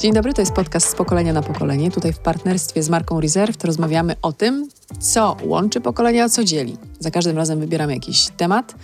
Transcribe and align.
Dzień 0.00 0.12
dobry, 0.12 0.34
to 0.34 0.42
jest 0.42 0.52
podcast 0.52 0.88
z 0.88 0.94
pokolenia 0.94 1.32
na 1.32 1.42
pokolenie. 1.42 1.90
Tutaj 1.90 2.12
w 2.12 2.18
partnerstwie 2.18 2.82
z 2.82 2.88
marką 2.88 3.20
Reserve 3.20 3.64
rozmawiamy 3.64 4.16
o 4.22 4.32
tym, 4.32 4.68
co 5.00 5.36
łączy 5.44 5.80
pokolenia, 5.80 6.24
a 6.24 6.28
co 6.28 6.44
dzieli. 6.44 6.76
Za 6.98 7.10
każdym 7.10 7.36
razem 7.36 7.60
wybieramy 7.60 7.94
jakiś 7.94 8.28
temat 8.36 8.74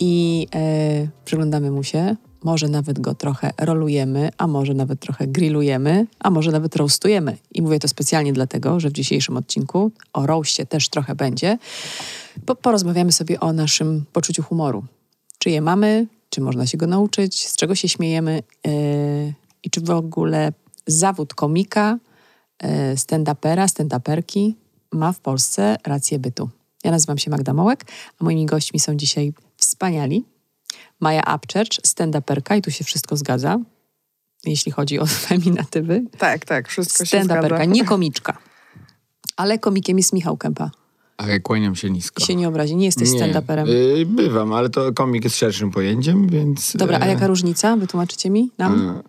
i 0.00 0.46
e, 0.54 1.08
przyglądamy 1.24 1.70
mu 1.70 1.82
się. 1.82 2.16
Może 2.44 2.68
nawet 2.68 3.00
go 3.00 3.14
trochę 3.14 3.50
rolujemy, 3.60 4.30
a 4.38 4.46
może 4.46 4.74
nawet 4.74 5.00
trochę 5.00 5.26
grillujemy, 5.26 6.06
a 6.18 6.30
może 6.30 6.52
nawet 6.52 6.76
roastujemy. 6.76 7.36
I 7.54 7.62
mówię 7.62 7.78
to 7.78 7.88
specjalnie 7.88 8.32
dlatego, 8.32 8.80
że 8.80 8.88
w 8.88 8.92
dzisiejszym 8.92 9.36
odcinku 9.36 9.92
o 10.12 10.26
roastie 10.26 10.66
też 10.66 10.88
trochę 10.88 11.14
będzie. 11.14 11.58
Po, 12.46 12.54
porozmawiamy 12.54 13.12
sobie 13.12 13.40
o 13.40 13.52
naszym 13.52 14.04
poczuciu 14.12 14.42
humoru. 14.42 14.84
Czy 15.38 15.50
je 15.50 15.60
mamy, 15.60 16.06
czy 16.30 16.40
można 16.40 16.66
się 16.66 16.78
go 16.78 16.86
nauczyć, 16.86 17.48
z 17.48 17.56
czego 17.56 17.74
się 17.74 17.88
śmiejemy 17.88 18.42
yy, 18.64 18.72
i 19.62 19.70
czy 19.70 19.80
w 19.80 19.90
ogóle 19.90 20.52
zawód 20.86 21.34
komika, 21.34 21.98
yy, 22.62 22.68
stand-upera, 22.96 23.66
stand-uperki 23.66 24.52
ma 24.92 25.12
w 25.12 25.20
Polsce 25.20 25.76
rację 25.86 26.18
bytu. 26.18 26.50
Ja 26.84 26.90
nazywam 26.90 27.18
się 27.18 27.30
Magda 27.30 27.54
Mołek, 27.54 27.84
a 28.20 28.24
moimi 28.24 28.46
gośćmi 28.46 28.80
są 28.80 28.94
dzisiaj 28.96 29.32
wspaniali. 29.56 30.24
Maja 31.00 31.22
Upchurch, 31.36 31.80
stand-uperka 31.86 32.58
i 32.58 32.62
tu 32.62 32.70
się 32.70 32.84
wszystko 32.84 33.16
zgadza, 33.16 33.58
jeśli 34.44 34.72
chodzi 34.72 34.98
o 34.98 35.06
feminatywy. 35.26 36.04
Tak, 36.18 36.44
tak, 36.44 36.68
wszystko 36.68 37.04
się 37.04 37.24
zgadza. 37.24 37.48
Stand-uperka, 37.48 37.68
nie 37.68 37.84
komiczka. 37.84 38.38
Ale 39.36 39.58
komikiem 39.58 39.98
jest 39.98 40.12
Michał 40.12 40.36
Kępa. 40.36 40.70
A 41.16 41.28
ja 41.28 41.40
kłaniam 41.40 41.76
się 41.76 41.90
nisko. 41.90 42.22
I 42.22 42.26
się 42.26 42.34
nie 42.34 42.48
obrazi, 42.48 42.76
nie 42.76 42.86
jesteś 42.86 43.08
stand-uperem. 43.08 43.68
Yy, 43.68 44.06
bywam, 44.06 44.52
ale 44.52 44.70
to 44.70 44.92
komik 44.92 45.24
jest 45.24 45.36
szerszym 45.36 45.70
pojęciem, 45.70 46.28
więc... 46.28 46.76
Dobra, 46.76 46.98
a 47.00 47.04
yy, 47.04 47.12
jaka 47.12 47.26
różnica? 47.26 47.76
Wytłumaczycie 47.76 48.30
mi? 48.30 48.50
Nam? 48.58 48.94
yy, 48.96 49.02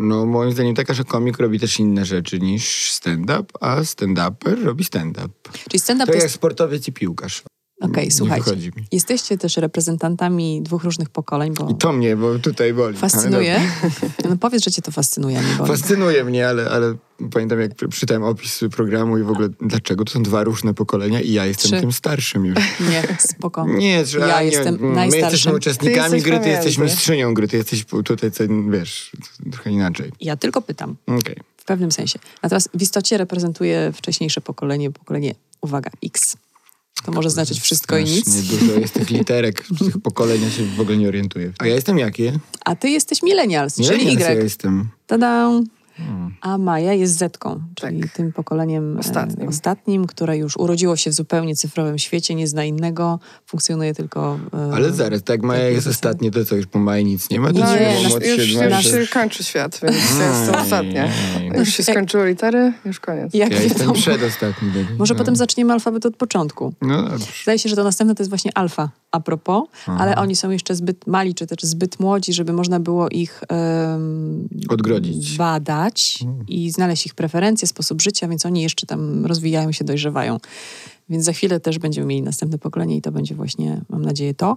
No 0.00 0.26
moim 0.26 0.52
zdaniem 0.52 0.74
taka, 0.74 0.94
że 0.94 1.04
komik 1.04 1.38
robi 1.38 1.60
też 1.60 1.78
inne 1.78 2.04
rzeczy 2.04 2.38
niż 2.40 2.92
stand-up, 2.92 3.44
a 3.60 3.80
stand-uper 3.80 4.64
robi 4.64 4.84
stand-up. 4.84 5.34
Czyli 5.68 5.78
stand-up 5.80 6.06
To 6.06 6.12
to 6.12 6.16
jak 6.16 6.22
jest... 6.22 6.34
sportowiec 6.34 6.88
i 6.88 6.92
piłkarz. 6.92 7.42
Okej, 7.80 8.04
Nie 8.04 8.10
słuchajcie. 8.10 8.50
Jesteście 8.92 9.38
też 9.38 9.56
reprezentantami 9.56 10.62
dwóch 10.62 10.84
różnych 10.84 11.08
pokoleń, 11.10 11.54
bo 11.54 11.68
I 11.70 11.74
to 11.74 11.92
mnie, 11.92 12.16
bo 12.16 12.38
tutaj 12.38 12.74
boli. 12.74 12.96
fascynuje. 12.96 13.60
No 14.30 14.36
powiedz, 14.36 14.64
że 14.64 14.70
cię 14.70 14.82
to 14.82 14.90
fascynuje, 14.92 15.36
nie 15.36 15.56
boli. 15.58 15.70
Fascynuje 15.70 16.24
mnie, 16.24 16.48
ale, 16.48 16.70
ale 16.70 16.94
pamiętam 17.32 17.60
jak 17.60 17.70
czytałem 17.92 18.22
opis 18.22 18.60
programu 18.72 19.18
i 19.18 19.22
w 19.22 19.30
ogóle 19.30 19.48
dlaczego 19.60 20.04
to 20.04 20.12
są 20.12 20.22
dwa 20.22 20.44
różne 20.44 20.74
pokolenia 20.74 21.20
i 21.20 21.32
ja 21.32 21.46
jestem 21.46 21.70
Trzy. 21.70 21.80
tym 21.80 21.92
starszym 21.92 22.46
już. 22.46 22.58
Nie, 22.90 23.16
spoko. 23.18 23.66
Nie, 23.68 24.06
że 24.06 24.18
Ja 24.18 24.40
nie, 24.40 24.46
jestem 24.46 24.78
My 24.80 24.94
najstarszym. 24.94 25.30
jesteśmy 25.30 25.54
uczestnikami 25.54 26.18
Ty 26.18 26.30
gry, 26.30 26.40
ty 26.40 26.48
jesteś 26.48 26.78
mistrzynią 26.78 27.34
gry, 27.34 27.48
ty 27.48 27.56
jesteś 27.56 27.84
tutaj, 28.04 28.30
co, 28.30 28.44
wiesz, 28.70 29.12
trochę 29.52 29.70
inaczej. 29.70 30.12
Ja 30.20 30.36
tylko 30.36 30.62
pytam, 30.62 30.96
Okej. 31.06 31.36
w 31.56 31.64
pewnym 31.64 31.92
sensie. 31.92 32.18
Natomiast 32.42 32.68
w 32.74 32.82
istocie 32.82 33.18
reprezentuję 33.18 33.92
wcześniejsze 33.94 34.40
pokolenie, 34.40 34.90
pokolenie, 34.90 35.34
uwaga, 35.60 35.90
X. 36.04 36.36
To 37.04 37.12
może 37.12 37.30
znaczyć 37.30 37.60
wszystko 37.60 37.98
i 37.98 38.04
nic. 38.04 38.42
Dużo 38.42 38.72
jest 38.80 38.94
tych 38.94 39.10
literek, 39.18 39.66
tych 39.78 39.98
pokolenia 40.02 40.50
się 40.50 40.62
w 40.76 40.80
ogóle 40.80 40.96
nie 40.96 41.08
orientuję. 41.08 41.52
A 41.58 41.66
ja 41.66 41.74
jestem 41.74 41.98
jaki? 41.98 42.30
A 42.64 42.76
ty 42.76 42.88
jesteś 42.90 43.22
millennials, 43.22 43.74
czyli 43.76 43.88
Millennials 43.88 44.20
ja 44.20 44.30
Y. 44.34 44.42
jestem. 44.42 44.88
Tada! 45.06 45.50
Hmm. 46.06 46.34
A 46.40 46.58
Maja 46.58 46.92
jest 46.92 47.18
Zetką, 47.18 47.60
czyli 47.74 48.00
Tak. 48.00 48.12
tym 48.12 48.32
pokoleniem 48.32 48.96
e, 48.96 49.00
Ostatnim. 49.00 49.48
ostatnim, 49.48 50.06
które 50.06 50.36
już 50.38 50.56
urodziło 50.56 50.96
się 50.96 51.10
w 51.10 51.14
zupełnie 51.14 51.56
cyfrowym 51.56 51.98
świecie, 51.98 52.34
nie 52.34 52.48
zna 52.48 52.64
innego, 52.64 53.18
funkcjonuje 53.46 53.94
tylko... 53.94 54.38
e, 54.70 54.74
Ale 54.74 54.92
zaraz, 54.92 55.22
tak 55.22 55.42
Maja 55.42 55.64
tak, 55.64 55.72
jest 55.72 55.84
tak. 55.86 55.94
ostatnie, 55.94 56.30
to 56.30 56.44
co, 56.44 56.56
już 56.56 56.66
po 56.66 56.78
Maji 56.78 57.04
nic 57.04 57.30
nie 57.30 57.40
ma? 57.40 57.48
To 57.48 57.58
Nie, 57.58 57.64
co, 57.66 57.74
nie, 57.76 58.02
Już, 58.02 58.84
już 58.84 58.84
się 59.06 59.06
kończy 59.12 59.44
świat, 59.44 59.80
więc 59.82 59.96
ja 60.20 60.28
jestem 60.38 60.54
Aj, 60.54 60.62
ostatnia. 60.62 61.08
Już 61.58 61.68
się 61.68 61.82
skończyły 61.82 62.28
litery, 62.28 62.72
już 62.84 63.00
koniec. 63.00 63.34
Jak 63.34 63.50
Ja 63.52 63.62
jestem 63.62 63.92
przedostatni. 63.92 64.70
będzie. 64.70 64.94
Może 64.98 65.14
No. 65.14 65.18
potem 65.18 65.36
zaczniemy 65.36 65.72
alfabet 65.72 66.06
od 66.06 66.16
początku. 66.16 66.72
No 66.82 67.02
dobrze. 67.02 67.26
Zdaje 67.42 67.58
się, 67.58 67.68
że 67.68 67.76
to 67.76 67.84
następne 67.84 68.14
to 68.14 68.22
jest 68.22 68.30
właśnie 68.30 68.50
alfa 68.54 68.88
a 69.12 69.20
propos, 69.20 69.68
ale 69.86 70.16
oni 70.16 70.36
są 70.36 70.50
jeszcze 70.50 70.74
zbyt 70.74 71.06
mali, 71.06 71.34
czy 71.34 71.46
też 71.46 71.62
zbyt 71.62 72.00
młodzi, 72.00 72.32
żeby 72.32 72.52
można 72.52 72.80
było 72.80 73.08
ich 73.08 73.42
em, 73.48 74.48
Odgrodzić. 74.68 75.36
badać 75.36 76.18
Hmm. 76.20 76.44
i 76.48 76.70
znaleźć 76.70 77.06
ich 77.06 77.14
preferencje, 77.14 77.68
sposób 77.68 78.02
życia, 78.02 78.28
więc 78.28 78.46
oni 78.46 78.62
jeszcze 78.62 78.86
tam 78.86 79.26
rozwijają 79.26 79.72
się, 79.72 79.84
dojrzewają. 79.84 80.38
Więc 81.08 81.24
za 81.24 81.32
chwilę 81.32 81.60
też 81.60 81.78
będziemy 81.78 82.06
mieli 82.06 82.22
następne 82.22 82.58
pokolenie 82.58 82.96
i 82.96 83.02
to 83.02 83.12
będzie 83.12 83.34
właśnie, 83.34 83.80
mam 83.88 84.04
nadzieję, 84.04 84.34
to. 84.34 84.56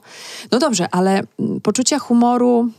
No 0.51 0.59
dobrze, 0.59 0.87
ale 0.91 1.23
mm, 1.39 1.61
poczucia 1.61 1.99
humoru 1.99 2.69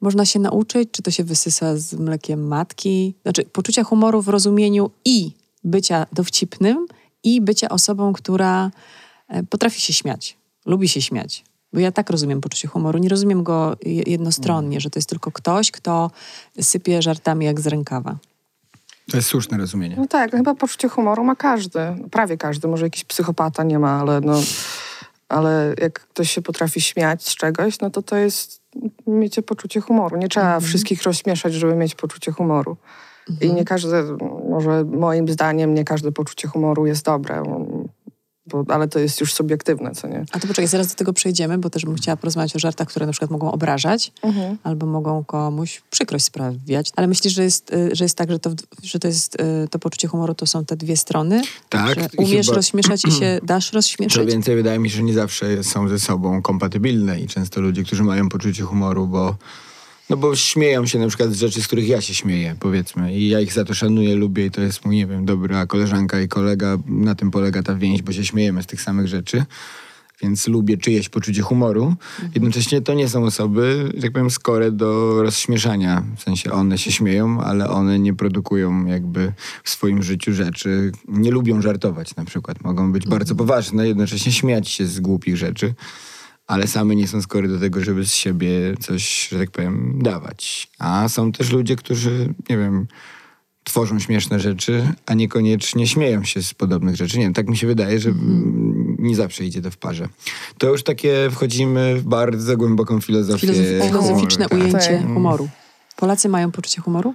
można 0.00 0.26
się 0.26 0.38
nauczyć, 0.38 0.88
czy 0.92 1.02
to 1.02 1.10
się 1.10 1.24
wysysa 1.24 1.76
z 1.76 1.94
mlekiem 1.94 2.46
matki? 2.46 3.14
Znaczy, 3.22 3.44
poczucia 3.44 3.84
humoru 3.84 4.22
w 4.22 4.28
rozumieniu 4.28 4.90
i 5.04 5.30
bycia 5.64 6.06
dowcipnym, 6.12 6.86
i 7.24 7.40
bycia 7.40 7.68
osobą, 7.68 8.12
która 8.12 8.70
e, 9.28 9.42
potrafi 9.42 9.80
się 9.80 9.92
śmiać, 9.92 10.36
lubi 10.66 10.88
się 10.88 11.02
śmiać. 11.02 11.44
Bo 11.72 11.80
ja 11.80 11.92
tak 11.92 12.10
rozumiem 12.10 12.40
poczucie 12.40 12.68
humoru. 12.68 12.98
Nie 12.98 13.08
rozumiem 13.08 13.42
go 13.42 13.76
je- 13.82 14.02
jednostronnie, 14.06 14.80
że 14.80 14.90
to 14.90 14.98
jest 14.98 15.08
tylko 15.08 15.32
ktoś, 15.32 15.70
kto 15.70 16.10
sypie 16.60 17.02
żartami 17.02 17.46
jak 17.46 17.60
z 17.60 17.66
rękawa. 17.66 18.16
To 19.10 19.16
jest 19.16 19.28
słuszne 19.28 19.58
rozumienie. 19.58 19.96
No 19.98 20.06
tak, 20.06 20.32
no 20.32 20.38
chyba 20.38 20.54
poczucie 20.54 20.88
humoru 20.88 21.24
ma 21.24 21.36
każdy. 21.36 21.80
Prawie 22.10 22.36
każdy. 22.36 22.68
Może 22.68 22.86
jakiś 22.86 23.04
psychopata 23.04 23.64
nie 23.64 23.78
ma, 23.78 24.00
ale 24.00 24.20
no... 24.20 24.40
Ale 25.28 25.74
jak 25.80 26.00
ktoś 26.00 26.30
się 26.30 26.42
potrafi 26.42 26.80
śmiać 26.80 27.28
z 27.28 27.36
czegoś, 27.36 27.80
no 27.80 27.90
to 27.90 28.02
to 28.02 28.16
jest 28.16 28.60
miecie 29.06 29.42
poczucie 29.42 29.80
humoru. 29.80 30.16
Nie 30.16 30.28
trzeba 30.28 30.60
wszystkich 30.60 31.02
rozśmieszać, 31.02 31.54
żeby 31.54 31.74
mieć 31.74 31.94
poczucie 31.94 32.32
humoru. 32.32 32.76
I 33.40 33.52
nie 33.52 33.64
każde, 33.64 34.16
może 34.50 34.84
moim 34.84 35.28
zdaniem, 35.28 35.74
nie 35.74 35.84
każde 35.84 36.12
poczucie 36.12 36.48
humoru 36.48 36.86
jest 36.86 37.04
dobre. 37.04 37.42
Bo, 38.46 38.64
ale 38.68 38.88
to 38.88 38.98
jest 38.98 39.20
już 39.20 39.32
subiektywne, 39.34 39.90
co 39.94 40.08
nie? 40.08 40.24
A 40.32 40.40
to 40.40 40.46
poczekaj, 40.48 40.66
zaraz 40.66 40.86
do 40.88 40.94
tego 40.94 41.12
przejdziemy, 41.12 41.58
bo 41.58 41.70
też 41.70 41.84
bym 41.84 41.94
chciała 41.94 42.16
porozmawiać 42.16 42.56
o 42.56 42.58
żartach, 42.58 42.88
które 42.88 43.06
na 43.06 43.12
przykład 43.12 43.30
mogą 43.30 43.52
obrażać 43.52 44.12
albo 44.62 44.86
mogą 44.86 45.24
komuś 45.24 45.82
przykrość 45.90 46.24
sprawiać. 46.24 46.90
Ale 46.96 47.06
myślisz, 47.06 47.32
że 47.34 47.42
jest, 47.42 47.72
y, 47.72 47.90
że 47.96 48.04
jest 48.04 48.16
tak, 48.18 48.30
że 48.30 48.38
to, 48.38 48.50
że 48.82 48.98
to 48.98 49.08
jest 49.08 49.40
y, 49.40 49.68
to 49.70 49.78
poczucie 49.78 50.08
humoru 50.08 50.34
to 50.34 50.46
są 50.46 50.64
te 50.64 50.76
dwie 50.76 50.96
strony? 50.96 51.42
Tak, 51.68 51.94
Że 52.00 52.08
umiesz 52.16 52.46
chyba- 52.46 52.56
rozśmieszać 52.56 53.04
i 53.08 53.12
się 53.12 53.40
dasz 53.42 53.70
Co 53.70 53.74
rozśmieszyć? 53.76 54.26
więcej, 54.26 54.56
wydaje 54.56 54.78
mi 54.78 54.90
się, 54.90 54.96
że 54.96 55.02
nie 55.02 55.14
zawsze 55.14 55.64
są 55.64 55.88
ze 55.88 55.98
sobą 55.98 56.42
kompatybilne 56.42 57.20
i 57.20 57.26
często 57.26 57.60
ludzie, 57.60 57.84
którzy 57.84 58.02
mają 58.02 58.28
poczucie 58.28 58.62
humoru, 58.62 59.06
bo, 59.06 59.36
no 60.12 60.18
bo 60.18 60.36
śmieją 60.36 60.86
się 60.86 60.98
na 60.98 61.08
przykład 61.08 61.32
z 61.32 61.36
rzeczy, 61.36 61.62
z 61.62 61.66
których 61.66 61.88
ja 61.88 62.00
się 62.00 62.14
śmieję, 62.14 62.56
powiedzmy. 62.60 63.14
I 63.14 63.28
ja 63.28 63.40
ich 63.40 63.52
za 63.52 63.64
to 63.64 63.74
szanuję, 63.74 64.14
lubię 64.14 64.46
i 64.46 64.50
to 64.50 64.60
jest 64.60 64.84
mój, 64.84 64.96
nie 64.96 65.06
wiem, 65.06 65.24
dobra 65.24 65.66
koleżanka 65.66 66.20
i 66.20 66.28
kolega. 66.28 66.78
Na 66.86 67.14
tym 67.14 67.30
polega 67.30 67.62
ta 67.62 67.74
więź, 67.74 68.02
bo 68.02 68.12
się 68.12 68.24
śmiejemy 68.24 68.62
z 68.62 68.66
tych 68.66 68.82
samych 68.82 69.08
rzeczy. 69.08 69.44
Więc 70.22 70.48
lubię 70.48 70.76
czyjeś 70.76 71.08
poczucie 71.08 71.42
humoru. 71.42 71.94
Jednocześnie 72.34 72.80
to 72.80 72.94
nie 72.94 73.08
są 73.08 73.24
osoby, 73.24 73.92
że 73.94 74.02
tak 74.02 74.12
powiem, 74.12 74.30
skore 74.30 74.72
do 74.72 75.22
rozśmieszania. 75.22 76.02
W 76.16 76.22
sensie 76.22 76.52
one 76.52 76.78
się 76.78 76.92
śmieją, 76.92 77.40
ale 77.40 77.70
one 77.70 77.98
nie 77.98 78.14
produkują 78.14 78.86
jakby 78.86 79.32
w 79.64 79.70
swoim 79.70 80.02
życiu 80.02 80.32
rzeczy. 80.32 80.92
Nie 81.08 81.30
lubią 81.30 81.62
żartować 81.62 82.16
na 82.16 82.24
przykład. 82.24 82.64
Mogą 82.64 82.92
być 82.92 83.06
bardzo 83.06 83.34
poważne, 83.34 83.88
jednocześnie 83.88 84.32
śmiać 84.32 84.68
się 84.68 84.86
z 84.86 85.00
głupich 85.00 85.36
rzeczy, 85.36 85.74
ale 86.46 86.66
same 86.66 86.96
nie 86.96 87.08
są 87.08 87.22
skory 87.22 87.48
do 87.48 87.58
tego, 87.60 87.84
żeby 87.84 88.06
z 88.06 88.14
siebie 88.14 88.50
coś, 88.80 89.28
że 89.28 89.38
tak 89.38 89.50
powiem, 89.50 89.98
dawać. 90.02 90.70
A 90.78 91.08
są 91.08 91.32
też 91.32 91.52
ludzie, 91.52 91.76
którzy, 91.76 92.34
nie 92.50 92.58
wiem, 92.58 92.86
tworzą 93.64 93.98
śmieszne 93.98 94.40
rzeczy, 94.40 94.92
a 95.06 95.14
niekoniecznie 95.14 95.86
śmieją 95.86 96.24
się 96.24 96.42
z 96.42 96.54
podobnych 96.54 96.96
rzeczy. 96.96 97.18
Nie 97.18 97.24
wiem, 97.24 97.34
tak 97.34 97.48
mi 97.48 97.56
się 97.56 97.66
wydaje, 97.66 97.98
że 98.00 98.10
mm, 98.10 98.96
nie 98.98 99.16
zawsze 99.16 99.44
idzie 99.44 99.62
to 99.62 99.70
w 99.70 99.76
parze. 99.76 100.08
To 100.58 100.68
już 100.70 100.82
takie 100.82 101.28
wchodzimy 101.30 101.96
w 101.96 102.04
bardzo 102.04 102.56
głęboką 102.56 103.00
filozofię. 103.00 103.46
Filozof- 103.46 103.86
filozoficzne 103.86 104.46
humoru, 104.48 104.72
tak. 104.72 104.82
ujęcie 104.82 104.98
Tak. 105.02 105.14
humoru. 105.14 105.48
Polacy 105.96 106.28
mają 106.28 106.52
poczucie 106.52 106.80
humoru? 106.82 107.14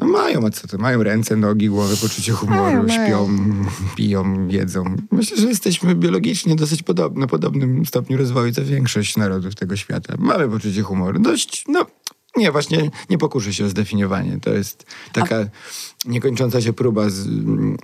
No 0.00 0.06
mają, 0.06 0.46
a 0.46 0.50
co 0.50 0.68
to? 0.68 0.78
Mają 0.78 1.02
ręce, 1.02 1.36
nogi, 1.36 1.68
głowy, 1.68 1.96
poczucie 1.96 2.32
humoru, 2.32 2.62
Mają, 2.62 2.82
mają. 2.86 3.06
śpią, 3.06 3.28
piją, 3.96 4.48
jedzą. 4.48 4.96
Myślę, 5.12 5.36
że 5.36 5.48
jesteśmy 5.48 5.94
biologicznie 5.94 6.56
dosyć 6.56 6.82
podobni, 6.82 7.20
na 7.20 7.26
podobnym 7.26 7.86
stopniu 7.86 8.18
rozwoju 8.18 8.52
co 8.52 8.64
większość 8.64 9.16
narodów 9.16 9.54
tego 9.54 9.76
świata. 9.76 10.14
Mamy 10.18 10.48
poczucie 10.48 10.82
humoru. 10.82 11.18
Dość, 11.18 11.64
no... 11.68 11.86
Nie, 12.36 12.52
właśnie 12.52 12.90
nie 13.10 13.18
pokuszę 13.18 13.52
się 13.52 13.64
o 13.64 13.68
zdefiniowanie. 13.68 14.40
To 14.40 14.50
jest 14.50 14.86
taka 15.12 15.44
niekończąca 16.06 16.60
się 16.60 16.72
próba 16.72 17.10
z, 17.10 17.28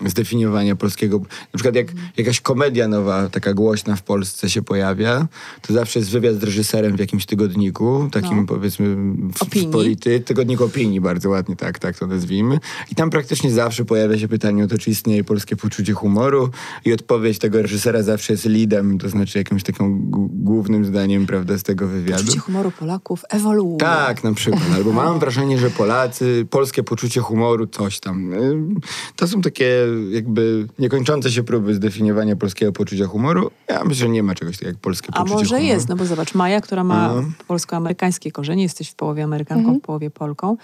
zdefiniowania 0.07 0.77
polskiego. 0.77 1.19
Na 1.19 1.25
przykład 1.55 1.75
jak 1.75 1.87
jakaś 2.17 2.41
komedia 2.41 2.89
nowa, 2.89 3.29
taka 3.29 3.55
głośna 3.55 3.97
w 3.97 4.03
Polsce 4.03 4.51
się 4.51 4.63
pojawia, 4.63 5.29
to 5.63 5.73
zawsze 5.75 5.99
jest 5.99 6.11
wywiad 6.11 6.35
z 6.35 6.43
reżyserem 6.43 6.97
w 6.97 7.01
jakimś 7.01 7.27
tygodniku, 7.27 8.09
takim 8.13 8.37
No. 8.37 8.47
powiedzmy 8.47 8.97
w, 9.33 9.43
Opinii. 9.43 9.69
w 9.69 9.71
polity, 9.71 10.21
tygodnik 10.21 10.61
opinii, 10.61 11.01
bardzo 11.01 11.29
ładnie, 11.31 11.57
tak, 11.57 11.79
tak 11.79 11.99
to 11.99 12.07
nazwijmy. 12.07 12.59
I 12.93 12.95
tam 12.95 13.11
praktycznie 13.11 13.51
zawsze 13.51 13.85
pojawia 13.85 14.19
się 14.19 14.29
pytanie 14.29 14.65
o 14.65 14.67
to, 14.69 14.79
czy 14.79 14.91
istnieje 14.91 15.25
polskie 15.25 15.57
poczucie 15.57 15.93
humoru 15.93 16.51
i 16.85 16.93
odpowiedź 16.93 17.39
tego 17.39 17.63
reżysera 17.63 18.03
zawsze 18.03 18.33
jest 18.33 18.45
leadem, 18.45 18.99
to 18.99 19.09
znaczy 19.09 19.39
jakimś 19.39 19.63
takim 19.63 20.11
głównym 20.45 20.85
zdaniem, 20.85 21.27
prawda, 21.27 21.59
z 21.59 21.63
tego 21.63 21.87
wywiadu. 21.89 22.23
Poczucie 22.23 22.41
humoru 22.41 22.71
Polaków 22.71 23.23
ewoluuje. 23.29 23.79
Tak, 23.79 24.25
na 24.25 24.35
przykład. 24.35 24.63
Albo 24.75 24.93
mam 24.93 25.19
wrażenie, 25.19 25.59
że 25.59 25.71
Polacy, 25.71 26.47
polskie 26.51 26.83
poczucie 26.83 27.21
humoru, 27.21 27.67
coś 27.67 28.01
tam. 28.01 28.10
Ym, 28.11 28.81
To 29.17 29.29
są 29.29 29.41
takie 29.41 29.75
jakby 30.11 30.67
niekończące 30.79 31.31
się 31.31 31.43
próby 31.43 31.75
zdefiniowania 31.75 32.37
polskiego 32.37 32.73
poczucia 32.73 33.07
humoru. 33.07 33.51
Ja 33.69 33.79
myślę, 33.85 33.95
że 33.95 34.09
nie 34.09 34.23
ma 34.23 34.35
czegoś 34.35 34.55
takiego 34.57 34.71
jak 34.71 34.79
polskie 34.81 35.09
A 35.13 35.13
poczucie 35.13 35.35
może 35.35 35.47
humoru. 35.57 35.65
jest, 35.67 35.89
no 35.89 35.97
bo 35.97 36.05
zobacz, 36.05 36.35
Maja, 36.35 36.61
która 36.61 36.85
ma 36.85 37.15
No. 37.15 37.23
polsko-amerykańskie 37.47 38.33
korzenie, 38.33 38.63
jesteś 38.63 38.91
w 38.91 38.95
połowie 38.95 39.25
Amerykanką, 39.25 39.75
w 39.75 39.81
połowie 39.81 40.11
Polką, 40.11 40.57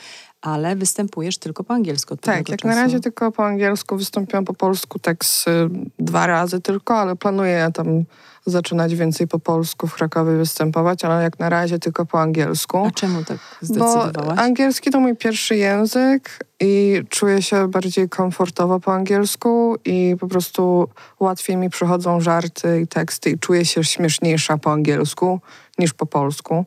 ale 0.43 0.77
występujesz 0.77 1.39
tylko 1.39 1.65
po 1.65 1.75
angielsku 1.75 2.15
od 2.15 2.21
Tak, 2.21 2.49
jak 2.49 2.59
czasu. 2.61 2.75
na 2.75 2.83
razie 2.83 3.01
tylko 3.01 3.33
po 3.33 3.47
angielsku 3.47 3.97
wystąpiłam 3.97 4.45
po 4.45 4.55
polsku 4.55 4.99
tak 4.99 5.25
z 5.25 5.47
y, 5.49 5.51
dwa 5.99 6.27
razy 6.27 6.61
tylko, 6.61 6.95
ale 6.99 7.17
planuję 7.17 7.71
tam 7.75 7.87
zaczynać 8.47 8.95
więcej 8.95 9.29
po 9.29 9.39
polsku 9.39 9.87
w 9.87 9.95
Krakowie 9.95 10.37
występować, 10.37 11.05
ale 11.05 11.23
jak 11.23 11.39
na 11.39 11.49
razie 11.49 11.79
tylko 11.79 12.07
po 12.07 12.21
angielsku. 12.21 12.87
A 12.87 12.91
czemu 12.91 13.25
tak 13.25 13.39
Bo 13.63 13.67
zdecydowałaś? 13.67 14.39
angielski 14.39 14.91
to 14.91 15.01
mój 15.01 15.17
pierwszy 15.17 15.57
język 15.57 16.31
i 16.61 17.03
czuję 17.09 17.43
się 17.43 17.69
bardziej 17.69 18.09
komfortowo 18.09 18.81
po 18.81 18.95
angielsku 18.95 19.77
i 19.85 20.17
po 20.21 20.29
prostu 20.29 20.89
łatwiej 21.21 21.57
mi 21.57 21.71
przychodzą 21.71 22.21
żarty 22.21 22.81
i 22.81 22.87
teksty 22.87 23.31
i 23.31 23.39
czuję 23.39 23.65
się 23.65 23.85
śmieszniejsza 23.85 24.59
po 24.59 24.73
angielsku 24.73 25.41
niż 25.79 25.93
po 25.93 26.07
polsku. 26.07 26.65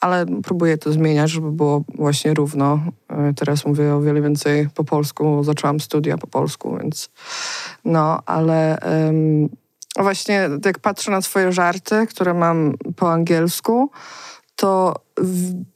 Ale 0.00 0.26
próbuję 0.42 0.78
to 0.78 0.92
zmieniać, 0.92 1.30
żeby 1.30 1.52
było 1.52 1.84
właśnie 1.94 2.34
równo. 2.34 2.80
E, 3.08 3.34
Teraz 3.36 3.66
mówię 3.66 3.94
o 3.94 4.00
wiele 4.00 4.22
więcej 4.22 4.68
po 4.74 4.84
polsku. 4.84 5.44
Zaczęłam 5.44 5.80
studia 5.80 6.18
po 6.18 6.26
polsku, 6.26 6.78
więc 6.80 7.10
no, 7.84 8.22
ale 8.26 8.78
em, 8.78 9.48
właśnie 9.98 10.48
jak 10.64 10.78
patrzę 10.78 11.10
na 11.10 11.22
swoje 11.22 11.52
żarty, 11.52 12.06
które 12.06 12.34
mam 12.34 12.74
po 12.96 13.12
angielsku, 13.12 13.90
to 14.60 14.94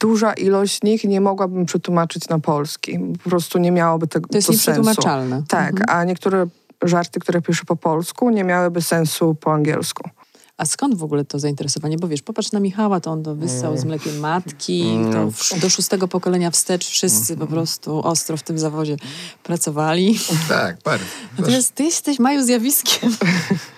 duża 0.01 0.33
ilość 0.33 0.83
nich 0.83 1.05
nie 1.05 1.21
mogłabym 1.21 1.67
przetłumaczyć 1.67 2.29
na 2.29 2.39
polski. 2.39 2.99
Po 3.25 3.31
prostu 3.31 3.59
nie 3.59 3.71
miałoby 3.71 4.07
tego 4.07 4.29
To 4.29 4.39
jest 4.39 4.47
sensu. 4.49 4.71
nieprzetłumaczalne. 4.71 5.43
Tak, 5.49 5.71
Mhm. 5.81 5.99
a 6.01 6.05
niektóre 6.05 6.47
żarty, 6.83 7.21
które 7.21 7.43
piszę 7.43 7.65
po 7.67 7.77
polsku, 7.77 8.31
nie 8.31 8.45
miałyby 8.45 8.83
sensu 8.83 9.35
po 9.35 9.53
angielsku. 9.53 10.11
A 10.57 10.65
skąd 10.67 10.95
w 10.95 11.03
ogóle 11.05 11.25
to 11.25 11.39
zainteresowanie? 11.39 11.97
Bo 11.99 12.09
wiesz, 12.09 12.23
popatrz 12.23 12.53
na 12.53 12.61
Michała, 12.61 13.01
to 13.01 13.11
on 13.11 13.23
to 13.23 13.35
wyssał 13.35 13.77
z 13.79 13.85
mlekiem 13.85 14.19
matki, 14.21 14.83
Mm. 14.97 15.13
to 15.13 15.31
w, 15.31 15.61
do 15.61 15.69
szóstego 15.69 16.09
pokolenia 16.09 16.51
wstecz 16.51 16.87
wszyscy 16.89 17.37
po 17.37 17.47
prostu 17.47 18.07
ostro 18.07 18.37
w 18.37 18.43
tym 18.43 18.59
zawodzie 18.59 18.97
pracowali. 19.43 20.19
Tak, 20.49 20.77
bardzo. 20.85 21.05
Natomiast 21.39 21.75
ty 21.75 21.85
jesteś 21.85 22.19
Maju 22.19 22.43
zjawiskiem. 22.43 23.17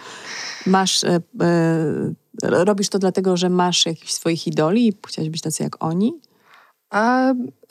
Masz, 0.66 1.04
e, 1.04 1.08
e, 1.14 1.20
robisz 2.42 2.88
to 2.88 2.98
dlatego, 2.98 3.36
że 3.36 3.50
masz 3.50 3.86
jakichś 3.86 4.12
swoich 4.12 4.46
idoli 4.46 4.88
i 4.88 4.92
chciałeś 5.06 5.30
być 5.30 5.40
tacy 5.40 5.62
jak 5.62 5.84
oni? 5.84 6.12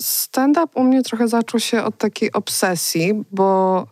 Stand-up 0.02 0.68
u 0.76 0.84
mnie 0.84 1.04
trochę 1.04 1.28
zaczął 1.28 1.60
się 1.60 1.84
od 1.84 1.98
takiej 1.98 2.32
obsesji, 2.32 3.24
bo 3.32 3.88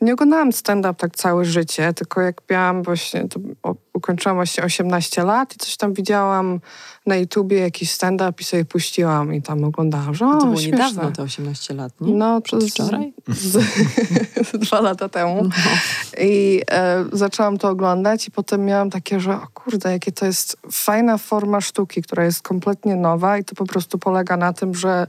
nie 0.00 0.12
oglądałam 0.12 0.52
stand-up 0.52 0.94
tak 0.94 1.16
całe 1.16 1.44
życie, 1.44 1.92
tylko 1.94 2.20
jak 2.20 2.40
miałam 2.50 2.82
właśnie, 2.82 3.28
to 3.28 3.40
ukończyłam 3.92 4.36
właśnie 4.36 4.64
18 4.64 5.24
lat 5.24 5.54
i 5.54 5.58
coś 5.58 5.76
tam 5.76 5.92
widziałam 5.92 6.60
na 7.06 7.16
YouTubie, 7.16 7.58
jakiś 7.58 7.90
stand-up 7.90 8.32
i 8.40 8.44
sobie 8.44 8.64
puściłam 8.64 9.34
i 9.34 9.42
tam 9.42 9.64
oglądałam, 9.64 10.14
że 10.14 10.26
o, 10.26 10.32
No 10.32 10.40
to 10.40 10.46
było 10.46 10.56
śmieszne. 10.56 10.88
niedawno, 10.88 11.12
te 11.12 11.22
18 11.22 11.74
lat, 11.74 12.00
nie? 12.00 12.14
No, 12.14 12.40
przez 12.40 12.70
Wczoraj? 12.70 13.12
Z, 13.28 13.64
dwa 14.66 14.80
lata 14.80 15.08
temu. 15.08 15.48
I 16.20 16.62
e, 16.70 17.04
zaczęłam 17.12 17.58
to 17.58 17.68
oglądać 17.68 18.28
i 18.28 18.30
potem 18.30 18.64
miałam 18.64 18.90
takie, 18.90 19.20
że 19.20 19.34
o 19.34 19.46
kurde, 19.54 19.92
jakie 19.92 20.12
to 20.12 20.26
jest 20.26 20.56
fajna 20.72 21.18
forma 21.18 21.60
sztuki, 21.60 22.02
która 22.02 22.24
jest 22.24 22.42
kompletnie 22.42 22.96
nowa 22.96 23.38
i 23.38 23.44
to 23.44 23.54
po 23.54 23.64
prostu 23.64 23.98
polega 23.98 24.36
na 24.36 24.52
tym, 24.52 24.74
że 24.74 25.06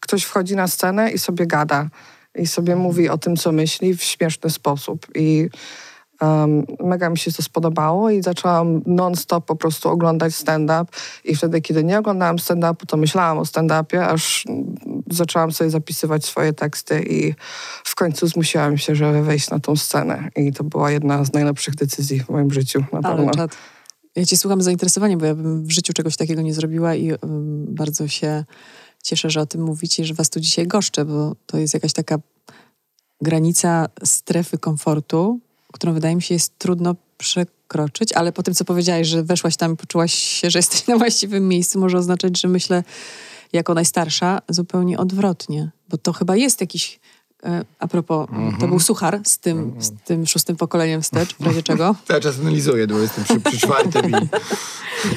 ktoś 0.00 0.24
wchodzi 0.24 0.56
na 0.56 0.68
scenę 0.68 1.10
i 1.10 1.18
sobie 1.18 1.46
gada 1.46 1.88
i 2.38 2.46
sobie 2.46 2.76
mówi 2.76 3.08
o 3.08 3.18
tym, 3.18 3.36
co 3.36 3.52
myśli 3.52 3.96
w 3.96 4.02
śmieszny 4.02 4.50
sposób. 4.50 5.06
I 5.14 5.48
um, 6.20 6.66
mega 6.80 7.10
mi 7.10 7.18
się 7.18 7.32
to 7.32 7.42
spodobało 7.42 8.10
i 8.10 8.22
zaczęłam 8.22 8.82
non-stop 8.86 9.46
po 9.46 9.56
prostu 9.56 9.88
oglądać 9.88 10.34
stand-up 10.34 10.84
i 11.24 11.36
wtedy, 11.36 11.60
kiedy 11.60 11.84
nie 11.84 11.98
oglądałam 11.98 12.36
stand-upu, 12.36 12.86
to 12.86 12.96
myślałam 12.96 13.38
o 13.38 13.42
stand-upie, 13.42 13.98
aż 13.98 14.44
zaczęłam 15.10 15.52
sobie 15.52 15.70
zapisywać 15.70 16.24
swoje 16.24 16.52
teksty 16.52 17.02
i 17.02 17.34
w 17.84 17.94
końcu 17.94 18.26
zmusiłam 18.26 18.78
się, 18.78 18.94
żeby 18.94 19.22
wejść 19.22 19.50
na 19.50 19.58
tą 19.58 19.76
scenę 19.76 20.28
i 20.36 20.52
to 20.52 20.64
była 20.64 20.90
jedna 20.90 21.24
z 21.24 21.32
najlepszych 21.32 21.74
decyzji 21.74 22.20
w 22.20 22.28
moim 22.28 22.50
życiu, 22.50 22.84
na 22.92 23.00
Ale 23.02 23.16
pewno. 23.16 23.32
czad. 23.32 23.56
Ja 24.16 24.24
cię 24.24 24.36
słucham 24.36 24.62
z 24.62 24.64
zainteresowaniem, 24.64 25.18
bo 25.18 25.26
ja 25.26 25.34
bym 25.34 25.64
w 25.64 25.70
życiu 25.70 25.92
czegoś 25.92 26.16
takiego 26.16 26.42
nie 26.42 26.54
zrobiła 26.54 26.94
i 26.94 27.12
um, 27.12 27.18
bardzo 27.68 28.08
się 28.08 28.44
cieszę, 29.06 29.30
że 29.30 29.40
o 29.40 29.46
tym 29.46 29.62
mówicie, 29.62 30.04
że 30.04 30.14
was 30.14 30.30
tu 30.30 30.40
dzisiaj 30.40 30.66
goszczę, 30.66 31.04
bo 31.04 31.36
to 31.46 31.58
jest 31.58 31.74
jakaś 31.74 31.92
taka 31.92 32.18
granica 33.20 33.88
strefy 34.04 34.58
komfortu, 34.58 35.40
którą 35.72 35.92
wydaje 35.92 36.16
mi 36.16 36.22
się 36.22 36.34
jest 36.34 36.58
trudno 36.58 36.94
przekroczyć, 37.18 38.12
ale 38.12 38.32
po 38.32 38.42
tym, 38.42 38.54
co 38.54 38.64
powiedziałaś, 38.64 39.06
że 39.06 39.22
weszłaś 39.22 39.56
tam 39.56 39.72
i 39.72 39.76
poczułaś 39.76 40.14
się, 40.14 40.50
że 40.50 40.58
jesteś 40.58 40.86
na 40.88 40.96
właściwym 40.98 41.48
miejscu, 41.48 41.80
może 41.80 41.98
oznaczać, 41.98 42.40
że 42.40 42.48
myślę 42.48 42.84
jako 43.52 43.74
najstarsza 43.74 44.38
zupełnie 44.48 44.98
odwrotnie, 44.98 45.70
bo 45.88 45.98
to 45.98 46.12
chyba 46.12 46.36
jest 46.36 46.60
jakiś 46.60 47.00
a 47.78 47.88
propos, 47.88 48.28
to 48.60 48.68
był 48.68 48.80
suchar 48.80 49.20
z 49.24 49.38
tym, 49.38 49.74
z 49.78 49.92
tym 50.04 50.26
szóstym 50.26 50.56
pokoleniem 50.56 51.02
wstecz, 51.02 51.34
w 51.40 51.46
razie 51.46 51.62
czego. 51.62 51.94
Cały 52.08 52.20
czas 52.20 52.40
analizuję, 52.40 52.86
bo 52.86 52.98
jestem 52.98 53.24
przy, 53.24 53.40
przy 53.40 53.58
czwartym 53.58 54.10
i, 54.10 54.14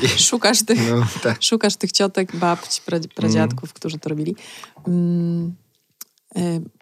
Szukasz 0.29 0.63
tych, 0.63 0.91
no, 0.91 1.05
tak. 1.23 1.43
szukasz 1.43 1.75
tych 1.75 1.91
ciotek, 1.91 2.35
babci, 2.35 2.81
pra, 2.85 2.99
pradziadków, 3.15 3.73
którzy 3.73 3.99
to 3.99 4.09
robili. 4.09 4.35
Mm, 4.87 5.55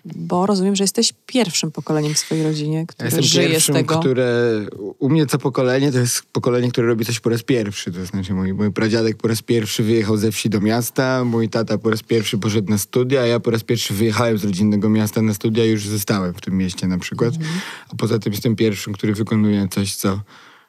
bo 0.06 0.46
rozumiem, 0.46 0.76
że 0.76 0.84
jesteś 0.84 1.14
pierwszym 1.26 1.72
pokoleniem 1.72 2.14
w 2.14 2.18
swojej 2.18 2.44
rodzinie, 2.44 2.78
Ja 2.78 2.86
które 2.86 3.08
jestem 3.08 3.24
żyje 3.24 3.48
z 3.48 3.52
pierwszym, 3.52 3.76
tego. 3.76 4.00
które... 4.00 4.66
U 5.00 5.10
mnie 5.10 5.26
co 5.26 5.38
pokolenie 5.38 5.92
to 5.92 6.00
jest 6.00 6.22
pokolenie, 6.32 6.72
które 6.72 6.88
robi 6.88 7.06
coś 7.06 7.20
po 7.20 7.30
raz 7.30 7.44
pierwszy. 7.44 7.92
To 7.92 8.06
znaczy 8.06 8.34
mój, 8.34 8.54
mój 8.54 8.72
pradziadek 8.72 9.18
po 9.18 9.28
raz 9.28 9.42
pierwszy 9.42 9.84
wyjechał 9.84 10.18
ze 10.18 10.32
wsi 10.32 10.50
do 10.50 10.62
miasta, 10.62 11.24
mój 11.24 11.50
tata 11.50 11.78
po 11.78 11.90
raz 11.90 12.04
pierwszy 12.04 12.38
poszedł 12.38 12.72
na 12.72 12.78
studia, 12.78 13.22
a 13.22 13.26
ja 13.26 13.40
po 13.40 13.52
raz 13.52 13.64
pierwszy 13.64 13.94
wyjechałem 13.94 14.38
z 14.38 14.44
rodzinnego 14.44 14.90
miasta 14.90 15.22
na 15.22 15.34
studia 15.34 15.66
i 15.66 15.70
już 15.70 15.88
zostałem 15.88 16.34
w 16.34 16.42
tym 16.42 16.58
mieście 16.58 16.88
na 16.88 16.98
przykład. 16.98 17.34
Mhm. 17.36 17.60
A 17.90 17.96
poza 17.96 18.20
tym 18.20 18.34
jestem 18.34 18.56
pierwszym, 18.56 18.94
który 18.94 19.14
wykonuje 19.14 19.68
coś, 19.72 19.96
co 19.96 20.22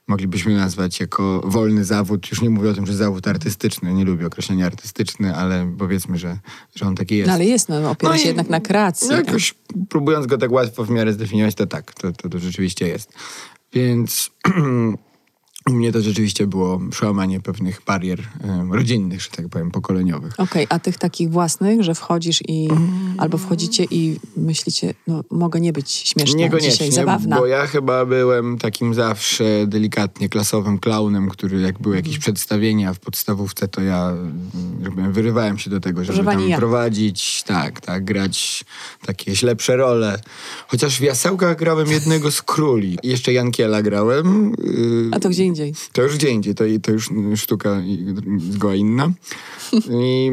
moglibyśmy 0.09 0.57
nazwać 0.57 1.01
jako 1.01 1.41
wolny 1.45 1.85
zawód. 1.85 2.31
Już 2.31 2.43
nie 2.43 2.51
mówię 2.51 2.71
o 2.71 2.75
tym, 2.75 2.87
że 2.87 2.95
zawód 2.95 3.29
artystyczny. 3.29 3.95
Nie 3.95 4.05
lubię 4.05 4.27
określenia 4.27 4.67
artystyczny, 4.67 5.35
ale 5.37 5.75
powiedzmy, 5.79 6.19
że, 6.19 6.39
że 6.75 6.87
on 6.87 6.95
taki 6.95 7.17
jest. 7.17 7.29
No 7.29 7.35
ale 7.35 7.45
jest, 7.45 7.69
no, 7.69 7.91
opiera 7.91 8.13
No 8.13 8.19
się 8.19 8.29
jednak 8.29 8.49
na 8.49 8.61
kreacji. 8.61 9.09
No 9.09 9.17
jakoś 9.17 9.55
próbując 9.89 10.27
go 10.27 10.39
tak 10.39 10.53
łatwo 10.53 10.85
w 10.85 10.91
miarę 10.91 11.13
zdefiniować, 11.13 11.55
to 11.55 11.67
tak, 11.67 11.95
to, 11.95 12.13
to, 12.13 12.29
to 12.29 12.39
rzeczywiście 12.39 12.89
jest. 12.89 13.13
Więc 13.73 14.31
u 15.69 15.73
mnie 15.75 15.93
to 15.93 16.01
rzeczywiście 16.01 16.47
było 16.47 16.81
przełamanie 16.91 17.41
pewnych 17.41 17.83
barier 17.87 18.21
em, 18.45 18.73
rodzinnych, 18.73 19.23
że 19.23 19.31
tak 19.31 19.49
powiem, 19.49 19.71
pokoleniowych. 19.71 20.41
Okej, 20.41 20.67
a 20.71 20.79
tych 20.79 20.99
takich 20.99 21.31
własnych, 21.31 21.83
że 21.83 21.95
wchodzisz 21.95 22.41
i 22.49 22.69
albo 23.19 23.39
wchodzicie 23.39 23.85
i 23.91 24.17
myślicie, 24.37 24.95
no 25.07 25.25
mogę 25.31 25.61
nie 25.61 25.73
być 25.73 25.91
śmieszna 25.91 26.25
dzisiaj, 26.27 26.39
Niekoniecznie, 26.39 26.93
zabawna. 26.93 27.39
bo 27.39 27.47
ja 27.47 27.67
chyba 27.67 28.07
byłem 28.07 28.59
takim 28.59 28.95
zawsze 28.95 29.45
delikatnie 29.67 30.29
klasowym 30.29 30.79
klaunem, 30.79 31.29
który 31.29 31.61
jak 31.61 31.79
były 31.79 31.97
jakieś 31.97 32.19
przedstawienia 32.19 32.95
w 32.95 32.99
podstawówce, 33.01 33.69
to 33.69 33.83
ja 33.83 34.09
mm, 34.09 34.51
że 34.85 34.91
powiem, 34.91 35.13
wyrywałem 35.13 35.59
się 35.59 35.71
do 35.71 35.81
tego, 35.81 36.05
żeby 36.05 36.25
tam 36.25 36.49
ja. 36.49 36.57
prowadzić, 36.57 37.43
tak, 37.47 37.81
tak, 37.81 38.05
grać 38.05 38.65
takie 39.07 39.33
lepsze 39.43 39.77
role. 39.77 40.21
Chociaż 40.69 40.99
w 40.99 41.03
Jasełkach 41.03 41.57
grałem 41.57 41.91
jednego 41.91 42.31
z 42.31 42.43
króli. 42.43 42.99
Jeszcze 43.03 43.33
Jankiela 43.33 43.83
grałem. 43.83 44.55
yy, 44.65 45.11
A 45.13 45.21
to 45.21 45.29
gdzie 45.29 45.45
indziej. 45.45 45.58
To 45.93 46.03
już 46.03 46.17
gdzie 46.17 46.31
indziej, 46.31 46.55
to, 46.55 46.65
to 46.83 46.93
już 46.93 47.11
sztuka 47.37 47.83
zgoła 48.39 48.75
inna. 48.75 49.13
I 49.91 50.31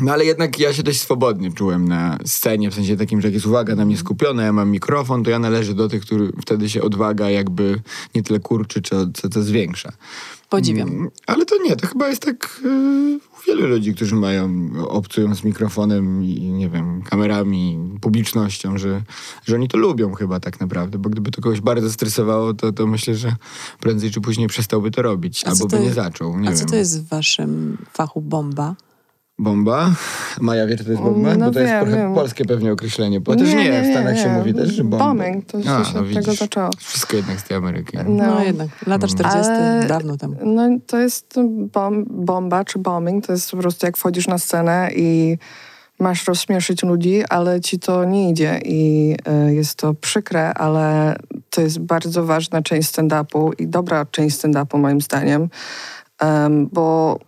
No 0.00 0.12
ale 0.12 0.24
jednak 0.24 0.58
ja 0.58 0.72
się 0.72 0.82
dość 0.82 1.00
swobodnie 1.00 1.52
czułem 1.52 1.88
na 1.88 2.18
scenie, 2.26 2.70
w 2.70 2.74
sensie 2.74 2.96
takim, 2.96 3.20
że 3.20 3.28
jak 3.28 3.34
jest 3.34 3.46
uwaga 3.46 3.74
na 3.74 3.84
mnie 3.84 3.96
skupiona, 3.96 4.42
ja 4.42 4.52
mam 4.52 4.70
mikrofon, 4.70 5.24
to 5.24 5.30
ja 5.30 5.38
należę 5.38 5.74
do 5.74 5.88
tych, 5.88 6.02
którzy 6.02 6.32
wtedy 6.42 6.68
się 6.70 6.82
odwaga 6.82 7.30
jakby 7.30 7.82
nie 8.14 8.22
tyle 8.22 8.40
kurczy, 8.40 8.82
co, 8.82 8.96
co, 9.14 9.28
co 9.28 9.42
zwiększa. 9.42 9.92
Podziwiam. 10.48 10.88
Mm, 10.88 11.10
Ale 11.26 11.44
to 11.46 11.62
nie, 11.62 11.76
to 11.76 11.86
chyba 11.86 12.08
jest 12.08 12.22
tak 12.22 12.60
yy, 12.64 13.20
wielu 13.46 13.66
ludzi, 13.66 13.94
którzy 13.94 14.14
mają, 14.14 14.70
obcują 14.88 15.34
z 15.34 15.44
mikrofonem 15.44 16.24
i 16.24 16.40
nie 16.50 16.68
wiem, 16.68 17.02
kamerami, 17.02 17.78
publicznością, 18.00 18.78
że, 18.78 19.02
że 19.44 19.54
oni 19.54 19.68
to 19.68 19.78
lubią 19.78 20.14
chyba 20.14 20.40
tak 20.40 20.60
naprawdę, 20.60 20.98
bo 20.98 21.10
gdyby 21.10 21.30
to 21.30 21.42
kogoś 21.42 21.60
bardzo 21.60 21.92
stresowało, 21.92 22.54
to, 22.54 22.72
to 22.72 22.86
myślę, 22.86 23.14
że 23.14 23.36
prędzej 23.80 24.10
czy 24.10 24.20
później 24.20 24.48
przestałby 24.48 24.90
to 24.90 25.02
robić, 25.02 25.44
A 25.44 25.50
albo 25.50 25.66
by 25.66 25.80
nie 25.80 25.92
zaczął. 25.92 26.38
Nie 26.38 26.48
A 26.48 26.50
wiem. 26.50 26.60
co 26.60 26.66
to 26.66 26.76
jest 26.76 27.02
w 27.02 27.08
waszym 27.08 27.78
fachu 27.92 28.20
bomba? 28.20 28.74
Bomba? 29.44 29.90
Maja 30.40 30.66
wie, 30.66 30.76
czy 30.76 30.84
to 30.84 30.90
jest 30.90 31.02
bomba? 31.02 31.36
No 31.36 31.46
Bo 31.46 31.52
to 31.52 31.60
jest 31.60 31.72
wiem, 31.72 31.80
trochę 31.84 31.96
wiem. 31.96 32.14
polskie 32.14 32.44
pewnie 32.44 32.72
określenie. 32.72 33.20
Bo 33.20 33.36
też 33.36 33.54
nie, 33.54 33.82
w 33.82 33.86
Stanach 33.86 34.18
się 34.18 34.28
mówi 34.28 34.54
też, 34.54 34.68
że 34.72 34.84
bomba. 34.84 35.04
Bombing, 35.04 35.46
to, 35.46 35.58
A, 35.58 35.62
się 35.62 35.68
no 35.68 35.78
od 35.80 35.92
tego 35.94 36.04
widzisz. 36.04 36.38
zaczęło. 36.38 36.70
Wszystko 36.78 37.16
jednak 37.16 37.40
z 37.40 37.44
tej 37.44 37.56
Ameryki. 37.56 37.96
No, 37.96 38.26
No. 38.26 38.44
jednak, 38.44 38.68
lata 38.86 39.06
40. 39.06 39.50
Ale- 39.52 39.86
dawno 39.86 40.16
temu. 40.16 40.36
No 40.44 40.68
to 40.86 40.98
jest 40.98 41.34
bom, 41.72 42.04
bomba 42.10 42.64
czy 42.64 42.78
bombing, 42.78 43.26
to 43.26 43.32
jest 43.32 43.50
po 43.50 43.56
prostu 43.56 43.86
jak 43.86 43.96
wchodzisz 43.96 44.26
na 44.28 44.38
scenę 44.38 44.90
i 44.96 45.38
masz 46.00 46.26
rozśmieszyć 46.26 46.82
ludzi, 46.82 47.22
ale 47.28 47.60
ci 47.60 47.78
to 47.78 48.04
nie 48.04 48.30
idzie 48.30 48.60
i 48.64 49.14
y, 49.48 49.54
jest 49.54 49.74
to 49.74 49.94
przykre, 49.94 50.54
ale 50.54 51.16
to 51.50 51.60
jest 51.60 51.78
bardzo 51.78 52.24
ważna 52.24 52.62
część 52.62 52.88
stand-upu 52.92 53.50
i 53.58 53.68
dobra 53.68 54.06
część 54.10 54.36
stand-upu 54.36 54.78
moim 54.78 55.00
zdaniem, 55.00 55.48
Em, 56.18 56.68
bo 56.72 57.18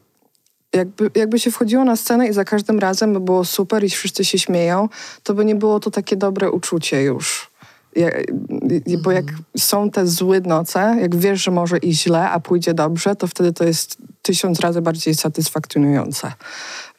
jakby, 0.73 1.11
jakby 1.15 1.39
się 1.39 1.51
wchodziło 1.51 1.85
na 1.85 1.97
scenę 1.97 2.29
i 2.29 2.33
za 2.33 2.45
każdym 2.45 2.79
razem 2.79 3.13
by 3.13 3.21
było 3.21 3.45
super 3.45 3.85
i 3.85 3.91
wszyscy 3.91 4.25
się 4.25 4.39
śmieją, 4.39 4.89
to 5.23 5.35
by 5.35 5.45
nie 5.45 5.55
było 5.55 5.81
to 5.81 5.91
takie 5.91 6.17
dobre 6.17 6.51
uczucie 6.51 7.03
już. 7.03 7.51
Ja, 7.97 8.09
i- 8.87 8.99
bo 8.99 9.11
jak 9.13 9.25
są 9.59 9.91
te 9.91 10.07
złe 10.07 10.41
noce, 10.41 10.97
jak 11.01 11.17
wiesz, 11.17 11.43
że 11.43 11.51
może 11.51 11.79
iść 11.79 12.03
źle, 12.03 12.31
a 12.31 12.41
pójdzie 12.41 12.75
dobrze, 12.75 13.17
to 13.17 13.27
wtedy 13.27 13.53
to 13.53 13.65
jest 13.65 13.97
tysiąc 14.23 14.61
razy 14.61 14.83
bardziej 14.83 15.15
satysfakcjonujące. 15.15 16.33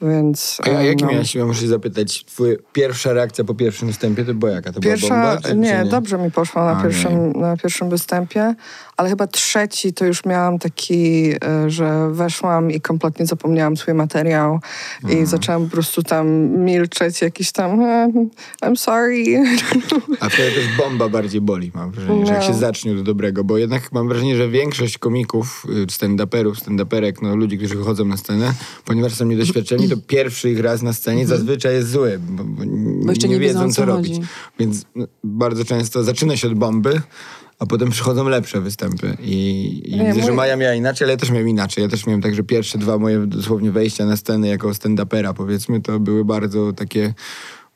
Więc... 0.02 0.58
A 0.64 0.70
jak 0.70 1.02
no. 1.02 1.08
miałaś, 1.08 1.36
ja 1.36 1.46
muszę 1.46 1.68
zapytać, 1.68 2.26
twoja 2.26 2.56
pierwsza 2.74 3.14
reakcja 3.14 3.44
po 3.44 3.56
pierwszym 3.56 3.88
występie 3.88 4.26
to 4.26 4.34
była 4.34 4.52
jaka? 4.52 4.72
To 4.74 4.80
Pierwsza, 4.80 5.08
była 5.08 5.34
bomba? 5.36 5.54
Nie, 5.54 5.84
czy 5.84 5.90
dobrze 5.90 6.18
mi 6.18 6.32
poszło 6.32 6.66
na 6.66 6.78
A, 6.78 6.84
pierwszym, 6.84 7.32
na 7.32 7.58
pierwszym 7.58 7.90
występie, 7.90 8.56
ale 8.98 9.10
chyba 9.10 9.28
trzeci 9.28 9.94
to 9.94 10.06
już 10.06 10.26
miałam 10.26 10.60
taki, 10.60 11.32
e, 11.46 11.70
że 11.70 12.10
weszłam 12.12 12.72
i 12.72 12.82
kompletnie 12.82 13.26
zapomniałam 13.26 13.78
swój 13.78 13.94
materiał 13.94 14.60
i 15.10 15.26
zaczęłam 15.26 15.66
po 15.66 15.72
prostu 15.72 16.04
tam 16.04 16.28
milczeć, 16.66 17.22
jakiś 17.22 17.52
tam 17.52 17.82
e, 17.82 18.08
I'm 18.62 18.76
sorry. 18.76 19.44
A 20.20 20.30
wtedy 20.30 20.52
też 20.52 20.78
bomba 20.78 21.10
bardziej 21.10 21.42
boli, 21.42 21.72
mam 21.76 21.92
wrażenie, 21.92 22.26
że 22.26 22.34
jak 22.34 22.42
No. 22.42 22.48
się 22.48 22.54
zacznie 22.54 22.92
od 22.92 23.02
dobrego, 23.02 23.44
bo 23.44 23.58
jednak 23.58 23.92
mam 23.92 24.08
wrażenie, 24.08 24.36
że 24.36 24.50
większość 24.50 24.98
komików, 24.98 25.66
y, 25.70 25.86
stand-uperów, 25.86 26.56
stand-uperek, 27.14 27.22
no 27.22 27.36
ludzi, 27.36 27.58
którzy 27.58 27.76
wychodzą 27.76 28.06
na 28.06 28.18
scenę, 28.18 28.54
ponieważ 28.86 29.14
są 29.14 29.26
niedoświadczeni, 29.26 29.90
to 29.90 29.98
pierwszy 30.08 30.52
ich 30.52 30.60
raz 30.60 30.82
na 30.82 30.94
scenie 30.94 31.28
zazwyczaj 31.28 31.74
jest 31.74 31.92
zły, 31.92 32.20
bo, 32.30 32.44
bo, 32.44 32.64
Bo 33.06 33.12
jeszcze 33.12 33.28
nie 33.28 33.40
wiedzą, 33.40 33.66
o 33.66 33.70
co 33.70 33.86
robić. 33.86 34.20
Więc 34.60 34.86
no, 34.96 35.08
bardzo 35.24 35.66
często 35.66 36.04
zaczyna 36.04 36.38
się 36.38 36.48
od 36.48 36.54
bomby, 36.54 37.02
a 37.60 37.66
potem 37.66 37.90
przychodzą 37.90 38.30
lepsze 38.30 38.62
występy. 38.62 39.18
I, 39.22 39.82
i 39.86 39.96
Nie, 39.98 40.14
widzę, 40.14 40.26
że 40.26 40.34
Maja 40.34 40.56
miała 40.56 40.74
inaczej, 40.74 41.06
ale 41.06 41.12
ja 41.14 41.18
też 41.18 41.32
miałem 41.32 41.50
inaczej. 41.50 41.82
Ja 41.82 41.90
też 41.90 42.06
miałem 42.06 42.22
tak, 42.22 42.36
że 42.36 42.44
pierwsze 42.44 42.78
dwa 42.78 42.98
moje 42.98 43.20
dosłownie 43.28 43.72
wejścia 43.72 44.06
na 44.06 44.18
scenę 44.18 44.48
jako 44.48 44.70
stand-upera, 44.70 45.34
powiedzmy, 45.34 45.82
to 45.82 46.00
były 46.00 46.26
bardzo 46.26 46.74
takie 46.74 47.14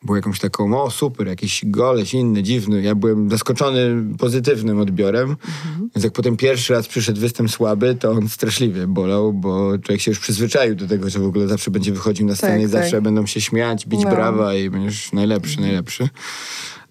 było 0.04 0.16
jakąś 0.16 0.40
taką, 0.40 0.82
o 0.84 0.92
super, 0.92 1.28
jakiś 1.28 1.62
goleś 1.66 2.14
inny, 2.14 2.44
dziwny. 2.44 2.82
Ja 2.82 2.96
byłem 2.96 3.30
zaskoczony 3.30 4.04
pozytywnym 4.18 4.80
odbiorem. 4.80 5.30
Mhm. 5.30 5.90
Więc 5.96 6.04
jak 6.04 6.14
potem 6.14 6.38
pierwszy 6.38 6.74
raz 6.74 6.88
przyszedł 6.88 7.20
występ 7.22 7.52
słaby, 7.52 7.96
to 7.96 8.12
on 8.12 8.30
straszliwie 8.30 8.88
bolał, 8.88 9.34
bo 9.34 9.78
człowiek 9.80 10.02
się 10.02 10.12
już 10.12 10.20
przyzwyczaił 10.20 10.76
do 10.76 10.88
tego, 10.88 11.10
że 11.10 11.20
w 11.20 11.26
ogóle 11.26 11.48
zawsze 11.48 11.72
będzie 11.72 11.92
wychodził 11.92 12.28
na 12.28 12.36
scenę 12.36 12.54
Tak, 12.54 12.62
i 12.62 12.64
tak. 12.64 12.72
zawsze 12.72 13.02
będą 13.02 13.26
się 13.26 13.42
śmiać, 13.42 13.88
bić 13.88 14.02
No. 14.04 14.10
brawa 14.10 14.54
i 14.56 14.70
będziesz 14.70 15.14
najlepszy, 15.14 15.62
najlepszy. 15.62 16.10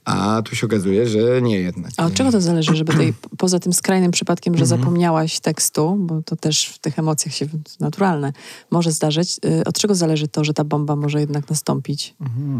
A 0.07 0.43
tu 0.45 0.57
się 0.57 0.67
okazuje, 0.67 1.09
że 1.09 1.43
nie 1.43 1.59
jednak. 1.61 1.93
A 1.97 2.07
od 2.07 2.15
czego 2.15 2.33
to 2.33 2.41
zależy, 2.41 2.77
żeby 2.77 2.93
tej, 2.95 3.15
poza 3.39 3.59
tym 3.59 3.73
skrajnym 3.73 4.11
przypadkiem, 4.11 4.57
że 4.57 4.63
Mhm. 4.65 4.81
zapomniałaś 4.81 5.41
tekstu, 5.41 5.97
bo 6.01 6.23
to 6.23 6.37
też 6.37 6.67
w 6.69 6.79
tych 6.79 6.99
emocjach 6.99 7.35
się 7.35 7.47
naturalne 7.81 8.33
może 8.71 8.93
zdarzyć, 8.93 9.37
y, 9.61 9.65
od 9.65 9.79
czego 9.79 9.95
zależy 9.95 10.29
to, 10.29 10.45
że 10.45 10.55
ta 10.55 10.65
bomba 10.65 10.97
może 10.97 11.21
jednak 11.21 11.51
nastąpić? 11.51 12.15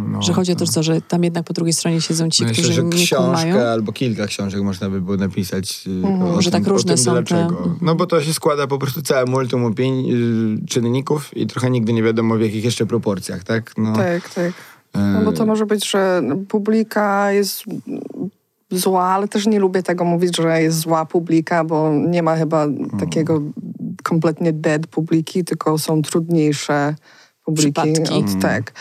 No, 0.09 0.23
że 0.23 0.33
chodzi 0.33 0.53
o 0.53 0.57
to, 0.57 0.67
co, 0.67 0.83
że 0.83 1.01
tam 1.01 1.25
jednak 1.25 1.45
po 1.45 1.53
drugiej 1.53 1.73
stronie 1.73 2.01
siedzą 2.01 2.31
ci, 2.31 2.43
myślę, 2.43 2.55
którzy 2.55 2.73
że 2.73 2.83
nie 2.85 2.91
książkę 2.91 3.51
kumają? 3.51 3.69
albo 3.69 3.93
kilka 3.93 4.27
książek 4.27 4.63
można 4.63 4.91
by 4.91 5.01
było 5.01 5.17
napisać 5.17 5.85
y, 5.87 6.25
o 6.37 6.43
Że 6.43 6.51
tym, 6.51 6.61
tak 6.63 6.69
różne 6.71 6.93
o 6.93 6.97
tym 6.97 7.05
są 7.05 7.15
te- 7.15 7.23
dlaczego. 7.23 7.59
Mhm. 7.59 7.79
No 7.83 7.95
bo 7.95 8.07
to 8.07 8.23
się 8.23 8.33
składa 8.35 8.67
po 8.67 8.79
prostu 8.79 9.03
całe 9.03 9.25
multum 9.27 9.65
opinii, 9.65 10.15
y, 10.63 10.67
czynników 10.67 11.37
i 11.37 11.47
trochę 11.47 11.71
nigdy 11.71 11.93
nie 11.93 12.03
wiadomo 12.03 12.37
w 12.37 12.41
jakich 12.41 12.65
jeszcze 12.65 12.87
proporcjach, 12.87 13.45
tak? 13.45 13.73
No, 13.79 13.93
tak, 13.97 14.35
tak. 14.35 14.53
No 14.97 15.25
bo 15.25 15.33
to 15.33 15.47
może 15.47 15.67
być, 15.67 15.91
że 15.91 16.23
publika 16.49 17.33
jest 17.33 17.65
zła, 18.71 19.05
ale 19.05 19.29
też 19.29 19.47
nie 19.47 19.61
lubię 19.61 19.83
tego 19.83 20.05
mówić, 20.05 20.37
że 20.37 20.63
jest 20.63 20.79
zła 20.79 21.05
publika, 21.05 21.65
bo 21.65 21.91
nie 21.93 22.23
ma 22.23 22.37
chyba 22.37 22.59
Hmm. 22.59 22.91
takiego 23.01 23.43
kompletnie 24.03 24.53
dead 24.53 24.87
publiki, 24.87 25.45
tylko 25.45 25.79
są 25.79 26.03
trudniejsze 26.03 26.95
publiki. 27.45 27.73
Przypadki. 27.73 28.15
Od, 28.15 28.43
tak. 28.43 28.73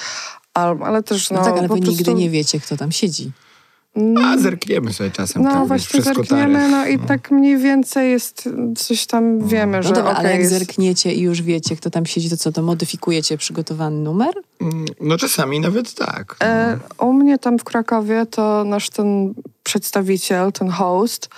Ale, 0.54 0.80
ale 0.84 1.04
też 1.04 1.32
no, 1.32 1.38
No, 1.38 1.46
tak, 1.46 1.58
ale 1.58 1.68
po 1.68 1.76
wy 1.76 1.82
prostu, 1.82 1.98
nigdy 1.98 2.14
nie 2.14 2.30
wiecie, 2.30 2.60
kto 2.60 2.78
tam 2.78 2.92
siedzi. 2.92 3.32
A 4.26 4.38
zerkniemy 4.38 4.94
sobie 4.94 5.12
czasem. 5.12 5.44
No 5.44 5.50
tak, 5.52 5.60
wiesz, 5.60 5.68
właśnie 5.68 6.02
zerkniemy, 6.02 6.70
no 6.70 6.88
i 6.88 7.00
tak 7.00 7.32
mniej 7.32 7.58
więcej 7.58 8.12
jest 8.12 8.50
coś 8.78 9.06
tam 9.06 9.48
wiemy, 9.48 9.78
No 9.78 9.84
że 9.84 9.90
dobra, 9.94 10.04
ale 10.12 10.20
okej, 10.20 10.32
jak 10.32 10.40
jest... 10.40 10.54
zerkniecie 10.54 11.14
i 11.14 11.22
już 11.22 11.42
wiecie, 11.42 11.76
kto 11.76 11.90
tam 11.90 12.06
siedzi, 12.06 12.30
to 12.30 12.38
co, 12.38 12.52
to 12.52 12.62
modyfikujecie 12.62 13.38
przygotowany 13.38 13.98
numer? 13.98 14.34
Mm, 14.62 14.86
No 15.02 15.18
czasami 15.18 15.60
nawet 15.60 15.94
tak. 15.94 16.36
No. 16.40 16.46
E, 16.46 16.80
u 17.00 17.14
mnie 17.14 17.38
tam 17.40 17.60
w 17.60 17.64
Krakowie 17.64 18.26
to 18.26 18.64
nasz 18.64 18.90
ten 18.90 19.34
przedstawiciel, 19.64 20.52
ten 20.52 20.70
host, 20.70 21.30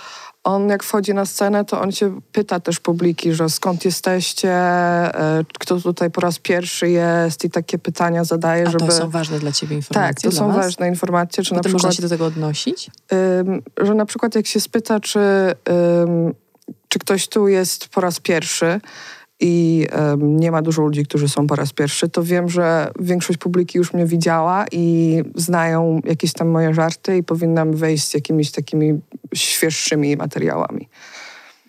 on 0.48 0.68
jak 0.68 0.82
wchodzi 0.84 1.14
na 1.14 1.26
scenę, 1.26 1.64
to 1.64 1.80
on 1.80 1.92
się 1.92 2.20
pyta 2.32 2.60
też 2.60 2.80
publiki, 2.80 3.32
że 3.32 3.48
skąd 3.48 3.84
jesteście, 3.84 4.52
e, 4.52 5.44
kto 5.58 5.80
tutaj 5.80 6.10
po 6.10 6.20
raz 6.20 6.38
pierwszy 6.38 6.90
jest 6.90 7.44
i 7.44 7.50
takie 7.50 7.78
pytania 7.78 8.24
zadaje, 8.24 8.66
A 8.66 8.70
żeby... 8.70 8.86
to 8.86 8.92
są 8.92 9.10
ważne 9.10 9.38
dla 9.38 9.52
ciebie 9.52 9.76
informacje? 9.76 10.14
tak, 10.14 10.20
to 10.22 10.32
są 10.32 10.46
was? 10.46 10.56
ważne 10.56 10.88
informacje, 10.88 11.44
że 11.44 11.54
na 11.54 11.58
Potem 11.58 11.72
można 11.72 11.88
przykład, 11.88 11.96
się 11.96 12.02
do 12.02 12.08
tego 12.08 12.26
odnosić? 12.26 12.90
ym, 13.46 13.62
że 13.80 13.94
na 13.94 14.06
przykład 14.06 14.34
jak 14.34 14.46
się 14.46 14.60
spyta, 14.60 15.00
czy, 15.00 15.18
ym, 16.00 16.34
czy 16.88 16.98
ktoś 16.98 17.28
tu 17.28 17.48
jest 17.48 17.88
po 17.88 18.00
raz 18.00 18.20
pierwszy 18.20 18.80
i 19.40 19.86
nie 20.18 20.50
ma 20.50 20.62
dużo 20.62 20.82
ludzi, 20.82 21.04
którzy 21.04 21.28
są 21.28 21.46
po 21.46 21.56
raz 21.56 21.72
pierwszy, 21.72 22.08
to 22.08 22.22
wiem, 22.22 22.48
że 22.48 22.90
większość 23.00 23.38
publiki 23.38 23.78
już 23.78 23.92
mnie 23.92 24.06
widziała 24.06 24.64
i 24.72 25.16
znają 25.34 26.00
jakieś 26.04 26.32
tam 26.32 26.48
moje 26.48 26.74
żarty 26.74 27.16
i 27.16 27.22
powinnam 27.22 27.72
wejść 27.72 28.08
z 28.08 28.14
jakimiś 28.14 28.50
takimi 28.50 29.00
świeższymi 29.34 30.16
materiałami 30.16 30.88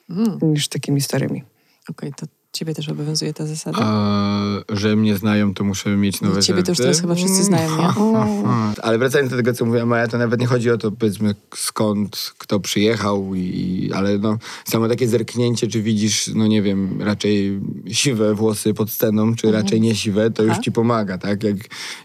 Mm, 0.09 0.39
niż 0.41 0.67
takimi 0.67 1.01
starymi. 1.01 1.43
Okej, 1.89 2.13
to 2.13 2.25
ciebie 2.53 2.73
też 2.73 2.89
obowiązuje 2.89 3.33
ta 3.33 3.45
zasada? 3.45 3.77
A, 3.81 4.41
że 4.69 4.95
mnie 4.95 5.17
znają, 5.17 5.53
to 5.53 5.63
muszę 5.63 5.89
mieć 5.97 6.21
nowe 6.21 6.35
No, 6.35 6.41
ciebie 6.41 6.63
to 6.63 6.71
już 6.71 6.77
żarty. 6.77 6.83
teraz 6.83 7.01
chyba 7.01 7.15
wszyscy 7.15 7.43
znają, 7.43 7.77
nie? 7.77 7.87
Mm. 7.87 8.73
Ale 8.83 8.97
wracając 8.97 9.31
do 9.31 9.37
tego, 9.37 9.53
co 9.53 9.65
mówiła 9.65 9.85
Maja, 9.85 10.07
to 10.07 10.17
nawet 10.17 10.39
nie 10.39 10.45
chodzi 10.47 10.71
o 10.71 10.77
to, 10.77 10.91
powiedzmy, 10.91 11.35
skąd 11.55 12.33
kto 12.37 12.59
przyjechał, 12.59 13.35
i, 13.35 13.91
ale 13.95 14.17
no, 14.17 14.37
samo 14.67 14.87
takie 14.87 15.07
zerknięcie, 15.07 15.67
czy 15.67 15.81
widzisz, 15.81 16.27
no 16.35 16.47
nie 16.47 16.61
wiem, 16.61 17.01
raczej 17.01 17.59
siwe 17.87 18.35
włosy 18.35 18.73
pod 18.73 18.91
sceną, 18.91 19.35
czy 19.35 19.51
raczej 19.51 19.81
nie 19.81 19.95
siwe, 19.95 20.31
to 20.31 20.43
już 20.43 20.49
Mhm. 20.49 20.55
Tak. 20.57 20.63
ci 20.65 20.71
pomaga, 20.71 21.17
tak? 21.17 21.43
Jak, 21.43 21.57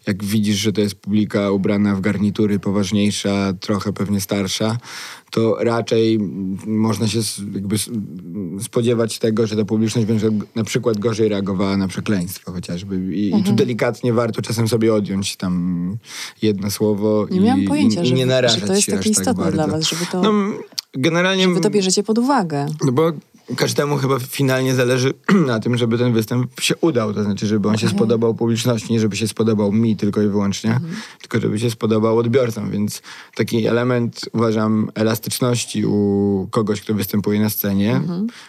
jak 0.07 0.25
widzisz, 0.25 0.57
że 0.57 0.73
to 0.73 0.81
jest 0.81 0.95
publika 0.95 1.51
ubrana 1.51 1.95
w 1.97 2.01
garnitury 2.01 2.59
poważniejsza, 2.59 3.53
trochę 3.61 3.93
pewnie 3.93 4.21
starsza, 4.21 4.77
to 5.35 5.57
raczej 5.61 6.19
można 6.67 7.09
się 7.09 7.19
jakby 7.55 7.77
spodziewać 8.63 9.19
tego, 9.19 9.47
że 9.47 9.57
ta 9.57 9.65
publiczność 9.65 10.07
będzie 10.07 10.31
na 10.55 10.65
przykład 10.65 10.99
gorzej 10.99 11.29
reagowała 11.29 11.77
na 11.77 11.89
przekleństwo 11.89 12.53
chociażby. 12.53 13.15
I, 13.15 13.21
i 13.23 13.27
Mhm. 13.33 13.45
tu 13.45 13.53
delikatnie 13.53 14.13
warto 14.13 14.43
czasem 14.43 14.69
sobie 14.69 14.95
odjąć 14.95 15.37
tam 15.37 15.97
jedno 16.43 16.71
słowo 16.71 17.27
Nie 17.31 17.37
i, 17.37 17.41
miałam 17.41 17.65
pojęcia, 17.65 18.01
i, 18.01 18.05
i 18.05 18.09
że, 18.09 18.15
nie 18.15 18.27
narażać 18.27 18.61
że 18.61 18.67
to 18.67 18.75
jest 18.75 18.87
takie 18.87 18.97
tak 18.99 19.07
istotne 19.07 19.35
bardzo. 19.45 19.53
dla 19.57 19.67
was, 19.67 19.85
żeby 19.89 20.07
to, 20.13 20.23
No, 20.23 20.33
generalnie... 20.95 21.49
wy 21.49 21.61
to 21.61 21.71
bierzecie 21.71 22.03
pod 22.03 22.19
uwagę. 22.19 22.67
No 22.87 22.93
bo 22.93 23.13
każdemu 23.57 23.97
chyba 23.97 24.19
finalnie 24.19 24.75
zależy 24.75 25.15
na 25.47 25.61
tym, 25.61 25.77
żeby 25.77 25.99
ten 25.99 26.13
występ 26.13 26.61
się 26.61 26.77
udał. 26.77 27.15
To 27.15 27.25
znaczy, 27.25 27.47
żeby 27.47 27.69
on 27.69 27.79
się 27.79 27.89
spodobał 27.89 28.35
publiczności, 28.35 28.93
nie 28.93 29.01
żeby 29.01 29.17
się 29.17 29.29
spodobał 29.29 29.73
mi 29.73 29.97
tylko 29.97 30.23
i 30.23 30.29
wyłącznie, 30.29 30.81
tylko 31.21 31.41
żeby 31.41 31.59
się 31.59 31.71
spodobał 31.71 32.19
odbiorcom. 32.19 32.71
Więc 32.71 33.03
taki 33.35 33.67
element, 33.67 34.29
uważam, 34.33 34.91
elastyczności 34.95 35.87
u 35.87 36.49
kogoś, 36.51 36.81
kto 36.81 36.95
występuje 36.95 37.41
na 37.41 37.51
scenie 37.51 38.01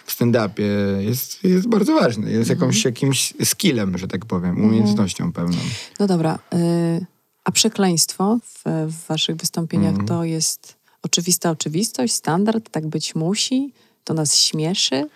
w 0.05 0.11
stand-upie 0.11 0.63
jest, 0.99 1.43
jest 1.43 1.67
bardzo 1.67 1.95
ważny. 1.95 2.31
Jest 2.31 2.49
jakąś, 2.49 2.85
jakimś 2.85 3.33
skillem, 3.43 3.97
że 3.97 4.07
tak 4.07 4.25
powiem, 4.25 4.65
umiejętnością 4.65 5.31
pełną. 5.31 5.57
No 5.99 6.07
dobra, 6.07 6.39
y, 6.53 7.05
a 7.43 7.51
przekleństwo 7.51 8.39
w, 8.43 8.63
w 8.87 9.07
waszych 9.07 9.35
wystąpieniach 9.35 9.89
Mhm. 9.89 10.07
to 10.07 10.23
jest 10.23 10.75
oczywista 11.03 11.49
oczywistość, 11.49 12.13
standard, 12.13 12.69
tak 12.69 12.87
być 12.87 13.15
musi? 13.15 13.73
To 14.05 14.13
nas 14.13 14.35
śmieszy? 14.37 15.09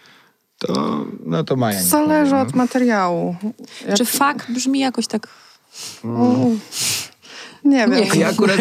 To, 0.59 1.05
no 1.25 1.43
to 1.43 1.55
Maja. 1.55 1.83
Zależy 1.83 2.35
od 2.35 2.55
materiału. 2.55 3.35
Jak- 3.87 3.97
Czy 3.97 4.05
fakt 4.05 4.51
brzmi 4.51 4.79
jakoś 4.79 5.07
tak... 5.07 5.27
Mm, 6.03 6.59
Nie 7.65 7.77
wiem. 7.77 7.91
Nie. 7.91 8.07
no. 8.07 8.13
Ja 8.15 8.27
akurat, 8.29 8.57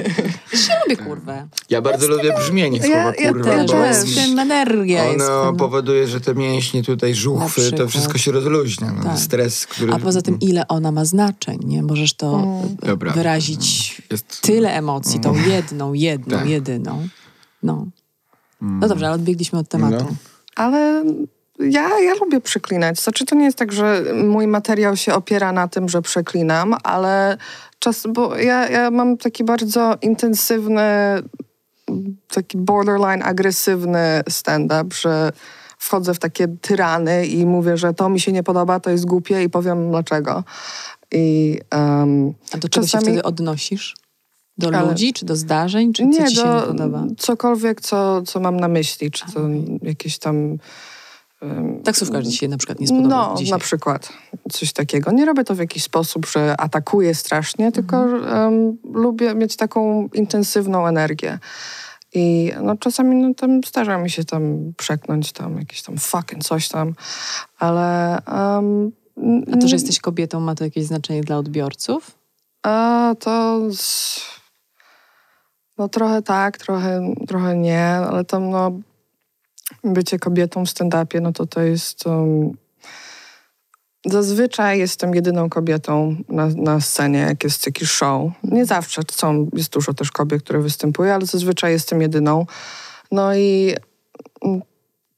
Ja 0.68 0.74
lubię 0.84 0.96
kurwę. 0.96 1.48
ja 1.70 1.82
bardzo 1.82 2.08
lubię 2.08 2.34
brzmienie 2.38 2.78
Ja- 2.78 2.84
słowa 2.86 3.12
ja 3.18 3.32
kurwa, 3.32 3.50
też. 3.56 3.70
bo 3.70 3.84
jest- 3.84 4.06
jest 4.08 4.20
w 4.20 4.24
tym 4.24 4.38
energia. 4.38 5.04
jest 5.04 5.28
ono 5.28 5.46
tym- 5.46 5.56
powoduje, 5.56 6.08
że 6.08 6.20
te 6.20 6.34
mięśnie 6.34 6.82
tutaj, 6.82 7.14
żuchwy, 7.14 7.72
to 7.72 7.88
wszystko 7.88 8.18
się 8.18 8.32
rozluźnia. 8.32 8.92
No, 8.96 9.02
Tak. 9.04 9.18
Stres, 9.18 9.66
który... 9.66 9.92
A 9.92 9.98
poza 9.98 10.22
tym, 10.22 10.38
ile 10.40 10.68
ona 10.68 10.92
ma 10.92 11.04
znaczeń, 11.04 11.58
nie? 11.64 11.82
Możesz 11.82 12.14
to 12.14 12.34
Mm. 12.34 12.76
Dobra. 12.82 13.12
wyrazić 13.12 14.02
Jest... 14.10 14.40
tyle 14.40 14.72
emocji, 14.72 15.20
tą 15.20 15.34
jedną, 15.34 15.92
jedną, 15.92 16.38
Tak. 16.38 16.48
jedyną. 16.48 17.08
No. 17.62 17.86
No 18.60 18.88
dobrze, 18.88 19.06
ale 19.06 19.14
odbiegliśmy 19.14 19.58
od 19.58 19.68
tematu. 19.68 20.04
No. 20.04 20.14
Ale 20.56 21.04
ja, 21.58 22.00
ja 22.00 22.14
lubię 22.14 22.40
przeklinać. 22.40 23.00
Znaczy, 23.00 23.26
to 23.26 23.34
nie 23.34 23.44
jest 23.44 23.58
tak, 23.58 23.72
że 23.72 24.04
mój 24.24 24.46
materiał 24.46 24.96
się 24.96 25.14
opiera 25.14 25.52
na 25.52 25.68
tym, 25.68 25.88
że 25.88 26.02
przeklinam, 26.02 26.74
ale 26.82 27.36
czas, 27.78 28.06
bo 28.12 28.36
ja, 28.36 28.68
ja 28.68 28.90
mam 28.90 29.16
taki 29.16 29.44
bardzo 29.44 29.96
intensywny, 30.02 30.82
taki 32.28 32.58
borderline 32.58 33.22
agresywny 33.22 34.22
stand-up, 34.28 34.94
że 35.00 35.32
wchodzę 35.78 36.14
w 36.14 36.18
takie 36.18 36.48
tyrany 36.48 37.26
i 37.26 37.46
mówię, 37.46 37.76
że 37.76 37.94
to 37.94 38.08
mi 38.08 38.20
się 38.20 38.32
nie 38.32 38.42
podoba, 38.42 38.80
to 38.80 38.90
jest 38.90 39.06
głupie 39.06 39.42
i 39.42 39.50
powiem 39.50 39.90
dlaczego. 39.90 40.44
I 41.12 41.58
um, 41.72 42.34
A 42.52 42.58
do 42.58 42.68
czego 42.68 42.86
się 42.86 42.92
Czasami- 42.92 43.04
wtedy 43.04 43.22
odnosisz? 43.22 43.94
Do 44.58 44.68
Ale- 44.68 44.88
ludzi, 44.88 45.12
czy 45.12 45.26
do 45.26 45.36
zdarzeń, 45.36 45.92
czy 45.92 46.02
co 46.02 46.08
nie, 46.08 46.28
ci 46.28 46.36
się 46.36 46.42
do 46.42 46.60
nie 46.60 46.66
podoba? 46.66 47.04
cokolwiek, 47.18 47.80
co, 47.80 48.22
co 48.22 48.40
mam 48.40 48.60
na 48.60 48.68
myśli, 48.68 49.10
czy 49.10 49.32
to 49.32 49.40
jakieś 49.82 50.18
tam... 50.18 50.56
em, 51.42 51.80
Taksówkarz 51.84 52.28
się 52.28 52.48
na 52.48 52.56
przykład 52.56 52.80
nie 52.80 52.86
spodobał 52.86 53.30
No, 53.30 53.34
dzisiaj. 53.36 53.52
na 53.52 53.58
przykład. 53.58 54.12
Coś 54.52 54.72
takiego. 54.72 55.10
Nie 55.12 55.24
robię 55.24 55.44
to 55.44 55.54
w 55.54 55.58
jakiś 55.58 55.82
sposób, 55.82 56.26
że 56.26 56.60
atakuję 56.60 57.14
strasznie, 57.14 57.72
tylko 57.72 57.96
em, 58.28 58.76
lubię 58.94 59.34
mieć 59.34 59.56
taką 59.56 60.08
intensywną 60.14 60.86
energię. 60.86 61.38
I 62.14 62.52
no, 62.62 62.76
czasami 62.76 63.16
no, 63.16 63.34
tam 63.34 63.60
zdarza 63.66 63.98
mi 63.98 64.10
się 64.10 64.24
tam 64.24 64.72
przeknąć 64.76 65.32
tam 65.32 65.58
jakieś 65.58 65.82
tam 65.82 65.98
fucking 65.98 66.44
coś 66.44 66.68
tam, 66.68 66.94
ale... 67.58 68.16
em, 68.26 68.92
A 69.52 69.56
to, 69.56 69.68
że 69.68 69.76
jesteś 69.76 70.00
kobietą, 70.00 70.40
ma 70.40 70.54
to 70.54 70.64
jakieś 70.64 70.84
znaczenie 70.84 71.20
dla 71.20 71.36
odbiorców? 71.38 72.10
A 72.62 73.14
to... 73.20 73.60
Z... 73.72 74.20
No 75.78 75.88
trochę 75.88 76.22
tak, 76.22 76.58
trochę, 76.58 77.14
trochę 77.26 77.56
nie, 77.56 77.84
ale 77.84 78.24
tam 78.24 78.50
no... 78.50 78.72
Bycie 79.84 80.18
kobietą 80.18 80.66
w 80.66 80.68
stand-upie, 80.68 81.20
no 81.20 81.32
to 81.32 81.46
to 81.46 81.60
jest... 81.60 82.06
Um, 82.06 82.56
zazwyczaj 84.06 84.78
jestem 84.78 85.14
jedyną 85.14 85.50
kobietą 85.50 86.16
na, 86.28 86.46
na 86.46 86.80
scenie, 86.80 87.18
jak 87.18 87.44
jest 87.44 87.66
jakiś 87.66 87.90
show. 87.90 88.32
Nie 88.42 88.66
zawsze, 88.66 89.02
są, 89.10 89.48
jest 89.52 89.72
dużo 89.72 89.94
też 89.94 90.10
kobiet, 90.10 90.42
które 90.42 90.60
występują, 90.60 91.14
ale 91.14 91.26
zazwyczaj 91.26 91.72
jestem 91.72 92.02
jedyną. 92.02 92.46
No 93.12 93.34
i 93.34 93.74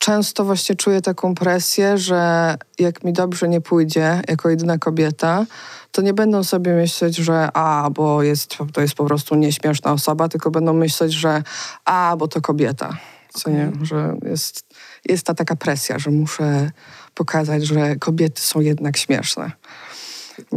często 0.00 0.44
właśnie 0.44 0.76
czuję 0.76 1.00
taką 1.00 1.34
presję, 1.34 1.98
że 1.98 2.54
jak 2.78 3.04
mi 3.04 3.12
dobrze 3.12 3.48
nie 3.48 3.60
pójdzie 3.60 4.22
jako 4.28 4.50
jedyna 4.50 4.78
kobieta, 4.78 5.46
to 5.92 6.02
nie 6.02 6.14
będą 6.14 6.44
sobie 6.44 6.74
myśleć, 6.74 7.16
że 7.16 7.48
a, 7.54 7.90
bo 7.90 8.22
jest, 8.22 8.56
to 8.72 8.80
jest 8.80 8.94
po 8.94 9.04
prostu 9.04 9.34
nieśmieszna 9.34 9.92
osoba, 9.92 10.28
tylko 10.28 10.50
będą 10.50 10.72
myśleć, 10.72 11.12
że 11.12 11.42
a, 11.84 12.16
bo 12.18 12.28
to 12.28 12.40
kobieta. 12.40 12.96
Co 13.32 13.50
nie, 13.50 13.72
że 13.82 14.16
jest, 14.22 14.64
jest 15.08 15.26
ta 15.26 15.34
taka 15.34 15.56
presja, 15.56 15.98
że 15.98 16.10
muszę 16.10 16.70
pokazać, 17.14 17.66
że 17.66 17.96
kobiety 17.96 18.42
są 18.42 18.60
jednak 18.60 18.96
śmieszne. 18.96 19.50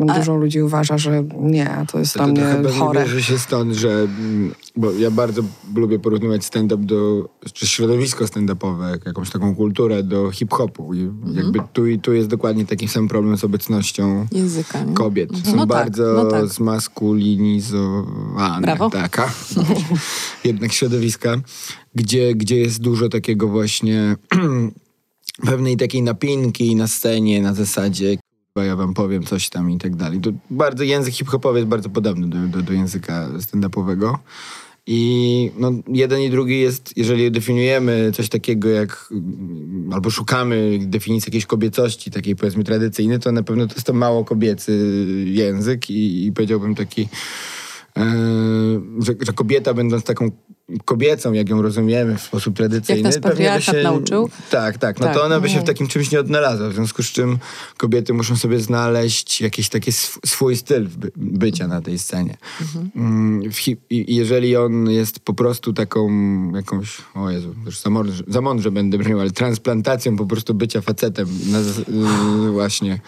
A- 0.10 0.20
Dużo 0.20 0.36
ludzi 0.36 0.62
uważa, 0.62 0.98
że 0.98 1.24
nie, 1.40 1.86
to 1.92 2.00
jest 2.00 2.13
To, 2.13 2.20
dla 2.20 2.28
to 2.28 2.32
mnie 2.32 2.42
chyba 2.56 2.70
chore. 2.86 3.00
nie 3.00 3.06
bierze 3.06 3.24
się 3.24 3.40
stąd, 3.40 3.74
że... 3.74 3.90
mm, 3.92 4.52
Bo 4.75 4.92
ja 4.92 5.12
bardzo 5.12 5.42
lubię 5.75 6.00
porównywać 6.00 6.46
stand-up 6.46 6.84
do... 6.86 7.30
czy 7.54 7.68
środowisko 7.68 8.25
stand-upowe, 8.25 8.90
jak 8.90 9.06
jakąś 9.06 9.30
taką 9.30 9.56
kulturę 9.56 10.04
do 10.04 10.32
hip-hopu. 10.32 10.94
I 10.94 11.02
Mhm. 11.02 11.36
jakby 11.36 11.60
tu 11.74 11.88
i 11.88 12.00
tu 12.00 12.13
jest 12.13 12.30
dokładnie 12.30 12.66
taki 12.66 12.88
sam 12.88 13.08
problem 13.08 13.38
z 13.38 13.44
obecnością 13.44 14.28
Języka, 14.32 14.84
nie? 14.84 14.94
kobiet. 14.94 15.30
Są 15.46 15.52
No 15.56 15.58
tak, 15.58 15.68
bardzo 15.68 16.13
no 16.13 16.25
tak. 16.25 16.48
zmaskulinizowane. 16.48 18.62
Brawo. 18.62 18.90
Taka. 18.90 19.32
Jednak 20.44 20.72
środowiska, 20.74 21.36
gdzie, 21.96 22.36
gdzie 22.36 22.58
jest 22.58 22.82
dużo 22.82 23.10
takiego 23.10 23.48
właśnie 23.48 24.16
pewnej 25.46 25.78
takiej 25.78 26.02
napinki 26.02 26.75
na 26.75 26.88
scenie, 26.88 27.42
na 27.42 27.54
zasadzie 27.54 28.17
"Kurwa, 28.54 28.68
ja 28.68 28.76
wam 28.76 28.94
powiem 28.94 29.24
coś 29.24 29.50
tam 29.50 29.72
i 29.72 29.78
tak 29.78 29.96
dalej. 29.96 30.22
To 30.22 30.32
bardzo 30.50 30.84
język 30.84 31.13
hip-hopowy 31.13 31.60
jest 31.60 31.70
bardzo 31.70 31.89
podobny 31.89 32.28
do, 32.28 32.38
do, 32.58 32.62
do 32.62 32.74
języka 32.74 33.30
stand-upowego. 33.39 34.18
I 34.88 35.52
no, 35.58 35.72
jeden 35.88 36.22
i 36.22 36.30
drugi 36.30 36.60
jest, 36.60 36.98
jeżeli 36.98 37.32
definiujemy 37.32 38.12
coś 38.16 38.30
takiego 38.30 38.70
jak, 38.70 39.10
mm, 39.12 39.89
albo 39.94 40.10
szukamy 40.10 40.80
definicji 40.82 41.30
jakiejś 41.30 41.46
kobiecości, 41.46 42.12
takiej 42.12 42.36
powiedzmy 42.36 42.63
tradycyjnej, 42.63 43.20
to 43.20 43.32
na 43.32 43.44
pewno 43.44 43.68
to 43.68 43.74
jest 43.74 43.88
to 43.88 43.94
mało 43.94 44.26
kobiecy 44.26 45.06
język 45.26 45.89
i, 45.89 46.26
i 46.26 46.32
powiedziałbym 46.32 46.76
taki, 46.76 47.08
że, 48.99 49.13
że 49.21 49.34
kobieta 49.34 49.73
będąc 49.73 50.03
taką 50.03 50.32
kobiecą, 50.86 51.34
jak 51.34 51.49
ją 51.49 51.62
rozumiemy 51.62 52.17
w 52.17 52.21
sposób 52.21 52.56
tradycyjny. 52.56 53.03
nas 53.03 53.15
pewnie 53.15 53.29
by 53.29 53.29
patriarchat 53.29 53.75
nauczył. 53.84 54.29
Tak, 54.51 54.77
tak. 54.77 54.99
No 54.99 55.06
Tak. 55.06 55.15
to 55.15 55.23
ona 55.23 55.39
by 55.39 55.49
się 55.49 55.60
w 55.60 55.63
takim 55.63 55.88
czymś 55.88 56.12
nie 56.12 56.19
odnalazła. 56.19 56.69
W 56.69 56.73
związku 56.73 57.03
z 57.03 57.06
czym 57.06 57.38
kobiety 57.77 58.13
muszą 58.13 58.36
sobie 58.36 58.60
znaleźć 58.60 59.41
jakiś 59.41 59.69
taki 59.69 59.89
sw- 59.89 60.19
swój 60.25 60.58
styl 60.58 60.88
by, 60.97 61.12
bycia 61.15 61.67
na 61.67 61.82
tej 61.82 61.99
scenie. 61.99 62.38
Mm, 62.95 63.41
i- 63.67 64.12
i 64.12 64.15
jeżeli 64.15 64.56
on 64.56 64.89
jest 64.89 65.19
po 65.19 65.34
prostu 65.34 65.73
taką 65.73 66.10
jakąś, 66.56 66.97
o 67.15 67.29
Jezu, 67.29 67.56
już 67.65 67.79
za 67.82 67.89
mądrze, 67.89 68.23
za 68.27 68.41
mądrze 68.41 68.71
będę 68.71 68.97
brzmiał, 68.97 69.19
ale 69.19 69.32
transplantacją 69.32 70.15
po 70.15 70.25
prostu 70.25 70.53
bycia 70.53 70.82
facetem 70.82 71.27
na, 71.51 71.60
właśnie 72.51 72.99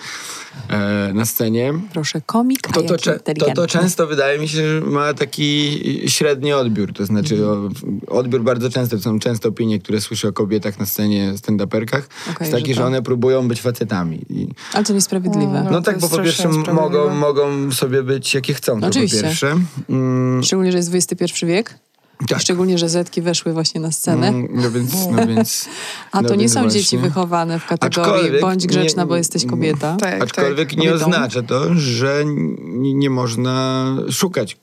na 1.14 1.26
scenie, 1.26 1.74
Proszę, 1.94 2.22
komik, 2.26 2.60
a 2.70 2.74
to, 2.74 2.84
to, 2.84 2.98
cze- 2.98 3.20
to, 3.20 3.54
to 3.56 3.68
często 3.68 4.08
wydaje 4.08 4.40
mi 4.40 4.48
się, 4.48 4.58
że 4.58 4.82
ma 4.82 5.14
taki 5.14 5.80
średni 6.08 6.54
odbiór. 6.54 6.94
To 6.94 7.06
znaczy 7.06 7.48
o, 7.48 7.70
odbiór 8.08 8.44
bardzo 8.44 8.70
często, 8.70 8.98
to 8.98 9.04
są 9.04 9.20
często 9.20 9.50
opinie, 9.50 9.80
które 9.80 10.02
słyszę 10.02 10.28
o 10.28 10.34
kobietach 10.34 10.80
na 10.80 10.86
scenie 10.86 11.34
stand-uperkach, 11.38 12.02
Okej, 12.32 12.36
jest 12.40 12.52
taki, 12.52 12.74
że 12.74 12.82
że, 12.82 12.86
one 12.86 13.02
próbują 13.02 13.48
być 13.48 13.62
facetami. 13.62 14.26
I, 14.30 14.48
Ale 14.74 14.84
to 14.84 14.94
niesprawiedliwe. 14.94 15.64
No, 15.64 15.72
no, 15.72 15.82
to 15.82 15.82
tak, 15.82 16.00
bo 16.00 16.10
po 16.10 16.18
pierwsze 16.18 16.50
mogą, 16.50 17.16
mogą 17.16 17.72
sobie 17.72 18.04
być 18.04 18.34
jakie 18.34 18.54
chcą, 18.54 18.82
to 18.82 18.88
Oczywiście. 18.88 19.18
po 19.18 19.24
pierwsze. 19.24 19.56
Mm, 19.90 20.44
Szczególnie, 20.44 20.72
że 20.72 20.78
jest 20.78 20.96
XXI 20.96 21.46
wiek. 21.46 21.85
Tak. 22.28 22.40
Szczególnie, 22.42 22.78
że 22.78 22.90
Zetki 22.90 23.22
weszły 23.22 23.54
właśnie 23.54 23.82
na 23.82 23.92
scenę. 23.92 24.28
Mm, 24.28 24.48
No 24.52 24.72
więc, 24.72 24.94
no 25.12 25.28
więc, 25.36 25.70
A 26.12 26.22
no 26.22 26.28
to 26.28 26.36
nie 26.36 26.40
więc 26.40 26.54
są 26.54 26.62
właśnie. 26.62 26.80
dzieci 26.82 26.98
wychowane 26.98 27.60
w 27.60 27.66
kategorii 27.66 28.12
Aczkolwiek 28.12 28.42
bądź 28.42 28.68
grzeczna, 28.68 29.04
nie- 29.04 29.08
bo 29.08 29.16
jesteś 29.18 29.46
kobieta. 29.46 29.96
Tak, 29.96 30.22
Aczkolwiek 30.24 30.70
tak. 30.70 30.78
nie 30.78 30.88
Kobietą. 30.88 31.06
oznacza 31.06 31.44
to, 31.44 31.74
że 31.76 32.24
nie, 32.66 32.94
nie 32.94 33.10
można 33.10 33.86
szukać 34.12 34.58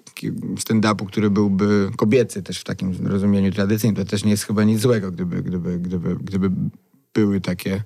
stand-upu, 0.59 1.07
który 1.07 1.31
byłby 1.31 1.91
kobiecy 1.97 2.43
też 2.43 2.59
w 2.59 2.65
takim 2.65 3.07
rozumieniu 3.07 3.53
tradycyjnym. 3.53 4.05
To 4.05 4.11
też 4.11 4.25
nie 4.25 4.31
jest 4.31 4.45
chyba 4.47 4.65
nic 4.65 4.81
złego, 4.81 5.11
gdyby, 5.11 5.43
gdyby, 5.43 5.79
gdyby, 5.79 6.17
gdyby 6.17 6.51
były 7.15 7.41
takie 7.41 7.83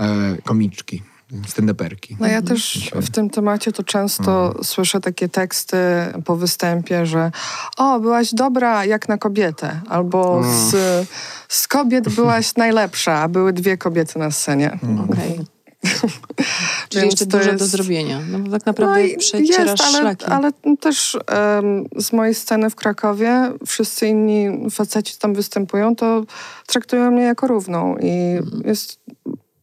e, 0.00 0.36
komiczki, 0.44 1.02
stand-uperki. 1.48 2.16
No 2.20 2.26
ja 2.26 2.42
też 2.42 2.90
w 2.94 3.10
tym 3.10 3.30
temacie 3.30 3.72
to 3.72 3.82
często 3.82 4.54
słyszę 4.62 5.00
takie 5.00 5.28
teksty 5.28 5.76
po 6.24 6.36
występie, 6.36 7.06
że 7.06 7.30
o, 7.76 8.00
byłaś 8.00 8.34
dobra 8.34 8.84
jak 8.84 9.08
na 9.08 9.18
kobietę, 9.18 9.80
albo 9.88 10.42
z, 10.44 10.74
z 11.48 11.68
kobiet 11.68 12.08
byłaś 12.08 12.54
najlepsza, 12.56 13.12
a 13.20 13.28
były 13.28 13.52
dwie 13.52 13.76
kobiety 13.78 14.18
na 14.18 14.30
scenie. 14.30 14.78
Okej. 15.10 15.40
Czyli 16.88 17.02
Więc 17.02 17.12
jeszcze 17.12 17.26
to 17.26 17.38
dużo 17.38 17.50
do 17.52 17.58
jest- 17.64 17.70
zrobienia. 17.70 18.20
No 18.30 18.38
bo 18.38 18.50
tak 18.50 18.66
naprawdę 18.66 19.02
No 19.02 19.18
przecierasz 19.18 19.70
jest, 19.70 19.82
ale, 19.82 19.98
szlaki. 20.00 20.24
ale 20.26 20.50
też 20.80 21.18
em, 21.26 21.84
z 21.96 22.12
mojej 22.12 22.34
sceny 22.34 22.70
w 22.70 22.74
Krakowie 22.76 23.52
wszyscy 23.66 24.06
inni 24.06 24.70
faceci 24.70 25.18
tam 25.18 25.34
występują, 25.34 25.96
to 25.96 26.24
traktują 26.66 27.10
mnie 27.10 27.22
jako 27.22 27.46
równą 27.46 27.96
i 27.96 28.10
Mhm. 28.38 28.62
jest 28.66 29.00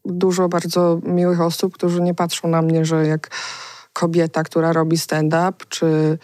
dużo 0.06 0.50
bardzo 0.50 1.00
miłych 1.04 1.42
osób, 1.42 1.74
którzy 1.74 2.02
nie 2.02 2.14
patrzą 2.14 2.48
na 2.48 2.62
mnie, 2.62 2.86
że 2.86 3.08
jak 3.08 3.30
kobieta, 3.94 4.44
która 4.44 4.74
robi 4.74 4.98
stand-up, 4.98 5.54
czy 5.70 6.18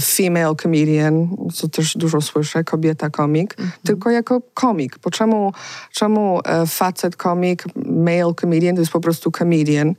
female 0.00 0.54
comedian, 0.62 1.28
co 1.54 1.68
też 1.68 1.96
dużo 1.96 2.20
słyszę, 2.20 2.64
kobieta 2.64 3.10
komik, 3.10 3.54
Mhm. 3.58 3.72
tylko 3.84 4.10
jako 4.10 4.40
komik. 4.54 4.98
Bo 5.04 5.10
czemu, 5.10 5.52
czemu 5.92 6.40
e, 6.44 6.66
facet 6.66 7.16
komik, 7.16 7.64
male 7.86 8.34
comedian 8.40 8.74
to 8.74 8.80
jest 8.82 8.92
po 8.92 9.00
prostu 9.00 9.30
comedian, 9.30 9.94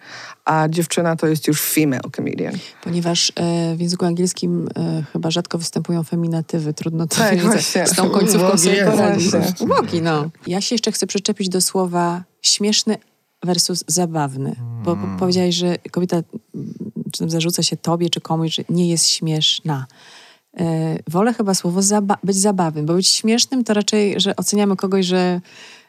a 0.46 0.68
dziewczyna 0.70 1.16
to 1.16 1.28
jest 1.28 1.48
już 1.48 1.62
female 1.62 2.02
comedian. 2.16 2.54
Ponieważ 2.84 3.32
e, 3.36 3.76
w 3.76 3.82
języku 3.82 4.06
angielskim 4.06 4.68
e, 4.78 5.04
chyba 5.14 5.32
rzadko 5.32 5.58
występują 5.58 6.04
feminatywy. 6.04 6.74
Trudno 6.74 7.08
to 7.08 7.16
Tak, 7.16 7.40
z 7.88 7.96
tą 7.96 8.10
końcówką. 8.10 8.58
Ubogi, 9.60 10.02
no. 10.02 10.30
Ja 10.48 10.62
się 10.62 10.76
jeszcze 10.76 10.92
chcę 10.92 11.08
przyczepić 11.08 11.50
do 11.50 11.62
słowa 11.62 12.24
śmieszny 12.42 12.98
versus 13.44 13.84
zabawny. 13.88 14.56
Bo 14.84 14.96
po- 14.96 15.08
powiedziałeś, 15.20 15.56
że 15.56 15.78
kobieta, 15.92 16.18
czy 17.12 17.30
zarzuca 17.30 17.64
się 17.64 17.78
tobie, 17.78 18.10
czy 18.10 18.22
komuś, 18.22 18.56
że 18.56 18.64
nie 18.70 18.90
jest 18.90 19.08
śmieszna. 19.08 19.86
E, 20.60 20.98
wolę 21.08 21.34
chyba 21.34 21.54
słowo 21.54 21.80
zaba- 21.82 22.18
być 22.24 22.36
zabawnym, 22.38 22.86
bo 22.86 22.94
być 22.94 23.08
śmiesznym 23.08 23.64
to 23.64 23.74
raczej, 23.74 24.14
że 24.18 24.36
oceniamy 24.36 24.76
kogoś, 24.76 25.06
że 25.06 25.42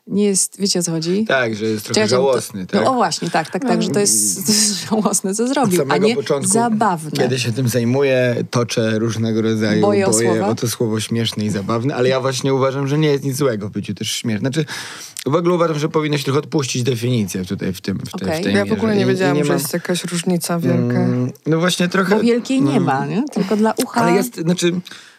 nie 0.06 0.24
jest, 0.24 0.60
wiecie 0.60 0.78
o 0.78 0.82
co 0.82 0.90
chodzi? 0.90 1.24
Tak, 1.24 1.54
że 1.54 1.64
jest 1.64 1.84
trochę 1.84 1.94
Czekajcie, 1.94 2.10
żałosny, 2.10 2.66
to, 2.66 2.72
tak? 2.72 2.84
No 2.84 2.90
o 2.90 2.94
właśnie, 2.94 3.30
tak, 3.30 3.50
tak, 3.50 3.62
tak, 3.62 3.82
że 3.82 3.88
to 3.88 4.00
jest, 4.00 4.46
to 4.46 4.52
jest 4.52 4.74
żałosne, 4.90 5.34
co 5.34 5.42
Od 5.44 5.48
zrobił, 5.48 5.82
a 5.82 5.84
samego 5.84 6.06
nie 6.06 6.16
początku, 6.16 6.52
zabawne. 6.52 7.10
kiedy 7.10 7.38
się 7.38 7.52
tym 7.52 7.68
zajmuję, 7.68 8.44
toczę 8.50 8.98
różnego 8.98 9.42
rodzaju 9.42 9.82
Boje 9.82 10.06
o 10.06 10.10
boje 10.10 10.46
o 10.46 10.54
to 10.54 10.68
słowo 10.68 11.00
śmieszne 11.00 11.44
i 11.44 11.50
zabawne, 11.50 11.94
ale 11.94 12.08
ja 12.08 12.20
właśnie 12.20 12.54
uważam, 12.54 12.88
że 12.88 12.98
nie 12.98 13.08
jest 13.08 13.24
nic 13.24 13.36
złego 13.36 13.68
w 13.68 13.72
byciu 13.72 13.94
też 13.94 14.12
śmieszne. 14.12 14.40
Znaczy, 14.40 14.64
w 15.26 15.34
ogóle 15.34 15.54
uważam, 15.54 15.78
że 15.78 15.88
powinno 15.88 16.18
się 16.18 16.24
trochę 16.24 16.38
odpuścić 16.38 16.82
definicję 16.82 17.44
tutaj 17.44 17.72
w 17.72 17.80
tym 17.80 17.98
w, 17.98 18.10
te, 18.10 18.26
Okej. 18.26 18.40
w 18.40 18.44
tej 18.44 18.54
Ja 18.54 18.64
w 18.64 18.72
ogóle 18.72 18.96
nie 18.96 19.02
i 19.02 19.06
wiedziałam, 19.06 19.44
że 19.44 19.52
jest 19.52 19.72
jakaś 19.72 20.04
różnica 20.04 20.58
wielka. 20.58 20.98
Mm, 21.00 21.32
No 21.46 21.58
właśnie 21.58 21.88
trochę... 21.88 22.16
Bo 22.16 22.22
wielkiej 22.22 22.62
nie 22.62 22.70
mm, 22.70 22.84
ma, 22.84 23.06
nie? 23.06 23.24
tylko 23.32 23.56
dla 23.56 23.74
ucha. 23.84 24.00
Ale 24.00 24.12
jest, 24.12 24.36
znaczy, 24.36 24.72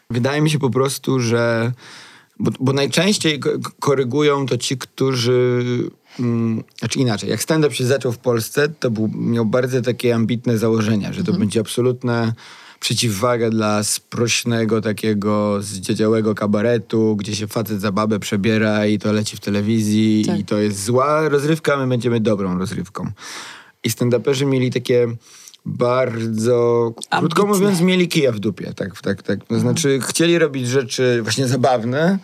wydaje 0.09 0.41
mi 0.41 0.49
się 0.49 0.59
po 0.59 0.69
prostu, 0.69 1.19
że. 1.19 1.71
Bo, 2.39 2.51
bo 2.59 2.73
najczęściej 2.73 3.39
ko- 3.39 3.49
korygują 3.79 4.45
to 4.45 4.57
ci, 4.57 4.77
którzy. 4.77 5.63
Mm, 6.19 6.63
znaczy 6.79 6.99
inaczej, 6.99 7.29
jak 7.29 7.41
stand-up 7.41 7.75
się 7.75 7.85
zaczął 7.85 8.11
w 8.11 8.17
Polsce, 8.17 8.69
to 8.69 8.91
był, 8.91 9.07
miał 9.15 9.45
bardzo 9.45 9.81
takie 9.81 10.15
ambitne 10.15 10.57
założenia, 10.57 11.13
że 11.13 11.23
to 11.23 11.33
będzie 11.33 11.59
absolutna 11.59 12.33
przeciwwaga 12.79 13.49
dla 13.49 13.83
sprośnego 13.83 14.81
takiego 14.81 15.61
zdziedziałego 15.61 16.35
kabaretu, 16.35 17.15
gdzie 17.15 17.35
się 17.35 17.47
facet 17.47 17.81
za 17.81 17.91
babę 17.91 18.19
przebiera 18.19 18.85
i 18.85 18.99
to 18.99 19.11
leci 19.13 19.37
w 19.37 19.39
telewizji 19.39 20.23
Tak. 20.25 20.39
i 20.39 20.45
to 20.45 20.57
jest 20.57 20.83
zła 20.83 21.29
rozrywka, 21.29 21.77
my 21.77 21.87
będziemy 21.87 22.19
dobrą 22.19 22.57
rozrywką. 22.57 23.11
I 23.83 23.89
stand-uperzy 23.89 24.45
mieli 24.45 24.71
takie 24.71 25.07
bardzo, 25.65 26.91
krótko 27.19 27.41
Ambitne. 27.41 27.45
mówiąc, 27.45 27.81
mieli 27.81 28.07
kija 28.07 28.31
w 28.31 28.39
dupie. 28.39 28.73
Tak, 28.73 29.01
tak, 29.01 29.23
tak. 29.23 29.45
To 29.45 29.59
znaczy 29.59 29.99
chcieli 30.01 30.39
robić 30.39 30.67
rzeczy 30.67 31.19
właśnie 31.23 31.47
zabawne, 31.47 32.19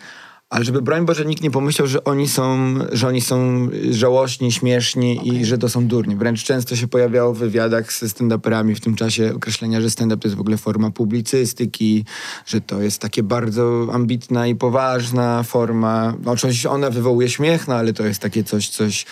ale 0.50 0.64
żeby 0.64 0.82
broń 0.82 1.06
Boże 1.06 1.24
nikt 1.24 1.42
nie 1.42 1.50
pomyślał, 1.50 1.88
że 1.88 2.04
oni 2.04 2.28
są, 2.28 2.74
że 2.92 3.08
oni 3.08 3.20
są 3.20 3.68
żałośni, 3.90 4.52
śmieszni 4.52 5.28
i 5.28 5.44
że 5.44 5.58
to 5.58 5.68
są 5.68 5.86
durni. 5.86 6.16
Wręcz 6.16 6.44
często 6.44 6.76
się 6.76 6.88
pojawiało 6.88 7.34
w 7.34 7.38
wywiadach 7.38 7.92
ze 7.92 8.06
stand-uperami 8.06 8.74
w 8.74 8.80
tym 8.80 8.94
czasie 8.94 9.32
określenia, 9.34 9.80
że 9.80 9.90
stand-up 9.90 10.22
to 10.22 10.28
jest 10.28 10.36
w 10.36 10.40
ogóle 10.40 10.56
forma 10.56 10.90
publicystyki, 10.90 12.04
że 12.46 12.60
to 12.60 12.82
jest 12.82 12.98
takie 12.98 13.22
bardzo 13.22 13.88
ambitna 13.92 14.46
i 14.46 14.54
poważna 14.54 15.42
forma. 15.42 16.14
No, 16.24 16.32
Oczywiście 16.32 16.70
ona 16.70 16.90
wywołuje 16.90 17.28
śmiech, 17.28 17.68
no 17.68 17.74
ale 17.74 17.92
to 17.92 18.06
jest 18.06 18.20
takie 18.20 18.44
coś, 18.44 18.68
coś 18.68 19.06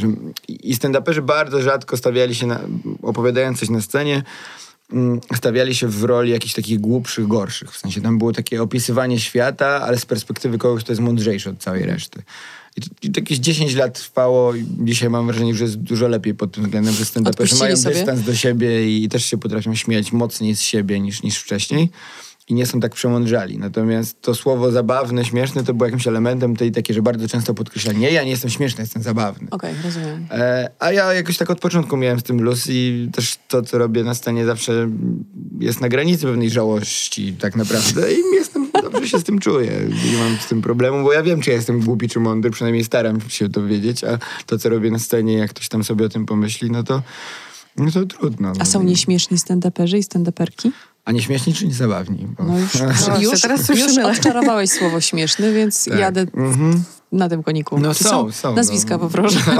że 0.00 0.08
i 0.48 0.74
stand-uperzy 0.74 1.20
bardzo 1.20 1.62
rzadko 1.62 1.96
stawiali 1.96 2.34
się, 2.34 2.46
na, 2.46 2.60
opowiadając 3.02 3.60
coś 3.60 3.68
na 3.68 3.80
scenie, 3.80 4.22
mm, 4.92 5.20
stawiali 5.36 5.74
się 5.74 5.88
w 5.88 6.04
roli 6.04 6.30
jakichś 6.30 6.54
takich 6.54 6.80
głupszych, 6.80 7.26
gorszych. 7.26 7.72
W 7.72 7.78
sensie 7.78 8.00
tam 8.00 8.18
było 8.18 8.32
takie 8.32 8.62
opisywanie 8.62 9.20
świata, 9.20 9.66
ale 9.66 9.98
z 9.98 10.06
perspektywy 10.06 10.58
kogoś, 10.58 10.84
kto 10.84 10.92
jest 10.92 11.02
mądrzejszy 11.02 11.50
od 11.50 11.58
całej 11.58 11.82
reszty. 11.82 12.22
I 12.76 12.80
to, 12.80 12.88
i 13.02 13.10
to 13.10 13.20
jakieś 13.20 13.38
10 13.38 13.74
lat 13.74 13.94
trwało 13.94 14.54
i 14.54 14.66
dzisiaj 14.78 15.10
mam 15.10 15.26
wrażenie, 15.26 15.54
że 15.54 15.64
jest 15.64 15.76
dużo 15.76 16.08
lepiej 16.08 16.34
pod 16.34 16.52
tym 16.52 16.64
względem, 16.64 16.94
że 16.94 17.04
stand-uperzy 17.04 17.58
mają 17.58 17.76
sobie? 17.76 17.94
dystans 17.94 18.20
do 18.20 18.34
siebie 18.34 18.98
i 18.98 19.08
też 19.08 19.24
się 19.24 19.38
potrafią 19.38 19.74
śmiać 19.74 20.12
mocniej 20.12 20.56
z 20.56 20.62
siebie 20.62 21.00
niż, 21.00 21.22
niż 21.22 21.38
wcześniej. 21.38 21.90
I 22.50 22.54
nie 22.54 22.66
są 22.66 22.80
tak 22.80 22.94
przemądrzali. 22.94 23.58
Natomiast 23.58 24.20
to 24.20 24.34
słowo 24.34 24.70
zabawne, 24.70 25.24
śmieszne 25.24 25.64
to 25.64 25.74
było 25.74 25.86
jakimś 25.86 26.06
elementem 26.06 26.56
tej 26.56 26.72
takie, 26.72 26.94
że 26.94 27.02
bardzo 27.02 27.28
często 27.28 27.54
podkreśla, 27.54 27.92
nie, 27.92 28.10
ja 28.10 28.24
nie 28.24 28.30
jestem 28.30 28.50
śmieszny, 28.50 28.82
jestem 28.82 29.02
zabawny. 29.02 29.48
Okej, 29.50 29.74
rozumiem. 29.84 30.26
E, 30.30 30.70
a 30.78 30.92
ja 30.92 31.12
jakoś 31.14 31.36
tak 31.36 31.50
od 31.50 31.60
początku 31.60 31.96
miałem 31.96 32.20
z 32.20 32.22
tym 32.22 32.42
luz 32.42 32.64
i 32.68 33.08
też 33.12 33.38
to, 33.48 33.62
co 33.62 33.78
robię 33.78 34.04
na 34.04 34.14
scenie 34.14 34.46
zawsze 34.46 34.90
jest 35.58 35.80
na 35.80 35.88
granicy 35.88 36.26
pewnej 36.26 36.50
żałości 36.50 37.32
tak 37.32 37.56
naprawdę 37.56 38.12
i 38.12 38.16
jestem, 38.34 38.70
dobrze 38.82 39.08
się 39.08 39.18
z 39.18 39.24
tym 39.24 39.38
czuję. 39.38 39.72
Nie 40.12 40.18
mam 40.18 40.36
z 40.36 40.46
tym 40.46 40.62
problemu, 40.62 41.04
bo 41.04 41.12
ja 41.12 41.22
wiem, 41.22 41.40
czy 41.40 41.50
ja 41.50 41.56
jestem 41.56 41.80
głupi, 41.80 42.08
czy 42.08 42.20
mądry, 42.20 42.50
przynajmniej 42.50 42.84
staram 42.84 43.20
się 43.28 43.48
to 43.48 43.66
wiedzieć, 43.66 44.04
a 44.04 44.18
to, 44.46 44.58
co 44.58 44.68
robię 44.68 44.90
na 44.90 44.98
scenie, 44.98 45.34
jak 45.34 45.50
ktoś 45.50 45.68
tam 45.68 45.84
sobie 45.84 46.06
o 46.06 46.08
tym 46.08 46.26
pomyśli, 46.26 46.70
no 46.70 46.82
to, 46.82 47.02
no 47.76 47.90
to 47.90 48.06
trudno. 48.06 48.52
A 48.58 48.64
są 48.64 48.82
nieśmieszni 48.82 49.36
stand-uperzy 49.36 49.98
i 49.98 50.02
stand-uperki? 50.02 50.70
A 51.04 51.12
nie 51.12 51.22
śmieszni, 51.22 51.54
czy 51.54 51.66
nie 51.66 51.74
zabawni? 51.74 52.26
Bo... 52.38 52.44
No 52.44 52.58
już, 52.58 52.72
Właśnie, 52.76 53.24
już, 53.30 53.40
teraz 53.40 53.68
już 53.68 53.98
odczarowałeś 53.98 54.70
słowo 54.70 55.00
śmieszny, 55.00 55.52
więc 55.52 55.84
Tak. 55.84 55.98
jadę 55.98 56.20
Mhm. 56.20 56.84
na 57.12 57.28
tym 57.28 57.42
koniku. 57.42 57.78
No 57.80 57.94
Czy 57.94 58.04
są, 58.04 58.32
są, 58.32 58.54
Nazwiska 58.54 58.94
no. 58.94 58.98
poproszę. 58.98 59.40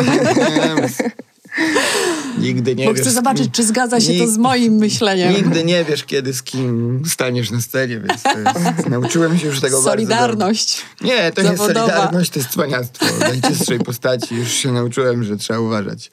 Nigdy 2.38 2.74
nie 2.76 2.84
Bo 2.84 2.92
wiesz, 2.94 3.00
chcę 3.02 3.10
zobaczyć, 3.10 3.48
czy 3.52 3.64
zgadza 3.64 4.00
się 4.00 4.06
to 4.06 4.12
Nikt- 4.24 4.32
z 4.34 4.38
moim 4.38 4.72
myśleniem. 4.74 5.34
Nigdy 5.34 5.64
nie 5.64 5.84
wiesz, 5.84 6.04
kiedy 6.04 6.34
z 6.34 6.42
kim 6.42 7.02
staniesz 7.06 7.50
na 7.50 7.60
scenie, 7.60 8.00
więc 8.00 8.22
to 8.22 8.38
jest, 8.38 8.88
nauczyłem 8.90 9.38
się 9.38 9.46
już 9.46 9.60
tego 9.60 9.76
bardzo 9.76 9.90
Solidarność. 9.90 10.82
dobrze. 11.00 11.14
Nie, 11.16 11.32
to 11.32 11.42
nie 11.42 11.48
jest 11.50 11.62
solidarność, 11.62 12.30
to 12.30 12.38
jest 12.38 12.50
cwaniactwo. 12.50 13.06
Najczystszej 13.20 13.78
postaci 13.78 14.34
już 14.34 14.48
się 14.52 14.72
nauczyłem, 14.72 15.24
że 15.24 15.36
trzeba 15.36 15.60
uważać. 15.60 16.10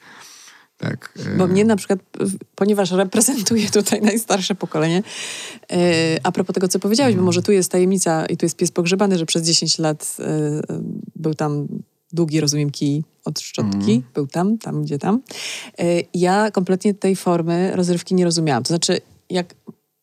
Tak. 0.78 1.14
e, 1.34 1.36
Bo 1.36 1.46
mnie 1.46 1.64
na 1.64 1.76
przykład, 1.76 1.98
ponieważ 2.54 2.90
reprezentuję 2.90 3.70
tutaj 3.70 4.02
najstarsze 4.02 4.54
pokolenie, 4.54 5.02
e, 5.72 5.76
a 6.22 6.32
propos 6.32 6.54
tego, 6.54 6.68
co 6.68 6.78
powiedziałeś, 6.78 7.16
bo 7.16 7.22
może 7.22 7.42
tu 7.42 7.52
jest 7.52 7.70
tajemnica 7.72 8.26
i 8.26 8.36
tu 8.36 8.46
jest 8.46 8.56
pies 8.56 8.70
pogrzebany, 8.70 9.18
że 9.18 9.26
przez 9.26 9.42
10 9.42 9.78
lat 9.78 10.16
e, 10.18 10.24
e, 10.24 10.60
był 11.16 11.34
tam 11.34 11.68
długi, 12.12 12.40
rozumiem, 12.40 12.70
kij 12.70 13.04
od 13.24 13.40
szczotki. 13.40 14.02
Był 14.14 14.26
tam, 14.26 14.58
tam, 14.58 14.82
gdzie 14.82 14.98
tam. 14.98 15.20
E, 15.78 15.84
ja 16.14 16.50
kompletnie 16.50 16.94
tej 16.94 17.16
formy 17.16 17.72
rozrywki 17.74 18.14
nie 18.14 18.24
rozumiałam. 18.24 18.62
To 18.62 18.68
znaczy, 18.68 19.00
jak 19.30 19.54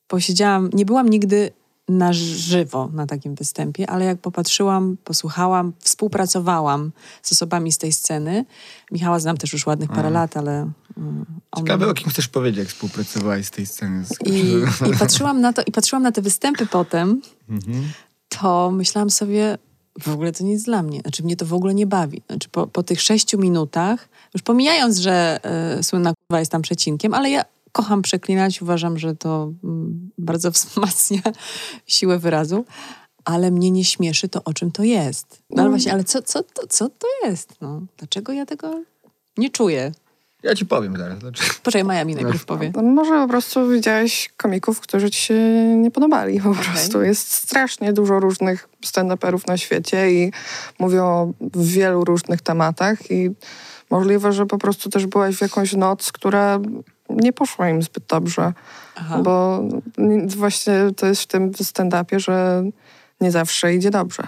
posiedziałam, 0.08 0.70
nie 0.74 0.86
byłam 0.86 1.10
nigdy 1.10 1.52
na 1.90 2.14
żywo 2.14 2.90
na 2.94 3.08
takim 3.08 3.36
występie, 3.36 3.90
ale 3.90 4.06
jak 4.06 4.18
popatrzyłam, 4.18 4.98
posłuchałam, 5.04 5.74
współpracowałam 5.80 6.92
z 7.22 7.32
osobami 7.32 7.72
z 7.72 7.78
tej 7.78 7.94
sceny. 7.94 8.46
Michała 8.92 9.20
znam 9.20 9.38
też 9.38 9.54
już 9.54 9.66
ładnych 9.66 9.90
parę 9.90 10.10
lat, 10.10 10.38
ale 10.38 10.52
mm, 10.98 11.26
on... 11.52 11.64
Ciekawe, 11.64 11.88
o 11.88 11.94
kim 11.94 12.10
chcesz 12.10 12.28
powiedzieć, 12.28 12.60
jak 12.60 12.68
współpracowałeś 12.68 13.46
z 13.46 13.52
tej 13.52 13.66
sceny. 13.66 14.06
Z... 14.06 14.28
I, 14.28 14.56
I 14.90 14.98
patrzyłam 15.00 15.42
na 15.42 15.54
to, 15.54 15.62
i 15.62 15.72
patrzyłam 15.72 16.04
na 16.04 16.12
te 16.12 16.22
występy 16.22 16.66
potem, 16.66 17.22
Mhm. 17.50 17.92
to 18.30 18.72
myślałam 18.72 19.10
sobie, 19.10 19.58
w 20.02 20.08
ogóle 20.08 20.32
to 20.32 20.44
nie 20.44 20.52
jest 20.52 20.66
dla 20.66 20.84
mnie. 20.84 21.00
Znaczy, 21.02 21.24
mnie 21.24 21.36
to 21.36 21.46
w 21.46 21.54
ogóle 21.54 21.74
nie 21.74 21.88
bawi. 21.88 22.22
Znaczy, 22.30 22.50
po, 22.50 22.68
po 22.68 22.84
tych 22.84 23.02
sześciu 23.02 23.38
minutach, 23.38 24.10
już 24.34 24.44
pomijając, 24.44 24.98
że 24.98 25.40
y, 25.80 25.84
słynna 25.84 26.14
kurwa 26.14 26.40
jest 26.40 26.52
tam 26.52 26.62
przecinkiem, 26.62 27.14
ale 27.14 27.30
ja 27.30 27.46
kocham 27.76 28.02
przeklinać, 28.02 28.62
uważam, 28.62 28.98
że 28.98 29.16
to 29.16 29.52
mm, 29.64 30.12
bardzo 30.18 30.52
wzmacnia 30.58 31.22
siłę 31.88 32.20
wyrazu, 32.20 32.66
ale 33.26 33.52
mnie 33.52 33.72
nie 33.72 33.86
śmieszy 33.86 34.30
to, 34.30 34.44
o 34.44 34.54
czym 34.54 34.72
to 34.72 34.84
jest. 34.84 35.42
No 35.50 35.62
ale 35.62 35.72
właśnie, 35.72 35.94
ale 35.94 36.04
co, 36.04 36.22
co, 36.22 36.44
to, 36.44 36.68
co 36.68 36.90
to 36.90 37.08
jest? 37.24 37.62
No, 37.62 37.82
dlaczego 37.98 38.34
ja 38.34 38.46
tego 38.46 38.84
nie 39.38 39.50
czuję? 39.50 39.92
Ja 40.44 40.56
ci 40.56 40.66
powiem 40.66 40.98
zaraz. 40.98 41.20
Dlaczego. 41.20 41.50
Poczekaj, 41.64 41.84
Maja 41.84 42.06
mi 42.06 42.16
najpierw 42.16 42.46
powie. 42.46 42.72
No 42.76 42.82
może 42.82 43.12
po 43.12 43.28
prostu 43.28 43.70
widziałeś 43.70 44.30
komików, 44.38 44.80
którzy 44.80 45.12
ci 45.12 45.22
się 45.22 45.36
nie 45.78 45.92
podobali 45.92 46.42
po 46.42 46.56
prostu. 46.56 47.02
Jest 47.02 47.32
strasznie 47.32 47.94
dużo 47.94 48.20
różnych 48.20 48.70
stand-uperów 48.86 49.48
na 49.48 49.58
świecie 49.58 50.12
i 50.12 50.32
mówią 50.80 51.06
o 51.06 51.34
wielu 51.56 52.06
różnych 52.06 52.42
tematach 52.42 53.12
i 53.12 53.32
możliwe, 53.90 54.34
że 54.34 54.46
po 54.46 54.58
prostu 54.58 54.90
też 54.90 55.06
byłaś 55.06 55.36
w 55.36 55.42
jakąś 55.42 55.74
noc, 55.74 56.12
która 56.12 56.60
nie 57.10 57.34
poszła 57.34 57.70
im 57.70 57.82
zbyt 57.82 58.04
dobrze. 58.08 58.54
Aha. 58.96 59.20
Bo 59.24 59.64
nie- 59.98 60.28
właśnie 60.28 60.74
to 60.98 61.06
jest 61.06 61.22
w 61.22 61.28
tym 61.28 61.52
stand-upie, 61.52 62.20
że 62.20 62.64
nie 63.22 63.32
zawsze 63.32 63.74
idzie 63.74 63.92
dobrze. 63.92 64.24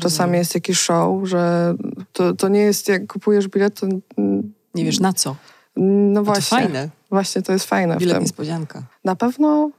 Czasami 0.00 0.38
jest 0.38 0.54
jakiś 0.54 0.78
show, 0.78 1.28
że 1.28 1.74
to, 2.12 2.34
to 2.34 2.48
nie 2.48 2.60
jest 2.60 2.88
jak 2.88 3.06
kupujesz 3.06 3.48
bilet, 3.48 3.80
to 3.80 3.86
Nie 4.74 4.84
wiesz 4.84 5.00
na 5.00 5.12
co. 5.12 5.36
No 5.76 6.20
To 6.20 6.24
właśnie. 6.24 6.58
fajne. 6.58 6.88
Właśnie 7.10 7.42
to 7.42 7.52
jest 7.52 7.64
fajne 7.66 7.96
w 7.96 7.98
Bilet 7.98 8.14
tym. 8.14 8.22
niespodzianka. 8.22 8.82
Na 9.04 9.16
pewno 9.16 9.70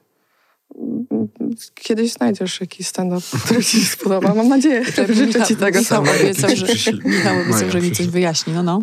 kiedyś 1.75 2.13
znajdziesz 2.13 2.61
jakiś 2.61 2.87
stand-up, 2.87 3.21
który 3.45 3.63
ci 3.63 3.79
się 3.81 3.85
spodoba. 3.85 4.35
Mam 4.35 4.47
nadzieję. 4.47 4.83
Życzę 5.09 5.45
ci 5.45 5.55
tego. 5.55 5.79
Maja 5.91 6.21
obiecał, 6.21 6.49
że. 6.55 6.93
Michał 7.05 7.41
obiecał, 7.41 7.71
że 7.71 7.81
mi 7.81 7.91
coś 7.91 8.07
wyjaśni. 8.07 8.53
No, 8.53 8.63
no. 8.63 8.81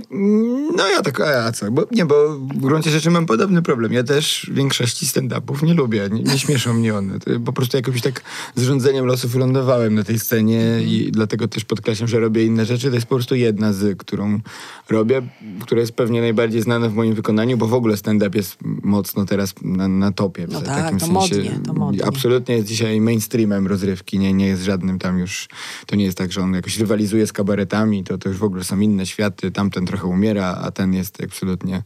No 0.77 0.89
ja 0.89 1.03
tak, 1.03 1.21
a 1.21 1.31
ja 1.31 1.53
co? 1.53 1.71
Bo, 1.71 1.87
nie, 1.91 2.07
bo 2.07 2.29
w 2.39 2.57
gruncie 2.57 2.91
rzeczy 2.91 3.11
mam 3.11 3.27
podobny 3.27 3.63
problem. 3.63 3.93
Ja 3.93 4.05
też 4.05 4.51
większości 4.55 5.07
stand-upów 5.07 5.63
nie 5.63 5.75
lubię, 5.75 6.09
nie, 6.13 6.23
nie 6.23 6.39
śmieszą 6.39 6.75
mnie 6.75 6.95
one. 6.95 7.19
To 7.19 7.31
po 7.45 7.53
prostu 7.53 7.77
jakoś 7.77 8.01
tak 8.01 8.23
z 8.55 8.63
rządzeniem 8.63 9.07
losów 9.07 9.35
lądowałem 9.35 9.95
na 9.95 10.05
tej 10.05 10.19
scenie 10.19 10.83
i 10.83 11.11
dlatego 11.13 11.49
też 11.49 11.65
podkreślam, 11.65 12.09
że 12.09 12.21
robię 12.21 12.45
inne 12.45 12.67
rzeczy. 12.67 12.89
To 12.89 12.95
jest 12.95 13.07
po 13.07 13.15
prostu 13.15 13.35
jedna 13.35 13.73
z, 13.73 13.99
którą 13.99 14.41
robię, 14.89 15.23
która 15.61 15.81
jest 15.81 15.93
pewnie 15.93 16.21
najbardziej 16.21 16.63
znana 16.63 16.89
w 16.89 16.95
moim 16.95 17.15
wykonaniu, 17.15 17.57
bo 17.57 17.67
w 17.67 17.75
ogóle 17.75 17.97
stand-up 17.97 18.39
jest 18.39 18.57
mocno 18.83 19.27
teraz 19.27 19.55
na, 19.63 19.89
na 19.89 20.13
topie. 20.13 20.47
No 20.53 20.61
w 20.61 20.63
tak, 20.63 20.83
takim 20.83 20.99
to 20.99 21.07
sensie. 21.07 21.37
modnie, 21.37 21.61
to 21.67 21.75
modnie. 21.81 22.05
Absolutnie 22.05 22.55
jest 22.55 22.69
dzisiaj 22.69 23.01
mainstreamem 23.01 23.67
rozrywki, 23.67 24.19
nie, 24.19 24.33
nie 24.33 24.47
jest 24.47 24.63
żadnym 24.63 24.99
tam 24.99 25.19
już, 25.19 25.49
to 25.87 25.97
nie 25.97 26.05
jest 26.05 26.19
tak, 26.19 26.33
że 26.33 26.41
on 26.41 26.55
jakoś 26.55 26.79
rywalizuje 26.79 27.27
z 27.27 27.33
kabaretami, 27.33 28.05
to, 28.05 28.19
to 28.19 28.29
już 28.29 28.39
w 28.39 28.45
ogóle 28.45 28.65
są 28.65 28.81
inne 28.81 29.07
światy, 29.07 29.51
tamten 29.51 29.87
trochę 29.87 30.07
umiera, 30.07 30.59
a 30.63 30.71
ten 30.71 30.95
jest 30.95 31.23
absolutnie... 31.25 31.83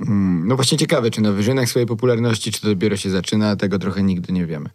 Mm, 0.00 0.48
no 0.48 0.56
właśnie 0.56 0.78
ciekawe, 0.78 1.10
czy 1.10 1.20
na 1.20 1.32
wyżynach 1.32 1.68
swojej 1.68 1.86
popularności, 1.86 2.52
czy 2.52 2.60
to 2.60 2.68
dopiero 2.68 2.96
się 2.96 3.10
zaczyna, 3.10 3.56
tego 3.56 3.78
trochę 3.78 4.02
nigdy 4.02 4.32
nie 4.32 4.46
wiemy. 4.46 4.70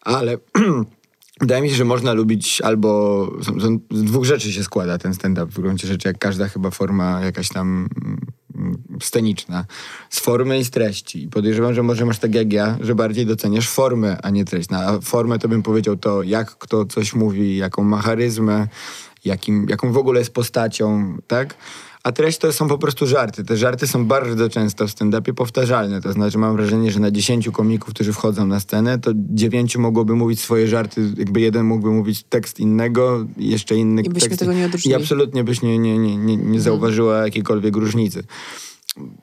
Ale 0.00 0.38
wydaje 1.40 1.62
mi 1.62 1.70
się, 1.70 1.74
że 1.74 1.84
można 1.84 2.12
lubić 2.12 2.60
albo... 2.60 3.32
Z 3.90 4.04
dwóch 4.04 4.24
rzeczy 4.24 4.52
się 4.52 4.64
składa 4.64 4.98
ten 4.98 5.14
stand-up 5.14 5.52
w 5.52 5.60
gruncie 5.60 5.88
rzeczy, 5.88 6.08
jak 6.08 6.18
każda 6.18 6.48
chyba 6.48 6.70
forma 6.70 7.20
jakaś 7.20 7.48
tam 7.48 7.88
mm, 8.04 8.20
sceniczna. 9.02 9.64
Z 10.10 10.20
formy 10.20 10.58
i 10.58 10.64
z 10.64 10.70
treści. 10.70 11.24
I 11.24 11.28
podejrzewam, 11.28 11.74
że 11.74 11.82
może 11.82 12.06
masz 12.06 12.18
tak 12.18 12.34
jak 12.34 12.52
ja, 12.52 12.78
że 12.80 12.94
bardziej 12.94 13.26
doceniasz 13.26 13.68
formę, 13.68 14.18
a 14.22 14.30
nie 14.30 14.44
treść. 14.44 14.68
No, 14.70 14.78
a 14.78 15.00
formę 15.00 15.38
to 15.38 15.48
bym 15.48 15.62
powiedział 15.62 15.96
to, 15.96 16.22
jak 16.22 16.58
kto 16.58 16.84
coś 16.84 17.14
mówi, 17.14 17.56
jaką 17.56 17.84
ma 17.84 18.02
charyzmę, 18.02 18.68
jakim, 19.24 19.66
jaką 19.68 19.92
w 19.92 19.96
ogóle 19.96 20.18
jest 20.18 20.34
postacią, 20.34 21.16
tak? 21.26 21.54
A 22.06 22.12
treść 22.12 22.38
to 22.38 22.52
są 22.52 22.68
po 22.68 22.78
prostu 22.78 23.06
żarty. 23.06 23.44
Te 23.44 23.56
żarty 23.56 23.86
są 23.86 24.06
bardzo 24.06 24.48
często 24.48 24.86
w 24.86 24.90
stand-upie 24.90 25.32
powtarzalne. 25.32 26.00
To 26.00 26.12
znaczy 26.12 26.38
mam 26.38 26.56
wrażenie, 26.56 26.92
że 26.92 27.00
na 27.00 27.10
dziesięciu 27.10 27.52
komików, 27.52 27.94
którzy 27.94 28.12
wchodzą 28.12 28.46
na 28.46 28.60
scenę, 28.60 28.98
to 28.98 29.10
dziewięciu 29.14 29.80
mogłoby 29.80 30.14
mówić 30.14 30.40
swoje 30.40 30.68
żarty. 30.68 31.12
Jakby 31.16 31.40
jeden 31.40 31.66
mógłby 31.66 31.90
mówić 31.90 32.22
tekst 32.22 32.60
innego, 32.60 33.26
jeszcze 33.36 33.76
inny 33.76 34.02
I 34.02 34.08
byśmy 34.08 34.28
tekst. 34.28 34.40
tego 34.40 34.52
nie 34.52 34.66
odróżnili. 34.66 34.92
I 34.92 35.02
absolutnie 35.02 35.44
byś 35.44 35.62
nie, 35.62 35.78
nie, 35.78 35.98
nie, 35.98 36.16
nie, 36.16 36.36
nie 36.36 36.60
zauważyła 36.60 37.18
jakiejkolwiek 37.18 37.76
różnicy. 37.76 38.24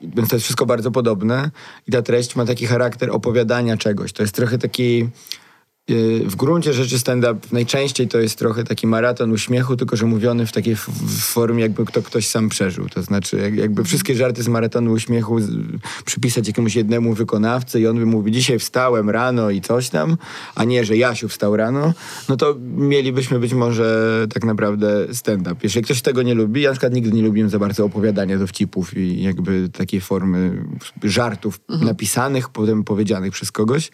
Więc 0.02 0.28
to 0.28 0.36
jest 0.36 0.44
wszystko 0.44 0.66
bardzo 0.66 0.90
podobne 0.90 1.50
i 1.86 1.92
ta 1.92 2.02
treść 2.02 2.36
ma 2.36 2.44
taki 2.44 2.66
charakter 2.66 3.10
opowiadania 3.10 3.76
czegoś. 3.76 4.12
To 4.12 4.22
jest 4.22 4.34
trochę 4.34 4.58
taki... 4.58 5.08
yy, 5.88 6.24
W 6.30 6.36
gruncie 6.36 6.72
rzeczy 6.72 6.98
stand-up 6.98 7.34
najczęściej 7.52 8.08
to 8.08 8.18
jest 8.18 8.38
trochę 8.38 8.64
taki 8.64 8.86
maraton 8.86 9.32
uśmiechu, 9.32 9.76
tylko 9.76 9.96
że 9.96 10.06
mówiony 10.06 10.46
w 10.46 10.52
takiej 10.52 10.76
formie, 11.20 11.62
jakby 11.62 11.84
kto 11.84 12.02
ktoś 12.02 12.26
sam 12.28 12.48
przeżył. 12.48 12.88
To 12.88 13.02
znaczy, 13.02 13.36
jak- 13.36 13.54
jakby 13.56 13.84
wszystkie 13.84 14.14
żarty 14.14 14.42
z 14.42 14.48
maratonu 14.48 14.92
uśmiechu 14.92 15.36
przypisać 16.04 16.46
jakiemuś 16.46 16.74
jednemu 16.76 17.14
wykonawcy 17.14 17.80
i 17.80 17.86
on 17.86 17.96
by 17.98 18.06
mówił, 18.06 18.34
dzisiaj 18.34 18.58
wstałem 18.58 19.10
rano 19.10 19.50
i 19.50 19.60
coś 19.60 19.88
tam, 19.88 20.16
a 20.54 20.64
nie, 20.64 20.84
że 20.84 20.96
Jasiu 20.96 21.28
wstał 21.28 21.56
rano, 21.56 21.92
no 22.28 22.36
to 22.36 22.54
mielibyśmy 22.76 23.38
być 23.38 23.52
może 23.54 24.26
tak 24.34 24.44
naprawdę 24.44 25.14
stand-up. 25.14 25.56
Jeżeli 25.62 25.84
ktoś 25.84 26.02
tego 26.02 26.22
nie 26.22 26.34
lubi, 26.34 26.62
ja 26.62 26.70
na 26.70 26.74
przykład 26.74 26.92
nigdy 26.94 27.12
nie 27.12 27.22
lubiłem 27.22 27.50
za 27.50 27.58
bardzo 27.58 27.84
opowiadania 27.84 28.38
dowcipów 28.38 28.96
i 28.96 29.22
jakby 29.22 29.68
takiej 29.68 30.00
formy 30.00 30.64
żartów 31.02 31.60
napisanych, 31.68 32.48
potem 32.48 32.84
powiedzianych 32.84 33.32
przez 33.32 33.52
kogoś, 33.52 33.90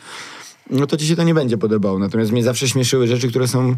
no 0.71 0.87
to 0.87 0.97
ci 0.97 1.07
się 1.07 1.17
to 1.17 1.23
nie 1.23 1.35
będzie 1.35 1.59
podobało. 1.59 1.99
Natomiast 1.99 2.33
mnie 2.33 2.43
zawsze 2.43 2.69
śmieszyły 2.69 3.07
rzeczy, 3.07 3.29
które 3.29 3.49
są 3.49 3.77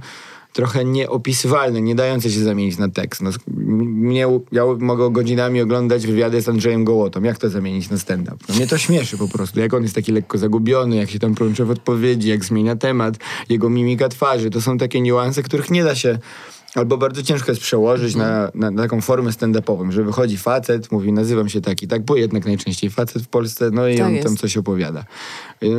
trochę 0.53 0.85
nieopisywalne, 0.85 1.83
nie 1.83 1.95
dające 1.95 2.31
się 2.31 2.41
zamienić 2.41 2.79
na 2.79 2.89
tekst. 2.89 3.23
No, 3.23 3.31
mnie, 3.47 4.27
ja 4.53 4.63
mogę 4.79 5.11
godzinami 5.11 5.61
oglądać 5.61 6.07
wywiady 6.07 6.43
z 6.43 6.49
Andrzejem 6.49 6.85
Gołotą. 6.85 7.23
Jak 7.23 7.39
to 7.39 7.51
zamienić 7.51 7.91
na 7.91 7.99
stand-up? 7.99 8.37
No 8.49 8.55
mnie 8.55 8.67
to 8.67 8.79
śmieszy 8.79 9.19
po 9.19 9.29
prostu. 9.29 9.61
Jak 9.61 9.75
on 9.75 9.83
jest 9.83 9.95
taki 9.95 10.13
lekko 10.13 10.39
zagubiony, 10.39 10.97
jak 10.97 11.11
się 11.11 11.19
tam 11.19 11.35
plącze 11.35 11.65
w 11.65 11.71
odpowiedzi, 11.71 12.29
jak 12.29 12.45
zmienia 12.45 12.77
temat, 12.77 13.15
jego 13.49 13.71
mimika 13.71 14.09
twarzy. 14.09 14.51
To 14.51 14.61
są 14.61 14.79
takie 14.79 15.01
niuanse, 15.01 15.43
których 15.43 15.71
nie 15.71 15.85
da 15.85 15.95
się 15.95 16.19
Albo 16.75 16.99
bardzo 16.99 17.23
ciężko 17.23 17.53
jest 17.53 17.63
przełożyć 17.63 18.15
na, 18.15 18.51
na, 18.55 18.71
na 18.71 18.83
taką 18.83 19.01
formę 19.01 19.31
stand-upową, 19.31 19.91
że 19.91 20.03
wychodzi 20.05 20.37
facet, 20.39 20.93
mówi 20.93 21.13
nazywam 21.13 21.49
się 21.49 21.61
tak 21.61 21.83
i 21.83 21.89
tak, 21.89 22.05
bo 22.05 22.17
jednak 22.17 22.47
najczęściej 22.47 22.91
facet 22.91 23.23
w 23.23 23.29
Polsce, 23.29 23.71
no 23.73 23.89
i 23.89 23.97
Tak 23.99 24.07
on 24.07 24.13
jest. 24.13 24.27
tam 24.27 24.37
coś 24.37 24.57
opowiada. 24.57 25.05
Yy, 25.61 25.71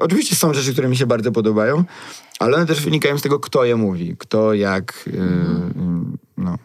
oczywiście 0.00 0.36
są 0.36 0.54
rzeczy, 0.54 0.72
które 0.72 0.88
mi 0.88 0.96
się 0.96 1.06
bardzo 1.06 1.32
podobają, 1.32 1.84
ale 2.38 2.56
one 2.56 2.66
też 2.66 2.80
wynikają 2.84 3.18
z 3.18 3.22
tego, 3.22 3.38
kto 3.40 3.64
je 3.64 3.76
mówi, 3.76 4.16
kto 4.18 4.54
jak, 4.54 5.04
yy, 5.06 5.20
Mhm. 5.20 6.18
yy, 6.38 6.44
no. 6.44 6.56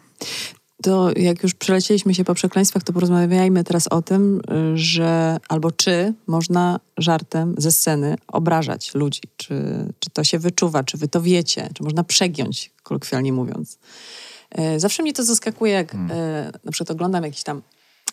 To 0.84 1.10
jak 1.15 1.43
już 1.43 1.54
przelecieliśmy 1.54 2.13
się 2.15 2.23
po 2.23 2.34
przekleństwach, 2.34 2.84
to 2.84 2.93
porozmawiajmy 2.93 3.63
teraz 3.63 3.88
o 3.88 4.01
tym, 4.01 4.41
y, 4.73 4.78
że 4.78 5.38
albo 5.49 5.71
czy 5.71 6.13
można 6.28 6.80
żartem 6.97 7.56
ze 7.58 7.71
sceny 7.71 8.15
obrażać 8.28 8.95
ludzi. 8.95 9.21
Czy, 9.38 9.54
czy 9.99 10.10
to 10.13 10.23
się 10.23 10.39
wyczuwa, 10.39 10.84
czy 10.84 10.97
wy 10.97 11.08
to 11.08 11.21
wiecie, 11.21 11.69
czy 11.73 11.84
można 11.84 12.04
przegiąć, 12.04 12.71
kolokwialnie 12.89 13.34
mówiąc. 13.34 13.80
E, 14.52 14.80
Zawsze 14.80 15.04
mnie 15.04 15.13
to 15.13 15.24
zaskakuje, 15.24 15.74
jak 15.74 15.95
e, 15.95 15.98
na 16.63 16.71
przykład 16.71 16.91
oglądam 16.91 17.24
jakiś 17.24 17.43
tam 17.43 17.62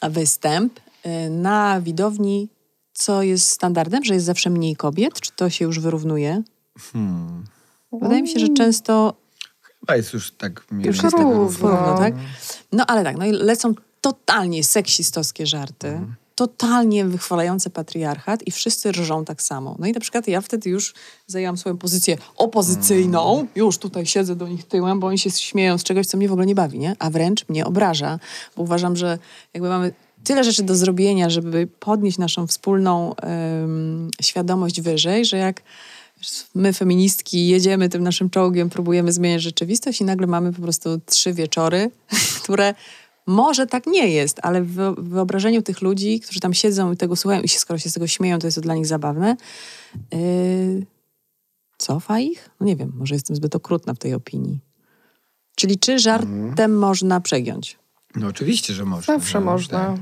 występ 0.03 0.81
e, 1.03 1.31
na 1.31 1.81
widowni, 1.81 2.49
co 2.93 3.23
jest 3.23 3.51
standardem, 3.51 4.05
że 4.05 4.15
jest 4.15 4.27
zawsze 4.27 4.51
mniej 4.51 4.77
kobiet, 4.77 5.21
czy 5.21 5.31
to 5.37 5.51
się 5.51 5.65
już 5.65 5.79
wyrównuje? 5.81 6.43
Wydaje 7.93 8.23
mi 8.23 8.29
się, 8.29 8.39
że 8.41 8.49
często 8.49 9.15
Chyba 9.81 9.97
jest 9.97 10.13
już 10.13 10.31
tak 10.31 10.65
Już 10.73 11.03
więcej 11.03 11.11
tego 11.11 11.33
równo. 11.33 11.95
tak? 11.99 12.15
No 12.73 12.85
ale 12.87 13.05
tak, 13.05 13.17
no 13.17 13.25
i 13.27 13.33
lecą 13.33 13.75
totalnie 14.01 14.65
seksistowskie 14.65 15.47
żarty, 15.47 16.01
totalnie 16.47 17.05
wychwalające 17.05 17.71
patriarchat 17.71 18.47
i 18.47 18.51
wszyscy 18.51 18.93
rżą 18.93 19.25
tak 19.25 19.43
samo. 19.43 19.77
No 19.79 19.87
i 19.87 19.93
na 19.93 20.01
przykład 20.01 20.29
ja 20.29 20.41
wtedy 20.41 20.71
już 20.71 20.95
zajęłam 21.27 21.57
swoją 21.57 21.79
pozycję 21.79 22.17
opozycyjną, 22.37 23.47
już 23.57 23.79
tutaj 23.79 24.07
siedzę 24.07 24.37
do 24.37 24.49
nich 24.49 24.65
tyłem, 24.65 25.01
bo 25.01 25.07
oni 25.07 25.19
się 25.19 25.31
śmieją 25.31 25.79
z 25.79 25.83
czegoś, 25.83 26.07
co 26.07 26.17
mnie 26.17 26.29
w 26.29 26.33
ogóle 26.33 26.47
nie 26.47 26.55
bawi, 26.55 26.79
nie? 26.79 26.97
A 26.99 27.11
wręcz 27.11 27.49
mnie 27.49 27.67
obraża, 27.67 28.19
bo 28.57 28.63
uważam, 28.63 28.97
że 28.97 29.19
jakby 29.55 29.69
mamy 29.69 29.93
tyle 30.25 30.45
rzeczy 30.45 30.63
do 30.63 30.77
zrobienia, 30.77 31.31
żeby 31.31 31.69
podnieść 31.81 32.19
naszą 32.19 32.47
wspólną 32.47 33.15
świadomość 34.23 34.81
wyżej, 34.81 35.25
że 35.25 35.37
jak 35.37 35.63
my, 36.55 36.73
feministki, 36.73 37.49
jedziemy 37.49 37.89
tym 37.89 38.03
naszym 38.03 38.31
czołgiem, 38.31 38.71
próbujemy 38.71 39.13
zmieniać 39.13 39.43
rzeczywistość 39.43 40.01
i 40.01 40.05
nagle 40.05 40.27
mamy 40.27 40.53
po 40.53 40.63
prostu 40.63 41.01
trzy 41.07 41.33
wieczory, 41.33 41.91
które 42.43 42.75
może 43.27 43.67
tak 43.67 43.87
nie 43.87 44.09
jest, 44.09 44.41
ale 44.43 44.63
w 44.63 44.95
wyobrażeniu 44.99 45.63
tych 45.63 45.83
ludzi, 45.83 46.21
którzy 46.21 46.41
tam 46.41 46.55
siedzą 46.55 46.93
i 46.93 46.97
tego 46.97 47.17
słuchają 47.17 47.43
i 47.43 47.49
się, 47.49 47.59
skoro 47.59 47.79
się 47.79 47.91
z 47.91 47.95
tego 47.95 48.07
śmieją, 48.07 48.39
to 48.39 48.47
jest 48.47 48.55
to 48.55 48.61
dla 48.61 48.75
nich 48.75 48.87
zabawne, 48.87 49.37
yy, 50.13 50.87
cofa 51.79 52.21
ich? 52.21 52.51
No 52.61 52.67
nie 52.67 52.77
wiem, 52.77 52.93
może 52.97 53.15
jestem 53.15 53.37
zbyt 53.37 53.57
okrutna 53.57 53.95
w 53.95 53.99
tej 53.99 54.15
opinii. 54.15 54.61
Czyli 55.57 55.79
czy 55.79 55.99
żartem 55.99 56.79
można 56.79 57.21
przegiąć? 57.21 57.79
No 58.17 58.27
oczywiście, 58.27 58.75
że 58.75 58.85
można. 58.85 59.15
Zawsze 59.15 59.41
no, 59.41 59.45
można. 59.45 59.79
tak. 59.79 59.97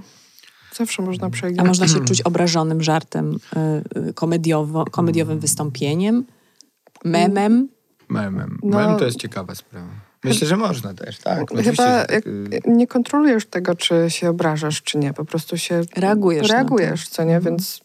Zawsze 0.75 1.03
można 1.03 1.27
A 1.27 1.31
przegiąć. 1.31 1.69
można 1.69 1.89
się 1.89 2.05
czuć 2.05 2.23
obrażonym 2.31 2.83
żartem 2.83 3.33
yy, 3.33 4.03
yy, 4.03 4.15
komediowo, 4.15 4.85
komediowym 4.85 5.39
wystąpieniem, 5.39 6.25
memem? 7.05 7.69
Memem. 8.09 8.59
No. 8.63 8.77
Mem 8.77 8.99
to 8.99 9.05
jest 9.05 9.19
ciekawa 9.19 9.55
sprawa. 9.55 10.10
Myślę, 10.25 10.47
że 10.47 10.57
można 10.57 10.95
też, 10.95 11.19
tak. 11.19 11.43
Oczywiście, 11.43 11.71
Chyba 11.71 11.85
tak, 11.85 12.11
jak 12.11 12.27
y, 12.27 12.61
nie 12.67 12.87
kontrolujesz 12.87 13.47
tego, 13.47 13.75
czy 13.75 14.05
się 14.09 14.31
obrażasz, 14.31 14.83
czy 14.83 14.99
nie. 14.99 15.13
Po 15.13 15.25
prostu 15.25 15.59
się 15.59 15.83
Reagujesz 15.97 16.49
reagujesz 16.49 17.09
co 17.09 17.25
nie? 17.25 17.41
Więc 17.41 17.81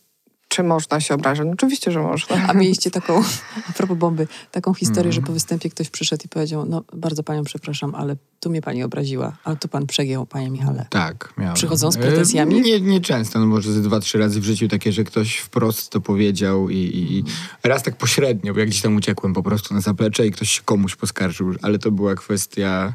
czy 0.56 0.64
można 0.64 1.00
się 1.00 1.14
obrażać? 1.16 1.48
No, 1.48 1.54
oczywiście, 1.54 1.92
że 1.92 2.00
można. 2.02 2.36
A 2.48 2.54
mieliście 2.54 2.92
taką, 2.92 3.22
a 3.70 3.74
propos 3.74 3.98
bomby, 3.98 4.28
taką 4.52 4.74
historię, 4.74 5.12
że 5.12 5.18
Mhm. 5.18 5.28
po 5.28 5.34
występie 5.34 5.70
ktoś 5.70 5.90
przyszedł 5.90 6.24
i 6.26 6.30
powiedział, 6.30 6.66
no 6.66 6.84
bardzo 6.94 7.24
panią 7.24 7.44
przepraszam, 7.44 7.96
ale 7.96 8.16
tu 8.40 8.50
mnie 8.50 8.62
pani 8.62 8.84
obraziła, 8.84 9.38
ale 9.44 9.56
tu 9.56 9.68
pan 9.68 9.88
przegiął, 9.88 10.26
panie 10.26 10.50
Michale. 10.52 10.86
Tak, 10.90 11.34
miałem. 11.38 11.56
Przychodzą 11.56 11.92
z 11.92 11.98
E, 11.98 12.00
pretensjami? 12.00 12.62
Nie, 12.62 12.82
nie 12.82 13.02
często, 13.02 13.40
no 13.40 13.46
może 13.46 13.74
ze 13.74 13.82
dwa, 13.82 14.00
trzy 14.00 14.18
razy 14.18 14.42
w 14.42 14.44
życiu 14.44 14.68
takie, 14.68 14.92
że 14.92 15.04
ktoś 15.04 15.38
wprost 15.38 15.90
to 15.92 16.02
powiedział 16.02 16.70
i, 16.70 16.76
i, 16.78 17.18
i 17.18 17.24
raz 17.64 17.84
tak 17.84 17.98
pośrednio, 17.98 18.54
bo 18.54 18.60
jak 18.60 18.70
gdzieś 18.70 18.82
tam 18.82 18.96
uciekłem 18.96 19.34
po 19.34 19.44
prostu 19.44 19.74
na 19.74 19.82
zaplecze 19.82 20.28
i 20.28 20.32
ktoś 20.32 20.50
się 20.50 20.62
komuś 20.66 20.96
poskarżył, 20.96 21.54
ale 21.62 21.80
to 21.80 21.92
była 21.92 22.16
kwestia... 22.16 22.94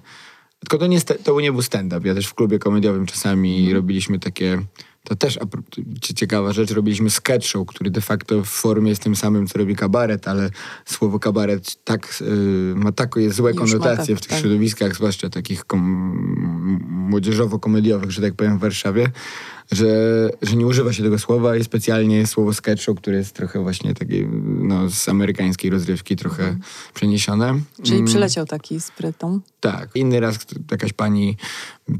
Tylko 0.58 0.78
to 0.78 0.86
nie, 0.86 1.00
to 1.00 1.40
nie 1.40 1.52
był 1.52 1.62
stand-up. 1.62 2.08
Ja 2.08 2.14
też 2.14 2.26
w 2.26 2.34
klubie 2.34 2.58
komediowym 2.58 3.06
czasami 3.06 3.56
Mhm. 3.58 3.76
robiliśmy 3.76 4.18
takie... 4.18 4.62
To 5.04 5.16
też 5.16 5.38
ciekawa 6.00 6.52
rzecz, 6.52 6.70
robiliśmy 6.70 7.10
sketch 7.10 7.46
show, 7.46 7.66
który 7.66 7.90
de 7.90 8.00
facto 8.00 8.42
w 8.42 8.48
formie 8.48 8.88
jest 8.88 9.02
tym 9.02 9.16
samym, 9.16 9.46
co 9.46 9.58
robi 9.58 9.76
kabaret, 9.76 10.28
ale 10.28 10.50
słowo 10.84 11.18
kabaret 11.18 11.84
tak, 11.84 12.18
y, 12.20 12.24
ma 12.76 12.92
takie 12.92 13.32
złe 13.32 13.54
konotacje 13.54 14.14
tak, 14.14 14.18
w 14.18 14.26
tych 14.26 14.30
tak. 14.30 14.40
środowiskach, 14.40 14.94
zwłaszcza 14.94 15.30
takich 15.30 15.64
kom- 15.64 17.10
młodzieżowo-komediowych, 17.10 18.10
że 18.10 18.22
tak 18.22 18.34
powiem, 18.34 18.58
w 18.58 18.60
Warszawie, 18.60 19.10
że, 19.72 19.86
że 20.42 20.56
nie 20.56 20.66
używa 20.66 20.92
się 20.92 21.02
tego 21.02 21.18
słowa 21.18 21.56
i 21.56 21.64
specjalnie 21.64 22.26
słowo 22.26 22.52
sketch 22.54 22.82
show, 22.82 22.96
które 22.98 23.16
jest 23.16 23.34
trochę 23.34 23.62
właśnie 23.62 23.94
takie 23.94 24.28
no, 24.44 24.90
z 24.90 25.08
amerykańskiej 25.08 25.70
rozrywki 25.70 26.16
trochę 26.16 26.56
przeniesione. 26.94 27.60
Czyli 27.82 27.94
Mm, 27.96 28.06
przyleciał 28.06 28.46
taki 28.46 28.80
z 28.80 28.90
prytą. 28.90 29.40
tak. 29.60 29.88
Inny 29.94 30.20
raz 30.20 30.38
jakaś 30.70 30.92
pani 30.92 31.36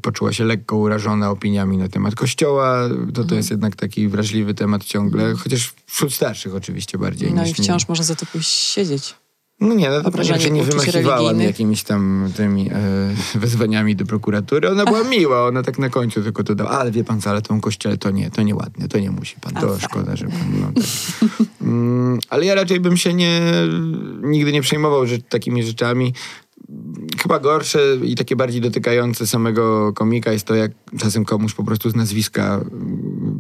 poczuła 0.03 0.33
się 0.33 0.45
lekko 0.45 0.77
urażona 0.77 1.31
opiniami 1.31 1.77
na 1.77 1.89
temat 1.89 2.15
kościoła. 2.15 2.89
To 2.89 2.95
Mhm. 2.95 3.29
to 3.29 3.35
jest 3.35 3.51
jednak 3.51 3.77
taki 3.77 4.09
wrażliwy 4.09 4.55
temat 4.55 4.85
ciągle, 4.85 5.35
chociaż 5.35 5.75
wśród 5.87 6.15
starszych 6.15 6.55
oczywiście 6.55 6.99
bardziej 6.99 7.33
No 7.35 7.47
i 7.47 7.55
wciąż 7.55 7.89
można 7.89 8.05
za 8.05 8.15
to 8.15 8.27
pójść 8.27 8.51
siedzieć. 8.51 9.15
No 9.61 9.75
nie, 9.75 9.91
no 9.91 10.01
to 10.01 10.09
Obrażanie 10.09 10.41
się 10.41 10.51
nie 10.51 10.63
wymachiwała 10.63 11.33
jakimiś 11.33 11.83
tam 11.83 12.31
tymi 12.37 12.71
e, 12.71 12.75
wezwaniami 13.41 13.97
do 13.97 14.07
prokuratury. 14.07 14.71
Ona 14.71 14.85
była 14.85 15.05
miła, 15.05 15.47
ona 15.47 15.63
tak 15.63 15.79
na 15.79 15.89
końcu 15.89 16.23
tylko 16.23 16.43
dodała, 16.43 16.71
ale 16.71 16.91
wie 16.91 17.05
pan 17.05 17.21
co, 17.21 17.31
ale 17.31 17.43
tą 17.43 17.61
kościele 17.61 17.99
to 17.99 18.11
nie, 18.11 18.31
to 18.31 18.43
nieładnie, 18.43 18.89
to 18.89 18.99
nie 18.99 19.11
musi 19.11 19.37
pan, 19.41 19.55
to 19.55 19.79
szkoda, 19.79 20.17
że 20.17 20.27
pan, 20.27 20.61
no 20.61 20.73
tak. 20.75 20.85
mm, 21.63 22.19
Ale 22.29 22.45
ja 22.45 22.55
raczej 22.55 22.81
bym 22.81 22.97
się 22.97 23.15
nie, 23.15 23.41
nigdy 24.23 24.53
nie 24.53 24.63
przejmował 24.63 25.07
że, 25.07 25.19
takimi 25.19 25.63
rzeczami. 25.63 26.15
Chyba 27.23 27.39
gorsze 27.39 27.97
i 28.03 28.15
takie 28.15 28.37
bardziej 28.37 28.61
dotykające 28.61 29.27
samego 29.27 29.93
komika 29.93 30.33
jest 30.33 30.47
to, 30.47 30.55
jak 30.55 30.73
czasem 30.99 31.25
komuś 31.25 31.55
po 31.55 31.65
prostu 31.65 31.91
z 31.91 31.95
nazwiska 31.95 32.61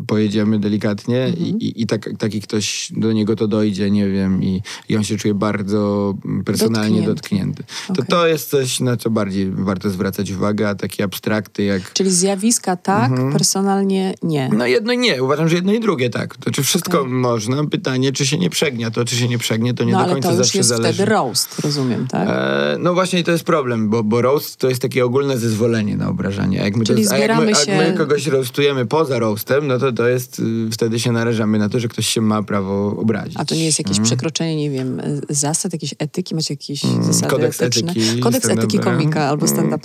pojedziemy 0.06 0.58
delikatnie 0.58 1.22
Mhm. 1.24 1.46
i, 1.46 1.64
i, 1.64 1.82
i 1.82 1.86
tak, 1.86 2.10
taki 2.18 2.40
ktoś 2.40 2.92
do 2.96 3.12
niego 3.12 3.36
to 3.36 3.48
dojdzie, 3.48 3.90
nie 3.90 4.08
wiem, 4.08 4.42
i, 4.42 4.62
i 4.88 4.96
on 4.96 5.04
się 5.04 5.16
czuje 5.16 5.34
bardzo 5.34 6.14
personalnie 6.44 7.02
Dotknięty. 7.02 7.62
dotknięty. 7.62 7.62
To 7.86 7.92
Okej. 7.92 8.04
to 8.08 8.26
jest 8.26 8.50
coś, 8.50 8.80
na 8.80 8.96
co 8.96 9.10
bardziej 9.10 9.50
warto 9.50 9.90
zwracać 9.90 10.30
uwagę, 10.30 10.68
a 10.68 10.74
takie 10.74 11.04
abstrakty 11.04 11.64
jak... 11.64 11.92
Czyli 11.92 12.10
zjawiska 12.10 12.76
tak, 12.76 13.10
Mhm. 13.10 13.32
personalnie 13.32 14.14
nie. 14.22 14.50
No 14.56 14.66
jedno 14.66 14.92
i 14.92 14.98
nie. 14.98 15.22
Uważam, 15.22 15.48
że 15.48 15.56
jedno 15.56 15.72
i 15.72 15.80
drugie 15.80 16.10
tak. 16.10 16.36
To 16.36 16.50
czy 16.50 16.62
wszystko 16.62 17.00
Okej. 17.00 17.12
można? 17.12 17.64
Pytanie, 17.66 18.12
czy 18.12 18.26
się 18.26 18.38
nie 18.38 18.50
przegnia. 18.50 18.90
To, 18.90 19.04
czy 19.04 19.16
się 19.16 19.28
nie 19.28 19.38
przegnie, 19.38 19.74
to 19.74 19.84
nie 19.84 19.92
no 19.92 20.04
do 20.06 20.12
końca 20.12 20.28
to 20.30 20.36
zawsze 20.36 20.58
jest 20.58 20.68
zależy. 20.68 20.94
wtedy 20.94 21.10
roast, 21.10 21.60
rozumiem, 21.60 22.06
tak? 22.06 22.28
E, 22.28 22.76
no 22.78 22.94
właśnie 22.94 23.24
to 23.24 23.30
jest 23.32 23.44
problem, 23.44 23.88
bo, 23.90 24.04
bo 24.04 24.22
roast 24.22 24.56
to 24.56 24.68
jest 24.68 24.82
takie 24.82 25.04
ogólne 25.04 25.38
zezwolenie 25.38 25.96
na 25.96 26.08
obrażanie. 26.08 26.60
A 26.60 26.64
jak 26.64 26.76
my, 26.76 26.84
Czyli 26.84 27.04
to, 27.06 27.14
a 27.14 27.18
jak 27.18 27.28
my, 27.30 27.34
zbieramy 27.44 27.50
jak 27.50 27.86
się- 27.86 27.92
my 27.92 27.98
kogoś 27.98 28.26
roastujemy 28.26 28.86
poza 28.86 29.18
roastem, 29.18 29.66
no 29.66 29.78
to 29.78 29.89
to 29.92 30.08
jest, 30.08 30.38
y, 30.38 30.70
wtedy 30.72 31.00
się 31.00 31.12
narażamy 31.12 31.58
na 31.58 31.68
to, 31.68 31.80
że 31.80 31.88
ktoś 31.88 32.06
się 32.06 32.20
ma 32.20 32.42
prawo 32.42 32.96
obrazić. 32.96 33.34
A 33.36 33.44
to 33.44 33.54
nie 33.54 33.64
jest 33.64 33.78
jakieś 33.78 33.98
Mhm. 33.98 34.06
przekroczenie, 34.06 34.56
nie 34.56 34.70
wiem, 34.70 35.00
zasad, 35.28 35.72
jakiejś 35.72 35.94
etyki? 35.98 36.34
Macie 36.34 36.54
jakieś 36.54 36.82
zasady 36.82 37.30
kodeks 37.30 37.62
etyczne? 37.62 37.92
etyki 37.92 38.20
Kodeks 38.20 38.48
etyki 38.48 38.78
komika 38.78 39.24
albo 39.24 39.46
Mm. 39.46 39.78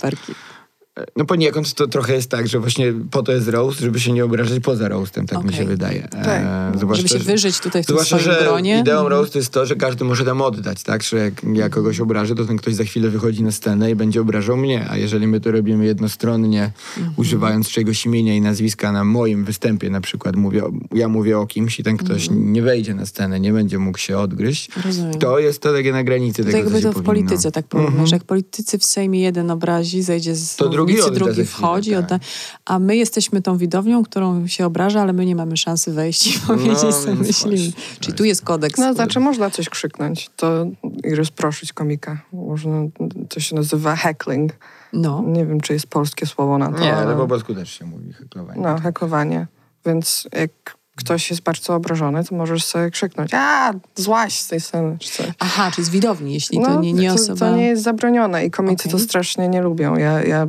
No 1.16 1.24
poniekąd 1.24 1.74
to 1.74 1.86
trochę 1.86 2.14
jest 2.14 2.30
tak, 2.30 2.48
że 2.48 2.58
właśnie 2.60 2.92
po 3.10 3.22
to 3.22 3.32
jest 3.32 3.48
roast, 3.48 3.80
żeby 3.80 4.00
się 4.00 4.12
nie 4.12 4.24
obrażać 4.24 4.60
poza 4.62 4.88
roastem, 4.88 5.26
tak 5.26 5.38
mi 5.38 5.44
Okej. 5.44 5.58
się 5.58 5.64
wydaje. 5.64 6.08
Tak. 6.10 6.42
zwłaszcza, 6.78 7.08
Żeby 7.08 7.24
się 7.24 7.30
wyżyć 7.30 7.60
tutaj 7.60 7.82
w 7.82 7.86
tym 7.86 7.94
Zwłaszcza, 7.96 8.18
swoim 8.18 8.34
że 8.38 8.44
gronie. 8.44 8.78
ideą 8.80 8.92
Mhm. 8.92 9.10
roastu 9.12 9.38
jest 9.38 9.50
to, 9.50 9.66
że 9.66 9.76
każdy 9.76 10.04
może 10.04 10.24
tam 10.24 10.42
oddać, 10.42 10.82
tak? 10.82 11.02
Że 11.02 11.16
jak 11.18 11.34
ja 11.54 11.68
kogoś 11.68 12.00
obrażę, 12.00 12.34
to 12.34 12.44
ten 12.44 12.56
ktoś 12.56 12.74
za 12.74 12.84
chwilę 12.84 13.08
wychodzi 13.10 13.42
na 13.42 13.52
scenę 13.52 13.90
i 13.90 13.94
będzie 13.94 14.20
obrażał 14.20 14.56
mnie. 14.56 14.86
A 14.90 14.96
jeżeli 14.96 15.26
my 15.26 15.40
to 15.40 15.50
robimy 15.50 15.84
jednostronnie, 15.86 16.70
Mhm. 16.96 17.14
używając 17.16 17.68
czegoś 17.68 18.06
imienia 18.06 18.34
i 18.36 18.40
nazwiska 18.40 18.92
na 18.92 19.04
moim 19.04 19.44
występie 19.44 19.90
na 19.90 20.00
przykład, 20.00 20.36
mówię, 20.36 20.62
ja 20.94 21.08
mówię 21.08 21.38
o 21.38 21.46
kimś 21.46 21.80
i 21.80 21.82
ten 21.82 21.96
ktoś 21.96 22.28
Mhm. 22.28 22.52
nie 22.52 22.62
wejdzie 22.62 22.94
na 22.94 23.06
scenę, 23.06 23.40
nie 23.40 23.52
będzie 23.52 23.78
mógł 23.78 23.98
się 23.98 24.18
odgryźć, 24.18 24.70
Rozumiem. 24.84 25.14
to 25.14 25.38
jest 25.38 25.62
to 25.62 25.72
takie 25.72 25.92
na 25.92 26.04
granicy 26.04 26.44
To 26.44 26.50
tego, 26.50 26.58
jakby 26.58 26.72
to 26.82 26.90
w 26.90 26.94
powinno. 26.94 27.06
polityce 27.06 27.52
tak 27.52 27.66
powinno, 27.66 27.88
Mhm. 27.90 28.06
że 28.06 28.16
jak 28.16 28.24
politycy 28.24 28.78
w 28.78 28.84
Sejmie 28.84 29.20
jeden 29.20 29.50
obrazi, 29.50 30.02
zejdzie 30.02 30.34
z 30.34 30.56
To 30.56 30.68
za 31.02 31.10
drugi 31.10 31.32
chwilę, 31.32 31.46
wchodzi, 31.46 31.90
tak. 31.90 32.00
odda, 32.00 32.18
a 32.64 32.78
my 32.78 32.96
jesteśmy 32.96 33.42
tą 33.42 33.56
widownią, 33.56 34.04
którą 34.04 34.46
się 34.46 34.66
obraża, 34.66 35.00
ale 35.00 35.12
my 35.12 35.26
nie 35.26 35.36
mamy 35.36 35.56
szansy 35.56 35.92
wejść 35.92 36.36
i 36.36 36.40
powiedzieć, 36.46 36.78
co 36.78 37.06
więc 37.06 37.18
myślimy. 37.28 37.56
właśnie, 37.56 37.82
Czyli 38.00 38.16
tu 38.16 38.24
jest 38.24 38.44
kodeks. 38.44 38.80
No, 38.80 38.94
znaczy 38.94 39.20
można 39.20 39.50
coś 39.50 39.68
krzyknąć 39.68 40.30
to 40.36 40.66
i 41.04 41.14
rozproszyć 41.14 41.72
komika. 41.72 42.18
Można, 42.32 42.82
to 43.28 43.40
się 43.40 43.56
nazywa 43.56 43.96
heckling. 43.96 44.52
No. 44.92 45.24
Nie 45.26 45.46
wiem, 45.46 45.60
czy 45.60 45.72
jest 45.72 45.86
polskie 45.86 46.26
słowo 46.26 46.58
na 46.58 46.72
to. 46.72 46.80
Nie, 46.80 46.94
ale 46.96 47.06
ale- 47.06 47.16
po 47.16 47.26
polsku 47.26 47.54
też 47.54 47.70
się 47.70 47.84
mówi 47.84 48.12
heklowanie. 48.12 48.60
No, 48.60 48.80
hekowanie. 48.80 49.46
Więc 49.86 50.28
jak 50.32 50.76
ktoś 50.96 51.30
jest 51.30 51.42
bardzo 51.42 51.74
obrażony, 51.74 52.24
to 52.24 52.34
możesz 52.34 52.64
sobie 52.64 52.90
krzyknąć 52.90 53.34
a, 53.34 53.72
złaś 53.96 54.40
z 54.40 54.48
tej 54.48 54.60
sceny, 54.60 54.96
czy 55.00 55.10
coś. 55.10 55.26
Aha, 55.38 55.70
czyli 55.74 55.84
z 55.84 55.90
widowni, 55.90 56.34
jeśli 56.34 56.60
to 56.60 56.80
nie, 56.80 56.92
nie 56.92 57.08
to, 57.08 57.14
osoba... 57.14 57.38
to 57.38 57.56
nie 57.56 57.66
jest 57.66 57.82
zabronione 57.82 58.44
i 58.46 58.50
komicy 58.50 58.88
to 58.88 58.96
Okej. 58.96 59.06
strasznie 59.06 59.48
nie 59.48 59.62
lubią. 59.62 59.96
Ja, 59.96 60.22
ja 60.22 60.46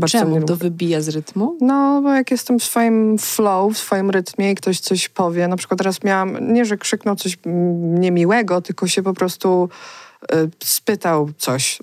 bardzo 0.00 0.18
Czemu? 0.18 0.42
To 0.42 0.56
wybija 0.56 1.00
z 1.00 1.08
rytmu? 1.08 1.56
No, 1.60 2.00
bo 2.02 2.14
jak 2.14 2.30
jestem 2.30 2.58
w 2.58 2.64
swoim 2.64 3.18
flow, 3.18 3.74
w 3.74 3.78
swoim 3.78 4.10
rytmie 4.10 4.50
i 4.50 4.54
ktoś 4.54 4.80
coś 4.80 5.08
powie, 5.08 5.48
na 5.48 5.56
przykład 5.56 5.78
teraz 5.78 6.04
miałam, 6.04 6.52
nie, 6.52 6.64
że 6.64 6.78
krzyknął 6.78 7.16
coś 7.16 7.38
mm, 7.46 8.00
niemiłego, 8.00 8.60
tylko 8.60 8.86
się 8.88 9.02
po 9.02 9.14
prostu 9.14 9.68
y, 10.32 10.50
spytał 10.64 11.30
coś, 11.38 11.78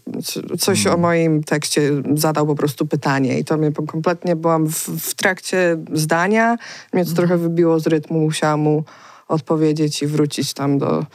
coś 0.59 0.87
o 0.87 0.97
moim 0.97 1.43
tekście, 1.43 1.91
zadał 2.15 2.47
po 2.47 2.55
prostu 2.55 2.85
pytanie 2.85 3.39
i 3.39 3.45
to 3.45 3.57
mnie 3.57 3.71
po- 3.71 3.83
kompletnie, 3.83 4.35
byłam 4.35 4.67
w, 4.67 4.89
w 4.89 5.15
trakcie 5.15 5.77
zdania, 5.93 6.57
mnie 6.93 7.05
to 7.05 7.13
trochę 7.13 7.37
wybiło 7.37 7.79
z 7.79 7.87
rytmu, 7.87 8.19
musiałam 8.19 8.59
mu 8.59 8.83
odpowiedzieć 9.27 10.01
i 10.01 10.07
wrócić 10.07 10.53
tam 10.53 10.77
do 10.77 11.05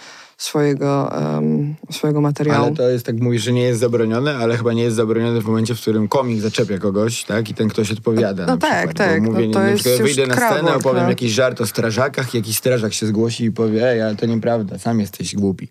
swojego, 0.42 1.12
em, 1.36 1.74
swojego 1.90 2.20
materiału. 2.20 2.66
Ale 2.66 2.76
to 2.76 2.88
jest, 2.90 3.06
tak 3.06 3.20
mówisz, 3.20 3.42
że 3.42 3.52
nie 3.52 3.62
jest 3.62 3.80
zabronione, 3.80 4.36
ale 4.36 4.56
chyba 4.56 4.72
nie 4.72 4.82
jest 4.82 4.96
zabronione 4.96 5.40
w 5.40 5.44
momencie, 5.44 5.74
w 5.74 5.80
którym 5.80 6.08
komik 6.08 6.40
zaczepia 6.40 6.78
kogoś, 6.78 7.24
tak? 7.24 7.50
I 7.50 7.54
ten 7.54 7.68
ktoś 7.68 7.92
odpowiada 7.92 8.46
No 8.46 8.52
na 8.52 8.58
tak, 8.58 8.88
przykład. 8.88 8.96
tak, 9.08 9.20
Bo 9.22 9.26
no 9.26 9.32
mówię, 9.32 9.52
to 9.52 9.58
na 9.58 9.68
jest 9.68 9.86
już 9.86 9.98
wyjdę 9.98 10.26
na 10.26 10.34
scenę, 10.34 10.48
krawor, 10.60 10.76
opowiem 10.76 11.02
no. 11.02 11.08
jakiś 11.08 11.32
żart 11.32 11.60
o 11.60 11.66
strażakach, 11.66 12.34
jakiś 12.34 12.56
strażak 12.56 12.92
się 12.92 13.06
zgłosi 13.06 13.44
i 13.44 13.52
powie, 13.52 13.90
ej, 13.90 14.02
ale 14.02 14.16
to 14.16 14.26
nieprawda, 14.26 14.78
sam 14.78 15.00
jesteś 15.00 15.34
głupi. 15.34 15.68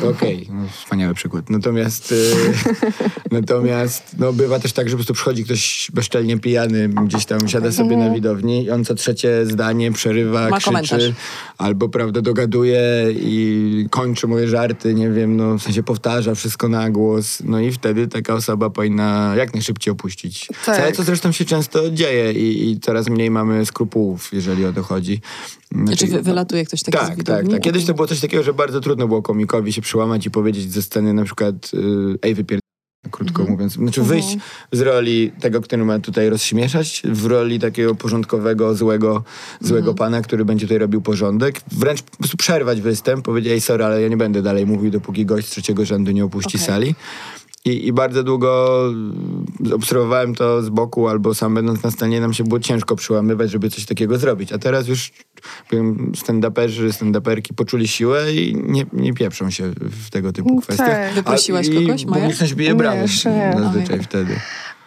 To 0.00 0.08
Okej, 0.12 0.48
no, 0.52 0.68
wspaniały 0.82 1.14
przykład. 1.14 1.50
Natomiast, 1.50 2.12
y, 2.12 2.34
natomiast 3.30 4.02
no, 4.18 4.32
bywa 4.32 4.58
też 4.58 4.72
tak, 4.72 4.88
że 4.88 4.92
po 4.92 4.96
prostu 4.98 5.14
przychodzi 5.14 5.44
ktoś 5.44 5.90
bezczelnie 5.94 6.38
pijany, 6.38 6.88
gdzieś 6.88 7.26
tam 7.26 7.48
siada 7.48 7.72
sobie 7.72 7.96
na 7.96 8.10
widowni 8.10 8.64
i 8.64 8.70
on 8.70 8.84
co 8.84 8.94
trzecie 8.94 9.46
zdanie 9.46 9.92
przerywa, 9.92 10.48
Ma 10.48 10.60
komentarz. 10.60 10.90
krzyczy, 10.90 11.14
albo 11.58 11.88
prawda 11.88 12.20
dogaduje 12.20 12.82
i 13.16 13.86
kończy 14.02 14.26
moje 14.26 14.48
żarty, 14.48 14.94
nie 14.94 15.10
wiem, 15.10 15.36
no 15.36 15.58
w 15.58 15.62
sensie 15.62 15.82
powtarza 15.82 16.34
wszystko 16.34 16.68
na 16.68 16.90
głos, 16.90 17.42
no 17.44 17.60
i 17.60 17.72
wtedy 17.72 18.08
taka 18.08 18.34
osoba 18.34 18.70
powinna 18.70 19.34
jak 19.36 19.54
najszybciej 19.54 19.92
opuścić. 19.92 20.48
Tak. 20.66 20.80
Ale 20.80 20.92
co 20.92 21.02
zresztą 21.02 21.32
się 21.32 21.44
często 21.44 21.90
dzieje 21.90 22.32
i, 22.32 22.70
i 22.70 22.80
coraz 22.80 23.08
mniej 23.08 23.30
mamy 23.30 23.66
skrupułów, 23.66 24.32
jeżeli 24.32 24.64
o 24.64 24.72
to 24.72 24.82
chodzi. 24.82 25.20
Znaczy 25.84 26.06
wy, 26.06 26.22
wylatuje 26.22 26.64
ktoś 26.64 26.82
taki 26.82 26.98
tak, 26.98 27.24
tak, 27.24 27.48
tak. 27.48 27.60
Kiedyś 27.60 27.84
to 27.84 27.94
było 27.94 28.08
coś 28.08 28.20
takiego, 28.20 28.42
że 28.42 28.54
bardzo 28.54 28.80
trudno 28.80 29.08
było 29.08 29.22
komikowi 29.22 29.72
się 29.72 29.82
przełamać 29.82 30.26
i 30.26 30.30
powiedzieć 30.30 30.72
ze 30.72 30.82
sceny 30.82 31.14
na 31.14 31.24
przykład 31.24 31.70
y, 31.74 32.18
ej, 32.22 32.34
wypier... 32.34 32.61
Krótko 33.10 33.42
Mhm. 33.42 33.50
mówiąc. 33.50 33.72
Znaczy 33.72 34.02
wyjść 34.02 34.36
z 34.72 34.80
roli 34.80 35.32
tego, 35.40 35.60
który 35.60 35.84
ma 35.84 35.98
tutaj 35.98 36.28
rozśmieszać, 36.30 37.02
w 37.04 37.26
roli 37.26 37.58
takiego 37.60 37.94
porządkowego, 37.94 38.74
złego, 38.74 39.24
złego 39.60 39.90
Mhm. 39.90 39.96
pana, 39.96 40.22
który 40.22 40.44
będzie 40.44 40.66
tutaj 40.66 40.78
robił 40.78 41.02
porządek. 41.02 41.60
Wręcz 41.72 42.02
po 42.02 42.16
prostu 42.16 42.36
przerwać 42.36 42.80
występ, 42.80 43.24
powiedzieć, 43.24 43.52
ej, 43.52 43.60
sorry, 43.60 43.84
ale 43.84 44.02
ja 44.02 44.08
nie 44.08 44.16
będę 44.16 44.42
dalej 44.42 44.66
mówił, 44.66 44.90
dopóki 44.90 45.26
gość 45.26 45.46
z 45.46 45.50
trzeciego 45.50 45.84
rzędu 45.84 46.10
nie 46.12 46.24
opuści 46.24 46.56
Okej. 46.56 46.66
sali. 46.66 46.94
I, 47.64 47.86
I 47.86 47.92
bardzo 47.92 48.22
długo 48.22 48.82
mm, 48.88 49.46
obserwowałem 49.74 50.34
to 50.34 50.62
z 50.62 50.68
boku, 50.68 51.08
albo 51.08 51.34
sam 51.34 51.54
będąc 51.54 51.82
na 51.82 51.90
scenie, 51.90 52.20
nam 52.20 52.34
się 52.34 52.44
było 52.44 52.60
ciężko 52.60 52.96
przełamywać, 52.96 53.50
żeby 53.50 53.70
coś 53.70 53.84
takiego 53.86 54.18
zrobić. 54.18 54.52
A 54.52 54.58
teraz 54.58 54.88
już 54.88 55.12
powiem, 55.70 56.12
stand-uperzy, 56.16 56.88
stand-uperki 56.88 57.54
poczuli 57.56 57.88
siłę 57.88 58.34
i 58.34 58.56
nie, 58.56 58.86
nie 58.92 59.14
pieprzą 59.14 59.50
się 59.50 59.72
w 59.80 60.10
tego 60.10 60.32
typu 60.32 60.60
kwestiach. 60.60 60.88
Tak. 60.88 61.14
Wyprosiłaś 61.14 61.68
kogoś, 61.70 62.04
Maja? 62.04 62.20
publiczność 62.22 62.54
bije 62.54 62.74
brawo 62.74 63.06
zazwyczaj 63.58 63.98
Oj. 63.98 64.04
wtedy. 64.04 64.36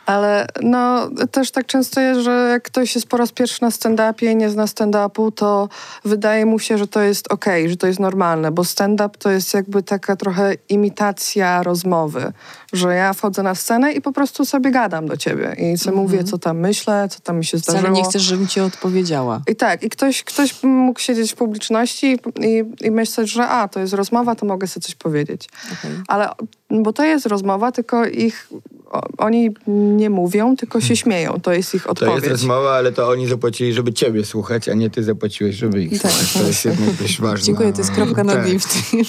Ale 0.06 0.48
no, 0.62 1.10
też 1.32 1.52
tak 1.52 1.66
często 1.66 2.02
jest, 2.02 2.22
że 2.22 2.48
jak 2.52 2.64
ktoś 2.64 2.96
jest 2.96 3.08
po 3.08 3.18
raz 3.18 3.32
pierwszy 3.32 3.62
na 3.62 3.70
stand-upie 3.70 4.32
i 4.32 4.36
nie 4.36 4.50
zna 4.50 4.66
stand-upu, 4.66 5.32
to 5.32 5.70
wydaje 6.06 6.46
mu 6.46 6.60
się, 6.60 6.78
że 6.78 6.88
to 6.88 7.02
jest 7.02 7.32
okej, 7.32 7.70
że 7.70 7.78
to 7.78 7.88
jest 7.88 8.00
normalne, 8.00 8.52
bo 8.52 8.64
stand-up 8.64 9.18
to 9.20 9.32
jest 9.32 9.54
jakby 9.54 9.84
taka 9.84 10.16
trochę 10.16 10.54
imitacja 10.70 11.64
rozmowy, 11.64 12.32
że 12.74 12.96
ja 12.96 13.14
wchodzę 13.14 13.44
na 13.44 13.56
scenę 13.56 13.92
i 13.92 14.02
po 14.02 14.12
prostu 14.12 14.46
sobie 14.46 14.72
gadam 14.72 15.08
do 15.08 15.18
ciebie 15.18 15.56
i 15.60 15.78
sobie 15.78 15.98
mówię, 15.98 16.24
co 16.24 16.38
tam 16.38 16.60
myślę, 16.60 17.08
co 17.10 17.20
tam 17.20 17.38
mi 17.38 17.46
się 17.46 17.58
zdarzyło. 17.58 17.82
Wcale 17.82 17.98
nie 17.98 18.04
chcesz, 18.04 18.22
żebym 18.22 18.48
ci 18.48 18.60
odpowiedziała. 18.60 19.42
I 19.48 19.56
tak, 19.56 19.84
i 19.84 19.90
ktoś, 19.90 20.24
ktoś 20.24 20.64
mógł 20.64 21.00
siedzieć 21.00 21.32
w 21.32 21.36
publiczności 21.36 22.20
i, 22.42 22.64
i 22.82 22.92
myśleć, 22.92 23.32
że 23.32 23.48
a, 23.48 23.68
to 23.68 23.80
jest 23.80 23.94
rozmowa, 23.94 24.36
to 24.36 24.46
mogę 24.46 24.68
sobie 24.68 24.84
coś 24.84 24.96
powiedzieć. 24.96 25.50
Okej. 25.74 25.92
Ale, 26.08 26.30
bo 26.70 26.94
to 26.94 27.04
jest 27.04 27.26
rozmowa, 27.26 27.72
tylko 27.72 28.06
ich, 28.06 28.50
o, 28.92 29.02
oni 29.18 29.50
nie 29.68 30.10
mówią, 30.10 30.56
tylko 30.56 30.82
się 30.82 30.96
śmieją. 30.96 31.40
To 31.44 31.54
jest 31.54 31.76
ich 31.76 31.84
Hmm. 31.84 31.96
To 31.96 32.06
jest 32.06 32.16
odpowiedź. 32.16 32.32
rozmowa, 32.32 32.72
ale 32.76 32.92
to 32.92 33.10
oni 33.10 33.28
zapłacili, 33.28 33.74
żeby 33.74 33.94
ciebie 33.94 34.26
słuchać, 34.26 34.70
a 34.70 34.74
nie 34.74 34.90
ty 34.90 35.04
zapłaciłeś, 35.04 35.56
żeby 35.56 35.84
ich 35.84 36.02
Tak, 36.02 36.12
słuchać. 36.12 36.34
To 36.42 36.48
jest 36.48 36.66
jednak 36.66 36.94
dość 36.96 37.22
ważne. 37.22 37.46
Dziękuję, 37.46 37.74
to 37.74 37.78
jest 37.82 37.92
kropka 37.92 38.24
na 38.24 38.34
Tak. 38.34 38.46
Tej 38.46 38.60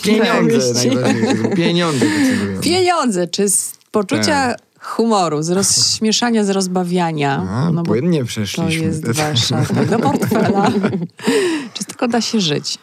Pieniądze 0.03 0.59
najważniejsze. 0.75 1.49
Pieniądze 1.57 2.07
decydują. 2.07 2.61
Pieniądze, 2.61 3.27
czy 3.27 3.49
z 3.49 3.73
poczucia 3.91 4.25
Tak. 4.55 4.59
humoru, 4.81 5.43
z 5.43 5.51
rozśmieszania, 5.51 6.45
z 6.45 6.51
rozbawiania. 6.51 7.47
A, 7.51 7.71
no 7.73 7.83
bo 7.83 7.89
płynnie 7.89 8.21
to 8.21 8.27
przeszliśmy. 8.27 8.85
jest 8.87 9.07
wasza 9.13 9.63
tego 9.63 9.99
portfela. 9.99 10.73
Czy 11.75 11.85
tylko 11.85 12.09
da 12.09 12.21
się 12.21 12.41
żyć? 12.41 12.79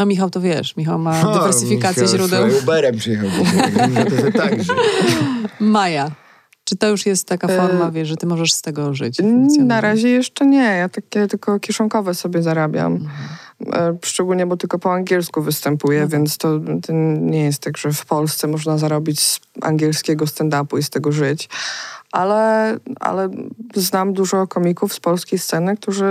No 0.00 0.06
Michał, 0.06 0.30
to 0.30 0.40
wiesz, 0.40 0.76
Michał 0.76 0.98
ma 0.98 1.22
O, 1.30 1.34
dywersyfikację 1.38 2.02
Michał 2.02 2.18
źródeł. 2.18 2.50
swoim 2.50 2.62
Uberem 2.62 2.96
przyjechał. 2.96 3.30
To 4.10 4.16
że 4.16 4.32
tak, 4.32 4.62
że... 4.62 4.72
Maja, 5.60 6.10
czy 6.64 6.76
to 6.76 6.88
już 6.88 7.06
jest 7.06 7.28
taka 7.28 7.48
E, 7.48 7.56
forma, 7.56 7.90
wiesz, 7.90 8.08
że 8.08 8.16
ty 8.16 8.26
możesz 8.26 8.52
z 8.52 8.62
tego 8.62 8.94
żyć? 8.94 9.18
Na 9.58 9.80
razie 9.80 10.08
jeszcze 10.08 10.46
nie. 10.46 10.64
Ja 10.64 10.88
takie 10.88 11.26
tylko 11.26 11.60
kieszonkowe 11.60 12.14
sobie 12.14 12.42
zarabiam. 12.42 13.08
E, 13.72 13.96
Szczególnie, 14.04 14.46
bo 14.46 14.56
tylko 14.56 14.78
po 14.78 14.92
angielsku 14.94 15.42
występuję, 15.42 16.00
tak. 16.00 16.10
więc 16.10 16.38
to, 16.38 16.60
to 16.86 16.92
nie 17.20 17.44
jest 17.44 17.62
tak, 17.62 17.78
że 17.78 17.92
w 17.92 18.06
Polsce 18.06 18.48
można 18.48 18.78
zarobić 18.78 19.20
z 19.20 19.40
angielskiego 19.60 20.24
stand-upu 20.24 20.78
i 20.78 20.82
z 20.82 20.90
tego 20.90 21.12
żyć. 21.12 21.48
Ale, 22.12 22.76
ale 23.00 23.28
znam 23.74 24.12
dużo 24.12 24.46
komików 24.46 24.94
z 24.94 25.00
polskiej 25.00 25.38
sceny, 25.38 25.76
którzy 25.76 26.06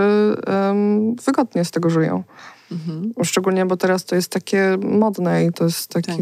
em, 0.47 1.15
wygodnie 1.15 1.65
z 1.65 1.71
tego 1.71 1.89
żyją. 1.89 2.23
Mhm. 2.71 3.11
Szczególnie, 3.23 3.65
bo 3.65 3.77
teraz 3.77 4.05
to 4.05 4.15
jest 4.15 4.31
takie 4.31 4.77
modne 4.81 5.45
i 5.45 5.53
to 5.53 5.63
jest 5.63 5.89
taki 5.89 6.07
Tak. 6.11 6.17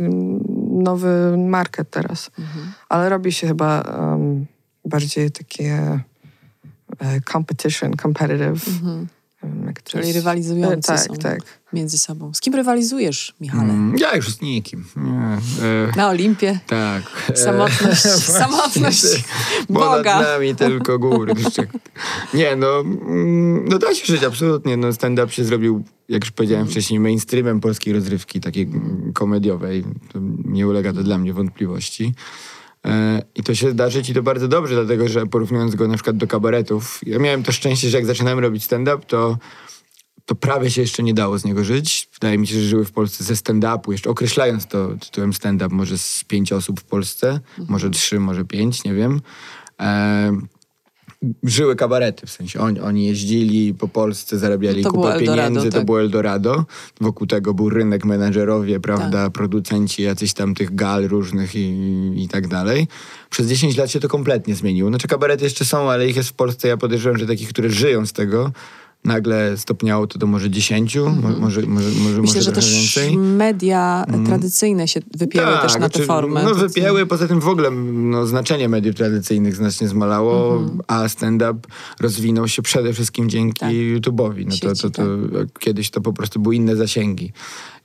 nowy 0.71 1.37
market 1.37 1.89
teraz. 1.89 2.31
Mhm. 2.39 2.71
Ale 2.89 3.09
robi 3.09 3.31
się 3.31 3.47
chyba 3.47 3.81
em, 3.81 4.45
bardziej 4.85 5.31
takie 5.31 5.99
e, 6.99 7.21
competition, 7.31 7.91
competitive. 8.01 8.67
Mhm. 8.67 9.07
To 9.83 9.91
Czyli 9.91 10.13
rywalizujący 10.13 10.91
E, 10.93 10.95
tak, 10.95 11.07
są 11.07 11.13
tak. 11.15 11.39
między 11.73 11.97
sobą. 11.97 12.33
Z 12.33 12.41
kim 12.41 12.55
rywalizujesz, 12.55 13.35
Michale? 13.41 13.63
Mm, 13.63 13.97
Ja 13.97 14.15
już 14.15 14.29
z 14.29 14.41
nikim. 14.41 14.85
Nie, 14.95 15.11
e, 15.67 15.97
Na 15.97 16.09
Olimpie? 16.09 16.59
tak. 16.67 17.03
E, 17.33 17.37
Samotność, 17.37 17.81
właśnie, 18.03 18.11
samotność 18.33 19.01
Ponad 19.73 19.97
Boga. 19.97 20.21
nami 20.21 20.55
tylko 20.55 20.99
góry. 20.99 21.33
Nie, 22.33 22.55
no, 22.55 22.79
mm, 22.79 23.67
no 23.67 23.77
da 23.79 23.95
się 23.95 24.05
żyć, 24.05 24.23
absolutnie. 24.23 24.77
No, 24.77 24.93
stand-up 24.93 25.31
się 25.31 25.43
zrobił, 25.43 25.83
jak 26.09 26.23
już 26.23 26.31
powiedziałem 26.31 26.61
Mhm. 26.61 26.71
wcześniej, 26.71 26.99
mainstreamem 26.99 27.59
polskiej 27.59 27.93
rozrywki, 27.93 28.39
takiej 28.39 28.63
mm, 28.63 29.11
komediowej. 29.13 29.83
Nie 30.45 30.67
ulega 30.67 30.93
to 30.93 31.03
dla 31.03 31.17
mnie 31.17 31.33
wątpliwości. 31.33 32.13
E, 32.86 33.21
I 33.36 33.43
to 33.43 33.55
się 33.55 33.71
zdarzy 33.71 34.03
ci 34.03 34.13
to 34.13 34.23
bardzo 34.23 34.47
dobrze, 34.47 34.75
dlatego 34.75 35.07
że 35.07 35.25
porównując 35.28 35.75
go 35.75 35.88
na 35.88 35.93
przykład 35.93 36.17
do 36.17 36.28
kabaretów, 36.28 36.99
ja 37.05 37.19
miałem 37.19 37.43
to 37.43 37.51
szczęście, 37.51 37.89
że 37.89 37.97
jak 37.97 38.05
zaczynałem 38.05 38.39
robić 38.39 38.63
stand-up, 38.63 39.05
to 39.07 39.38
to 40.25 40.36
prawie 40.36 40.71
się 40.71 40.82
jeszcze 40.82 41.03
nie 41.03 41.13
dało 41.13 41.39
z 41.39 41.45
niego 41.45 41.63
żyć. 41.63 42.09
Wydaje 42.13 42.38
mi 42.38 42.47
się, 42.47 42.55
że 42.55 42.61
żyły 42.67 42.86
w 42.86 42.91
Polsce 42.91 43.23
ze 43.23 43.34
stand-upu, 43.34 43.91
jeszcze 43.91 44.09
określając 44.09 44.65
to 44.67 44.89
tytułem 45.01 45.34
stand-up, 45.34 45.75
może 45.75 45.97
z 45.97 46.23
pięć 46.23 46.53
osób 46.53 46.80
w 46.80 46.84
Polsce, 46.84 47.30
Mhm. 47.30 47.67
może 47.69 47.89
trzy, 47.89 48.19
może 48.19 48.45
pięć, 48.45 48.84
nie 48.84 48.93
wiem. 48.93 49.21
E, 49.82 50.38
żyły 51.43 51.76
kabarety, 51.76 52.28
w 52.28 52.30
sensie 52.30 52.59
oni, 52.59 52.80
oni 52.80 53.05
jeździli 53.05 53.74
po 53.74 53.88
Polsce, 53.88 54.38
zarabiali 54.38 54.82
było 54.82 54.93
kupę 54.93 55.13
Eldorado, 55.13 55.47
pieniędzy, 55.47 55.70
to 55.70 55.78
tak. 55.78 55.86
było 55.86 56.01
Eldorado. 56.01 56.65
Wokół 57.01 57.28
tego 57.28 57.53
był 57.53 57.70
rynek, 57.70 58.05
menedżerowie, 58.05 58.80
prawda, 58.80 59.24
Tak. 59.24 59.34
producenci 59.34 60.03
jacyś 60.03 60.34
tam 60.34 60.55
tych 60.55 60.76
gal 60.76 61.07
różnych 61.07 61.55
i, 61.55 62.13
i 62.15 62.28
tak 62.28 62.47
dalej. 62.47 62.88
Przez 63.30 63.47
10 63.47 63.78
lat 63.78 63.91
się 63.91 63.99
to 63.99 64.07
kompletnie 64.07 64.55
zmieniło. 64.55 64.89
Znaczy 64.89 65.07
kabarety 65.07 65.43
jeszcze 65.43 65.65
są, 65.65 65.91
ale 65.91 66.07
ich 66.07 66.15
jest 66.15 66.30
w 66.30 66.34
Polsce, 66.34 66.68
ja 66.68 66.78
podejrzewam, 66.78 67.20
że 67.20 67.26
takich, 67.26 67.49
które 67.49 67.70
żyją 67.70 68.05
z 68.05 68.13
tego, 68.13 68.51
nagle 69.05 69.57
stopniało 69.57 70.07
to 70.07 70.19
do 70.19 70.27
może 70.27 70.49
10, 70.49 70.95
mo- 70.95 71.05
może, 71.11 71.39
może, 71.39 71.61
może, 71.67 71.87
Mhm. 71.87 72.21
Myślę, 72.21 72.21
może 72.21 72.41
że 72.41 72.51
też 72.51 72.73
więcej. 72.73 73.07
Mhm. 73.13 73.35
media 73.35 74.05
tradycyjne 74.25 74.87
się 74.87 74.99
wypięły 75.17 75.47
też 75.53 75.61
na 75.61 75.67
tę 75.67 75.77
znaczy, 75.79 76.03
formę. 76.05 76.43
No 76.43 76.49
To, 76.49 76.55
wypięły, 76.55 77.05
poza 77.05 77.27
tym 77.27 77.39
w 77.39 77.47
ogóle 77.47 77.71
no, 77.71 78.25
znaczenie 78.25 78.69
mediów 78.69 78.95
tradycyjnych 78.95 79.55
znacznie 79.55 79.87
zmalało, 79.87 80.57
Mhm. 80.57 80.81
a 80.87 81.09
stand-up 81.09 81.59
rozwinął 81.99 82.47
się 82.47 82.61
przede 82.61 82.93
wszystkim 82.93 83.29
dzięki 83.29 83.59
Tak. 83.59 83.71
YouTube'owi. 83.71 84.45
No 84.45 84.51
to, 84.51 84.55
Sieci, 84.75 84.81
to, 84.81 84.89
to, 84.89 85.03
Kiedyś 85.59 85.89
to 85.89 86.01
po 86.01 86.13
prostu 86.13 86.39
były 86.39 86.55
inne 86.55 86.75
zasięgi. 86.75 87.31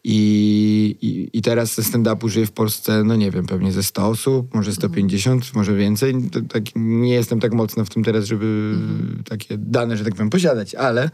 I, 0.04 0.96
i, 1.00 1.38
I 1.38 1.42
teraz 1.42 1.74
ze 1.74 1.82
stand-upu 1.82 2.28
żyje 2.28 2.46
w 2.46 2.52
Polsce, 2.52 3.04
no 3.04 3.16
nie 3.16 3.30
wiem, 3.30 3.46
pewnie 3.46 3.72
ze 3.72 3.82
100 3.82 4.08
osób, 4.08 4.54
może 4.54 4.72
150, 4.72 5.54
może 5.54 5.74
więcej. 5.74 6.14
Tak, 6.48 6.62
nie 6.76 7.14
jestem 7.14 7.40
tak 7.40 7.52
mocno 7.54 7.84
w 7.84 7.90
tym 7.90 8.04
teraz, 8.04 8.24
żeby 8.24 8.74
takie 9.28 9.58
dane, 9.58 9.96
że 9.96 10.04
tak 10.04 10.12
powiem, 10.12 10.30
posiadać, 10.30 10.74
ale 10.74 11.10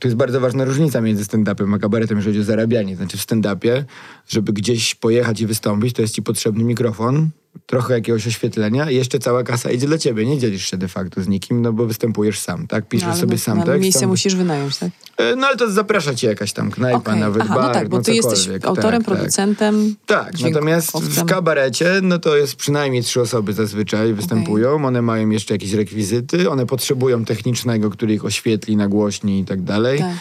to 0.00 0.08
jest 0.08 0.16
bardzo 0.16 0.40
ważna 0.40 0.64
różnica 0.64 1.00
między 1.00 1.24
stand-upem 1.24 1.74
a 1.74 1.78
kabaretem, 1.78 2.16
jeżeli 2.16 2.34
chodzi 2.34 2.40
o 2.40 2.44
zarabianie. 2.44 2.96
Znaczy 2.96 3.16
w 3.16 3.20
stand-upie, 3.20 3.84
żeby 4.28 4.52
gdzieś 4.52 4.94
pojechać 4.94 5.40
i 5.40 5.46
wystąpić, 5.46 5.92
to 5.92 6.02
jest 6.02 6.14
ci 6.14 6.22
potrzebny 6.22 6.64
mikrofon, 6.64 7.30
trochę 7.66 7.94
jakiegoś 7.94 8.26
oświetlenia 8.26 8.90
i 8.90 8.96
jeszcze 8.96 9.18
cała 9.18 9.42
kasa 9.42 9.70
idzie 9.70 9.86
dla 9.86 9.98
ciebie. 9.98 10.26
Nie 10.26 10.38
dzielisz 10.38 10.70
się 10.70 10.76
de 10.76 10.88
facto 10.88 11.22
z 11.22 11.28
nikim, 11.28 11.62
no 11.62 11.72
bo 11.72 11.86
występujesz 11.86 12.38
sam, 12.38 12.66
tak? 12.66 12.88
Piszesz 12.88 13.08
ale 13.08 13.16
sobie 13.16 13.32
no, 13.32 13.38
sam 13.38 13.58
no, 13.58 13.64
tekst. 13.64 13.80
Miejsce 13.82 14.00
tam- 14.00 14.08
musisz 14.08 14.34
wynająć, 14.34 14.76
tak? 14.78 14.90
E, 15.16 15.36
No 15.36 15.46
ale 15.46 15.56
to 15.56 15.70
zaprasza 15.70 16.14
cię 16.14 16.26
jakaś 16.28 16.52
tam 16.52 16.70
knajpa, 16.70 16.98
Okej. 16.98 17.20
nawet 17.20 17.42
Aha, 17.42 17.54
bar, 17.54 17.64
no 17.64 17.72
tak, 17.72 17.88
bo 17.88 18.02
ty 18.02 18.14
jesteś 18.14 18.38
cokolwiek. 18.38 18.64
autorem, 18.64 19.02
tak, 19.02 19.08
tak. 19.10 19.16
producentem. 19.18 19.96
Tak, 20.06 20.40
natomiast 20.40 20.92
w 20.92 21.24
kabarecie, 21.24 22.00
no 22.02 22.18
to 22.18 22.36
jest 22.36 22.56
przynajmniej 22.56 23.02
trzy 23.02 23.20
osoby 23.20 23.52
zazwyczaj 23.52 24.14
występują. 24.14 24.86
One 24.86 25.02
mają 25.02 25.30
jeszcze 25.30 25.54
jakieś 25.54 25.72
rekwizyty, 25.72 26.50
one 26.50 26.66
potrzebują 26.66 27.24
technicznego, 27.24 27.90
który 27.90 28.14
ich 28.14 28.24
oświetli, 28.24 28.76
nagłośni 28.76 29.40
i 29.40 29.44
tak 29.44 29.62
dalej. 29.62 29.98
Tak. 29.98 30.12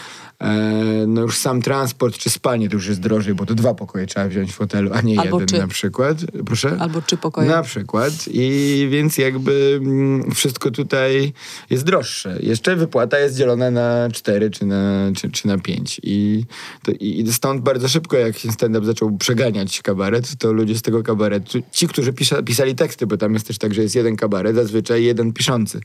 E, 0.41 1.05
no 1.07 1.21
już 1.21 1.37
sam 1.37 1.61
transport 1.61 2.17
czy 2.17 2.29
spanie 2.29 2.69
to 2.69 2.75
już 2.75 2.87
jest 2.87 2.99
drożej, 2.99 3.33
bo 3.33 3.45
to 3.45 3.55
dwa 3.55 3.73
pokoje 3.73 4.05
trzeba 4.05 4.27
wziąć 4.27 4.51
w 4.51 4.57
hotelu, 4.57 4.91
a 4.93 5.01
nie 5.01 5.19
Albo 5.19 5.39
jeden 5.39 5.47
czy. 5.47 5.57
na 5.57 5.67
przykład. 5.67 6.17
Proszę? 6.45 6.77
Albo 6.79 7.01
czy 7.01 7.17
pokoje. 7.17 7.47
Na 7.49 7.63
przykład. 7.63 8.13
I 8.31 8.87
więc 8.91 9.17
jakby 9.17 9.79
mm, 9.83 10.31
wszystko 10.31 10.71
tutaj 10.71 11.33
jest 11.69 11.83
droższe. 11.83 12.37
Jeszcze 12.39 12.75
wypłata 12.75 13.19
jest 13.19 13.37
dzielona 13.37 13.71
na 13.71 14.09
cztery 14.13 14.49
czy 14.49 14.65
na, 14.65 15.11
czy, 15.15 15.31
czy 15.31 15.47
na 15.47 15.57
pięć. 15.57 16.01
I, 16.03 16.45
to, 16.83 16.91
I 16.91 17.31
stąd 17.31 17.61
bardzo 17.61 17.87
szybko, 17.87 18.17
jak 18.17 18.37
się 18.37 18.51
stand-up 18.51 18.85
zaczął 18.85 19.17
przeganiać 19.17 19.81
kabaret, 19.81 20.35
to 20.35 20.53
ludzie 20.53 20.77
z 20.77 20.81
tego 20.81 21.03
kabaretu, 21.03 21.59
ci, 21.71 21.87
którzy 21.87 22.13
pisza, 22.13 22.43
pisali 22.43 22.75
teksty, 22.75 23.07
bo 23.07 23.17
tam 23.17 23.33
jest 23.33 23.47
też 23.47 23.57
tak, 23.57 23.73
że 23.73 23.81
jest 23.81 23.95
jeden 23.95 24.15
kabaret, 24.15 24.55
zazwyczaj 24.55 25.03
jeden 25.03 25.33
piszący. 25.33 25.79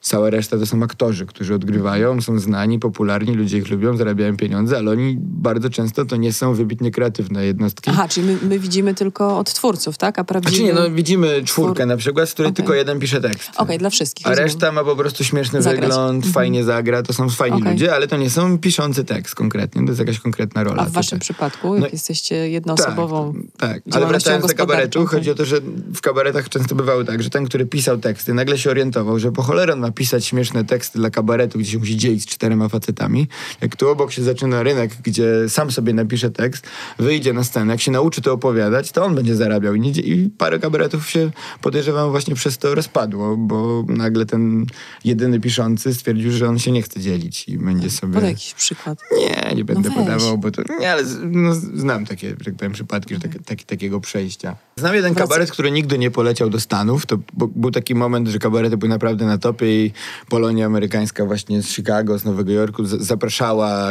Cała 0.00 0.30
reszta 0.30 0.58
to 0.58 0.66
są 0.66 0.82
aktorzy, 0.82 1.26
którzy 1.26 1.54
odgrywają, 1.54 2.20
są 2.20 2.38
znani, 2.38 2.78
popularni, 2.78 3.34
ludzie 3.34 3.58
ich 3.58 3.70
lubią, 3.70 3.96
zarabiają 4.00 4.36
pieniądze, 4.36 4.76
ale 4.78 4.90
oni 4.90 5.16
bardzo 5.20 5.70
często 5.70 6.04
to 6.04 6.16
nie 6.16 6.32
są 6.32 6.54
wybitnie 6.54 6.90
kreatywne 6.90 7.46
jednostki. 7.46 7.90
Aha, 7.90 8.08
czyli 8.08 8.26
my, 8.26 8.38
my 8.42 8.58
widzimy 8.58 8.94
tylko 8.94 9.38
od 9.38 9.54
twórców, 9.54 9.98
tak? 9.98 10.18
A 10.18 10.24
prawdziwy... 10.24 10.56
Znaczy 10.56 10.74
nie, 10.74 10.88
no 10.88 10.90
widzimy 10.96 11.42
czwórkę 11.44 11.86
na 11.86 11.96
przykład, 11.96 12.28
z 12.28 12.32
której 12.32 12.48
Okej. 12.48 12.56
tylko 12.56 12.74
jeden 12.74 12.98
pisze 13.00 13.20
tekst. 13.20 13.50
Okej, 13.56 13.78
dla 13.78 13.90
wszystkich. 13.90 14.26
A 14.26 14.30
rozumiem. 14.30 14.46
reszta 14.48 14.72
ma 14.72 14.84
po 14.84 14.96
prostu 14.96 15.24
śmieszny 15.24 15.62
Zagrać. 15.62 15.84
wygląd, 15.88 16.14
Mhm. 16.16 16.32
fajnie 16.34 16.64
zagra, 16.64 17.02
to 17.02 17.12
są 17.12 17.28
fajni 17.28 17.60
Okej. 17.60 17.72
ludzie, 17.72 17.94
ale 17.94 18.08
to 18.08 18.16
nie 18.16 18.30
są 18.30 18.58
piszący 18.58 19.04
tekst 19.04 19.34
konkretnie, 19.34 19.82
to 19.82 19.88
jest 19.88 19.98
jakaś 20.00 20.18
konkretna 20.20 20.64
rola. 20.64 20.82
A 20.82 20.86
w 20.86 20.90
waszym 20.92 21.08
tutaj. 21.10 21.20
przypadku, 21.20 21.74
jak 21.74 21.82
No- 21.82 21.88
jesteście 21.92 22.50
jednoosobową 22.50 23.34
Tak, 23.58 23.70
tak. 23.72 23.82
ale 23.96 24.06
wracając 24.06 24.46
do 24.46 24.54
kabaretu, 24.54 25.06
chodzi 25.06 25.30
o 25.30 25.34
to, 25.34 25.44
że 25.44 25.56
w 25.94 26.00
kabaretach 26.00 26.48
często 26.48 26.74
bywało 26.74 27.04
tak, 27.04 27.22
że 27.22 27.30
ten, 27.30 27.44
który 27.46 27.66
pisał 27.66 27.98
teksty, 27.98 28.34
nagle 28.34 28.58
się 28.58 28.70
orientował, 28.70 29.18
że 29.18 29.32
po 29.32 29.42
cholerę 29.42 29.76
ma 29.76 29.90
pisać 29.90 30.24
śmieszne 30.24 30.64
teksty 30.64 30.98
dla 30.98 31.10
kabaretu, 31.10 31.58
gdzie 31.58 31.70
się 31.70 31.78
musi 31.78 31.96
dzielić 31.96 32.22
z 32.22 32.26
czterema 32.26 32.68
facetami. 32.68 33.28
Jak 33.60 33.76
tu 33.76 33.89
obok 33.90 34.12
się 34.12 34.22
zaczyna 34.22 34.62
rynek, 34.62 34.90
gdzie 35.02 35.48
sam 35.48 35.70
sobie 35.70 35.92
napisze 35.94 36.30
tekst, 36.30 36.66
wyjdzie 36.98 37.32
na 37.32 37.44
scenę, 37.44 37.72
jak 37.72 37.80
się 37.80 37.90
nauczy 37.90 38.22
to 38.22 38.32
opowiadać, 38.32 38.92
to 38.92 39.04
on 39.04 39.14
będzie 39.14 39.36
zarabiał. 39.36 39.74
I, 39.74 40.30
parę 40.38 40.58
kabaretów 40.58 41.10
się, 41.10 41.30
podejrzewam, 41.62 42.10
właśnie 42.10 42.34
przez 42.34 42.58
to 42.58 42.74
rozpadło, 42.74 43.36
bo 43.36 43.84
nagle 43.88 44.26
ten 44.26 44.66
jedyny 45.04 45.40
piszący 45.40 45.94
stwierdził, 45.94 46.32
że 46.32 46.48
on 46.48 46.58
się 46.58 46.72
nie 46.72 46.82
chce 46.82 47.00
dzielić 47.00 47.48
i 47.48 47.58
będzie 47.58 47.90
sobie... 47.90 48.14
Podaj 48.14 48.30
jakiś 48.30 48.54
przykład. 48.54 48.98
Nie, 49.18 49.54
nie 49.56 49.64
będę 49.64 49.88
weź. 49.88 49.98
podawał, 49.98 50.38
bo 50.38 50.50
to. 50.50 50.62
Nie, 50.80 50.92
ale 50.92 51.02
no, 51.22 51.54
znam 51.54 52.06
takie, 52.06 52.28
że 52.28 52.44
tak 52.44 52.54
powiem, 52.54 52.72
przypadki, 52.72 53.14
że 53.14 53.20
tak, 53.20 53.32
taki, 53.44 53.64
takiego 53.64 54.00
przejścia. 54.00 54.56
Znam 54.76 54.94
jeden 54.94 55.14
kabaret, 55.14 55.50
który 55.50 55.70
nigdy 55.70 55.98
nie 55.98 56.10
poleciał 56.10 56.50
do 56.50 56.60
Stanów. 56.60 57.06
To 57.06 57.18
był 57.34 57.70
taki 57.70 57.94
moment, 57.94 58.28
że 58.28 58.38
kabarety 58.38 58.76
były 58.76 58.88
naprawdę 58.90 59.26
na 59.26 59.38
topie 59.38 59.84
i 59.86 59.92
Polonia 60.28 60.66
amerykańska 60.66 61.24
właśnie 61.24 61.62
z 61.62 61.68
Chicago, 61.68 62.18
z 62.18 62.24
Nowego 62.24 62.52
Jorku 62.52 62.84
z- 62.84 63.02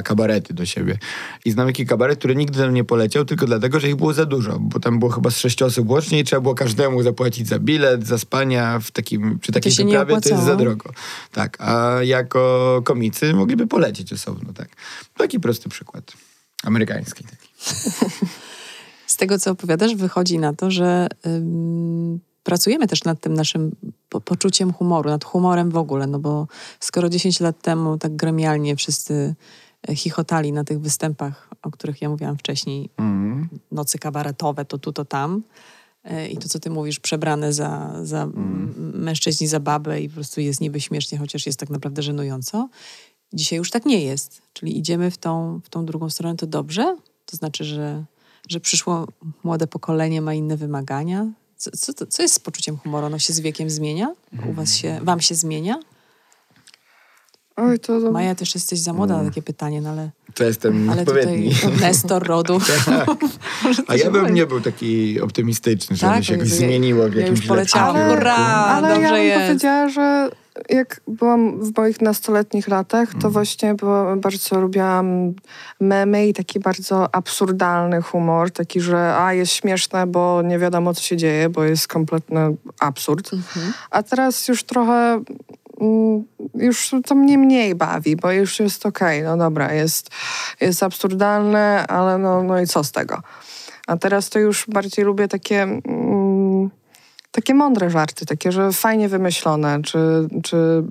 kabarety 0.04 0.54
do 0.54 0.66
siebie. 0.66 0.98
I 1.46 1.52
znam 1.52 1.68
taki 1.68 1.86
kabaret, 1.86 2.20
który 2.20 2.36
nigdy 2.36 2.60
tam 2.60 2.74
nie 2.74 2.84
poleciał, 2.84 3.26
tylko 3.26 3.46
dlatego, 3.46 3.80
że 3.80 3.90
ich 3.90 3.96
było 3.96 4.14
za 4.14 4.26
dużo, 4.26 4.60
bo 4.60 4.80
tam 4.80 5.00
było 5.00 5.12
chyba 5.12 5.32
z 5.32 5.38
sześć 5.38 5.62
osób 5.62 5.90
łącznie 5.90 6.20
i 6.20 6.24
trzeba 6.24 6.42
było 6.42 6.56
każdemu 6.56 7.04
zapłacić 7.04 7.48
za 7.48 7.60
bilet, 7.60 8.08
za 8.08 8.18
spania 8.18 8.80
w 8.80 8.92
takim, 8.92 9.40
przy 9.40 9.52
takiej 9.52 9.72
wyprawie, 9.72 10.22
to 10.22 10.30
jest 10.30 10.44
za 10.44 10.56
drogo. 10.56 10.90
Tak, 11.32 11.58
a 11.62 11.98
jako 12.04 12.82
komicy 12.86 13.34
mogliby 13.34 13.68
polecieć 13.68 14.14
osobno, 14.14 14.54
tak. 14.54 14.70
Taki 15.18 15.40
prosty 15.40 15.70
przykład. 15.70 16.14
Amerykański 16.64 17.24
taki. 17.24 17.50
Z 19.08 19.18
tego, 19.18 19.40
co 19.40 19.52
opowiadasz, 19.52 19.96
wychodzi 19.96 20.40
na 20.40 20.54
to, 20.54 20.72
że 20.72 21.08
ym, 21.26 22.20
pracujemy 22.44 22.88
też 22.88 23.04
nad 23.04 23.20
tym 23.20 23.34
naszym 23.34 23.72
po 24.10 24.22
poczuciem 24.22 24.74
humoru, 24.74 25.10
nad 25.10 25.24
humorem 25.24 25.70
w 25.70 25.78
ogóle, 25.78 26.08
no 26.08 26.20
bo 26.20 26.48
skoro 26.80 27.10
10 27.10 27.40
lat 27.40 27.62
temu 27.62 27.98
tak 27.98 28.16
gremialnie 28.16 28.76
wszyscy 28.76 29.36
chichotali 29.96 30.52
na 30.52 30.64
tych 30.64 30.80
występach, 30.80 31.50
o 31.62 31.72
których 31.72 32.02
ja 32.02 32.10
mówiłam 32.10 32.38
wcześniej, 32.38 32.90
Mhm. 32.98 33.60
nocy 33.72 34.00
kabaretowe, 34.00 34.66
to 34.66 34.78
tu, 34.78 34.94
to 34.94 35.06
tam, 35.06 35.44
e, 36.04 36.28
i 36.28 36.38
to, 36.38 36.50
co 36.50 36.60
ty 36.60 36.70
mówisz, 36.70 37.00
przebrane 37.00 37.54
za, 37.54 37.94
za 38.04 38.24
mm. 38.24 38.74
mężczyźni, 38.94 39.48
za 39.48 39.60
babę 39.60 40.02
i 40.02 40.10
po 40.10 40.16
prostu 40.16 40.42
jest 40.42 40.62
niby 40.62 40.82
śmiesznie, 40.82 41.18
chociaż 41.18 41.46
jest 41.46 41.60
tak 41.60 41.70
naprawdę 41.70 42.02
żenująco. 42.02 42.70
Dzisiaj 43.34 43.58
już 43.58 43.72
tak 43.72 43.86
nie 43.86 44.04
jest. 44.04 44.42
Czyli 44.54 44.78
idziemy 44.78 45.12
w 45.12 45.18
tą, 45.18 45.62
w 45.64 45.70
tą 45.70 45.86
drugą 45.86 46.10
stronę, 46.10 46.36
to 46.36 46.48
dobrze? 46.48 46.98
To 47.26 47.38
znaczy, 47.38 47.64
że, 47.64 48.06
że 48.48 48.60
przyszło 48.60 49.08
młode 49.44 49.68
pokolenie 49.68 50.22
ma 50.22 50.34
inne 50.34 50.58
wymagania? 50.58 51.28
Co, 51.58 51.72
co, 51.72 52.06
co 52.06 52.22
jest 52.22 52.36
z 52.36 52.40
poczuciem 52.40 52.78
humoru? 52.78 53.06
Ono 53.06 53.20
się 53.20 53.34
z 53.34 53.40
wiekiem 53.40 53.70
zmienia? 53.70 54.14
U 54.50 54.54
was 54.54 54.76
się, 54.76 55.00
wam 55.04 55.22
się 55.22 55.36
zmienia? 55.36 55.80
Oj, 57.62 57.80
to... 57.80 58.12
Maja, 58.12 58.36
też 58.36 58.56
jesteś 58.56 58.80
za 58.80 58.94
młoda 58.94 59.18
na 59.18 59.30
takie 59.30 59.42
pytanie, 59.42 59.82
no 59.82 59.90
ale... 59.90 60.10
To 60.34 60.44
jestem 60.44 60.90
Ale 60.90 61.02
odpowiedni. 61.02 61.56
tutaj 61.56 61.78
Nestor 61.82 62.28
rodu. 62.28 62.60
To 63.78 63.84
A 63.88 63.96
ja 63.96 64.12
bym 64.12 64.34
nie 64.34 64.46
był 64.46 64.62
taki 64.62 65.22
optymistyczny, 65.22 65.96
że 65.96 66.08
Tak? 66.08 66.24
się 66.24 66.34
jakoś 66.34 66.50
zmieniło 66.50 67.10
w 67.10 67.14
ja 67.14 67.22
jakimś 67.22 67.40
już 67.40 67.48
poleciałam. 67.48 67.96
kierunku. 67.96 68.28
Ale 68.30 68.88
ja 68.90 68.96
dobrze 68.96 69.10
bym 69.14 69.24
jest. 69.24 69.46
powiedziała, 69.48 69.90
że 69.90 70.30
jak 70.70 71.02
byłam 71.08 71.60
w 71.64 71.78
moich 71.78 72.02
nastoletnich 72.02 72.68
latach, 72.68 73.10
Mm. 73.10 73.22
to 73.22 73.30
właśnie 73.32 73.74
było, 73.76 74.16
bardzo 74.16 74.60
lubiłam 74.62 75.34
memy 75.80 76.28
i 76.28 76.34
taki 76.34 76.60
bardzo 76.60 77.16
absurdalny 77.16 78.02
humor, 78.02 78.52
taki, 78.52 78.82
że 78.82 79.16
a, 79.18 79.34
jest 79.34 79.52
śmieszne, 79.52 80.08
bo 80.08 80.42
nie 80.42 80.60
wiadomo, 80.60 80.94
co 80.94 81.02
się 81.02 81.18
dzieje, 81.18 81.50
bo 81.50 81.64
jest 81.64 81.88
kompletny 81.88 82.56
absurd. 82.80 83.34
Mhm. 83.34 83.74
A 83.92 84.04
teraz 84.04 84.48
już 84.48 84.64
trochę 84.64 84.94
mm, 84.94 85.26
już 86.56 86.92
to 87.06 87.16
mnie 87.16 87.38
mniej 87.38 87.76
bawi, 87.76 88.16
bo 88.16 88.32
już 88.32 88.60
jest 88.60 88.86
okej, 88.86 89.24
no 89.24 89.38
dobra, 89.38 89.74
jest, 89.74 90.10
jest 90.62 90.84
absurdalne, 90.84 91.88
ale 91.88 92.18
no, 92.18 92.44
no 92.44 92.60
i 92.62 92.68
co 92.68 92.84
z 92.84 92.92
tego? 92.92 93.22
A 93.88 93.98
teraz 93.98 94.30
to 94.30 94.40
już 94.40 94.66
bardziej 94.68 95.06
lubię 95.06 95.28
takie, 95.28 95.62
mm, 95.62 96.70
takie 97.32 97.54
mądre 97.54 97.90
żarty, 97.90 98.26
takie, 98.26 98.52
że 98.52 98.72
fajnie 98.72 99.10
wymyślone, 99.10 99.82
czy, 99.82 100.28
czy 100.44 100.84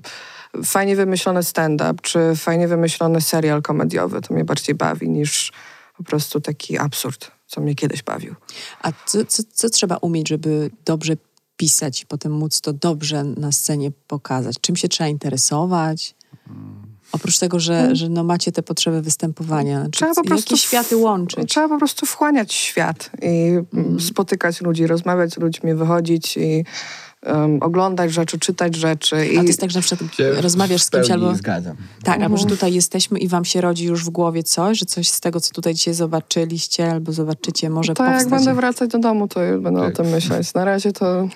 fajnie 0.65 0.95
wymyślony 0.95 1.43
stand-up, 1.43 1.93
czy 2.01 2.35
fajnie 2.35 2.67
wymyślony 2.67 3.21
serial 3.21 3.61
komediowy. 3.61 4.21
To 4.21 4.33
mnie 4.33 4.45
bardziej 4.45 4.75
bawi 4.75 5.09
niż 5.09 5.51
po 5.97 6.03
prostu 6.03 6.41
taki 6.41 6.77
absurd, 6.77 7.31
co 7.47 7.61
mnie 7.61 7.75
kiedyś 7.75 8.03
bawił. 8.03 8.35
A 8.81 8.91
co, 9.05 9.25
co, 9.25 9.43
co 9.53 9.69
trzeba 9.69 9.97
umieć, 9.97 10.29
żeby 10.29 10.71
dobrze 10.85 11.13
pisać 11.59 12.01
i 12.01 12.05
potem 12.05 12.31
móc 12.31 12.61
to 12.61 12.73
dobrze 12.73 13.23
na 13.23 13.51
scenie 13.51 13.91
pokazać? 14.07 14.55
Czym 14.61 14.75
się 14.75 14.87
trzeba 14.87 15.07
interesować? 15.07 16.15
Oprócz 17.11 17.39
tego, 17.39 17.59
że, 17.59 17.95
że 17.95 18.09
no 18.09 18.23
macie 18.23 18.51
te 18.51 18.63
potrzeby 18.63 19.01
występowania. 19.01 19.83
Czy, 19.83 19.91
Trzeba 19.91 20.13
po 20.13 20.23
prostu 20.23 20.53
jakie 20.53 20.63
światy 20.63 20.97
łączyć? 20.97 21.49
Trzeba 21.49 21.69
po 21.69 21.77
prostu 21.77 22.05
wchłaniać 22.05 22.53
świat 22.53 23.11
i 23.21 23.51
mm, 23.73 23.99
spotykać 23.99 24.61
ludzi, 24.61 24.87
rozmawiać 24.87 25.33
z 25.33 25.37
ludźmi, 25.37 25.73
wychodzić 25.73 26.37
i 26.37 26.65
um, 27.25 27.57
oglądać 27.63 28.13
rzeczy, 28.13 28.39
czytać 28.39 28.75
rzeczy. 28.75 29.27
I 29.27 29.37
A 29.37 29.41
to 29.41 29.47
jest 29.47 29.59
tak, 29.59 29.71
że 29.71 29.79
na 29.79 29.83
przykład 29.83 30.15
Się 30.15 30.31
rozmawiasz 30.41 30.83
z 30.83 30.89
kimś 30.89 31.11
albo... 31.11 31.35
zgadzam. 31.35 31.75
Tak, 32.03 32.21
albo 32.21 32.37
że 32.37 32.43
Mhm. 32.43 32.49
tutaj 32.57 32.73
jesteśmy 32.73 33.19
i 33.19 33.27
wam 33.27 33.45
się 33.45 33.61
rodzi 33.61 33.85
już 33.85 34.05
w 34.05 34.09
głowie 34.09 34.43
coś, 34.43 34.79
że 34.79 34.85
coś 34.85 35.09
z 35.09 35.19
tego, 35.19 35.39
co 35.39 35.51
tutaj 35.53 35.73
dzisiaj 35.73 35.93
zobaczyliście 35.93 36.91
albo 36.91 37.11
zobaczycie, 37.11 37.69
może 37.69 37.93
to 37.93 38.03
jak 38.03 38.13
powstać. 38.13 38.31
będę 38.31 38.53
wracać 38.53 38.89
do 38.89 38.99
domu, 38.99 39.27
to 39.27 39.43
już 39.43 39.61
będę 39.63 39.81
Tak. 39.81 39.93
o 39.99 40.03
tym 40.03 40.11
myśleć. 40.11 40.53
Na 40.53 40.65
razie 40.65 40.91
to, 40.93 41.27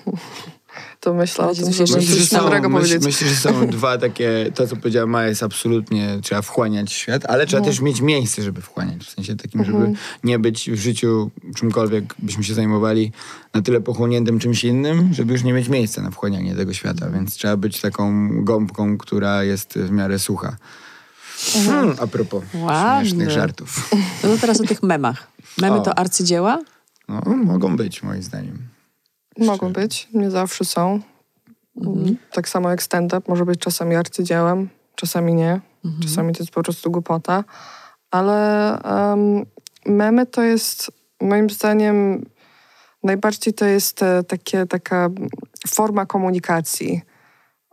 to 1.00 1.14
myślę 1.14 1.48
o 1.48 1.56
tym, 1.56 1.66
myślę, 1.66 1.88
że 1.88 1.94
coś 1.94 2.28
są- 2.30 2.42
mądrego 2.42 2.70
myśl, 2.70 2.80
powiedzieć. 2.82 3.04
myślę, 3.06 3.28
że 3.28 3.36
są 3.36 3.68
dwa 3.78 3.98
takie, 3.98 4.52
to 4.56 4.68
co 4.68 4.76
powiedziała 4.76 5.08
Maja 5.08 5.28
jest 5.30 5.44
absolutnie, 5.44 6.20
trzeba 6.22 6.42
wchłaniać 6.42 6.92
świat, 6.92 7.26
ale 7.26 7.46
trzeba 7.46 7.66
też 7.66 7.80
mieć 7.80 8.02
miejsce, 8.02 8.44
żeby 8.44 8.62
wchłaniać. 8.62 9.04
W 9.06 9.10
sensie 9.12 9.36
takim, 9.36 9.64
żeby 9.66 9.94
nie 10.24 10.40
być 10.40 10.72
w 10.72 10.76
życiu 10.80 11.32
czymkolwiek 11.56 12.16
byśmy 12.20 12.44
się 12.44 12.54
zajmowali 12.54 13.12
na 13.54 13.62
tyle 13.62 13.82
pochłoniętym 13.82 14.40
czymś 14.40 14.64
innym, 14.64 15.14
żeby 15.14 15.34
już 15.34 15.44
nie 15.44 15.54
mieć 15.54 15.70
miejsca 15.70 16.02
na 16.02 16.12
wchłanianie 16.12 16.56
tego 16.56 16.74
świata, 16.74 17.10
więc 17.10 17.34
trzeba 17.34 17.58
być 17.58 17.82
taką 17.82 18.30
gąbką, 18.44 18.98
która 18.98 19.44
jest 19.44 19.74
w 19.74 19.92
miarę 19.92 20.20
sucha. 20.20 20.56
Hmm, 21.54 21.96
a 22.00 22.08
propos 22.08 22.44
Ładne. 22.54 23.02
śmiesznych 23.10 23.30
żartów. 23.32 23.90
No 24.24 24.30
to 24.30 24.38
teraz 24.38 24.62
o 24.62 24.64
tych 24.64 24.84
memach. 24.84 25.28
Memy 25.58 25.76
O. 25.76 25.82
to 25.82 25.98
arcydzieła? 26.00 26.60
No, 27.10 27.22
mogą 27.36 27.76
być, 27.78 28.04
moim 28.04 28.24
zdaniem. 28.24 28.58
Mogą 29.38 29.74
być, 29.74 30.08
nie 30.14 30.32
zawsze 30.32 30.66
są. 30.66 31.00
Mhm. 31.82 32.18
Tak 32.32 32.50
samo 32.50 32.70
jak 32.70 32.84
stand-up 32.84 33.22
może 33.28 33.46
być 33.46 33.60
czasami 33.60 33.96
arcydziełem, 33.96 34.70
czasami 34.96 35.34
nie. 35.34 35.62
Mhm. 35.86 36.04
Czasami 36.04 36.34
to 36.34 36.44
jest 36.44 36.52
po 36.52 36.64
prostu 36.64 36.92
głupota. 36.92 37.44
Ale 38.12 38.80
um, 38.86 39.46
memy 39.86 40.26
to 40.26 40.44
jest 40.44 40.92
moim 41.22 41.50
zdaniem 41.50 42.26
najbardziej 43.04 43.54
to 43.54 43.66
jest 43.66 44.04
e, 44.04 44.24
takie, 44.24 44.66
taka 44.66 45.10
forma 45.68 46.06
komunikacji 46.06 47.02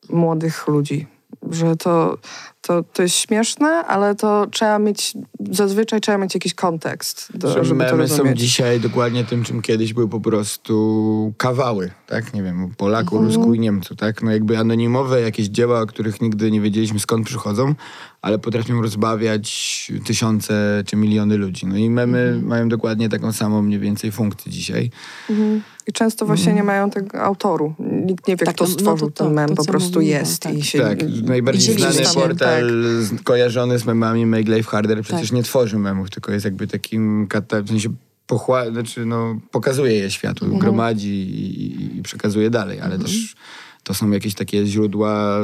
młodych 0.09 0.69
ludzi. 0.69 1.07
Że 1.51 1.77
to, 1.77 2.19
to, 2.61 2.83
to 2.93 3.03
jest 3.03 3.15
śmieszne, 3.17 3.69
ale 3.69 4.15
to 4.15 4.47
trzeba 4.51 4.79
mieć, 4.79 5.13
zazwyczaj 5.51 6.01
trzeba 6.01 6.19
mieć 6.19 6.35
jakiś 6.35 6.55
kontekst, 6.55 7.29
do, 7.35 7.49
że 7.53 7.65
żeby 7.65 7.85
to 7.85 7.97
memy 7.97 8.09
są 8.09 8.17
rozumieć. 8.17 8.41
dzisiaj 8.41 8.81
dokładnie 8.81 9.25
tym, 9.25 9.45
czym 9.45 9.63
kiedyś 9.63 9.93
były 9.93 10.09
po 10.09 10.21
prostu 10.21 11.35
kawały, 11.37 11.91
tak? 12.07 12.35
Nie 12.35 12.43
wiem, 12.43 12.75
Polaku, 12.77 13.17
Mhm. 13.17 13.35
Rusku 13.37 13.55
i 13.55 13.61
Niemcu, 13.61 13.97
tak? 13.97 14.23
No 14.23 14.31
jakby 14.31 14.59
anonimowe 14.59 15.21
jakieś 15.21 15.47
dzieła, 15.47 15.81
o 15.81 15.87
których 15.87 16.21
nigdy 16.21 16.51
nie 16.51 16.61
wiedzieliśmy 16.61 17.01
skąd 17.01 17.27
przychodzą, 17.27 17.75
ale 18.23 18.39
potrafią 18.39 18.83
rozbawiać 18.83 19.93
tysiące 20.05 20.83
czy 20.87 20.97
miliony 20.97 21.37
ludzi. 21.37 21.67
No 21.67 21.77
i 21.77 21.91
memy 21.91 22.19
Mhm. 22.19 22.47
mają 22.47 22.69
dokładnie 22.69 23.09
taką 23.09 23.33
samą 23.33 23.63
mniej 23.63 23.79
więcej 23.79 24.13
funkcję 24.13 24.53
dzisiaj. 24.53 24.91
Mhm. 25.31 25.63
I 25.87 25.93
często 25.93 26.27
właśnie 26.27 26.53
nie 26.53 26.63
mają 26.63 26.91
tego 26.91 27.23
autoru. 27.23 27.75
Nikt 28.07 28.29
nie 28.29 28.37
wie, 28.37 28.47
Tak, 28.47 28.55
kto 28.55 28.65
no- 28.65 28.71
no 28.71 28.75
to 28.77 28.81
stworzył 28.81 29.11
to, 29.11 29.25
ten 29.25 29.33
mem, 29.35 29.49
to, 29.49 29.55
po 29.55 29.65
prostu 29.65 29.99
mówiłam, 30.01 30.21
jest. 30.21 30.43
tak. 30.43 30.55
I 30.55 30.63
się, 30.63 30.81
Tak, 30.81 30.99
najbardziej 31.23 31.75
znany 31.79 31.95
się 32.05 32.15
portal 32.15 32.71
tak. 33.11 33.23
kojarzony 33.23 33.79
z 33.79 33.85
memami 33.87 34.27
Make 34.27 34.49
Life 34.49 34.71
Harder 34.71 35.03
przecież 35.03 35.29
Tak. 35.29 35.37
nie 35.37 35.43
tworzy 35.43 35.79
memów, 35.79 36.11
tylko 36.11 36.33
jest 36.33 36.45
jakby 36.45 36.67
takim, 36.67 37.27
kata- 37.29 37.63
w 37.63 37.69
sensie 37.69 37.89
pochła- 38.27 38.71
znaczy 38.73 39.07
no, 39.07 39.41
pokazuje 39.51 39.93
je 39.93 40.11
światu, 40.11 40.45
Mhm. 40.45 40.61
gromadzi 40.61 41.09
i, 41.15 41.63
i, 41.63 41.97
i 41.99 42.03
przekazuje 42.03 42.51
dalej, 42.51 42.81
ale 42.81 42.99
też 42.99 43.35
to 43.83 43.95
są 43.95 44.11
jakieś 44.11 44.35
takie 44.35 44.67
źródła... 44.67 45.39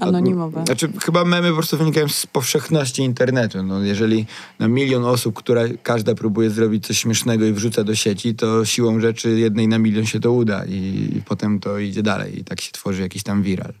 Anonimowe. 0.00 0.64
Znaczy 0.66 0.92
chyba 1.04 1.24
memy 1.24 1.48
po 1.48 1.54
prostu 1.54 1.76
wynikają 1.76 2.08
z 2.08 2.26
powszechności 2.26 3.02
internetu. 3.02 3.62
No, 3.62 3.82
jeżeli 3.82 4.26
na 4.58 4.68
milion 4.68 5.04
osób, 5.04 5.34
która 5.34 5.62
każda 5.82 6.14
próbuje 6.14 6.50
zrobić 6.50 6.86
coś 6.86 6.98
śmiesznego 6.98 7.44
i 7.44 7.52
wrzuca 7.52 7.84
do 7.84 7.94
sieci, 7.94 8.34
to 8.34 8.64
siłą 8.64 9.00
rzeczy 9.00 9.38
jednej 9.38 9.68
na 9.68 9.78
milion 9.78 10.06
się 10.06 10.20
to 10.20 10.32
uda 10.32 10.64
i, 10.64 11.10
i 11.16 11.22
potem 11.24 11.60
to 11.60 11.78
idzie 11.78 12.02
dalej 12.02 12.40
i 12.40 12.44
tak 12.44 12.60
się 12.60 12.72
tworzy 12.72 13.02
jakiś 13.02 13.22
tam 13.22 13.42
viral. 13.42 13.72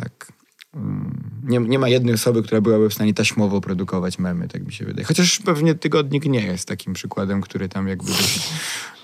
Tak. 0.00 0.32
Mm, 0.74 1.30
Nie, 1.42 1.58
nie 1.58 1.78
ma 1.78 1.88
jednej 1.88 2.14
osoby, 2.14 2.42
która 2.42 2.60
byłaby 2.60 2.90
w 2.90 2.94
stanie 2.94 3.14
taśmowo 3.14 3.60
produkować 3.60 4.18
memy, 4.18 4.48
tak 4.48 4.66
mi 4.66 4.72
się 4.72 4.84
wydaje. 4.84 5.04
Chociaż 5.04 5.38
pewnie 5.38 5.74
tygodnik 5.74 6.24
nie 6.24 6.40
jest 6.46 6.68
takim 6.68 6.92
przykładem, 6.92 7.40
który 7.40 7.68
tam 7.68 7.88
jakby 7.88 8.06
dość, 8.10 8.52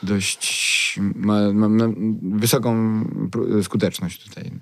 dość 0.02 0.98
ma, 1.14 1.52
ma, 1.52 1.68
ma 1.68 1.84
wysoką 2.22 3.04
skuteczność 3.62 4.24
tutaj. 4.28 4.50
no. 4.52 4.58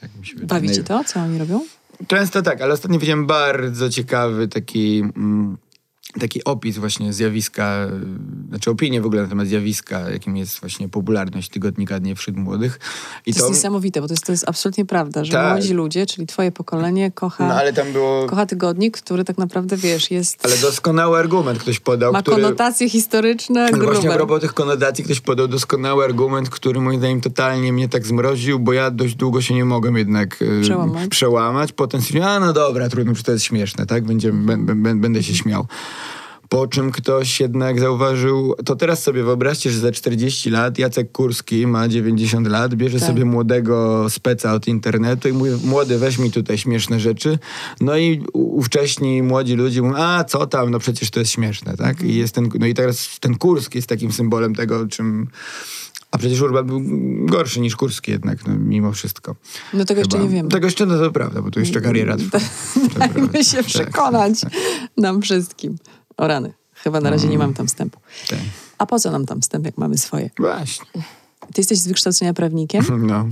Tak 0.00 0.10
mi 0.20 0.26
się 0.26 0.36
wydaje. 0.36 0.60
Bawicie 0.62 0.84
to, 0.84 1.04
co 1.04 1.20
oni 1.20 1.38
robią? 1.38 1.60
Często 2.06 2.42
tak, 2.42 2.60
ale 2.60 2.74
ostatnio 2.74 2.98
widziałem 2.98 3.26
bardzo 3.26 3.90
ciekawy 3.90 4.48
taki, 4.48 5.00
mm, 5.16 5.56
taki 6.20 6.44
opis 6.44 6.78
właśnie 6.78 7.12
zjawiska, 7.12 7.86
y, 8.44 8.48
znaczy 8.48 8.70
opinię 8.70 9.00
w 9.00 9.06
ogóle 9.06 9.22
na 9.22 9.28
temat 9.28 9.46
zjawiska, 9.48 10.10
jakim 10.10 10.36
jest 10.36 10.60
właśnie 10.60 10.88
popularność 10.88 11.48
tygodnika 11.50 12.00
Dnie 12.00 12.14
wśród 12.16 12.36
Młodych. 12.36 12.80
I 13.26 13.32
To 13.34 13.38
jest 13.38 13.50
niesamowite, 13.50 14.00
bo 14.00 14.08
to 14.08 14.12
jest, 14.14 14.26
to 14.26 14.32
jest 14.32 14.48
absolutnie 14.48 14.84
prawda, 14.86 15.24
że 15.24 15.32
Tak. 15.32 15.52
młodzi 15.52 15.74
ludzie, 15.74 16.06
czyli 16.06 16.26
twoje 16.26 16.52
pokolenie, 16.52 17.10
kocha, 17.10 17.48
No 17.48 17.54
ale 17.54 17.72
tam 17.72 17.92
było... 17.92 18.26
kocha 18.26 18.46
tygodnik, 18.46 18.96
który 19.00 19.24
tak 19.24 19.38
naprawdę, 19.38 19.76
wiesz, 19.76 20.10
jest... 20.10 20.46
Ale 20.46 20.56
doskonały 20.58 21.18
argument 21.18 21.58
ktoś 21.58 21.80
podał, 21.80 22.12
ma 22.12 22.22
który... 22.22 22.36
konotacje 22.42 22.90
historyczne 22.90 23.64
Ale 23.72 23.78
właśnie 23.78 24.10
a 24.10 24.14
propos 24.14 24.40
tych 24.40 24.54
konotacji 24.54 25.04
ktoś 25.04 25.20
podał 25.20 25.48
doskonały 25.48 26.04
argument, 26.04 26.50
który 26.50 26.80
moim 26.80 26.98
zdaniem 26.98 27.20
totalnie 27.20 27.72
mnie 27.72 27.88
tak 27.88 28.06
zmroził, 28.06 28.58
bo 28.58 28.72
ja 28.72 28.90
dość 28.90 29.14
długo 29.14 29.40
się 29.40 29.54
nie 29.54 29.64
mogłem 29.64 29.96
jednak 29.96 30.38
e, 30.42 30.62
Przełamać. 30.62 31.08
przełamać. 31.10 31.72
Potem 31.72 32.00
stwierdziłem, 32.00 32.28
a 32.28 32.40
no 32.46 32.52
dobra, 32.52 32.88
trudno, 32.88 33.12
przecież 33.12 33.26
to 33.26 33.32
jest 33.32 33.44
śmieszne, 33.44 33.86
tak? 33.86 34.04
Będziemy, 34.04 34.52
bę- 34.56 34.66
bę- 34.66 34.82
bę- 34.82 35.00
będę 35.00 35.22
się 35.22 35.34
śmiał. 35.34 35.66
Po 36.52 36.66
czym 36.66 36.90
ktoś 36.90 37.40
jednak 37.40 37.80
zauważył, 37.80 38.54
to 38.64 38.76
teraz 38.76 39.02
sobie 39.02 39.24
wyobraźcie, 39.24 39.70
że 39.70 39.78
za 39.78 39.92
40 39.92 40.50
lat 40.50 40.78
Jacek 40.78 41.12
Kurski 41.12 41.66
ma 41.66 41.88
90 41.88 42.48
lat, 42.48 42.74
bierze 42.74 42.98
Tak. 42.98 43.08
sobie 43.08 43.24
młodego 43.24 44.06
speca 44.10 44.54
od 44.54 44.68
internetu 44.68 45.28
i 45.28 45.32
mówi, 45.32 45.50
młody 45.64 45.98
weź 45.98 46.18
mi 46.18 46.30
tutaj 46.30 46.58
śmieszne 46.58 47.00
rzeczy. 47.00 47.38
No 47.80 47.96
i 47.96 48.24
ówcześni 48.32 49.22
młodzi 49.22 49.54
ludzie 49.54 49.82
mówią, 49.82 49.94
a 49.96 50.24
co 50.24 50.46
tam, 50.46 50.70
no 50.70 50.78
przecież 50.78 51.10
to 51.10 51.20
jest 51.20 51.32
śmieszne, 51.32 51.76
tak? 51.76 51.90
Mhm. 51.90 52.10
I 52.10 52.14
jest 52.14 52.34
ten, 52.34 52.48
no 52.58 52.66
i 52.66 52.74
teraz 52.74 53.18
ten 53.20 53.38
Kurski 53.38 53.78
jest 53.78 53.88
takim 53.88 54.12
symbolem 54.12 54.54
tego, 54.54 54.86
czym... 54.86 55.28
A 56.10 56.18
przecież 56.18 56.40
Urban 56.40 56.66
był 56.66 56.80
gorszy 57.26 57.60
niż 57.60 57.76
Kurski 57.76 58.10
jednak, 58.10 58.46
no, 58.46 58.54
mimo 58.58 58.92
wszystko. 58.92 59.36
No 59.74 59.84
tego 59.84 60.00
jeszcze 60.00 60.16
Chyba. 60.16 60.28
nie 60.28 60.36
wiemy. 60.36 60.48
Tego 60.48 60.66
jeszcze, 60.66 60.86
no 60.86 60.98
to 60.98 61.10
prawda, 61.10 61.42
bo 61.42 61.50
tu 61.50 61.60
jeszcze 61.60 61.80
kariera 61.80 62.16
trwa. 62.16 62.38
Dajmy 62.98 63.44
się 63.44 63.56
Tak, 63.56 63.66
przekonać 63.66 64.40
tak, 64.40 64.52
nam 64.96 65.22
wszystkim. 65.22 65.76
O 66.22 66.26
rany. 66.28 66.52
Chyba 66.74 67.00
na 67.00 67.10
razie 67.10 67.28
nie 67.28 67.34
Mm. 67.34 67.46
mam 67.46 67.54
tam 67.54 67.66
wstępu. 67.66 68.00
tak. 68.30 68.38
A 68.78 68.86
po 68.86 68.98
co 69.00 69.10
nam 69.10 69.26
tam 69.26 69.40
wstęp, 69.40 69.64
jak 69.66 69.78
mamy 69.78 69.98
swoje? 69.98 70.30
Właśnie. 70.38 70.86
Ty 71.40 71.60
jesteś 71.60 71.78
z 71.78 71.88
wykształcenia 71.88 72.34
prawnikiem? 72.34 72.84
No, 73.12 73.28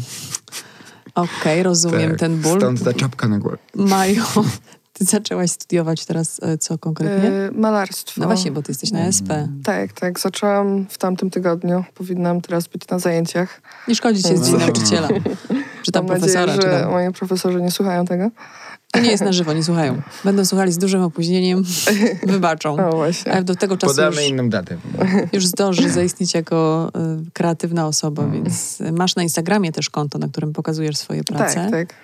Okej, 1.14 1.62
rozumiem 1.62 2.10
tak. 2.10 2.20
ten 2.20 2.36
ból. 2.40 2.58
Stąd 2.58 2.84
ta 2.84 2.92
czapka 2.94 3.28
na 3.28 3.38
głowie. 3.38 3.56
Maju, 3.74 4.24
ty 4.92 5.04
zaczęłaś 5.04 5.50
studiować 5.50 6.04
teraz 6.06 6.40
e, 6.42 6.58
co 6.58 6.78
konkretnie? 6.78 7.28
E, 7.30 7.50
malarstwo. 7.54 8.20
No 8.20 8.26
właśnie, 8.26 8.52
bo 8.52 8.62
ty 8.62 8.70
jesteś 8.72 8.90
na 8.90 9.06
SP. 9.16 9.30
Tak, 9.64 9.92
tak. 9.92 10.20
Zaczęłam 10.20 10.86
w 10.88 10.98
tamtym 10.98 11.30
tygodniu. 11.30 11.84
Powinnam 11.94 12.40
teraz 12.40 12.66
być 12.68 12.88
na 12.88 12.98
zajęciach. 12.98 13.62
Nie 13.88 13.94
szkodzi 13.94 14.22
cię 14.22 14.36
z 14.38 14.52
No. 14.52 14.58
nauczyciela. 14.58 15.08
Czy 15.82 15.92
tam 15.92 16.06
Mam 16.06 16.16
profesora, 16.18 16.46
nadzieję, 16.46 16.62
czy 16.62 16.76
że 16.76 16.80
tam. 16.82 16.90
moi 16.90 17.12
profesorzy 17.12 17.62
nie 17.62 17.70
słuchają 17.70 18.04
tego. 18.04 18.30
To 18.92 19.00
nie 19.00 19.10
jest 19.10 19.22
na 19.24 19.32
żywo, 19.32 19.52
nie 19.52 19.62
słuchają. 19.62 20.02
Będą 20.24 20.44
słuchali 20.44 20.72
z 20.72 20.78
dużym 20.78 21.02
opóźnieniem, 21.02 21.64
wybaczą. 22.26 22.88
O, 22.88 22.90
właśnie. 22.96 23.32
Ale 23.32 23.44
do 23.44 23.54
tego 23.54 23.76
czasu 23.76 23.94
Podamy 23.94 24.16
już, 24.22 24.30
inną 24.30 24.48
datę. 24.48 24.76
już 25.32 25.46
zdąży 25.46 25.90
zaistnieć 25.90 26.34
jako 26.34 26.90
y, 27.26 27.30
kreatywna 27.32 27.86
osoba, 27.86 28.22
Mm. 28.22 28.34
więc 28.34 28.78
masz 28.92 29.16
na 29.16 29.22
Instagramie 29.22 29.72
też 29.72 29.90
konto, 29.90 30.18
na 30.18 30.28
którym 30.28 30.52
pokazujesz 30.52 30.96
swoje 30.96 31.24
prace. 31.24 31.54
Tak, 31.54 31.70
tak. 31.70 31.94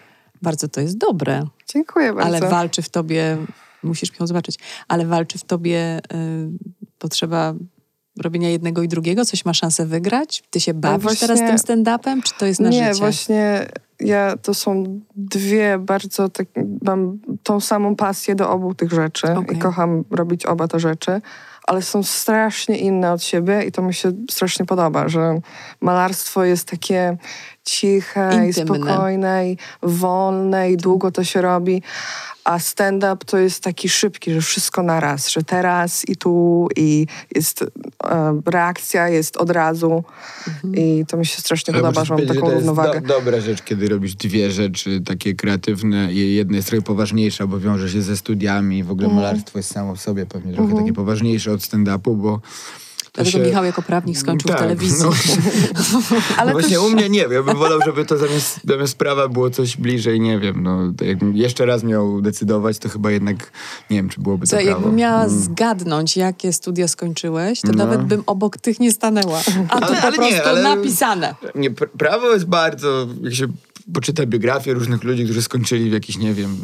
Bardzo 0.42 0.68
to 0.68 0.80
jest 0.80 0.98
dobre, 0.98 1.46
Dziękuję 1.74 2.12
bardzo. 2.12 2.26
ale 2.26 2.40
walczy 2.40 2.82
w 2.82 2.88
tobie, 2.88 3.36
musisz 3.82 4.12
Michał 4.12 4.26
zobaczyć, 4.26 4.58
ale 4.88 5.06
walczy 5.06 5.38
w 5.38 5.44
tobie 5.44 5.98
y, 5.98 6.00
potrzeba 6.98 7.54
robienia 8.22 8.50
jednego 8.50 8.82
i 8.82 8.88
drugiego? 8.88 9.24
Coś 9.24 9.44
ma 9.44 9.54
szansę 9.54 9.86
wygrać? 9.86 10.42
Ty 10.50 10.60
się 10.60 10.74
bawisz 10.74 11.02
właśnie- 11.02 11.28
teraz 11.28 11.38
tym 11.40 11.56
stand-upem, 11.84 12.22
czy 12.22 12.32
to 12.38 12.46
jest 12.46 12.60
na 12.60 12.68
Nie, 12.68 12.84
życie? 12.88 12.98
właśnie 12.98 13.66
ja 14.00 14.36
to 14.36 14.54
są 14.54 15.00
dwie 15.16 15.78
bardzo 15.78 16.28
tak, 16.28 16.46
mam 16.82 17.18
tą 17.42 17.60
samą 17.60 17.96
pasję 17.96 18.34
do 18.34 18.50
obu 18.50 18.74
tych 18.74 18.92
rzeczy 18.92 19.32
Okej. 19.32 19.56
i 19.56 19.60
kocham 19.60 20.04
robić 20.10 20.46
oba 20.46 20.68
te 20.68 20.80
rzeczy, 20.80 21.20
ale 21.66 21.82
są 21.82 22.02
strasznie 22.02 22.78
inne 22.78 23.12
od 23.12 23.22
siebie 23.22 23.62
i 23.62 23.72
to 23.72 23.82
mi 23.82 23.94
się 23.94 24.12
strasznie 24.30 24.66
podoba, 24.66 25.08
że 25.08 25.40
malarstwo 25.80 26.44
jest 26.44 26.68
takie 26.68 27.16
ciche 27.64 28.30
Intymne. 28.32 28.48
i 28.48 28.52
spokojne 28.52 29.50
i 29.50 29.56
wolne 29.82 30.70
i 30.70 30.76
długo 30.76 31.10
to 31.12 31.24
się 31.24 31.42
robi, 31.42 31.82
a 32.44 32.58
stand-up 32.58 33.16
to 33.26 33.38
jest 33.38 33.62
taki 33.62 33.88
szybki, 33.88 34.32
że 34.32 34.40
wszystko 34.40 34.82
na 34.82 35.00
raz, 35.00 35.28
że 35.28 35.42
teraz 35.42 36.08
i 36.08 36.16
tu 36.16 36.68
i 36.76 37.06
jest 37.34 37.62
e, 37.62 38.40
reakcja 38.46 39.08
jest 39.08 39.36
od 39.36 39.50
razu 39.50 40.04
Mhm. 40.48 40.74
i 40.74 41.04
to 41.06 41.16
mi 41.16 41.26
się 41.26 41.40
strasznie 41.40 41.74
Ale 41.74 41.82
podoba, 41.82 42.04
że 42.04 42.14
mam 42.14 42.26
taką 42.26 42.34
że 42.34 42.40
to 42.40 42.46
jest 42.46 42.56
równowagę. 42.56 43.00
Do, 43.00 43.08
dobra 43.08 43.40
rzecz, 43.40 43.62
kiedy 43.62 43.85
robisz 43.88 44.14
dwie 44.14 44.50
rzeczy 44.50 45.00
takie 45.00 45.34
kreatywne 45.34 46.12
i 46.12 46.34
jedna 46.34 46.56
jest 46.56 46.68
trochę 46.68 46.82
poważniejsza, 46.82 47.46
bo 47.46 47.58
wiąże 47.60 47.90
się 47.90 48.02
ze 48.02 48.16
studiami 48.16 48.84
w 48.84 48.90
ogóle 48.90 49.06
Mhm. 49.08 49.22
malarstwo 49.24 49.58
jest 49.58 49.70
samo 49.72 49.94
w 49.96 50.00
sobie 50.00 50.26
pewnie 50.26 50.52
trochę 50.54 50.74
takie 50.76 50.92
poważniejsze 50.92 51.52
od 51.52 51.60
stand-upu, 51.60 52.16
bo 52.16 52.40
to 53.12 53.22
Dlatego 53.22 53.38
się... 53.44 53.48
Michał 53.50 53.64
jako 53.64 53.82
prawnik 53.82 54.18
skończył 54.18 54.48
Tak, 54.48 54.56
w 54.58 54.60
telewizji. 54.60 55.04
no. 55.04 55.10
Ale 56.36 56.46
no 56.46 56.52
właśnie 56.52 56.76
też- 56.76 56.84
u 56.86 56.90
mnie 56.90 57.08
nie 57.08 57.20
wiem, 57.20 57.32
ja 57.32 57.42
bym 57.42 57.56
wolał, 57.56 57.78
żeby 57.86 58.04
to 58.04 58.18
zamiast, 58.18 58.60
zamiast 58.68 58.98
prawa 58.98 59.28
było 59.28 59.50
coś 59.50 59.76
bliżej, 59.76 60.20
nie 60.20 60.38
wiem, 60.38 60.62
no 60.62 60.92
to 60.98 61.04
jakbym 61.04 61.36
jeszcze 61.36 61.66
raz 61.66 61.84
miał 61.84 62.20
decydować, 62.20 62.78
to 62.78 62.88
chyba 62.88 63.10
jednak 63.10 63.36
nie 63.90 63.96
wiem, 63.96 64.08
czy 64.08 64.20
byłoby 64.20 64.46
to 64.46 64.50
Co, 64.50 64.56
prawo. 64.56 64.70
jakbym 64.70 64.94
miała 64.96 65.24
Mm. 65.24 65.40
zgadnąć, 65.42 66.16
jakie 66.16 66.52
studia 66.52 66.88
skończyłeś, 66.88 67.60
to 67.60 67.68
No. 67.72 67.74
nawet 67.84 68.02
bym 68.02 68.22
obok 68.26 68.56
tych 68.58 68.80
nie 68.80 68.92
stanęła. 68.92 69.40
A 69.68 69.72
Ale- 69.72 69.86
po 69.86 69.92
ale 69.92 70.00
prostu 70.12 70.22
nie, 70.34 70.44
ale- 70.44 70.62
napisane. 70.62 71.34
Nie, 71.54 71.70
pr- 71.70 71.88
prawo 71.98 72.32
jest 72.32 72.46
bardzo, 72.46 73.06
jak 73.22 73.34
się 73.34 73.46
poczyta 73.94 74.26
biografię 74.26 74.74
różnych 74.74 75.04
ludzi, 75.04 75.24
którzy 75.24 75.42
skończyli 75.42 75.90
w 75.90 75.92
jakichś, 75.92 76.18
nie 76.18 76.34
wiem, 76.34 76.56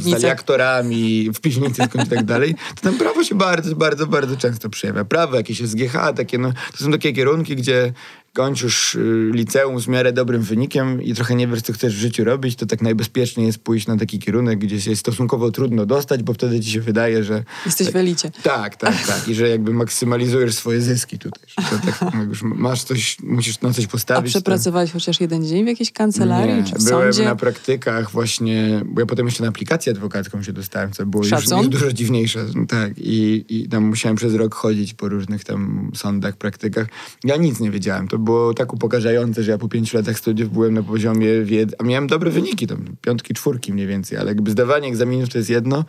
zostali 0.00 0.26
aktorami, 0.26 1.30
w 1.34 1.40
piwnicy 1.40 1.82
i 2.04 2.08
tak 2.08 2.24
dalej, 2.32 2.54
to 2.54 2.82
tam 2.82 2.98
prawo 2.98 3.24
się 3.24 3.34
bardzo, 3.34 3.76
bardzo, 3.76 4.06
bardzo 4.06 4.36
często 4.36 4.68
przejawia. 4.68 5.04
Prawo, 5.04 5.36
jakieś 5.36 5.58
SGH, 5.58 5.92
takie, 6.16 6.38
no, 6.38 6.52
to 6.78 6.84
są 6.84 6.90
takie 6.92 7.12
kierunki, 7.12 7.56
gdzie 7.56 7.92
kończysz 8.40 8.94
y, 8.94 9.30
liceum 9.34 9.80
z 9.80 9.88
miarę 9.88 10.12
dobrym 10.12 10.42
wynikiem 10.42 11.02
i 11.02 11.14
trochę 11.14 11.34
nie 11.34 11.48
wiesz, 11.48 11.62
co 11.62 11.72
chcesz 11.72 11.96
w 11.96 11.98
życiu 11.98 12.24
robić, 12.24 12.56
to 12.56 12.66
tak 12.66 12.82
najbezpieczniej 12.82 13.46
jest 13.46 13.58
pójść 13.58 13.86
na 13.86 13.96
taki 13.96 14.18
kierunek, 14.18 14.58
gdzie 14.58 14.80
się 14.80 14.96
stosunkowo 14.96 15.50
trudno 15.50 15.86
dostać, 15.86 16.22
bo 16.22 16.32
wtedy 16.32 16.60
ci 16.60 16.70
się 16.70 16.80
wydaje, 16.80 17.24
że 17.24 17.44
Jesteś 17.66 17.90
w 17.90 17.96
elicie. 17.96 18.30
tak, 18.42 18.76
tak, 18.76 19.06
tak. 19.06 19.28
I 19.28 19.34
że 19.34 19.48
jakby 19.48 19.72
maksymalizujesz 19.74 20.54
swoje 20.54 20.80
zyski 20.80 21.18
tutaj. 21.18 21.42
Że 21.70 21.78
tak, 21.78 22.14
jak 22.14 22.28
już 22.28 22.42
masz 22.42 22.82
coś, 22.84 23.16
musisz 23.22 23.60
na 23.60 23.72
coś 23.72 23.84
A 23.84 23.88
postawić. 23.88 24.32
to- 24.32 24.38
przepracowałeś 24.38 24.92
chociaż 24.92 25.20
jeden 25.20 25.46
dzień 25.46 25.64
w 25.64 25.68
jakiejś 25.68 25.92
kancelarii 25.92 26.54
nie, 26.54 26.64
czy 26.64 26.74
w 26.74 26.84
byłem 26.84 27.12
sądzie? 27.12 27.24
na 27.28 27.36
praktykach 27.36 28.10
właśnie, 28.10 28.82
bo 28.86 29.00
ja 29.00 29.06
potem 29.06 29.26
jeszcze 29.26 29.42
na 29.42 29.48
aplikację 29.48 29.92
adwokacką 29.92 30.42
się 30.42 30.52
dostałem, 30.52 30.92
co 30.92 31.06
było 31.06 31.24
już, 31.24 31.32
już 31.50 31.68
dużo 31.68 31.92
dziwniejsze. 31.92 32.46
Tak, 32.68 32.92
i, 32.98 33.44
i 33.48 33.68
tam 33.68 33.84
musiałem 33.84 34.16
przez 34.16 34.34
rok 34.34 34.54
chodzić 34.54 34.94
po 34.94 35.08
różnych 35.08 35.44
tam 35.44 35.90
sądach, 35.94 36.36
praktykach. 36.36 36.86
Ja 37.24 37.36
nic 37.36 37.60
nie 37.60 37.70
wiedziałem. 37.70 38.08
To 38.08 38.18
było 38.26 38.54
tak 38.54 38.74
upokarzające, 38.74 39.42
że 39.42 39.50
ja 39.50 39.58
po 39.58 39.68
pięciu 39.68 39.96
latach 39.96 40.18
studiów 40.18 40.52
byłem 40.52 40.74
na 40.74 40.82
poziomie 40.82 41.42
wiedzy, 41.42 41.76
a 41.78 41.84
miałem 41.84 42.06
dobre 42.06 42.30
wyniki, 42.30 42.66
tam 42.66 42.84
piątki, 43.00 43.34
czwórki 43.34 43.72
mniej 43.72 43.86
więcej, 43.86 44.18
ale 44.18 44.28
jakby 44.28 44.50
zdawanie 44.50 44.88
egzaminów 44.88 45.28
to 45.28 45.38
jest 45.38 45.50
jedno, 45.50 45.84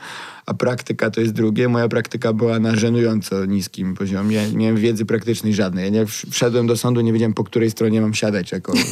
a 0.46 0.54
praktyka 0.54 1.12
to 1.12 1.22
jest 1.22 1.34
drugie. 1.34 1.70
Moja 1.70 1.88
praktyka 1.88 2.34
była 2.34 2.60
na 2.60 2.76
żenująco 2.76 3.46
niskim 3.46 3.96
poziomie. 3.96 4.50
Nie 4.52 4.58
miałem 4.58 4.78
wiedzy 4.78 5.06
praktycznej 5.06 5.54
żadnej. 5.54 5.94
Ja 5.94 6.06
wszedłem 6.32 6.68
do 6.68 6.78
sądu, 6.78 7.02
nie 7.02 7.14
wiedziałem 7.14 7.34
po 7.34 7.44
której 7.44 7.72
stronie 7.72 8.02
mam 8.02 8.14
siadać 8.14 8.52
jako... 8.52 8.74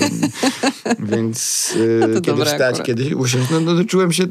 Więc 1.00 1.74
y, 1.76 2.00
No 2.00 2.08
to 2.16 2.22
kiedy 2.22 2.46
wstać, 2.46 2.62
akurat. 2.62 2.86
kiedy 2.88 3.16
usiąść, 3.16 3.50
no, 3.52 3.60
no 3.60 3.76
to 3.76 3.86
czułem 3.86 4.12
się, 4.12 4.24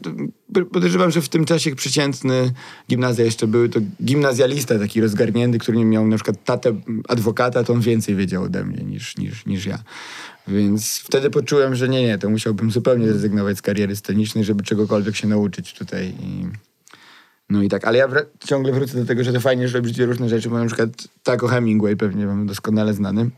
podejrzewam, 0.72 1.10
że 1.10 1.22
w 1.22 1.28
tym 1.28 1.44
czasie 1.44 1.74
przeciętny 1.74 2.52
gimnazja 2.90 3.24
jeszcze 3.24 3.46
były, 3.46 3.68
to 3.68 3.80
gimnazjalista 4.04 4.78
taki 4.78 5.00
rozgarnięty, 5.00 5.58
który 5.58 5.78
nie 5.78 5.84
miał 5.84 6.06
na 6.06 6.16
przykład 6.16 6.44
tatę 6.44 6.74
adwokata, 7.08 7.64
to 7.64 7.72
on 7.72 7.80
więcej 7.80 8.16
wiedział 8.16 8.42
ode 8.42 8.64
mnie 8.64 8.84
niż, 8.84 9.03
niż, 9.18 9.46
niż 9.46 9.66
ja. 9.66 9.78
Więc 10.48 10.98
wtedy 10.98 11.30
poczułem, 11.30 11.74
że 11.74 11.88
nie, 11.88 12.02
nie, 12.02 12.18
to 12.18 12.30
musiałbym 12.30 12.70
zupełnie 12.70 13.08
zrezygnować 13.08 13.58
z 13.58 13.62
kariery 13.62 13.96
scenicznej, 13.96 14.44
żeby 14.44 14.62
czegokolwiek 14.62 15.16
się 15.16 15.28
nauczyć 15.28 15.74
tutaj. 15.74 16.14
I... 16.20 16.46
No 17.50 17.62
i 17.62 17.68
tak, 17.68 17.84
ale 17.84 17.98
ja 17.98 18.08
wr- 18.08 18.26
ciągle 18.46 18.72
wrócę 18.72 18.98
do 18.98 19.06
tego, 19.06 19.24
że 19.24 19.32
to 19.32 19.40
fajnie, 19.40 19.68
że 19.68 19.82
dwie 19.82 20.06
różne 20.06 20.28
rzeczy, 20.28 20.50
bo 20.50 20.58
na 20.58 20.66
przykład 20.66 20.90
Taco 21.22 21.48
Hemingway, 21.48 21.96
pewnie 21.96 22.26
wam 22.26 22.46
doskonale 22.46 22.94
znany, 22.94 23.30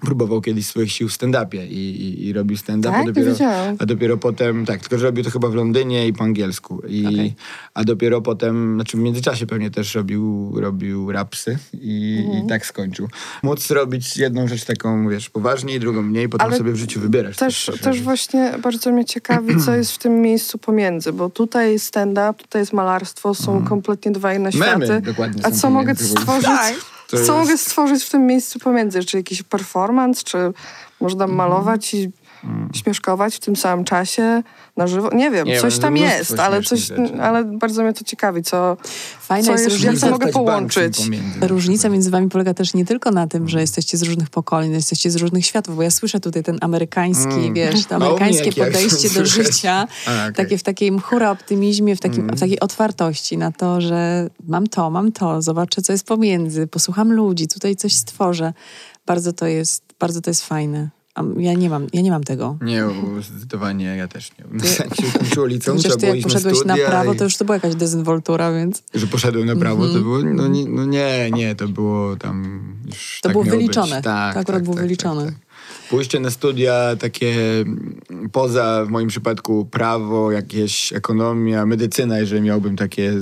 próbował 0.00 0.40
kiedyś 0.40 0.66
swoich 0.66 0.92
sił 0.92 1.08
w 1.08 1.12
stand-upie 1.12 1.66
i, 1.66 1.72
i, 1.76 2.26
i 2.26 2.32
robił 2.32 2.56
stand-up, 2.56 2.92
Tak? 2.92 3.02
a, 3.02 3.04
dopiero, 3.04 3.32
a 3.78 3.86
dopiero 3.86 4.16
potem, 4.16 4.66
tak, 4.66 4.80
tylko 4.80 4.98
że 4.98 5.06
robił 5.06 5.24
to 5.24 5.30
chyba 5.30 5.48
w 5.48 5.54
Londynie 5.54 6.06
i 6.08 6.12
po 6.12 6.24
angielsku. 6.24 6.82
I, 6.88 7.06
Okej. 7.06 7.34
A 7.74 7.84
dopiero 7.84 8.20
potem, 8.20 8.74
znaczy 8.74 8.96
w 8.96 9.00
międzyczasie 9.00 9.46
pewnie 9.46 9.70
też 9.70 9.94
robił, 9.94 10.52
robił 10.60 11.12
rapsy 11.12 11.58
i, 11.74 12.18
Mhm. 12.26 12.44
i 12.44 12.48
tak 12.48 12.66
skończył. 12.66 13.08
Móc 13.42 13.70
robić 13.70 14.16
jedną 14.16 14.48
rzecz 14.48 14.64
taką, 14.64 15.08
wiesz, 15.08 15.30
poważniej, 15.30 15.80
drugą 15.80 16.02
mniej, 16.02 16.28
potem 16.28 16.46
Ale 16.46 16.56
sobie 16.58 16.72
w 16.72 16.76
życiu 16.76 17.00
wybierasz. 17.00 17.36
Też, 17.36 17.70
też 17.82 18.02
właśnie 18.02 18.54
bardzo 18.62 18.92
mnie 18.92 19.04
ciekawi, 19.04 19.56
co 19.64 19.74
jest 19.74 19.92
w 19.92 19.98
tym 19.98 20.22
miejscu 20.22 20.58
pomiędzy, 20.58 21.12
bo 21.12 21.30
tutaj 21.30 21.72
jest 21.72 21.86
stand-up, 21.86 22.34
tutaj 22.34 22.62
jest 22.62 22.72
malarstwo, 22.72 23.34
są 23.34 23.64
kompletnie 23.64 24.12
dwa 24.12 24.34
inne 24.34 24.48
Mhm. 24.48 24.70
Memy 24.80 24.86
światy. 24.86 25.02
dokładnie 25.02 25.46
A 25.46 25.50
co 25.50 25.70
mogę 25.70 25.94
pomiędzy, 25.94 26.06
stworzyć? 26.08 26.44
To 26.44 26.99
Co 27.10 27.16
jest- 27.16 27.30
mogę 27.30 27.58
stworzyć 27.58 28.04
w 28.04 28.10
tym 28.10 28.26
miejscu 28.26 28.58
pomiędzy? 28.58 29.04
Czy 29.04 29.16
jakiś 29.16 29.42
performance, 29.42 30.22
czy 30.24 30.38
można 31.00 31.26
malować 31.26 31.94
i 31.94 32.10
śmieszkować 32.74 33.36
w 33.36 33.40
tym 33.40 33.56
samym 33.56 33.84
czasie 33.84 34.42
na 34.76 34.86
żywo? 34.86 35.10
Nie 35.14 35.30
wiem, 35.30 35.46
Nie, 35.46 35.60
coś 35.60 35.76
no, 35.76 35.82
tam 35.82 35.96
jest, 35.96 36.38
ale, 36.40 36.62
coś, 36.62 36.80
rzeczy. 36.80 37.22
ale 37.22 37.44
bardzo 37.44 37.82
mnie 37.82 37.92
to 37.92 38.04
ciekawi, 38.04 38.42
co, 38.42 38.76
Fajna 39.20 39.46
co 39.46 39.52
jest 39.52 39.64
jest, 39.64 39.76
różnica. 39.76 40.06
jak 40.06 40.14
to 40.18 40.20
mogę 40.20 40.32
połączyć. 40.32 40.98
Różnica 41.40 41.88
między 41.88 42.10
wami 42.10 42.28
polega 42.28 42.54
też 42.54 42.74
nie 42.74 42.84
tylko 42.84 43.10
na 43.10 43.26
tym, 43.26 43.48
że 43.48 43.60
jesteście 43.60 43.98
z 43.98 44.02
różnych 44.02 44.30
pokoleń, 44.30 44.72
jesteście 44.72 45.10
z 45.10 45.16
różnych 45.16 45.46
światów, 45.46 45.76
bo 45.76 45.82
ja 45.82 45.90
słyszę 45.90 46.20
tutaj 46.20 46.42
ten 46.42 46.58
amerykański, 46.60 47.32
Mm. 47.34 47.54
wiesz, 47.54 47.86
to 47.86 47.94
amerykańskie 47.94 48.50
ja 48.56 48.64
podejście 48.66 49.08
do 49.08 49.14
słyszę. 49.14 49.26
życia, 49.44 49.86
A, 50.06 50.10
okej. 50.22 50.32
takie 50.34 50.58
w 50.58 50.62
takim 50.62 51.00
hura 51.00 51.30
optymizmie, 51.30 51.96
w, 51.96 52.00
takim, 52.00 52.20
Mm. 52.24 52.36
w 52.36 52.40
takiej 52.40 52.60
otwartości 52.60 53.38
na 53.38 53.52
to, 53.52 53.80
że 53.80 54.30
mam 54.48 54.66
to, 54.66 54.90
mam 54.90 55.12
to, 55.12 55.42
zobaczę, 55.42 55.82
co 55.82 55.92
jest 55.92 56.06
pomiędzy, 56.06 56.66
posłucham 56.66 57.12
ludzi, 57.12 57.48
tutaj 57.48 57.76
coś 57.76 57.92
stworzę. 57.96 58.52
Bardzo 59.06 59.32
to 59.32 59.46
jest, 59.46 59.82
bardzo 60.00 60.20
to 60.20 60.30
jest 60.30 60.44
fajne. 60.46 60.90
Ja 61.36 61.54
nie 61.54 61.70
mam, 61.70 61.86
ja 61.92 62.00
nie 62.02 62.10
mam 62.10 62.24
tego. 62.24 62.56
Nie, 62.62 62.84
zdecydowanie 63.22 63.84
ja 63.84 64.08
też 64.08 64.30
nie. 64.38 64.58
W 64.60 64.68
sensie 64.68 65.10
skończyło 65.14 65.46
liceum, 65.46 65.76
Chociaż 65.76 65.96
ty 65.96 66.06
jak 66.06 66.16
na 66.16 66.22
poszedłeś 66.22 66.64
na 66.64 66.74
studia 66.74 66.88
prawo, 66.88 67.12
i- 67.12 67.16
to 67.16 67.24
już 67.24 67.36
to 67.36 67.44
była 67.44 67.56
jakaś 67.56 67.74
dezynwoltura, 67.74 68.52
więc 68.52 68.82
Że 68.94 69.06
poszedłem 69.06 69.46
na 69.46 69.56
prawo, 69.56 69.88
to 69.88 69.98
było, 70.00 70.18
no, 70.22 70.48
nie, 70.48 70.64
no 70.68 70.84
nie, 70.86 71.30
nie, 71.30 71.54
to 71.54 71.68
było 71.68 72.16
tam 72.16 72.60
już 72.86 73.18
To 73.22 73.28
tak 73.28 73.32
było 73.32 73.44
wyliczone. 73.44 73.96
Być. 73.96 74.04
Tak, 74.04 74.34
To 74.34 74.40
akurat 74.40 74.56
tak, 74.56 74.62
było 74.64 74.74
tak, 74.76 74.84
wyliczone. 74.84 75.24
Tak, 75.26 75.34
tak. 75.34 75.50
Pójście 75.90 76.20
na 76.20 76.30
studia 76.30 76.96
takie 76.98 77.60
mm, 77.60 78.00
poza, 78.32 78.84
w 78.86 78.90
moim 78.90 79.08
przypadku, 79.08 79.64
prawo, 79.64 80.32
jakieś 80.32 80.92
ekonomia, 80.92 81.66
medycyna, 81.66 82.18
jeżeli 82.18 82.42
miałbym 82.42 82.76
takie 82.76 83.12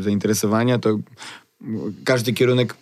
zainteresowania, 0.00 0.78
to 0.78 0.98
każdy 2.04 2.32
kierunek 2.32 2.76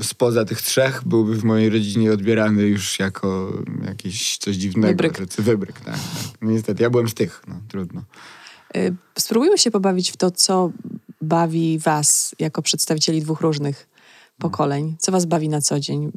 y, 0.00 0.04
spoza 0.04 0.44
tych 0.44 0.62
trzech 0.62 1.02
byłby 1.06 1.36
w 1.36 1.44
mojej 1.44 1.70
rodzinie 1.70 2.12
odbierany 2.12 2.62
już 2.62 2.98
jako 2.98 3.52
jakiś 3.84 4.38
coś 4.38 4.56
dziwnego. 4.56 5.02
Wybryk. 5.02 5.18
Wybryk, 5.38 5.80
tak. 5.80 5.84
tak. 5.84 6.00
No 6.42 6.50
niestety, 6.50 6.82
ja 6.82 6.90
byłem 6.90 7.08
z 7.08 7.14
tych, 7.14 7.42
no 7.48 7.54
trudno. 7.68 8.02
Y, 8.76 8.94
Spróbujmy 9.18 9.58
się 9.58 9.70
pobawić 9.70 10.12
w 10.12 10.16
to, 10.16 10.30
co 10.30 10.72
bawi 11.22 11.78
Was 11.78 12.34
jako 12.38 12.62
przedstawicieli 12.62 13.22
dwóch 13.22 13.40
różnych 13.40 13.88
pokoleń? 14.38 14.96
Co 14.98 15.12
was 15.12 15.24
bawi 15.24 15.48
na 15.48 15.60
co 15.60 15.80
dzień? 15.80 16.12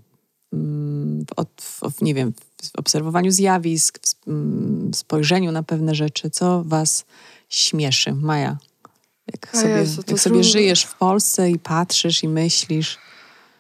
Mm, 0.54 1.26
w, 1.62 1.92
w, 1.98 2.02
nie 2.02 2.14
wiem, 2.14 2.34
w 2.64 2.80
obserwowaniu 2.80 3.32
zjawisk, 3.32 4.00
w 4.08 4.28
mm, 4.28 4.94
spojrzeniu 4.94 5.52
na 5.52 5.64
pewne 5.64 5.96
rzeczy. 5.96 6.30
Co 6.30 6.64
was 6.64 7.06
śmieszy? 7.50 8.14
Maja, 8.14 8.58
jak 9.32 9.58
sobie, 9.58 9.70
Jezu, 9.74 10.04
to 10.04 10.12
jak 10.12 10.20
sobie 10.22 10.44
żyjesz 10.44 10.84
w 10.84 10.96
Polsce 10.96 11.52
i 11.52 11.60
patrzysz 11.60 12.24
i 12.24 12.28
myślisz? 12.28 12.98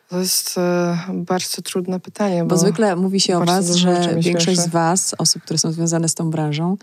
To 0.10 0.20
jest 0.20 0.58
e, 0.58 0.98
bardzo 1.14 1.62
trudne 1.62 2.00
pytanie, 2.00 2.44
Bo 2.44 2.50
bo, 2.50 2.58
zwykle 2.58 2.96
mówi 2.96 3.20
się 3.20 3.38
o 3.38 3.46
was, 3.46 3.76
że 3.76 4.16
większość 4.20 4.60
z 4.60 4.68
was, 4.68 5.16
osób, 5.18 5.44
które 5.44 5.60
są 5.60 5.72
związane 5.72 6.10
z 6.10 6.16
tą 6.16 6.30
branżą, 6.32 6.78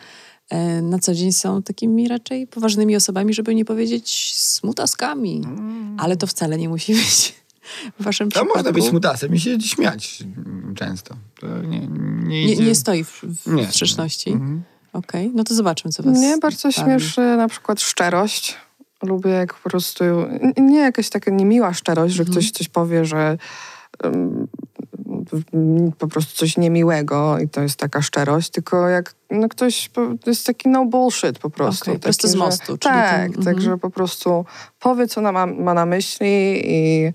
e, 0.51 0.82
na 0.82 0.99
co 0.99 1.14
dzień 1.14 1.32
są 1.32 1.62
takimi 1.62 2.09
raczej 2.09 2.47
poważnymi 2.47 2.97
osobami, 2.97 3.34
żeby 3.34 3.55
nie 3.55 3.64
powiedzieć 3.64 4.32
smutaskami. 4.36 5.43
Ale 5.99 6.16
to 6.16 6.26
wcale 6.26 6.59
nie 6.59 6.68
musi 6.68 6.95
być 7.01 7.34
w 8.01 8.05
waszym 8.05 8.28
To 8.28 8.30
przypadku. 8.30 8.59
można 8.59 8.72
być 8.72 8.84
smutasem 8.84 9.34
i 9.34 9.41
się 9.41 9.61
śmiać 9.61 10.22
mm, 10.22 10.74
często. 10.74 11.16
To 11.41 11.47
nie, 11.62 11.78
nie, 11.78 11.89
nie, 12.47 12.53
idzie... 12.53 12.64
nie 12.64 12.74
stoi 12.74 13.05
w, 13.05 13.20
w 13.24 13.47
Nie. 13.53 13.66
sprzeczności. 13.66 14.30
Mhm. 14.30 14.62
Okej, 14.93 15.30
no 15.34 15.45
to 15.45 15.55
zobaczmy, 15.55 15.91
co 15.91 16.03
was 16.03 16.18
Mnie 16.18 16.39
bardzo 16.39 16.68
bawi. 16.68 16.74
śmieszy 16.74 17.20
na 17.20 17.49
przykład 17.49 17.80
szczerość. 17.80 18.57
Lubię 19.03 19.30
jak 19.30 19.55
po 19.55 19.70
prostu, 19.70 20.05
nie 20.57 20.78
jakaś 20.80 21.09
taka 21.11 21.30
niemiła 21.30 21.74
szczerość, 21.74 22.14
że 22.14 22.24
ktoś 22.24 22.51
coś 22.51 22.68
powie, 22.68 23.05
że 23.05 23.38
po 25.99 26.09
prostu 26.09 26.36
coś 26.36 26.57
niemiłego 26.57 27.38
i 27.38 27.49
to 27.49 27.61
jest 27.62 27.76
taka 27.78 28.03
szczerość, 28.03 28.51
tylko 28.51 28.88
jak 28.88 29.14
no 29.30 29.49
ktoś, 29.49 29.90
to 29.94 30.30
jest 30.30 30.46
taki 30.46 30.68
no 30.68 30.86
bullshit 30.86 31.38
po 31.38 31.51
prostu. 31.51 31.82
Okej, 31.82 31.94
taki, 31.94 32.03
prosto 32.03 32.28
z 32.28 32.32
że- 32.32 32.38
mostu, 32.38 32.78
czyli 32.78 32.94
Tak, 32.94 33.16
ten- 33.16 33.26
mhm. 33.26 33.44
także 33.44 33.78
po 33.78 33.90
prostu 33.90 34.44
powie, 34.80 35.09
co 35.09 35.20
ma, 35.32 35.46
ma 35.46 35.74
na 35.74 35.86
myśli 35.86 36.61
i 36.64 37.12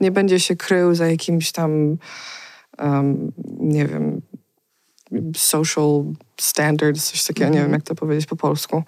nie 0.00 0.10
będzie 0.10 0.40
się 0.40 0.56
krył 0.56 0.94
za 0.94 1.06
jakimś 1.06 1.52
tam, 1.52 1.96
um, 2.78 3.32
nie 3.60 3.86
wiem, 3.86 4.22
social 5.36 6.04
standards, 6.40 7.10
coś 7.10 7.24
takiego, 7.24 7.50
nie 7.50 7.60
wiem 7.60 7.72
jak 7.72 7.82
to 7.82 7.94
powiedzieć 7.94 8.26
po 8.26 8.36
polsku. 8.36 8.82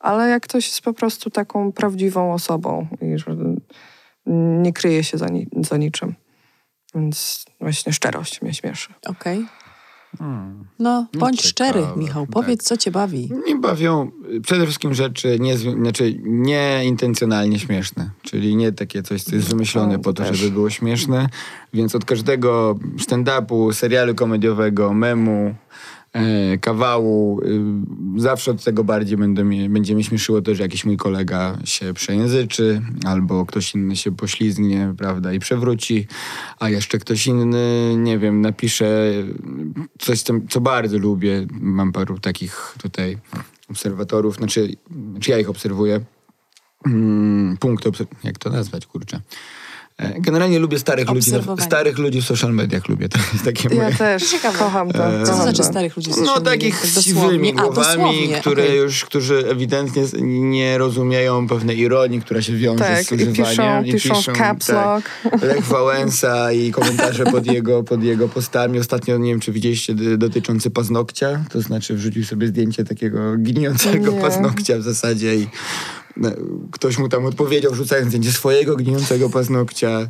Ale 0.00 0.28
jak 0.28 0.42
ktoś 0.42 0.66
jest 0.66 0.80
po 0.80 0.92
prostu 0.92 1.30
taką 1.30 1.72
prawdziwą 1.72 2.32
osobą 2.32 2.86
i 3.02 3.18
że 3.18 3.36
nie 4.62 4.72
kryje 4.72 5.04
się 5.04 5.18
za, 5.18 5.26
ni- 5.26 5.48
za 5.60 5.76
niczym. 5.76 6.14
Więc 6.94 7.44
właśnie 7.60 7.92
szczerość 7.92 8.42
mnie 8.42 8.54
śmieszy. 8.54 8.88
Okej. 9.06 9.46
Hmm. 10.18 10.64
No, 10.78 11.06
No, 11.14 11.20
bądź 11.20 11.42
szczery, 11.42 11.82
Michał. 11.96 12.22
tak. 12.26 12.32
Powiedz, 12.32 12.62
co 12.62 12.76
cię 12.76 12.90
bawi. 12.90 13.28
Mnie 13.46 13.56
bawią 13.56 14.10
y, 14.34 14.40
przede 14.40 14.64
wszystkim 14.64 14.94
rzeczy 14.94 15.36
nie, 15.40 15.56
znaczy 15.58 16.14
nieintencjonalnie 16.22 17.58
śmieszne, 17.58 18.10
czyli 18.22 18.56
nie 18.56 18.72
takie 18.72 19.02
coś, 19.02 19.22
co 19.22 19.34
jest 19.36 19.48
wymyślone 19.48 19.98
po 19.98 20.12
to, 20.12 20.24
też. 20.24 20.38
żeby 20.38 20.52
było 20.52 20.70
śmieszne. 20.70 21.26
Więc 21.74 21.94
od 21.94 22.04
każdego 22.04 22.78
stand-upu, 22.98 23.72
serialu 23.72 24.14
komediowego, 24.14 24.92
memu, 24.92 25.54
kawału, 26.60 27.40
y, 28.16 28.20
zawsze 28.20 28.50
od 28.50 28.64
tego 28.64 28.84
bardziej 28.84 29.16
będę 29.16 29.44
mnie, 29.44 29.70
będzie 29.70 29.94
mnie 29.94 30.04
śmieszyło 30.04 30.42
to, 30.42 30.54
że 30.54 30.62
jakiś 30.62 30.84
mój 30.84 30.96
kolega 30.96 31.58
się 31.64 31.94
przejęzyczy, 31.94 32.82
albo 33.06 33.46
ktoś 33.46 33.74
inny 33.74 33.96
się 33.96 34.16
poślizgnie, 34.16 34.94
prawda, 34.98 35.32
i 35.32 35.38
przewróci, 35.38 36.06
a 36.58 36.70
jeszcze 36.70 36.98
ktoś 36.98 37.26
inny, 37.26 37.94
nie 37.96 38.18
wiem, 38.18 38.40
napisze 38.40 39.12
coś, 39.98 40.22
co, 40.48 40.60
bardzo 40.60 40.98
lubię. 40.98 41.46
Mam 41.60 41.92
paru 41.92 42.18
takich 42.18 42.74
tutaj 42.82 43.18
obserwatorów, 43.70 44.36
znaczy, 44.36 44.76
czy 45.20 45.30
ja 45.30 45.38
ich 45.38 45.50
obserwuję. 45.50 46.00
Mm, 46.86 47.56
punkt, 47.56 47.84
jak 48.24 48.38
to 48.38 48.50
nazwać, 48.50 48.86
kurczę. 48.86 49.20
E, 50.00 50.20
Generalnie 50.20 50.58
lubię 50.58 50.78
starych 50.78 51.08
ludzi, 51.10 51.30
starych 51.58 51.98
ludzi 51.98 52.22
w 52.22 52.24
social 52.24 52.54
mediach 52.54 52.88
lubię. 52.88 53.08
To 53.08 53.18
jest 53.32 53.44
takie 53.44 53.68
Ja 53.74 53.82
moje... 53.82 53.94
też 53.94 54.22
kocham 54.58 54.92
to. 54.92 55.20
E, 55.20 55.24
Co 55.26 55.32
to 55.32 55.42
znaczy 55.42 55.64
starych 55.64 55.96
ludzi 55.96 56.12
z 56.12 56.16
No 56.16 56.26
social 56.26 56.34
media? 56.42 56.50
takich 56.52 56.94
Tak 56.94 57.04
siwymi 57.04 57.50
A, 57.56 57.62
głowami, 57.62 57.86
dosłownie, 57.86 58.40
które 58.40 58.62
okej. 58.62 58.76
już, 58.76 59.04
którzy 59.04 59.44
ewidentnie 59.50 60.02
nie 60.22 60.78
rozumieją 60.78 61.48
pewnej 61.48 61.78
ironii, 61.78 62.20
która 62.20 62.42
się 62.42 62.56
wiąże 62.56 62.84
Tak, 62.84 63.04
z 63.04 63.12
i 63.12 63.14
używaniem. 63.14 63.84
piszą, 63.84 64.14
piszą 64.14 64.32
w 64.32 64.36
caps 64.36 64.68
lock. 64.68 65.06
tak, 65.30 65.42
Lech 65.42 65.64
Wałęsa 65.64 66.52
i 66.52 66.70
komentarze 66.70 67.24
pod 67.24 67.46
jego, 67.46 67.82
pod 67.82 68.02
jego 68.02 68.28
postami. 68.28 68.78
Ostatnio, 68.78 69.18
nie 69.18 69.30
wiem, 69.30 69.40
czy 69.40 69.52
widzieliście, 69.52 69.94
dotyczący 70.18 70.70
paznokcia. 70.70 71.44
To 71.50 71.60
znaczy 71.60 71.94
wrzucił 71.94 72.24
sobie 72.24 72.46
zdjęcie 72.46 72.84
takiego 72.84 73.18
gnijącego 73.38 74.12
Nie. 74.12 74.20
paznokcia 74.20 74.78
w 74.78 74.82
zasadzie 74.82 75.34
i 75.36 75.40
no, 75.40 75.48
ktoś 76.72 76.98
mu 76.98 77.08
tam 77.08 77.24
odpowiedział, 77.26 77.72
wrzucając 77.72 78.08
zdjęcie 78.08 78.32
swojego 78.32 78.76
gnijącego 78.76 79.30
paznokcia. 79.30 80.08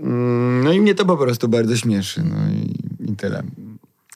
Mm, 0.00 0.64
No 0.64 0.72
i 0.72 0.80
mnie 0.80 0.94
to 0.94 1.04
po 1.04 1.16
prostu 1.16 1.48
bardzo 1.48 1.76
śmieszy. 1.76 2.22
No 2.22 2.36
i, 2.52 2.74
i 3.12 3.16
tyle. 3.16 3.42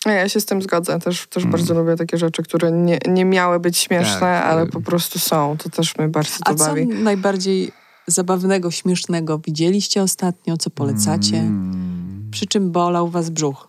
A 0.04 0.10
Ja 0.12 0.28
się 0.28 0.40
z 0.40 0.44
tym 0.46 0.62
zgodzę. 0.62 0.98
Też, 0.98 1.26
też 1.26 1.46
bardzo 1.46 1.74
lubię 1.74 1.96
takie 1.96 2.16
rzeczy, 2.18 2.42
które 2.42 2.72
nie, 2.72 2.98
nie 3.08 3.24
miały 3.24 3.60
być 3.60 3.78
śmieszne, 3.78 4.10
Mm. 4.16 4.20
Tak, 4.20 4.44
ale 4.46 4.62
y- 4.62 4.66
po 4.66 4.80
prostu 4.80 5.18
są. 5.18 5.56
To 5.58 5.70
też 5.70 5.98
mnie 5.98 6.08
bardzo 6.08 6.38
to 6.44 6.50
A 6.50 6.54
co 6.54 6.64
bawi. 6.66 6.86
najbardziej 6.86 7.72
zabawnego, 8.06 8.70
śmiesznego 8.70 9.38
widzieliście 9.38 10.02
ostatnio? 10.02 10.56
Co 10.56 10.70
polecacie? 10.70 11.36
Mm. 11.38 12.28
Przy 12.30 12.46
czym 12.46 12.70
bolał 12.70 13.08
was 13.08 13.30
brzuch? 13.30 13.68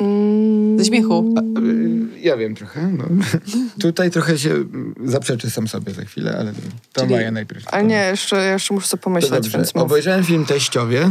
Mm, 0.00 0.78
Ze 0.78 0.84
śmiechu. 0.84 1.34
Y, 2.16 2.20
Ja 2.20 2.36
wiem 2.36 2.54
trochę. 2.54 2.88
No. 2.98 3.04
Tutaj 3.82 4.10
trochę 4.10 4.38
się 4.38 4.54
zaprzeczę 5.04 5.50
sam 5.50 5.68
sobie 5.68 5.92
za 5.94 6.04
chwilę, 6.04 6.36
ale 6.40 6.52
to 6.92 7.00
Czyli- 7.00 7.14
Maja 7.14 7.30
najpierw. 7.30 7.64
A 7.74 7.80
nie, 7.80 7.96
jeszcze, 8.10 8.44
jeszcze 8.46 8.74
muszę 8.74 8.88
sobie 8.88 9.02
pomyśleć, 9.02 9.48
więc 9.48 9.74
mów. 9.74 9.84
Obejrzałem 9.84 10.24
film 10.24 10.44
Teściowie 10.44 11.10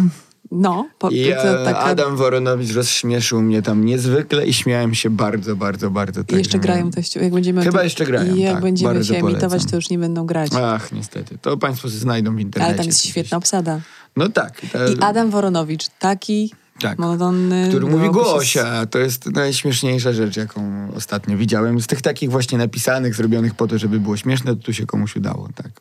No, 0.52 0.90
po, 1.00 1.10
i 1.10 1.30
e, 1.30 1.36
taka... 1.66 1.80
Adam 1.80 2.16
Woronowicz 2.16 2.72
rozśmieszył 2.74 3.42
mnie 3.42 3.62
tam 3.62 3.86
niezwykle 3.86 4.46
i 4.48 4.54
śmiałem 4.54 4.96
się 4.96 5.10
bardzo, 5.10 5.56
bardzo, 5.56 5.90
bardzo. 5.90 6.22
I 6.22 6.26
tak, 6.26 6.38
jeszcze 6.38 6.58
że- 6.58 6.60
grają 6.62 6.92
teściu. 6.92 7.20
Jak 7.20 7.34
będziemy 7.34 7.64
Chyba 7.64 7.84
jeszcze 7.84 8.06
grają, 8.06 8.36
I 8.36 8.40
jak 8.42 8.54
tak, 8.54 8.62
będziemy 8.64 9.04
się 9.06 9.14
emitować, 9.16 9.42
polecam. 9.50 9.70
to 9.70 9.76
już 9.76 9.90
nie 9.90 10.00
będą 10.00 10.26
grać. 10.26 10.52
Ach, 10.64 10.92
niestety. 10.92 11.38
To 11.42 11.58
państwo 11.58 11.90
znajdą 11.90 12.36
w 12.36 12.40
internecie. 12.40 12.68
Ale 12.70 12.78
tam 12.78 12.86
jest 12.86 13.00
gdzieś. 13.00 13.12
świetna 13.12 13.38
obsada. 13.38 13.80
No 14.18 14.30
tak. 14.30 14.62
to- 14.74 14.88
I 14.88 14.98
Adam 15.00 15.30
Woronowicz, 15.30 15.88
taki 16.00 16.54
tak. 16.82 17.00
monotonny... 17.00 17.66
Który 17.70 17.86
mówi 17.88 18.10
Głosia. 18.10 18.86
To 18.86 19.00
jest 19.00 19.26
najśmieszniejsza 19.26 20.14
rzecz, 20.14 20.38
jaką 20.38 20.88
ostatnio 20.96 21.38
widziałem. 21.38 21.82
Z 21.82 21.88
tych 21.88 22.02
takich 22.02 22.32
właśnie 22.32 22.58
napisanych, 22.58 23.16
zrobionych 23.16 23.56
po 23.56 23.68
to, 23.68 23.78
żeby 23.78 24.00
było 24.00 24.18
śmieszne, 24.18 24.56
to 24.56 24.64
tu 24.64 24.74
się 24.74 24.86
komuś 24.86 25.16
udało, 25.16 25.50
tak. 25.56 25.72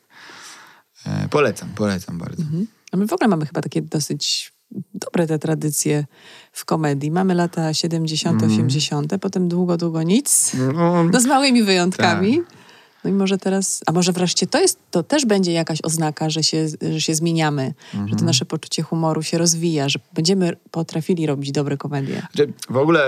E, 1.07 1.29
polecam, 1.29 1.69
polecam 1.75 2.19
bardzo. 2.19 2.43
Mhm. 2.43 2.67
A 2.93 2.97
my 2.97 3.07
w 3.07 3.13
ogóle 3.13 3.29
mamy 3.29 3.47
chyba 3.47 3.61
takie 3.61 3.83
dosyć 3.83 4.53
dobre 4.95 5.27
te 5.27 5.39
tradycje 5.39 6.07
w 6.53 6.65
komedii. 6.65 7.11
Mamy 7.11 7.35
lata 7.35 7.75
70., 7.75 8.43
Mhm. 8.43 8.53
80., 8.53 9.13
potem 9.21 9.49
długo, 9.49 9.77
długo 9.77 10.03
nic. 10.03 10.53
No, 10.75 11.05
No 11.05 11.21
z 11.21 11.27
małymi 11.27 11.63
wyjątkami. 11.63 12.37
Tak. 12.37 12.68
No 13.05 13.11
i 13.11 13.13
może 13.13 13.39
teraz, 13.39 13.81
a 13.87 13.93
może 13.93 14.13
wreszcie 14.13 14.47
to 14.47 14.61
jest, 14.61 14.79
to 14.91 15.03
też 15.03 15.27
będzie 15.27 15.53
jakaś 15.53 15.79
oznaka, 15.83 16.31
że 16.31 16.43
się, 16.43 16.67
że 16.93 17.01
się 17.01 17.15
zmieniamy, 17.15 17.75
że 17.93 17.99
Mhm. 17.99 18.19
to 18.19 18.25
nasze 18.25 18.45
poczucie 18.45 18.83
humoru 18.83 19.23
się 19.23 19.39
rozwija, 19.39 19.89
że 19.89 19.99
będziemy 20.15 20.57
potrafili 20.71 21.27
robić 21.27 21.53
dobre 21.53 21.77
komedie. 21.77 22.23
Że 22.35 22.47
w 22.71 22.77
ogóle 22.77 23.01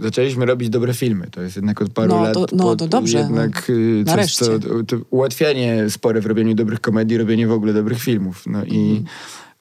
zaczęliśmy 0.00 0.46
robić 0.46 0.68
dobre 0.68 0.94
filmy. 0.94 1.26
To 1.30 1.42
jest 1.42 1.56
jednak 1.56 1.82
od 1.82 1.90
paru 1.90 2.08
No, 2.08 2.22
lat. 2.22 2.34
to- 2.34 2.46
no, 2.52 2.64
pod- 2.64 2.78
to 2.78 2.88
dobrze. 2.88 3.18
Jednak 3.18 3.70
y, 3.70 4.02
coś, 4.04 4.06
Nareszcie. 4.06 4.44
co, 4.44 4.58
to 4.86 4.96
ułatwianie 5.10 5.90
spore 5.90 6.20
w 6.20 6.26
robieniu 6.26 6.54
dobrych 6.54 6.80
komedii, 6.80 7.18
robienie 7.18 7.46
w 7.46 7.52
ogóle 7.52 7.72
dobrych 7.72 7.98
filmów. 8.02 8.42
No 8.46 8.64
i 8.64 8.78
Mhm. 8.78 9.04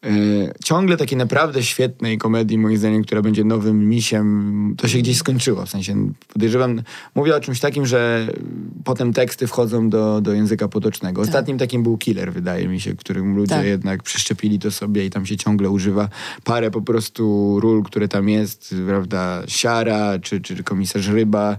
Y, 0.06 0.54
ciągle 0.64 0.98
takiej 0.98 1.18
naprawdę 1.18 1.64
świetnej 1.64 2.18
komedii, 2.18 2.58
moim 2.58 2.78
zdaniem, 2.78 3.04
która 3.04 3.22
będzie 3.22 3.44
nowym 3.44 3.90
misiem, 3.90 4.76
to 4.78 4.88
się 4.88 4.98
gdzieś 4.98 5.18
skończyło. 5.18 5.66
W 5.66 5.70
sensie 5.70 6.12
podejrzewam, 6.34 6.82
mówię 7.16 7.36
o 7.36 7.40
czymś 7.40 7.60
takim, 7.60 7.86
że 7.86 8.28
potem 8.84 9.14
teksty 9.14 9.48
wchodzą 9.48 9.90
do, 9.90 10.22
do 10.22 10.34
języka 10.34 10.68
potocznego. 10.68 11.22
Ostatnim 11.22 11.58
takim 11.58 11.84
był 11.84 11.98
Killer, 11.98 12.34
wydaje 12.34 12.68
mi 12.68 12.80
się, 12.80 12.96
którym 12.96 13.36
ludzie 13.36 13.56
Tak. 13.56 13.66
jednak 13.66 14.04
przeszczepili 14.04 14.60
to 14.60 14.72
sobie 14.72 15.06
i 15.06 15.10
tam 15.10 15.26
się 15.26 15.38
ciągle 15.38 15.70
używa 15.70 16.10
parę 16.44 16.72
po 16.72 16.82
prostu 16.82 17.60
ról, 17.60 17.84
które 17.84 18.08
tam 18.08 18.30
jest, 18.30 18.76
prawda, 18.88 19.44
Siara 19.48 20.20
czy, 20.20 20.42
czy 20.42 20.64
komisarz 20.64 21.08
Ryba. 21.08 21.58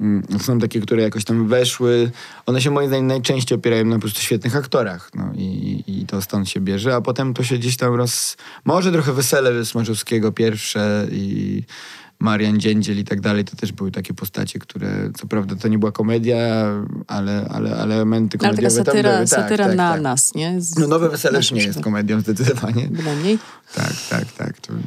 Mm, 0.00 0.22
Są 0.38 0.58
takie, 0.58 0.80
które 0.80 1.02
jakoś 1.02 1.24
tam 1.24 1.48
weszły. 1.48 2.10
One 2.46 2.60
się 2.60 2.70
moim 2.70 2.88
zdaniem 2.88 3.06
najczęściej 3.06 3.58
opierają 3.58 3.84
na 3.84 3.94
po 3.94 4.00
prostu 4.00 4.20
świetnych 4.20 4.56
aktorach. 4.56 5.10
No 5.14 5.32
i, 5.34 5.84
i 5.86 6.06
to 6.06 6.22
stąd 6.22 6.48
się 6.48 6.60
bierze, 6.60 6.94
a 6.94 7.00
potem 7.00 7.34
to 7.34 7.44
się 7.44 7.58
gdzieś 7.58 7.76
tam 7.76 7.94
roz... 7.94 8.36
Może 8.64 8.92
trochę 8.92 9.12
Wesele 9.12 9.64
Smarzowskiego 9.64 10.32
pierwsze 10.32 11.06
i 11.12 11.62
Marian 12.20 12.60
Dziędziel 12.60 12.98
i 12.98 13.04
tak 13.04 13.20
dalej, 13.20 13.44
to 13.44 13.56
też 13.56 13.72
były 13.72 13.90
takie 13.90 14.14
postacie, 14.14 14.58
które, 14.58 15.10
co 15.16 15.26
prawda 15.26 15.56
to 15.56 15.68
nie 15.68 15.78
była 15.78 15.92
komedia, 15.92 16.36
ale, 17.06 17.48
ale, 17.50 17.76
ale 17.76 17.94
elementy 17.94 18.38
Ale 18.40 18.50
taka 18.56 18.56
komediowe 18.56 18.76
tam 18.76 18.84
satyra, 18.84 19.12
były. 19.12 19.26
Tak, 19.26 19.42
satyra 19.42 19.66
tak, 19.66 19.76
na 19.76 19.92
tak. 19.92 20.02
nas, 20.02 20.34
nie? 20.34 20.60
Z 20.60 20.78
No 20.78 20.86
nowe 20.88 21.08
Wesele 21.08 21.40
nie 21.52 21.62
jest 21.62 21.80
komedią 21.80 22.20
zdecydowanie. 22.20 22.88
Bynajmniej. 22.88 23.38
Tak, 23.74 23.92
tak, 24.10 24.32
tak. 24.32 24.60
To, 24.60 24.72
yy, 24.72 24.80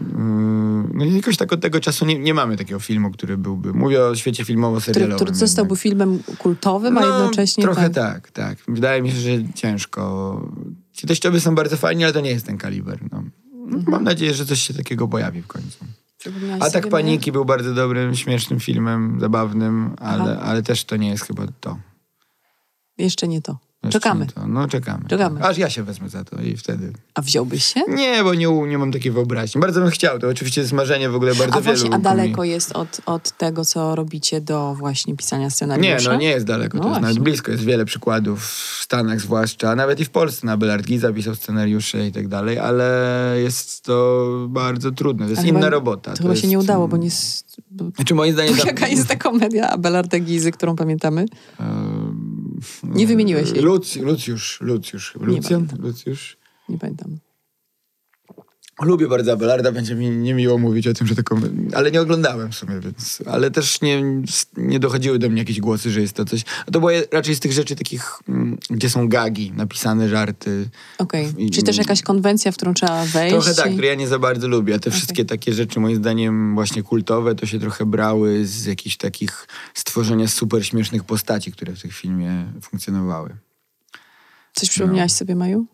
no 0.93 1.05
jakoś 1.05 1.37
tak 1.37 1.53
od 1.53 1.61
tego 1.61 1.79
czasu 1.79 2.05
nie, 2.05 2.19
nie 2.19 2.33
mamy 2.33 2.57
takiego 2.57 2.79
filmu, 2.79 3.11
który 3.11 3.37
byłby... 3.37 3.73
Mówię 3.73 4.03
o 4.05 4.15
świecie 4.15 4.43
Który, 4.43 4.55
filmowo-serialowym. 4.55 5.15
który 5.15 5.35
zostałby 5.35 5.69
jednak. 5.73 5.81
filmem 5.81 6.19
kultowym, 6.37 6.97
a 6.97 7.01
No, 7.01 7.07
jednocześnie 7.19 7.63
Trochę 7.63 7.89
tak. 7.89 8.31
tak. 8.31 8.31
tak, 8.31 8.57
Wydaje 8.75 9.01
mi 9.01 9.11
się, 9.11 9.17
że 9.17 9.29
ciężko. 9.55 10.01
Ci 10.93 11.07
teściowie 11.07 11.39
są 11.39 11.55
bardzo 11.55 11.77
fajni, 11.77 12.03
ale 12.03 12.13
to 12.13 12.21
nie 12.21 12.29
jest 12.31 12.45
ten 12.45 12.57
kaliber. 12.57 12.99
No. 13.11 13.23
Mam 13.87 14.03
nadzieję, 14.03 14.33
że 14.33 14.45
coś 14.45 14.61
się 14.61 14.73
takiego 14.73 15.07
pojawi 15.07 15.41
w 15.41 15.47
końcu. 15.47 15.85
Atak 16.59 16.71
sobie 16.71 16.91
Paniki 16.91 17.31
był 17.31 17.45
bardzo 17.45 17.73
dobrym, 17.73 18.15
śmiesznym 18.15 18.59
filmem, 18.59 19.17
zabawnym, 19.19 19.95
ale, 19.99 20.39
ale 20.39 20.63
też 20.63 20.83
to 20.85 20.95
nie 20.95 21.09
jest 21.09 21.23
chyba 21.23 21.43
to. 21.59 21.77
Jeszcze 22.97 23.27
nie 23.27 23.41
to. 23.41 23.57
Czekamy. 23.89 24.25
nie 24.25 24.31
To. 24.31 24.47
No 24.47 24.67
czekamy. 24.67 25.03
Czekamy. 25.09 25.43
Aż 25.43 25.57
ja 25.57 25.69
się 25.69 25.83
wezmę 25.83 26.09
za 26.09 26.23
to 26.23 26.41
i 26.41 26.57
wtedy... 26.57 26.93
A 27.13 27.21
wziąłbyś 27.21 27.65
się? 27.65 27.79
Nie, 27.89 28.23
bo 28.23 28.33
nie, 28.33 28.47
nie 28.67 28.77
mam 28.77 28.91
takiej 28.91 29.11
wyobraźni. 29.11 29.61
Bardzo 29.61 29.81
bym 29.81 29.89
chciał, 29.89 30.19
to 30.19 30.27
oczywiście 30.27 30.61
jest 30.61 30.73
marzenie 30.73 31.09
w 31.09 31.15
ogóle 31.15 31.35
bardzo 31.35 31.57
A 31.57 31.61
właśnie, 31.61 31.83
wielu 31.83 31.95
a 31.95 31.99
daleko 31.99 32.41
komik- 32.41 32.45
jest 32.49 32.71
od, 32.71 33.01
od 33.05 33.31
tego, 33.37 33.65
co 33.65 33.95
robicie 33.95 34.41
do 34.41 34.75
właśnie 34.79 35.15
pisania 35.15 35.43
Nie, 35.45 35.51
scenariusza? 35.51 36.11
no 36.11 36.17
nie 36.17 36.27
jest 36.29 36.45
daleko, 36.45 36.77
No 36.77 36.83
to 36.83 36.89
jest 36.89 37.01
nawet 37.01 37.15
właśnie. 37.17 37.23
blisko, 37.31 37.51
jest 37.51 37.63
wiele 37.63 37.85
przykładów 37.85 38.45
w 38.45 38.81
Stanach 38.83 39.21
zwłaszcza, 39.21 39.75
nawet 39.75 39.99
i 39.99 40.05
w 40.05 40.09
Polsce 40.09 40.45
na 40.47 40.51
Abelard 40.53 40.85
Giza 40.85 41.13
pisał 41.13 41.35
scenariusze 41.35 42.07
i 42.07 42.11
tak 42.11 42.27
dalej, 42.27 42.59
ale 42.59 43.11
jest 43.43 43.81
to 43.83 44.27
bardzo 44.49 44.91
trudne, 44.91 45.25
to 45.25 45.29
jest 45.29 45.39
Ale 45.39 45.49
inna 45.49 45.59
chyba- 45.59 45.69
robota. 45.69 46.11
To, 46.13 46.17
chyba 46.23 46.35
się 46.35 46.39
jest- 46.41 46.49
nie 46.51 46.59
udało, 46.59 46.87
bo 46.87 46.97
nie... 46.97 47.09
Znaczy 47.95 48.15
moim 48.15 48.33
zdaniem... 48.33 48.55
tam- 48.57 48.67
Jaka 48.67 48.87
jest 48.87 49.07
ta 49.07 49.15
komedia 49.15 49.69
Abelarda 49.69 50.19
Gizy, 50.19 50.51
którą 50.51 50.75
pamiętamy? 50.75 51.25
Ehm, 51.59 52.10
Nie 52.83 53.07
wymieniłeś 53.07 53.51
jej. 53.51 53.61
Luc, 53.61 53.95
Lucjusz, 53.95 54.61
Lucjusz, 54.61 55.15
Lucjan. 55.15 55.67
Lucjusz. 55.79 56.37
Nie 56.69 56.77
pamiętam. 56.77 57.17
Lubię 58.81 59.07
bardzo 59.07 59.31
Abelarda, 59.33 59.71
będzie 59.71 59.95
mi 59.95 60.09
niemiło 60.09 60.57
mówić 60.57 60.87
o 60.87 60.93
tym, 60.93 61.07
że 61.07 61.15
taką... 61.15 61.41
Ale 61.73 61.91
nie 61.91 62.01
oglądałem 62.01 62.51
w 62.51 62.55
sumie, 62.55 62.79
więc... 62.79 63.19
Ale 63.25 63.51
też 63.51 63.81
nie, 63.81 64.03
nie 64.57 64.79
dochodziły 64.79 65.19
do 65.19 65.29
mnie 65.29 65.39
jakieś 65.41 65.59
głosy, 65.59 65.91
że 65.91 66.01
jest 66.01 66.13
to 66.13 66.25
coś... 66.25 66.43
A 66.67 66.71
to 66.71 66.79
było 66.79 66.91
raczej 67.11 67.35
z 67.35 67.39
tych 67.39 67.51
rzeczy 67.51 67.75
takich, 67.75 68.19
mm, 68.29 68.57
gdzie 68.69 68.89
są 68.89 69.07
gagi, 69.09 69.51
napisane 69.55 70.09
żarty. 70.09 70.69
Okej. 70.97 71.33
I- 71.37 71.51
Czyli 71.51 71.63
też 71.63 71.77
jakaś 71.77 72.01
konwencja, 72.01 72.51
w 72.51 72.55
którą 72.55 72.73
trzeba 72.73 73.05
wejść? 73.05 73.33
Trochę 73.35 73.53
tak, 73.55 73.69
i- 73.71 73.73
które 73.73 73.87
ja 73.87 73.95
nie 73.95 74.07
za 74.07 74.19
bardzo 74.19 74.47
lubię. 74.47 74.75
A 74.75 74.79
te 74.79 74.91
wszystkie 74.91 75.25
takie 75.25 75.53
rzeczy, 75.53 75.79
moim 75.79 75.95
zdaniem, 75.95 76.55
właśnie 76.55 76.83
kultowe, 76.83 77.35
to 77.35 77.45
się 77.45 77.59
trochę 77.59 77.85
brały 77.85 78.45
z 78.45 78.65
jakichś 78.65 78.97
takich 78.97 79.47
stworzenia 79.73 80.27
super 80.27 80.65
śmiesznych 80.65 81.03
postaci, 81.03 81.51
które 81.51 81.73
w 81.75 81.81
tym 81.81 81.91
filmie 81.91 82.45
funkcjonowały. 82.61 83.29
Coś 84.53 84.69
przypomniałaś 84.69 85.11
sobie, 85.11 85.35
Maju? 85.35 85.65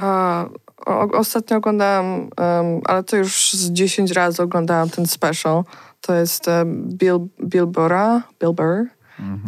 A, 0.00 0.44
o, 0.86 1.08
ostatnio 1.12 1.56
oglądałam, 1.56 2.06
em, 2.36 2.80
ale 2.84 3.04
to 3.04 3.16
już 3.16 3.52
z 3.52 3.70
10 3.70 4.12
razy 4.12 4.42
oglądałam 4.42 4.90
ten 4.90 5.06
special. 5.06 5.64
To 6.00 6.14
jest 6.14 6.48
e, 6.48 6.64
Bill, 6.66 7.18
Bill 7.44 7.66
Burra, 7.66 8.22
Bill 8.40 8.52
Burr. 8.52 8.86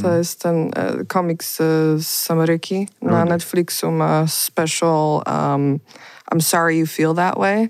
To 0.03 0.17
jest 0.17 0.43
ten 0.43 0.71
e, 0.77 1.05
komiks 1.05 1.57
z, 1.57 2.07
z 2.07 2.31
Ameryki. 2.31 2.89
Na. 3.03 3.25
Netflixu 3.25 3.91
ma 3.91 4.27
special 4.27 5.23
um, 5.27 5.79
I'm 6.33 6.41
Sorry 6.41 6.77
You 6.77 6.87
Feel 6.87 7.15
That 7.15 7.39
Way. 7.39 7.69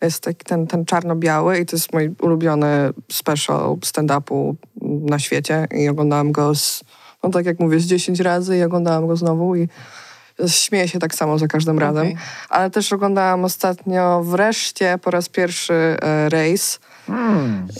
Jest 0.00 0.22
taki 0.22 0.44
ten, 0.44 0.66
ten 0.66 0.84
czarno-biały 0.84 1.58
i 1.58 1.66
to 1.66 1.76
jest 1.76 1.92
mój 1.92 2.14
ulubiony 2.22 2.90
special 3.12 3.76
stand-upu 3.80 4.54
na 4.82 5.18
świecie. 5.18 5.66
I 5.70 5.88
oglądałam 5.88 6.32
go 6.32 6.54
z, 6.54 6.84
no 7.22 7.30
tak 7.30 7.46
jak 7.46 7.60
mówię, 7.60 7.80
z 7.80 7.86
10 7.86 8.20
razy 8.20 8.58
i 8.58 8.62
oglądałam 8.62 9.06
go 9.06 9.16
znowu 9.16 9.56
i 9.56 9.68
śmieję 10.48 10.88
się 10.88 10.98
tak 10.98 11.14
samo 11.14 11.38
za 11.38 11.46
każdym 11.46 11.78
razem. 11.78 12.02
Okej. 12.02 12.16
Ale 12.48 12.70
też 12.70 12.92
oglądałam 12.92 13.44
ostatnio 13.44 14.24
wreszcie 14.24 14.98
po 15.02 15.10
raz 15.10 15.28
pierwszy 15.28 15.74
e, 15.74 16.28
Race 16.28 16.78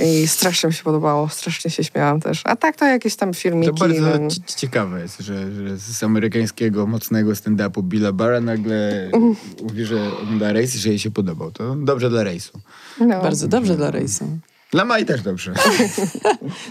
i 0.04 0.28
strasznie 0.28 0.66
mi 0.66 0.74
się 0.74 0.82
podobało, 0.82 1.28
strasznie 1.28 1.70
się 1.70 1.84
śmiałam 1.84 2.20
też. 2.20 2.40
A 2.44 2.56
tak 2.56 2.76
to 2.76 2.84
jakieś 2.84 3.16
tam 3.16 3.34
filmiki. 3.34 3.72
To 3.72 3.78
bardzo 3.78 4.18
no. 4.18 4.30
ci- 4.30 4.42
ciekawe 4.56 5.00
jest, 5.00 5.20
że, 5.20 5.52
że 5.52 5.78
z 5.78 6.02
amerykańskiego 6.02 6.86
mocnego 6.86 7.32
stand-upu 7.32 7.82
Billa 7.82 8.12
Barra 8.12 8.40
nagle 8.40 9.10
mówi, 9.62 9.84
że 9.84 10.12
ogląda 10.22 10.52
Race 10.52 10.76
i 10.76 10.78
że 10.78 10.88
jej 10.88 10.98
się 10.98 11.10
podobał. 11.10 11.50
To 11.50 11.74
dobrze 11.76 12.10
dla 12.10 12.24
Race'u. 12.24 12.58
No. 13.00 13.22
Bardzo 13.22 13.48
dobrze 13.48 13.76
dla 13.76 13.90
Rejsu. 13.90 14.38
Dla 14.74 14.84
Mai 14.84 15.04
też 15.04 15.22
dobrze. 15.22 15.54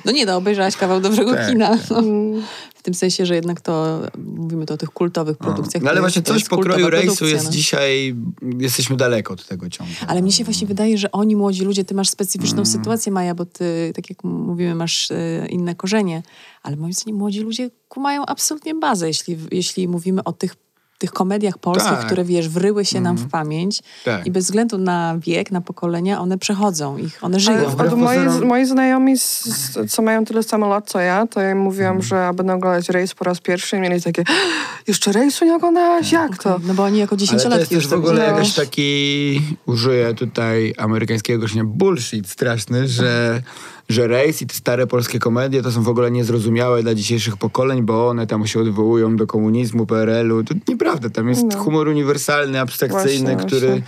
No 0.06 0.12
nie, 0.12 0.26
no 0.26 0.38
obejrzałaś 0.38 0.78
kawał 0.78 1.02
dobrego 1.02 1.34
Tak, 1.34 1.50
kina. 1.50 1.78
No. 1.90 2.02
W 2.76 2.84
tym 2.84 2.94
sensie, 2.94 3.26
że 3.26 3.36
jednak 3.36 3.62
to, 3.62 4.02
mówimy 4.18 4.66
tu 4.66 4.74
o 4.74 4.78
tych 4.78 4.90
kultowych 4.90 5.38
produkcjach. 5.38 5.84
No, 5.84 5.90
ale 5.90 5.98
to 5.98 6.04
właśnie 6.04 6.20
jest, 6.20 6.28
to 6.28 6.34
coś 6.34 6.44
pokroju 6.44 6.88
produkcja, 6.88 7.28
jest 7.28 7.46
no. 7.46 7.52
dzisiaj, 7.52 8.16
jesteśmy 8.58 8.98
daleko 8.98 9.34
od 9.34 9.46
tego 9.46 9.70
ciągle. 9.70 9.96
Ale 10.08 10.22
mnie 10.22 10.32
się 10.32 10.44
właśnie 10.44 10.68
wydaje, 10.68 10.98
że 10.98 11.12
oni, 11.12 11.36
młodzi 11.36 11.66
ludzie, 11.66 11.86
ty 11.86 11.96
masz 11.96 12.10
specyficzną 12.10 12.58
Mm. 12.58 12.66
sytuację, 12.66 13.12
Maja, 13.12 13.36
bo 13.36 13.46
ty, 13.46 13.92
tak 13.96 14.10
jak 14.10 14.24
mówimy, 14.24 14.76
masz 14.76 15.12
e, 15.12 15.48
inne 15.50 15.76
korzenie, 15.76 16.24
ale 16.64 16.76
moim 16.76 16.94
zdaniem 16.94 17.18
młodzi 17.18 17.40
ludzie 17.40 17.70
mają 17.98 18.26
absolutnie 18.26 18.76
bazę, 18.76 19.08
jeśli, 19.08 19.38
jeśli 19.52 19.88
mówimy 19.88 20.24
o 20.24 20.34
tych, 20.34 20.56
tych 21.04 21.12
komediach 21.12 21.58
polskich, 21.58 21.92
Tak. 21.92 22.06
które, 22.06 22.24
wiesz, 22.24 22.50
wryły 22.50 22.86
się 22.86 23.02
nam 23.02 23.18
w 23.18 23.30
pamięć 23.30 23.82
Tak. 24.06 24.26
i 24.26 24.32
bez 24.32 24.46
względu 24.46 24.78
na 24.78 25.16
wiek, 25.18 25.52
na 25.52 25.62
pokolenia, 25.62 26.22
one 26.22 26.38
przechodzą 26.38 26.98
ich, 26.98 27.24
one 27.24 27.40
żyją. 27.40 27.58
Ale 27.58 27.92
od 27.92 27.98
moi, 27.98 28.18
moi 28.46 28.66
znajomi, 28.66 29.18
z, 29.18 29.46
z, 29.46 29.92
co 29.92 30.02
mają 30.02 30.26
tyle 30.26 30.44
samo 30.44 30.68
lat 30.68 30.90
co 30.90 31.00
ja, 31.00 31.28
to 31.28 31.42
ja 31.42 31.52
im 31.52 31.58
mówiłam, 31.58 32.02
że 32.02 32.32
będę 32.36 32.54
oglądać 32.54 32.90
Race 32.90 33.16
po 33.16 33.26
raz 33.26 33.40
pierwszy 33.40 33.78
i 33.78 33.80
mieli 33.80 34.02
takie 34.02 34.24
jeszcze 34.88 35.12
Race'u 35.12 35.46
nie 35.46 35.56
oglądałaś? 35.56 36.12
Jak 36.12 36.44
to? 36.44 36.60
No 36.68 36.74
bo 36.74 36.84
oni 36.84 37.00
jako 37.00 37.12
Ale 37.16 37.20
to 37.20 37.26
dziesięciolatki 37.26 37.62
jest 37.62 37.72
już 37.72 37.84
też 37.84 37.88
w 37.88 37.90
to 37.90 37.98
ogóle 37.98 38.26
jakiś 38.26 38.54
taki, 38.54 39.42
użyję 39.66 40.14
tutaj 40.14 40.74
amerykańskiego 40.78 41.40
określenia, 41.40 41.70
bullshit 41.70 42.30
straszny, 42.30 42.88
że, 42.88 43.42
że 43.90 44.08
Race 44.08 44.44
i 44.44 44.48
te 44.48 44.56
stare 44.56 44.88
polskie 44.88 45.20
komedie 45.20 45.62
to 45.62 45.72
są 45.72 45.84
w 45.84 45.90
ogóle 45.90 46.12
niezrozumiałe 46.12 46.84
dla 46.84 46.96
dzisiejszych 46.96 47.38
pokoleń, 47.38 47.82
bo 47.84 48.08
one 48.08 48.28
tam 48.28 48.48
się 48.48 48.60
odwołują 48.60 49.16
do 49.16 49.28
komunizmu, 49.28 49.86
PRL-u. 49.86 50.44
To 50.44 50.54
nieprawda, 50.68 51.10
tam 51.10 51.30
jest 51.30 51.54
humor 51.54 51.88
uniwersalny, 51.88 52.60
abstrakcyjny, 52.60 53.32
Właśnie, 53.34 53.48
który... 53.48 53.68
właśnie. 53.68 53.84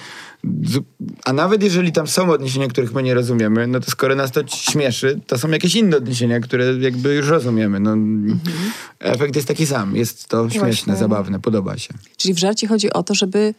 A 1.26 1.34
nawet 1.34 1.64
jeżeli 1.64 1.92
tam 1.92 2.08
są 2.08 2.30
odniesienia, 2.30 2.68
których 2.68 2.94
my 2.94 3.04
nie 3.04 3.14
rozumiemy, 3.14 3.68
no 3.68 3.80
to 3.80 3.92
skoro 3.92 4.16
nas 4.16 4.32
to 4.32 4.48
śmieszy, 4.48 5.20
to 5.28 5.38
są 5.38 5.50
jakieś 5.50 5.76
inne 5.76 5.98
odniesienia, 5.98 6.40
które 6.40 6.74
jakby 6.80 7.16
już 7.16 7.28
rozumiemy. 7.28 7.80
No, 7.80 7.96
Efekt 9.00 9.36
jest 9.36 9.48
taki 9.48 9.66
sam. 9.66 9.96
Jest 9.96 10.28
to 10.28 10.50
śmieszne, 10.50 10.70
Właśnie. 10.70 10.96
zabawne, 10.96 11.40
podoba 11.40 11.78
się. 11.78 11.94
Czyli 12.18 12.34
w 12.34 12.38
żarcie 12.38 12.68
chodzi 12.68 12.94
o 12.94 13.04
to, 13.04 13.16
żeby 13.16 13.54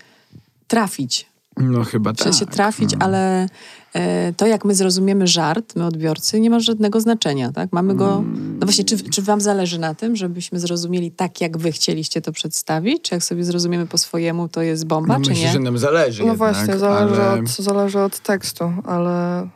trafić. 0.69 1.27
No 1.57 1.85
chyba 1.85 2.13
W 2.13 2.17
tak. 2.17 2.25
sensie 2.25 2.47
trafić, 2.47 2.91
ale 2.99 3.43
e, 3.43 3.49
to 4.37 4.47
jak 4.47 4.65
my 4.65 4.75
zrozumiemy 4.75 5.27
żart, 5.27 5.77
my 5.77 5.87
odbiorcy, 5.87 6.41
nie 6.41 6.51
ma 6.51 6.61
żadnego 6.61 7.01
znaczenia, 7.01 7.53
tak? 7.53 7.73
Mamy 7.73 7.95
go... 7.95 8.25
No 8.61 8.67
właśnie, 8.67 8.85
czy, 8.85 9.11
czy 9.11 9.23
wam 9.23 9.41
zależy 9.41 9.79
na 9.79 9.95
tym, 9.95 10.17
żebyśmy 10.17 10.61
zrozumieli 10.61 11.11
tak, 11.11 11.41
jak 11.41 11.59
wy 11.59 11.73
chcieliście 11.73 12.21
to 12.23 12.33
przedstawić? 12.33 13.03
Czy 13.03 13.15
jak 13.15 13.25
sobie 13.25 13.45
zrozumiemy 13.45 13.87
po 13.87 13.99
swojemu, 13.99 14.49
to 14.49 14.63
jest 14.63 14.87
bomba, 14.87 15.19
No 15.19 15.25
czy 15.25 15.31
myślę, 15.31 15.47
nie? 15.47 15.53
że 15.53 15.59
nam 15.59 15.79
zależy 15.79 16.23
No 16.23 16.29
jednak, 16.33 16.39
właśnie, 16.39 16.79
zależy, 16.79 17.23
ale, 17.23 17.41
od, 17.41 17.49
zależy 17.49 17.99
od 17.99 18.19
tekstu, 18.19 18.73
ale 18.85 19.49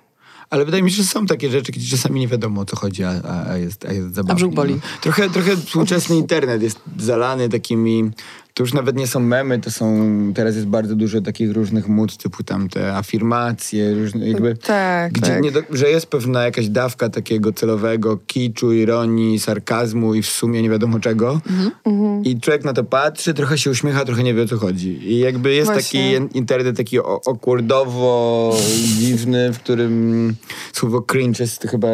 ale 0.51 0.65
wydaje 0.65 0.83
mi 0.83 0.91
się, 0.91 0.97
że 1.03 1.09
są 1.09 1.27
takie 1.27 1.51
rzeczy, 1.51 1.73
gdzie 1.73 1.97
czasami 1.97 2.21
nie 2.21 2.29
wiadomo 2.29 2.61
o 2.61 2.65
co 2.65 2.77
chodzi, 2.77 3.05
a, 3.05 3.11
a, 3.25 3.51
a, 3.51 3.57
jest, 3.57 3.85
a 3.85 3.93
jest 3.93 4.15
zabawnie. 4.15 4.35
brzuch 4.35 4.55
boli. 4.55 4.75
No. 4.75 4.81
Trochę, 5.01 5.31
trochę 5.31 5.57
współczesny 5.57 6.17
internet 6.17 6.63
jest 6.63 6.81
zalany 6.99 7.49
takimi... 7.49 8.11
To 8.55 8.63
już 8.63 8.73
nawet 8.75 8.97
nie 8.97 9.07
są 9.07 9.21
memy, 9.21 9.59
to 9.61 9.71
są... 9.71 10.07
Teraz 10.35 10.55
jest 10.55 10.67
bardzo 10.67 10.97
dużo 10.97 11.21
takich 11.21 11.53
różnych 11.53 11.89
mód, 11.89 12.17
typu 12.17 12.43
tam 12.43 12.69
te 12.69 12.97
afirmacje, 12.97 13.95
różne 13.95 14.29
jakby... 14.29 14.57
tak, 14.57 15.13
Gdzie 15.13 15.33
tak. 15.33 15.43
nie 15.43 15.53
do, 15.53 15.63
że 15.71 15.91
jest 15.91 16.07
pewna 16.07 16.45
jakaś 16.45 16.69
dawka 16.69 17.09
takiego 17.09 17.53
celowego 17.53 18.19
kiczu, 18.27 18.73
ironii, 18.73 19.39
sarkazmu 19.39 20.15
i 20.15 20.23
w 20.23 20.27
sumie 20.27 20.63
nie 20.63 20.71
wiadomo 20.71 21.01
czego. 21.01 21.41
Mhm. 21.87 22.25
I 22.25 22.41
człowiek 22.41 22.65
na 22.65 22.73
to 22.73 22.85
patrzy, 22.85 23.35
trochę 23.35 23.59
się 23.59 23.71
uśmiecha, 23.71 24.05
trochę 24.05 24.23
nie 24.23 24.35
wie 24.35 24.43
o 24.43 24.47
co 24.47 24.57
chodzi. 24.59 25.13
I 25.13 25.19
jakby 25.19 25.55
jest 25.55 25.71
Właśnie. 25.73 26.01
taki 26.01 26.15
in- 26.17 26.29
internet 26.35 26.77
taki 26.77 26.99
o- 27.01 27.21
awkwardowo 27.27 28.57
dziwny, 28.99 29.53
w 29.53 29.59
którym 29.59 30.35
słowo 30.73 31.03
cringe 31.03 31.45
jest 31.45 31.63
chyba 31.71 31.89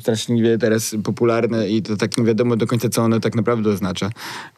straszliwie 0.00 0.58
teraz 0.58 0.94
popularne 1.04 1.68
i 1.68 1.82
to 1.82 1.96
tak 1.96 2.18
nie 2.18 2.24
wiadomo 2.24 2.56
do 2.56 2.66
końca, 2.66 2.88
co 2.88 3.02
ono 3.02 3.20
tak 3.20 3.34
naprawdę 3.34 3.70
oznacza. 3.70 4.10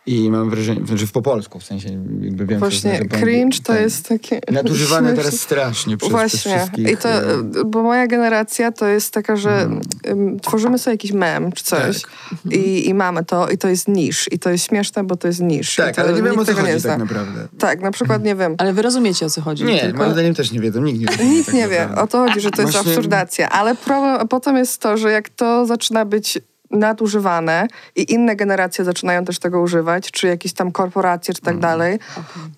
I 0.06 0.30
mam 0.30 0.50
wrażenie, 0.50 0.80
że 0.96 1.06
w 1.06 1.12
po 1.12 1.22
polsku, 1.42 1.58
w 1.58 1.64
sensie 1.64 1.88
jakby 2.20 2.46
wiem, 2.46 2.60
co 2.60 2.66
Właśnie 2.66 2.90
znaczy 2.90 3.08
po 3.08 3.16
cringe 3.16 3.58
to 3.62 3.74
jest 3.74 4.08
takie... 4.08 4.40
Nadużywane 4.50 5.08
śmieszne. 5.08 5.22
teraz 5.24 5.40
strasznie 5.40 5.96
przez, 5.96 6.08
przez 6.08 6.10
Właśnie. 6.10 6.56
wszystkich. 6.56 6.90
I 6.90 6.96
to, 6.96 7.08
e, 7.08 7.24
bo 7.66 7.82
moja 7.82 8.06
generacja 8.06 8.72
to 8.72 8.88
jest 8.88 9.14
taka, 9.14 9.36
że 9.36 9.70
ym, 10.06 10.40
tworzymy 10.40 10.78
sobie 10.78 10.94
jakiś 10.94 11.12
mem 11.12 11.52
czy 11.52 11.64
coś 11.64 12.02
Tak. 12.02 12.52
i, 12.52 12.88
i 12.88 12.94
mamy 12.94 13.24
to 13.24 13.48
i 13.48 13.58
to 13.58 13.68
jest 13.68 13.88
niż. 13.88 14.32
I 14.32 14.38
to 14.38 14.50
jest 14.50 14.66
śmieszne, 14.66 15.04
bo 15.04 15.16
to 15.16 15.28
jest 15.28 15.40
niż. 15.40 15.74
I 15.74 15.76
Tak, 15.76 15.98
ale 15.98 16.12
nie 16.12 16.22
wiem 16.22 16.38
o 16.38 16.38
co 16.38 16.44
tego 16.44 16.60
chodzi 16.60 16.74
nie 16.74 16.80
tak 16.80 16.98
naprawdę. 16.98 17.48
Tak, 17.58 17.80
na 17.80 17.90
przykład 17.90 18.24
nie 18.24 18.34
wiem. 18.34 18.54
Ale 18.58 18.72
wy 18.72 18.82
rozumiecie, 18.82 19.26
o 19.26 19.30
co 19.30 19.40
chodzi. 19.40 19.64
Nie, 19.64 19.80
tylko... 19.80 19.98
moim 19.98 20.12
zdaniem 20.12 20.34
też 20.34 20.52
nie 20.52 20.60
wiedzą, 20.60 20.82
nikt 20.82 21.00
nie 21.00 21.06
wie. 21.16 21.24
Nikt 21.24 21.46
tak 21.46 21.54
nie 21.54 21.68
wie. 21.68 21.88
O 21.96 22.06
to 22.06 22.18
chodzi, 22.18 22.40
że 22.40 22.50
to 22.50 22.62
jest 22.62 22.72
Właśnie- 22.72 22.92
absurdacja. 22.92 23.48
Ale 23.48 23.74
problem, 23.74 24.28
potem 24.28 24.56
jest 24.56 24.80
to, 24.80 24.96
że 24.96 25.10
jak 25.10 25.28
to 25.28 25.66
zaczyna 25.66 26.04
być 26.04 26.38
nadużywane 26.72 27.66
i 27.96 28.12
inne 28.12 28.36
generacje 28.36 28.84
zaczynają 28.84 29.24
też 29.24 29.38
tego 29.38 29.60
używać, 29.60 30.10
czy 30.10 30.26
jakieś 30.26 30.52
tam 30.52 30.72
korporacje, 30.72 31.34
czy 31.34 31.40
tak 31.40 31.52
Mm. 31.52 31.60
dalej, 31.62 31.98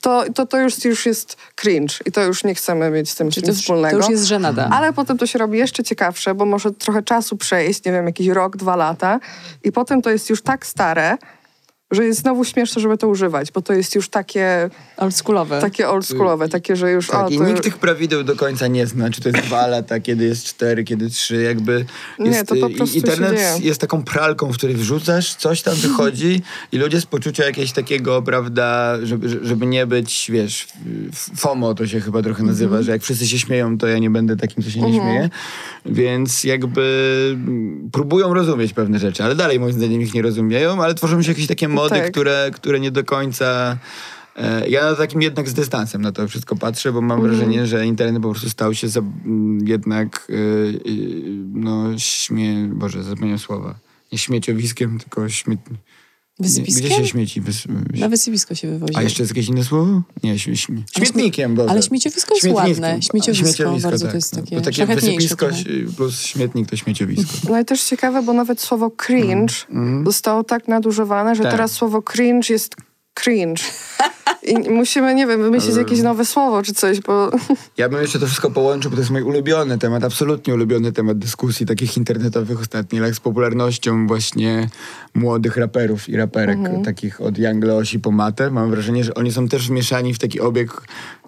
to, 0.01 0.25
to, 0.35 0.47
to 0.47 0.59
już, 0.61 0.85
już 0.85 1.07
jest 1.07 1.37
cringe 1.57 1.95
i 2.07 2.12
to 2.12 2.23
już 2.23 2.45
nie 2.45 2.55
chcemy 2.55 2.91
mieć 2.91 3.11
z 3.11 3.15
tym 3.15 3.31
Czyli 3.31 3.49
nic 3.49 3.61
wspólnego. 3.61 3.97
to 3.97 4.03
już 4.03 4.11
jest 4.11 4.25
żenada. 4.25 4.69
Ale 4.73 4.93
potem 4.93 5.19
to 5.19 5.27
się 5.27 5.39
robi 5.39 5.59
jeszcze 5.59 5.83
ciekawsze, 5.85 6.35
bo 6.35 6.45
może 6.45 6.73
trochę 6.73 7.03
czasu 7.03 7.37
przejść, 7.37 7.85
nie 7.85 7.93
wiem, 7.93 8.07
jakiś 8.07 8.29
rok, 8.29 8.57
dwa 8.57 8.77
lata 8.77 9.21
i 9.65 9.73
potem 9.73 10.03
to 10.03 10.11
jest 10.11 10.31
już 10.31 10.43
tak 10.43 10.67
stare, 10.67 11.17
że 11.91 12.05
jest 12.05 12.20
znowu 12.20 12.45
śmieszne, 12.45 12.82
żeby 12.82 12.99
to 12.99 13.09
używać, 13.09 13.53
bo 13.53 13.62
to 13.62 13.72
jest 13.72 13.95
już 13.95 14.09
takie, 14.09 14.70
Oldschoolowe. 14.97 15.61
takie 15.61 15.89
oldschoolowe, 15.89 16.49
takie, 16.49 16.76
że 16.76 16.91
już... 16.91 17.07
Tak, 17.09 17.26
o, 17.26 17.28
i 17.28 17.39
to... 17.39 17.45
nikt 17.45 17.62
tych 17.62 17.78
prawideł 17.78 18.24
do 18.24 18.37
końca 18.37 18.66
nie 18.66 18.87
zna, 18.87 19.11
czy 19.11 19.20
to 19.20 19.28
jest 19.28 19.41
dwa 19.43 19.66
lata, 19.66 20.01
kiedy 20.01 20.24
jest 20.24 20.45
cztery, 20.45 20.85
kiedy 20.85 21.11
trzy, 21.11 21.43
jakby... 21.43 21.85
Nie, 22.18 22.30
Jest, 22.30 22.47
to 22.49 22.55
po 22.57 22.68
i- 22.68 22.74
prostu 22.74 22.97
Internet 22.97 23.61
jest 23.61 23.80
taką 23.80 24.03
pralką, 24.05 24.53
w 24.53 24.57
której 24.57 24.76
wrzucasz, 24.76 25.35
coś 25.35 25.62
tam 25.62 25.74
wychodzi 25.74 26.43
i 26.72 26.78
ludzie 26.78 27.01
z 27.01 27.07
poczucia 27.07 27.45
jakiegoś 27.45 27.72
takiego, 27.72 28.22
prawda, 28.22 28.97
żeby, 29.03 29.28
żeby 29.47 29.66
nie 29.66 29.87
być, 29.87 30.26
wiesz, 30.32 30.68
FOMO 31.37 31.74
to 31.74 31.87
się 31.87 32.01
chyba 32.01 32.22
trochę 32.22 32.43
nazywa, 32.43 32.64
Mhm. 32.74 32.85
że 32.85 32.93
jak 32.93 33.03
wszyscy 33.03 33.26
się 33.28 33.39
śmieją, 33.39 33.78
to 33.78 33.87
ja 33.87 33.99
nie 33.99 34.11
będę 34.11 34.37
takim, 34.37 34.62
co 34.64 34.70
się 34.70 34.80
nie 34.80 34.93
śmieje. 35.01 35.30
Więc 35.87 36.45
jakby 36.45 36.85
próbują 37.93 38.35
rozumieć 38.35 38.72
pewne 38.72 38.99
rzeczy, 38.99 39.24
ale 39.24 39.35
dalej 39.35 39.61
moim 39.61 39.72
zdaniem 39.72 40.03
ich 40.03 40.14
nie 40.14 40.22
rozumieją, 40.22 40.82
ale 40.82 40.95
tworzą 40.95 41.22
się 41.22 41.30
jakieś 41.30 41.47
takie 41.47 41.68
mody, 41.75 41.95
Tak. 41.95 42.11
które, 42.11 42.51
które 42.55 42.81
nie 42.81 42.91
do 42.91 43.05
końca... 43.05 43.77
E, 44.37 44.68
Ja 44.68 44.91
na 44.91 44.97
takim 44.97 45.22
jednak 45.22 45.49
z 45.49 45.55
dystansem 45.55 46.03
na 46.03 46.12
to 46.12 46.29
wszystko 46.29 46.57
patrzę, 46.57 46.93
bo 46.93 47.01
mam 47.01 47.22
wrażenie, 47.22 47.66
że 47.66 47.87
internet 47.87 48.22
po 48.22 48.31
prostu 48.31 48.51
stał 48.51 48.75
się 48.75 48.89
za, 48.89 49.01
jednak 49.64 50.27
y, 50.31 50.33
y, 50.33 50.81
no 51.53 51.99
śmie... 51.99 52.68
Boże, 52.72 53.03
zapomniałem 53.03 53.39
słowa. 53.39 53.75
Nie 54.12 54.18
śmieciowiskiem, 54.18 54.99
tylko 54.99 55.29
śmiet... 55.29 55.61
Wysypiskiem? 56.39 56.87
Gdzie 56.87 56.97
się 56.97 57.07
śmieci? 57.07 57.41
Wys... 57.41 57.62
Na 57.95 58.09
wysypisko 58.09 58.55
się 58.55 58.68
wywozi. 58.68 58.97
A 58.97 59.03
jeszcze 59.03 59.22
jest 59.22 59.30
jakieś 59.37 59.49
inne 59.49 59.64
słowo? 59.64 60.03
Nie, 60.22 60.39
śmie... 60.39 60.57
śmie... 60.57 60.82
Ale 60.97 61.07
Śmietnikiem, 61.07 61.55
Boże. 61.55 61.70
ale 61.70 61.82
śmieciowisko 61.82 62.35
jest 62.35 62.47
ładne. 62.47 63.03
Śmieciowisko, 63.03 63.76
bardzo 63.82 64.09
to 64.09 64.14
jest 64.14 64.30
tak. 64.30 64.45
takie 64.45 64.57
Bo 64.57 64.62
takie 64.62 64.87
wysypisko 64.87 65.47
plus 65.97 66.20
śmietnik 66.20 66.70
to 66.70 66.76
śmieciowisko. 66.76 67.32
No 67.51 67.61
i 67.61 67.64
też 67.64 67.82
ciekawe, 67.85 68.22
bo 68.22 68.32
nawet 68.32 68.61
słowo 68.61 68.91
cringe 68.91 69.55
zostało 70.05 70.45
tak 70.45 70.68
nadużywane, 70.68 71.35
że 71.35 71.43
Tak. 71.43 71.53
teraz 71.53 71.72
słowo 71.72 72.03
cringe 72.03 72.53
jest 72.53 72.76
cringe. 73.15 73.62
I 74.43 74.71
musimy, 74.71 75.15
nie 75.15 75.27
wiem, 75.27 75.43
wymyślić 75.43 75.77
jakieś 75.77 76.03
nowe 76.03 76.25
słowo 76.25 76.62
czy 76.62 76.75
coś, 76.75 77.01
bo 77.01 77.31
Ja 77.79 77.89
bym 77.89 78.01
jeszcze 78.01 78.19
to 78.19 78.27
wszystko 78.27 78.51
połączył, 78.51 78.91
bo 78.91 78.97
to 78.97 79.01
jest 79.01 79.11
mój 79.11 79.23
ulubiony 79.23 79.79
temat, 79.79 80.05
absolutnie 80.05 80.55
ulubiony 80.55 80.93
temat 80.93 81.19
dyskusji 81.19 81.67
takich 81.67 81.97
internetowych 81.97 82.61
ostatnich, 82.61 83.03
jak 83.03 83.15
z 83.15 83.21
popularnością 83.21 84.07
właśnie 84.07 84.69
młodych 85.15 85.57
raperów 85.57 86.09
i 86.09 86.17
raperek, 86.17 86.59
takich 86.85 87.21
od 87.21 87.39
Young 87.39 87.65
Leosi 87.65 88.01
po 88.01 88.11
Matę. 88.11 88.51
Mam 88.51 88.71
wrażenie, 88.71 89.05
że 89.05 89.15
oni 89.15 89.33
są 89.33 89.49
też 89.49 89.69
wmieszani 89.69 90.15
w 90.15 90.19
taki 90.19 90.41
obieg 90.41 90.71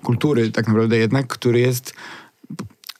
kultury 0.03 0.51
tak 0.51 0.67
naprawdę 0.67 0.97
jednak, 0.97 1.27
który 1.27 1.61
jest 1.61 1.95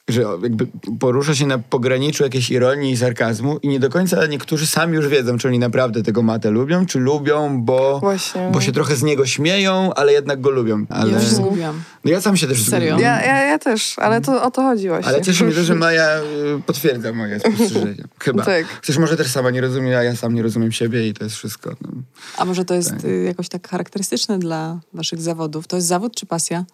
że 0.07 0.21
jakby 0.43 0.67
porusza 0.99 1.35
się 1.35 1.47
na 1.47 1.57
pograniczu 1.57 2.23
jakiejś 2.23 2.51
ironii 2.51 2.91
i 2.91 2.97
sarkazmu 2.97 3.57
i 3.57 3.67
nie 3.67 3.79
do 3.79 3.89
końca 3.89 4.25
niektórzy 4.25 4.67
sami 4.67 4.95
już 4.95 5.07
wiedzą, 5.07 5.37
czy 5.37 5.47
oni 5.47 5.59
naprawdę 5.59 6.03
tego 6.03 6.23
matę 6.23 6.51
lubią, 6.51 6.85
czy 6.85 6.99
lubią, 6.99 7.61
bo, 7.61 7.99
Właśnie. 7.99 8.49
bo 8.53 8.61
się 8.61 8.71
trochę 8.71 8.95
z 8.95 9.03
niego 9.03 9.25
śmieją, 9.25 9.93
ale 9.93 10.13
jednak 10.13 10.41
go 10.41 10.49
lubią. 10.49 10.85
Ale... 10.89 11.11
Ja 11.11 11.21
się 11.21 11.27
zgubiłam. 11.27 11.81
No 12.05 12.11
ja 12.11 12.21
sam 12.21 12.37
się 12.37 12.47
też 12.47 12.63
Serio? 12.63 12.89
zgubiłem. 12.89 12.99
ja, 13.01 13.25
ja, 13.25 13.45
ja 13.45 13.59
też, 13.59 13.99
ale 13.99 14.21
to 14.21 14.43
o 14.43 14.51
to 14.51 14.61
chodzi 14.61 14.87
właśnie. 14.87 15.11
Ale 15.11 15.21
cieszy 15.21 15.43
mnie 15.43 15.53
to, 15.53 15.63
że 15.63 15.75
Maja 15.75 16.17
y, 16.17 16.23
potwierdza 16.65 17.13
moje 17.13 17.39
spostrzeżenia. 17.49 18.03
Chyba. 18.19 18.45
Tak. 18.45 18.65
Chcesz 18.81 18.97
może 18.97 19.17
też 19.17 19.27
sama 19.27 19.49
nie 19.49 19.61
rozumie, 19.61 19.97
a 19.97 20.03
ja 20.03 20.15
sam 20.15 20.33
nie 20.33 20.43
rozumiem 20.43 20.71
siebie 20.71 21.07
i 21.07 21.13
to 21.13 21.23
jest 21.23 21.35
wszystko. 21.35 21.75
No. 21.81 21.89
A 22.37 22.45
może 22.45 22.65
to 22.65 22.73
jest 22.73 23.05
y, 23.05 23.23
jakoś 23.23 23.49
tak 23.49 23.67
charakterystyczne 23.67 24.39
dla 24.39 24.79
waszych 24.93 25.21
zawodów? 25.21 25.67
To 25.67 25.75
jest 25.75 25.87
zawód 25.87 26.15
czy 26.15 26.25
pasja? 26.25 26.65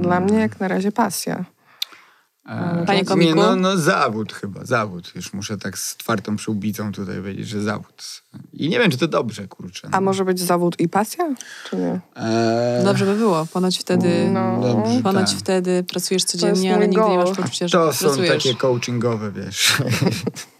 Dla 0.00 0.20
mnie 0.20 0.38
jak 0.38 0.60
na 0.60 0.68
razie 0.68 0.92
pasja. 0.92 1.44
Panie 2.86 2.98
Nie, 2.98 3.04
komiku? 3.04 3.34
no, 3.36 3.56
no 3.56 3.76
zawód 3.76 4.32
chyba, 4.32 4.64
zawód. 4.64 5.12
Już 5.14 5.32
muszę 5.32 5.58
tak 5.58 5.78
z 5.78 5.96
twardą 5.96 6.36
przyłbicą 6.36 6.92
tutaj 6.92 7.16
powiedzieć, 7.16 7.48
że 7.48 7.62
zawód. 7.62 8.22
I 8.52 8.68
nie 8.68 8.78
wiem, 8.78 8.90
czy 8.90 8.98
to 8.98 9.08
dobrze, 9.08 9.48
kurczę. 9.48 9.88
No. 9.92 9.98
A 9.98 10.00
może 10.00 10.24
być 10.24 10.40
zawód 10.40 10.80
i 10.80 10.88
pasja? 10.88 11.24
Czy 11.70 11.76
nie? 11.76 12.00
Eee, 12.16 12.84
Dobrze 12.84 13.04
by 13.04 13.14
było. 13.16 13.46
Ponoć 13.52 13.78
wtedy, 13.78 14.28
No. 14.32 14.60
Dobrze, 14.62 15.02
ponoć 15.02 15.30
tak. 15.30 15.38
wtedy 15.40 15.84
pracujesz 15.90 16.24
codziennie, 16.24 16.74
ale 16.74 16.88
nigdy 16.88 17.00
nie 17.02 17.16
goal. 17.16 17.26
masz 17.28 17.36
poczucia, 17.36 17.68
że 17.68 17.78
To 17.78 17.92
są 17.92 18.06
pracujesz. 18.06 18.44
takie 18.44 18.54
coachingowe, 18.54 19.32
wiesz. 19.32 19.72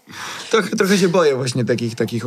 trochę, 0.51 0.69
trochę 0.69 0.97
się 0.97 1.09
boję 1.09 1.35
właśnie 1.35 1.65
takich, 1.65 1.95
takich, 1.95 2.23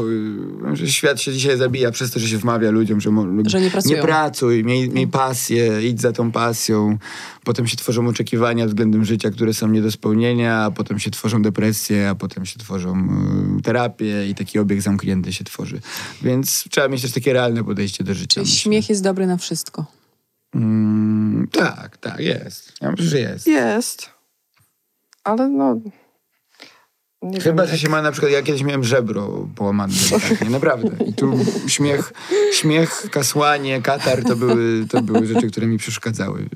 że 0.73 0.89
świat 0.89 1.21
się 1.21 1.33
dzisiaj 1.33 1.59
zabija 1.59 1.91
przez 1.91 2.11
to, 2.11 2.21
że 2.21 2.29
się 2.29 2.39
wmawia 2.39 2.71
ludziom, 2.71 3.01
że, 3.01 3.11
Że 3.47 3.61
nie 3.61 3.71
pracują. 3.71 3.97
nie 3.97 4.03
pracuj, 4.03 4.65
miej, 4.65 4.91
miej 4.91 5.09
pasję, 5.09 5.89
idź 5.89 6.01
za 6.01 6.13
tą 6.13 6.33
pasją. 6.33 6.99
Potem 7.45 7.67
się 7.67 7.77
tworzą 7.77 8.09
oczekiwania 8.09 8.67
względem 8.67 9.05
życia, 9.05 9.31
które 9.31 9.55
są 9.55 9.69
nie 9.69 9.83
do 9.83 9.91
spełnienia, 9.91 10.65
a 10.65 10.71
potem 10.71 10.99
się 10.99 11.11
tworzą 11.11 11.43
depresje, 11.43 12.09
a 12.09 12.15
potem 12.15 12.47
się 12.47 12.59
tworzą 12.59 13.09
y, 13.59 13.63
terapie 13.63 14.29
i 14.29 14.35
taki 14.35 14.59
obieg 14.59 14.83
zamknięty 14.83 15.33
się 15.33 15.45
tworzy. 15.45 15.81
Więc 16.23 16.65
trzeba 16.71 16.89
mieć 16.89 17.03
też 17.03 17.13
takie 17.13 17.33
realne 17.33 17.65
podejście 17.65 18.05
do 18.05 18.15
życia. 18.15 18.35
Czyli 18.35 18.45
myślę. 18.45 18.57
śmiech 18.61 18.89
jest 18.89 19.03
dobry 19.03 19.27
na 19.27 19.37
wszystko. 19.37 19.85
Mm, 20.55 21.49
tak, 21.53 21.97
tak, 21.97 22.21
jest. 22.21 22.73
Ja 22.81 22.91
myślę, 22.91 23.07
że 23.07 23.21
jest. 23.21 23.47
Jest. 23.47 24.11
Ale 25.25 25.49
no... 25.49 25.81
Nie 27.23 27.41
Chyba, 27.41 27.63
wiem, 27.63 27.73
że 27.73 27.79
się 27.79 27.89
ma 27.89 28.03
na 28.03 28.13
przykład, 28.13 28.33
ja 28.33 28.43
kiedyś 28.43 28.63
miałem 28.63 28.85
żebro 28.85 29.49
połamane 29.57 29.93
delikatnie, 30.11 30.51
naprawdę. 30.51 31.05
I 31.05 31.13
tu 31.13 31.33
śmiech, 31.67 32.13
śmiech, 32.53 33.07
kasłanie, 33.11 33.83
katar 33.83 34.25
to 34.25 34.37
były, 34.37 34.87
to 34.91 35.03
były 35.03 35.27
rzeczy, 35.27 35.51
które 35.51 35.67
mi 35.67 35.79
przeszkadzały. 35.79 36.49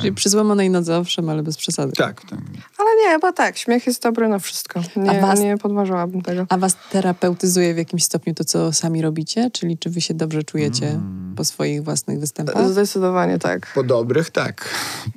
Czyli 0.00 0.12
przy 0.12 0.28
złamanej 0.28 0.70
nodze 0.70 0.98
owszem, 0.98 1.28
ale 1.28 1.42
bez 1.42 1.56
przesady. 1.56 1.92
Tak, 1.92 2.20
tak. 2.20 2.38
Ale 2.78 2.90
nie, 3.12 3.18
bo 3.18 3.32
tak, 3.32 3.58
śmiech 3.58 3.86
jest 3.86 4.02
dobry 4.02 4.28
na 4.28 4.38
wszystko. 4.38 4.80
Nie, 4.96 5.20
was- 5.20 5.40
nie 5.40 5.58
podważałabym 5.58 6.22
tego. 6.22 6.46
A 6.48 6.58
was 6.58 6.76
terapeutyzuje 6.90 7.74
w 7.74 7.76
jakimś 7.78 8.04
stopniu 8.04 8.34
to, 8.34 8.44
co 8.44 8.72
sami 8.72 9.02
robicie? 9.02 9.50
Czyli 9.50 9.78
czy 9.78 9.90
wy 9.90 10.00
się 10.00 10.14
dobrze 10.14 10.42
czujecie 10.42 10.88
Mm. 10.88 11.34
po 11.36 11.44
swoich 11.44 11.82
własnych 11.84 12.20
występach? 12.20 12.68
Zdecydowanie 12.68 13.38
tak. 13.38 13.72
Po 13.74 13.82
dobrych 13.82 14.30
tak, 14.30 14.68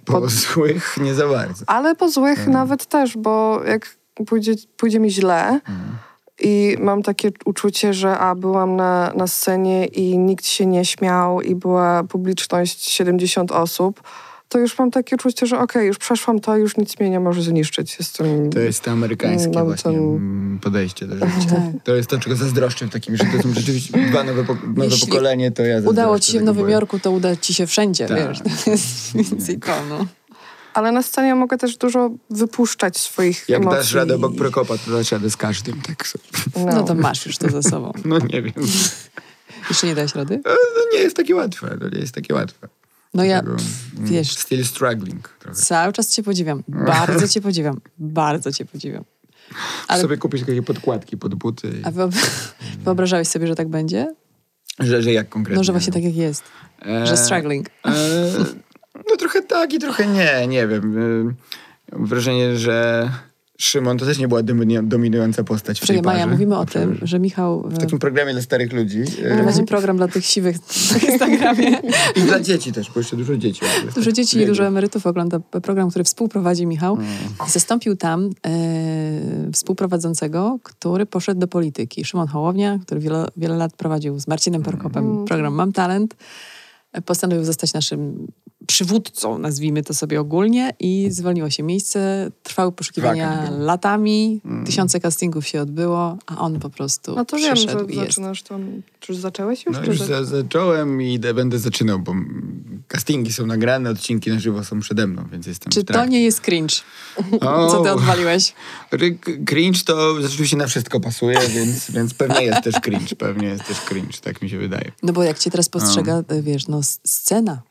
po 0.05 0.21
Po- 0.21 0.29
złych 0.29 0.97
nie 1.01 1.13
za 1.13 1.27
bardzo. 1.27 1.63
Ale 1.67 1.95
po 1.95 2.09
złych 2.09 2.39
Mm. 2.39 2.51
nawet 2.51 2.85
też, 2.85 3.17
bo 3.17 3.63
jak 3.63 3.98
pójdzie, 4.25 4.53
pójdzie 4.77 4.99
mi 4.99 5.11
źle 5.11 5.39
Mm. 5.49 5.61
i 6.41 6.77
mam 6.79 7.03
takie 7.03 7.31
uczucie, 7.45 7.93
że 7.93 8.17
a 8.19 8.35
byłam 8.35 8.75
na, 8.75 9.13
na 9.15 9.27
scenie 9.27 9.85
i 9.85 10.17
nikt 10.17 10.45
się 10.45 10.65
nie 10.65 10.85
śmiał 10.85 11.41
i 11.41 11.55
była 11.55 12.03
publiczność 12.03 12.89
70 12.89 13.51
osób, 13.51 14.01
to 14.49 14.59
już 14.59 14.79
mam 14.79 14.91
takie 14.91 15.15
uczucie, 15.15 15.45
że 15.47 15.59
okej, 15.59 15.87
już 15.87 15.97
przeszłam 15.97 16.39
to, 16.39 16.57
już 16.57 16.77
nic 16.77 16.99
mnie 16.99 17.09
nie 17.09 17.19
może 17.19 17.41
zniszczyć. 17.41 17.95
Jestem... 17.99 18.49
To 18.49 18.59
jest 18.59 18.83
to 18.83 18.91
amerykańskie 18.91 19.63
właśnie 19.63 19.91
ten- 19.91 19.99
mm, 20.03 20.59
podejście 20.63 21.05
do 21.07 21.15
życia. 21.15 21.49
Tak. 21.55 21.83
To 21.83 21.95
jest 21.95 22.09
to, 22.09 22.17
czego 22.19 22.35
zazdroszczę 22.35 22.85
w 22.85 22.89
takim, 22.89 23.17
że 23.17 23.23
to 23.25 23.43
są 23.43 23.53
rzeczywiście 23.53 23.97
dwa 24.09 24.23
nowe, 24.23 24.43
po, 24.43 24.53
nowe 24.67 24.85
Jeśli 24.85 25.07
pokolenie, 25.07 25.51
to 25.51 25.63
ja 25.63 25.77
Udało 25.85 26.19
ci 26.19 26.31
się 26.31 26.39
w 26.39 26.43
Nowym. 26.43 26.69
Jorku, 26.69 26.99
to 26.99 27.11
uda 27.11 27.35
ci 27.35 27.53
się 27.53 27.67
wszędzie, 27.67 28.07
Tak. 28.07 28.17
wiesz. 28.27 28.39
To 28.65 28.71
jest 28.71 29.15
więcej 29.15 29.59
to, 29.59 29.71
no. 29.89 30.05
Ale 30.79 30.91
na 30.91 31.03
scenie 31.03 31.35
mogę 31.35 31.57
też 31.57 31.77
dużo 31.77 32.09
wypuszczać 32.29 32.97
swoich 32.97 33.45
Jak 33.49 33.61
emocji. 33.61 33.79
dasz 33.79 33.93
radę 33.93 34.15
obok 34.15 34.35
Prokopa, 34.35 34.77
to 34.77 34.91
dasz 34.91 35.11
radę 35.11 35.29
z 35.29 35.37
każdym. 35.37 35.81
Tak. 35.81 36.03
No. 36.55 36.65
No 36.65 36.83
to 36.83 36.95
masz 36.95 37.25
już 37.25 37.37
to 37.37 37.49
za 37.49 37.61
sobą. 37.61 37.91
No 38.05 38.19
nie 38.19 38.41
wiem. 38.41 38.53
Jeszcze 39.69 39.87
nie 39.87 39.95
dałeś 39.95 40.15
rady? 40.15 40.41
To 40.43 40.55
nie 40.93 40.99
jest 40.99 41.15
takie 41.15 41.35
łatwe. 41.35 41.77
To 41.79 41.89
nie 41.89 41.99
jest 41.99 42.13
takie 42.15 42.33
łatwe. 42.33 42.67
No 43.13 43.23
ja, 43.23 43.41
Dlatego, 43.41 43.63
mm, 43.97 44.09
wiesz, 44.11 44.31
Still 44.37 44.65
struggling 44.65 45.29
trochę. 45.39 45.57
cały 45.61 45.93
czas 45.93 46.09
cię 46.09 46.23
podziwiam. 46.23 46.63
Bardzo 46.67 47.27
cię 47.27 47.41
podziwiam. 47.41 47.81
Bardzo 47.97 48.51
cię 48.51 48.65
podziwiam. 48.65 49.03
Ale- 49.87 50.01
Sobie 50.01 50.17
kupić 50.17 50.41
takie 50.45 50.61
podkładki 50.63 51.17
pod 51.17 51.35
buty. 51.35 51.81
A 51.83 51.91
wyob- 51.91 52.49
wyobrażałeś 52.83 53.27
sobie, 53.27 53.47
że 53.47 53.55
tak 53.55 53.67
będzie? 53.69 54.15
Że, 54.79 55.01
że 55.03 55.13
jak 55.13 55.29
konkretnie? 55.29 55.57
No, 55.57 55.63
że 55.63 55.71
właśnie 55.71 55.93
tak 55.93 56.03
jak 56.03 56.15
jest. 56.15 56.43
E, 56.85 57.07
Że 57.07 57.17
struggling. 57.17 57.67
E, 57.85 57.91
no 58.39 58.45
trochę 59.19 59.41
tak 59.41 59.73
i 59.73 59.79
trochę 59.79 60.07
nie, 60.07 60.47
nie 60.47 60.67
wiem. 60.67 60.97
E, 61.91 61.97
mam 61.97 62.05
wrażenie, 62.05 62.57
że 62.57 63.09
Szymon 63.61 63.97
to 63.97 64.05
też 64.05 64.17
nie 64.19 64.27
była 64.27 64.41
dominu- 64.43 64.87
dominująca 64.87 65.43
postać 65.43 65.77
w 65.77 65.87
tej 65.87 65.97
Czekaj, 65.97 66.01
Maja, 66.01 66.19
parze. 66.25 66.31
mówimy 66.31 66.57
o 66.57 66.65
tym, 66.65 66.99
że 67.01 67.19
Michał 67.19 67.61
W 67.69 67.73
e, 67.73 67.77
takim 67.77 67.99
programie 67.99 68.33
dla 68.33 68.41
starych 68.41 68.73
ludzi. 68.73 69.01
e, 69.23 69.35
prowadzi 69.35 69.63
program 69.63 69.97
dla 69.97 70.07
tych 70.07 70.25
siwych 70.25 70.55
na 70.91 70.97
Instagramie. 71.11 71.77
I 72.15 72.21
dla 72.21 72.39
dzieci 72.39 72.71
też, 72.71 72.91
bo 72.91 72.99
jeszcze 72.99 73.15
dużo 73.17 73.37
dzieci. 73.37 73.61
Dużo 73.95 74.11
dzieci 74.11 74.39
i 74.39 74.45
dużo 74.45 74.65
emerytów 74.67 75.07
ogląda 75.07 75.39
program, 75.39 75.89
który 75.89 76.03
współprowadzi 76.05 76.65
Michał. 76.65 76.95
Mm. 76.95 77.07
Zastąpił 77.47 77.95
tam 77.95 78.29
e, 78.45 78.51
współprowadzącego, 79.53 80.59
który 80.63 81.05
poszedł 81.05 81.39
do 81.39 81.47
polityki. 81.47 82.05
Szymon 82.05 82.27
Hołownia, 82.27 82.79
który 82.85 83.01
wiele, 83.01 83.27
wiele 83.37 83.55
lat 83.57 83.73
prowadził 83.73 84.19
z 84.19 84.27
Marcinem 84.27 84.63
Prokopem 84.63 85.25
program 85.25 85.53
Mam 85.53 85.73
Talent. 85.73 86.15
Postanowił 87.05 87.45
zostać 87.45 87.73
naszym 87.73 88.27
przywódcą, 88.67 89.37
nazwijmy 89.37 89.83
to 89.83 89.93
sobie 89.93 90.21
ogólnie, 90.21 90.73
i 90.79 91.07
zwolniło 91.11 91.49
się 91.49 91.63
miejsce. 91.63 92.31
Trwały 92.43 92.71
poszukiwania 92.71 93.49
latami, 93.59 94.41
tysiące 94.65 94.99
castingów 94.99 95.47
się 95.47 95.61
odbyło, 95.61 96.17
a 96.25 96.37
on 96.37 96.59
po 96.59 96.69
prostu 96.69 97.15
No 97.15 97.25
to 97.25 97.37
wiem, 97.37 97.55
że 97.55 97.63
i 97.89 97.95
jest. 97.95 98.07
zaczynasz 98.07 98.43
to. 98.43 98.59
Czy 98.99 99.11
już 99.11 99.21
zacząłeś 99.21 99.65
już? 99.65 99.77
No 99.77 99.85
już 99.85 100.01
za, 100.01 100.23
zacząłem 100.23 101.01
i 101.01 101.19
będę 101.19 101.59
zaczynał, 101.59 101.99
bo 101.99 102.11
mm, 102.11 102.83
castingi 102.87 103.33
są 103.33 103.45
nagrane, 103.45 103.89
odcinki 103.89 104.29
na 104.29 104.39
żywo 104.39 104.63
są 104.63 104.79
przede 104.79 105.07
mną, 105.07 105.23
więc 105.31 105.47
jestem 105.47 105.71
Czy 105.71 105.81
w 105.81 105.85
to 105.85 106.05
nie 106.05 106.23
jest 106.23 106.41
cringe? 106.41 106.75
O, 107.41 107.71
Co 107.71 107.83
ty 107.83 107.91
odwaliłeś? 107.91 108.53
Cringe 109.45 109.83
to 109.85 110.21
rzeczywiście 110.21 110.57
na 110.57 110.67
wszystko 110.67 110.99
pasuje, 110.99 111.39
więc, 111.55 111.91
więc 111.91 112.13
pewnie 112.13 112.45
jest 112.45 112.63
też 112.63 112.75
cringe, 112.79 113.15
pewnie 113.15 113.47
jest 113.47 113.63
też 113.67 113.81
cringe, 113.81 114.17
tak 114.21 114.41
mi 114.41 114.49
się 114.49 114.57
wydaje. 114.57 114.91
No 115.03 115.13
bo 115.13 115.23
jak 115.23 115.39
cię 115.39 115.51
teraz 115.51 115.69
postrzega, 115.69 116.23
wiesz, 116.41 116.67
no 116.67 116.78
scena. 116.83 117.61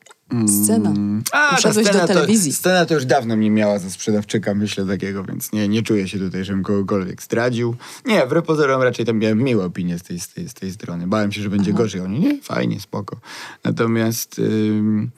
Scena. 0.47 0.93
A, 1.33 1.51
ta 1.51 1.57
Uszedłeś 1.57 1.87
do 1.87 1.93
scena 1.93 2.07
telewizji. 2.07 2.53
To, 2.53 2.59
scena 2.59 2.87
to 2.87 2.95
już 2.95 3.05
dawno 3.05 3.37
mnie 3.37 3.51
miała 3.51 3.79
za 3.79 3.91
sprzedawczyka, 3.91 4.55
myślę 4.55 4.87
takiego, 4.87 5.25
więc 5.25 5.53
nie, 5.53 5.69
nie 5.69 5.83
czuję 5.83 6.09
się 6.09 6.19
tutaj, 6.19 6.45
żebym 6.45 6.63
kogokolwiek 6.63 7.23
zdradził. 7.23 7.77
Nie, 8.07 8.27
wbrew 8.27 8.45
pozorom 8.45 8.83
raczej 8.83 9.07
tam 9.07 9.19
miałem 9.19 9.39
miłe 9.39 9.65
opinie 9.65 9.99
z 9.99 10.03
tej, 10.03 10.21
z 10.21 10.29
tej, 10.29 10.49
z 10.49 10.55
tej 10.55 10.73
strony. 10.73 11.07
Bałem 11.07 11.33
się, 11.33 11.43
że 11.43 11.51
będzie 11.51 11.73
gorzej. 11.73 12.01
Oni, 12.01 12.21
nie, 12.21 12.43
fajnie, 12.43 12.81
spoko. 12.81 13.21
Natomiast 13.65 14.39
ym, 14.39 15.11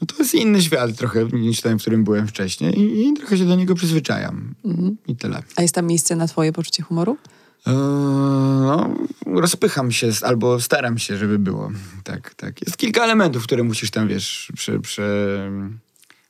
no 0.00 0.06
to 0.06 0.14
jest 0.18 0.34
inny 0.34 0.62
świat 0.62 0.96
trochę 0.96 1.24
niż 1.24 1.60
ten, 1.60 1.78
w 1.78 1.80
którym 1.80 2.04
byłem 2.04 2.26
wcześniej 2.26 2.80
i, 2.80 3.08
i 3.08 3.14
trochę 3.14 3.38
się 3.38 3.44
do 3.44 3.56
niego 3.56 3.74
przyzwyczajam. 3.74 4.54
Mhm. 4.64 4.96
I 5.08 5.16
tyle. 5.16 5.42
A 5.56 5.62
jest 5.62 5.74
tam 5.74 5.86
miejsce 5.86 6.16
na 6.16 6.28
twoje 6.28 6.52
poczucie 6.52 6.82
humoru? 6.82 7.16
Eee, 7.66 7.74
no, 8.60 8.94
rozpycham 9.26 9.92
się 9.92 10.10
albo 10.22 10.60
staram 10.60 10.98
się, 10.98 11.16
żeby 11.16 11.38
było. 11.38 11.70
Tak, 12.04 12.34
tak. 12.34 12.62
Jest 12.62 12.76
kilka 12.76 13.04
elementów, 13.04 13.42
które 13.42 13.62
musisz 13.62 13.90
tam, 13.90 14.08
wiesz, 14.08 14.52
prze, 14.56 14.80
prze, 14.80 15.50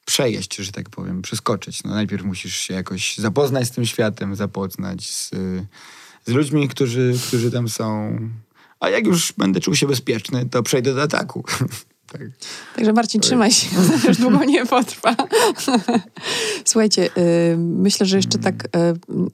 przejeść, 0.04 0.56
że 0.56 0.72
tak 0.72 0.90
powiem, 0.90 1.22
przeskoczyć. 1.22 1.84
No, 1.84 1.90
najpierw 1.90 2.24
musisz 2.24 2.56
się 2.56 2.74
jakoś 2.74 3.18
zapoznać 3.18 3.68
z 3.68 3.70
tym 3.70 3.86
światem, 3.86 4.36
zapoznać 4.36 5.10
z, 5.10 5.30
z 6.26 6.30
ludźmi, 6.30 6.68
którzy, 6.68 7.14
którzy 7.28 7.50
tam 7.50 7.68
są. 7.68 8.18
A 8.80 8.88
jak 8.88 9.06
już 9.06 9.32
będę 9.32 9.60
czuł 9.60 9.74
się 9.74 9.86
bezpieczny, 9.86 10.48
to 10.50 10.62
przejdę 10.62 10.94
do 10.94 11.02
ataku. 11.02 11.44
tak. 12.18 12.28
Także 12.76 12.92
Marcin, 12.92 13.20
trzymaj 13.20 13.50
się, 13.50 13.66
już 14.08 14.16
długo 14.16 14.44
nie 14.44 14.66
potrwa. 14.66 15.16
Słuchajcie, 16.64 17.10
y, 17.18 17.56
myślę, 17.58 18.06
że 18.06 18.16
jeszcze 18.16 18.38
tak 18.38 18.64
y, 18.64 18.68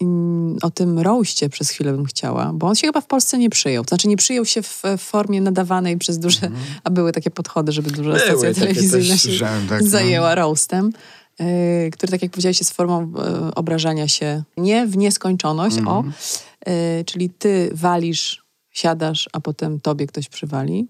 mm, 0.01 0.57
o 0.63 0.71
tym 0.71 0.99
roście 0.99 1.49
przez 1.49 1.71
chwilę 1.71 1.93
bym 1.93 2.05
chciała, 2.05 2.51
bo 2.55 2.67
on 2.67 2.75
się 2.75 2.87
chyba 2.87 3.01
w 3.01 3.07
Polsce 3.07 3.39
nie 3.39 3.51
przyjął. 3.51 3.85
To 3.85 3.89
znaczy 3.89 4.09
nie 4.09 4.17
przyjął 4.17 4.45
się 4.45 4.63
w, 4.63 4.83
formie 4.99 5.41
nadawanej 5.41 5.99
przez 5.99 6.19
duże, 6.19 6.51
a 6.85 6.91
były 6.91 7.13
takie 7.13 7.31
podchody, 7.31 7.73
żeby 7.73 7.91
duża 7.91 8.11
Były 8.11 8.21
stacja 8.21 8.55
telewizyjna 8.55 9.17
się 9.17 9.39
tak, 9.69 9.81
no. 9.83 9.89
zajęła 9.89 10.35
roastem. 10.35 10.93
y, 11.41 11.91
Który, 11.93 12.11
tak 12.11 12.23
jak 12.23 12.31
powiedziałeś, 12.31 12.61
jest 12.61 12.73
formą 12.73 13.13
obrażania 13.55 14.09
się 14.09 14.43
nie 14.57 14.87
w 14.87 14.97
nieskończoność, 14.97 15.77
o, 15.87 15.97
Mhm. 15.99 16.13
czyli 17.07 17.31
ty 17.31 17.71
walisz, 17.75 18.43
siadasz, 18.71 19.29
a 19.33 19.41
potem 19.41 19.81
tobie 19.81 20.07
ktoś 20.07 20.29
przywali. 20.29 20.87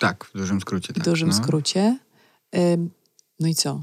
Tak, 0.00 0.24
w 0.24 0.38
dużym 0.38 0.60
skrócie. 0.60 0.92
W 0.92 0.96
Tak, 0.96 1.04
dużym 1.04 1.28
no. 1.28 1.34
skrócie. 1.34 1.98
No 3.40 3.48
i 3.48 3.54
co? 3.54 3.82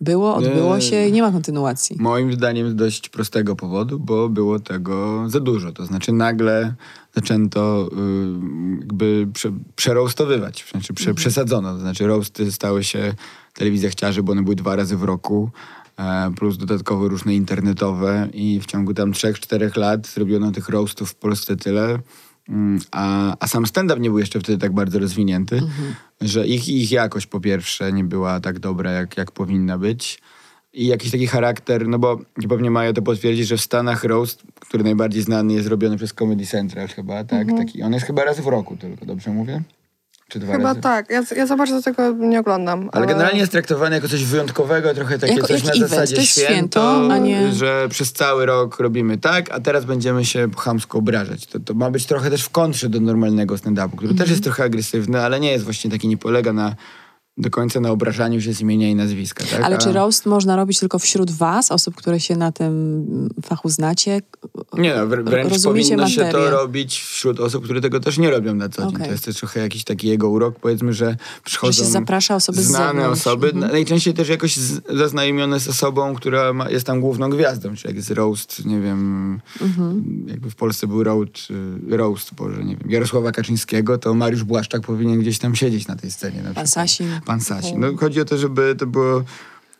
Było, 0.00 0.34
odbyło 0.34 0.76
Nie. 0.76 0.82
się 0.82 1.06
i 1.08 1.12
nie 1.12 1.22
ma 1.22 1.32
kontynuacji. 1.32 1.96
Moim 2.00 2.32
zdaniem 2.32 2.70
z 2.70 2.74
dość 2.74 3.08
prostego 3.08 3.56
powodu, 3.56 3.98
bo 4.00 4.28
było 4.28 4.58
tego 4.60 5.24
za 5.30 5.40
dużo. 5.40 5.72
To 5.72 5.86
znaczy 5.86 6.12
nagle 6.12 6.74
zaczęto 7.14 7.88
jakby 8.80 9.28
prze, 9.34 9.52
przeroastowywać, 9.76 10.64
znaczy 10.70 10.94
prze, 10.94 11.14
przesadzono. 11.14 11.72
To 11.72 11.80
znaczy 11.80 12.06
roasty 12.06 12.52
stały 12.52 12.84
się, 12.84 13.14
telewizja 13.54 13.90
chciała, 13.90 14.12
żeby 14.12 14.32
one 14.32 14.42
były 14.42 14.56
dwa 14.56 14.76
razy 14.76 14.96
w 14.96 15.02
roku, 15.02 15.50
e, 15.96 16.30
plus 16.36 16.56
dodatkowo 16.56 17.08
różne 17.08 17.34
internetowe 17.34 18.28
i 18.32 18.60
w 18.60 18.66
ciągu 18.66 18.94
tam 18.94 19.12
trzech, 19.12 19.40
czterech 19.40 19.76
lat 19.76 20.06
zrobiono 20.06 20.50
tych 20.50 20.68
roastów 20.68 21.10
w 21.10 21.14
Polsce 21.14 21.56
tyle, 21.56 21.98
A, 22.90 23.36
a 23.40 23.46
sam 23.46 23.66
stand-up 23.66 24.00
nie 24.00 24.08
był 24.08 24.18
jeszcze 24.18 24.40
wtedy 24.40 24.58
tak 24.58 24.72
bardzo 24.72 24.98
rozwinięty, 24.98 25.62
że 26.20 26.46
ich, 26.46 26.68
ich 26.68 26.92
jakość 26.92 27.26
po 27.26 27.40
pierwsze 27.40 27.92
nie 27.92 28.04
była 28.04 28.40
tak 28.40 28.58
dobra, 28.58 28.90
jak, 28.92 29.16
jak 29.16 29.32
powinna 29.32 29.78
być. 29.78 30.22
I 30.72 30.86
jakiś 30.86 31.10
taki 31.10 31.26
charakter, 31.26 31.88
no 31.88 31.98
bo 31.98 32.20
pewnie 32.48 32.70
Maja 32.70 32.92
to 32.92 33.02
potwierdzi, 33.02 33.44
że 33.44 33.56
w 33.56 33.60
Stanach 33.60 34.04
roast, 34.04 34.42
który 34.60 34.84
najbardziej 34.84 35.22
znany 35.22 35.52
jest 35.52 35.68
robiony 35.68 35.96
przez 35.96 36.12
Comedy 36.12 36.46
Central 36.46 36.88
chyba, 36.88 37.24
tak? 37.24 37.48
Taki, 37.56 37.82
on 37.82 37.92
jest 37.92 38.06
chyba 38.06 38.24
raz 38.24 38.40
w 38.40 38.46
roku 38.46 38.76
tylko, 38.76 39.06
dobrze 39.06 39.30
mówię? 39.30 39.62
Czy 40.28 40.38
dwa 40.38 40.52
Chyba 40.52 40.68
razy? 40.68 40.80
tak. 40.80 41.10
Ja, 41.10 41.22
ja 41.36 41.46
za 41.46 41.56
bardzo 41.56 41.82
tego 41.82 42.12
nie 42.12 42.40
oglądam. 42.40 42.90
Ale 42.92 43.06
generalnie 43.06 43.40
jest 43.40 43.52
traktowany 43.52 43.96
jako 43.96 44.08
coś 44.08 44.24
wyjątkowego, 44.24 44.94
trochę 44.94 45.18
takie 45.18 45.34
Jako- 45.34 45.46
coś 45.46 45.64
na 45.64 45.70
event, 45.72 45.90
zasadzie 45.90 46.14
to 46.14 46.20
jest 46.20 46.32
święto, 46.32 46.50
święto, 46.54 47.12
a 47.14 47.18
nie- 47.18 47.52
że 47.52 47.86
przez 47.90 48.12
cały 48.12 48.46
rok 48.46 48.80
robimy 48.80 49.18
tak, 49.18 49.50
a 49.50 49.60
teraz 49.60 49.84
będziemy 49.84 50.24
się 50.24 50.48
chamsko 50.56 50.98
obrażać. 50.98 51.46
To, 51.46 51.60
to 51.60 51.74
ma 51.74 51.90
być 51.90 52.06
trochę 52.06 52.30
też 52.30 52.42
w 52.42 52.50
kontrze 52.50 52.88
do 52.88 53.00
normalnego 53.00 53.54
stand-upu, 53.54 53.88
który 53.96 54.10
Mhm. 54.10 54.18
też 54.18 54.30
jest 54.30 54.42
trochę 54.44 54.64
agresywny, 54.64 55.20
ale 55.22 55.40
nie 55.40 55.50
jest 55.52 55.64
właśnie 55.64 55.90
taki, 55.90 56.08
nie 56.08 56.16
polega 56.16 56.52
na 56.52 56.74
do 57.38 57.50
końca 57.50 57.80
na 57.80 57.90
obrażaniu 57.90 58.40
się 58.40 58.54
z 58.54 58.60
imienia 58.60 58.88
i 58.90 58.94
nazwiska. 58.94 59.44
Tak? 59.44 59.60
Ale 59.62 59.76
A- 59.76 59.78
czy 59.78 59.92
roast 59.92 60.26
można 60.26 60.56
robić 60.56 60.78
tylko 60.78 60.98
wśród 60.98 61.30
was, 61.30 61.72
osób, 61.72 61.94
które 61.94 62.20
się 62.20 62.36
na 62.36 62.52
tym 62.52 63.06
fachu 63.44 63.68
znacie? 63.68 64.20
Nie 64.78 64.94
no, 64.94 65.06
wr- 65.06 65.24
wręcz 65.24 65.62
powinno 65.64 66.08
się 66.08 66.20
to 66.20 66.26
materię. 66.26 66.50
robić 66.50 67.00
wśród 67.00 67.40
osób, 67.40 67.64
które 67.64 67.80
tego 67.80 68.00
też 68.00 68.18
nie 68.18 68.30
robią 68.30 68.54
na 68.54 68.68
co 68.68 68.82
dzień. 68.82 68.94
Okej. 68.94 69.06
To 69.06 69.12
jest 69.12 69.24
też 69.24 69.36
trochę 69.36 69.60
jakiś 69.60 69.84
taki 69.84 70.08
jego 70.08 70.28
urok, 70.28 70.60
powiedzmy, 70.60 70.92
że 70.92 71.16
przychodzą 71.44 71.72
Że 71.72 71.84
się 71.84 71.90
zaprasza 71.90 72.34
osoby 72.34 72.62
znane 72.62 73.08
osoby, 73.08 73.50
Mhm. 73.54 73.72
najczęściej 73.72 74.14
też 74.14 74.28
jakoś 74.28 74.56
zaznajomione 74.94 75.60
z 75.60 75.68
osobą, 75.68 76.14
która 76.14 76.52
ma, 76.52 76.70
jest 76.70 76.86
tam 76.86 77.00
główną 77.00 77.30
gwiazdą, 77.30 77.74
czyli 77.74 77.88
jak 77.88 77.96
jest 77.96 78.10
roast, 78.10 78.66
nie 78.66 78.80
wiem, 78.80 79.40
Mhm. 79.62 80.04
jakby 80.28 80.50
w 80.50 80.54
Polsce 80.54 80.86
był 80.86 81.04
roast, 81.04 81.50
y, 81.90 81.96
roast, 81.96 82.34
Boże, 82.34 82.64
nie 82.64 82.76
wiem, 82.76 82.90
Jarosława 82.90 83.32
Kaczyńskiego, 83.32 83.98
to 83.98 84.14
Mariusz 84.14 84.44
Błaszczak 84.44 84.82
powinien 84.82 85.20
gdzieś 85.20 85.38
tam 85.38 85.54
siedzieć 85.56 85.88
na 85.88 85.96
tej 85.96 86.10
scenie. 86.10 86.36
Na 86.36 86.42
Pan 86.42 86.52
przykład. 86.64 86.68
Sasin. 86.70 87.20
Pan 87.28 87.40
Sasin. 87.40 87.80
No, 87.80 87.96
chodzi 87.96 88.20
o 88.20 88.24
to, 88.24 88.38
żeby 88.38 88.74
to 88.78 88.86
było 88.86 89.22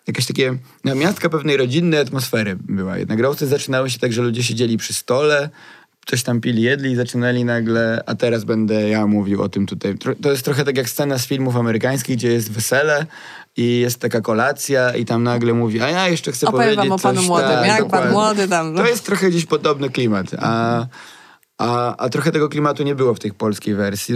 jakieś 0.07 0.27
takie 0.27 0.59
no, 0.85 0.95
miastka 0.95 1.29
pewnej 1.29 1.57
rodzinnej 1.57 2.01
atmosfery 2.01 2.57
była. 2.61 2.99
Jednak 2.99 3.21
roasty 3.21 3.47
zaczynały 3.47 3.91
się 3.91 3.99
tak, 3.99 4.13
że 4.13 4.23
ludzie 4.23 4.43
siedzieli 4.43 4.77
przy 4.77 4.95
stole, 4.95 5.49
coś 6.07 6.23
tam 6.23 6.41
pili, 6.41 6.63
jedli 6.63 6.91
i 6.93 6.97
zaczynali 6.97 7.45
nagle, 7.45 8.03
a 8.07 8.15
teraz 8.15 8.45
będę 8.45 8.89
ja 8.89 9.07
mówił 9.07 9.43
o 9.43 9.49
tym 9.49 9.67
tutaj. 9.67 9.95
To 10.23 10.31
jest 10.31 10.45
trochę 10.45 10.65
tak 10.65 10.77
jak 10.77 10.89
scena 10.89 11.19
z 11.19 11.27
filmów 11.27 11.57
amerykańskich, 11.57 12.17
gdzie 12.17 12.33
jest 12.33 12.53
wesele 12.53 13.07
i 13.57 13.81
jest 13.81 13.99
taka 14.01 14.21
kolacja 14.21 14.95
i 14.97 15.05
tam 15.05 15.23
nagle 15.23 15.53
mówi, 15.55 15.81
a 15.81 15.91
ja 15.91 16.09
jeszcze 16.09 16.33
chcę 16.33 16.47
Opowiem 16.47 16.65
powiedzieć 16.67 16.89
wam 16.89 16.93
o 16.93 16.99
panu 16.99 17.23
młodym. 17.23 17.49
tak, 17.49 17.67
Jak 17.67 17.79
pan 17.79 17.85
dokładnie. 17.87 18.11
młody 18.11 18.49
tam. 18.49 18.75
no. 18.75 18.83
To 18.83 18.89
jest 18.89 19.05
trochę 19.07 19.31
gdzieś 19.31 19.47
podobny 19.47 19.91
klimat, 19.91 20.27
a, 20.39 20.87
a, 21.59 21.97
a 21.97 22.09
trochę 22.09 22.33
tego 22.33 22.49
klimatu 22.49 22.83
nie 22.83 22.95
było 22.95 23.15
w 23.15 23.19
tej 23.19 23.33
polskiej 23.33 23.75
wersji. 23.75 24.15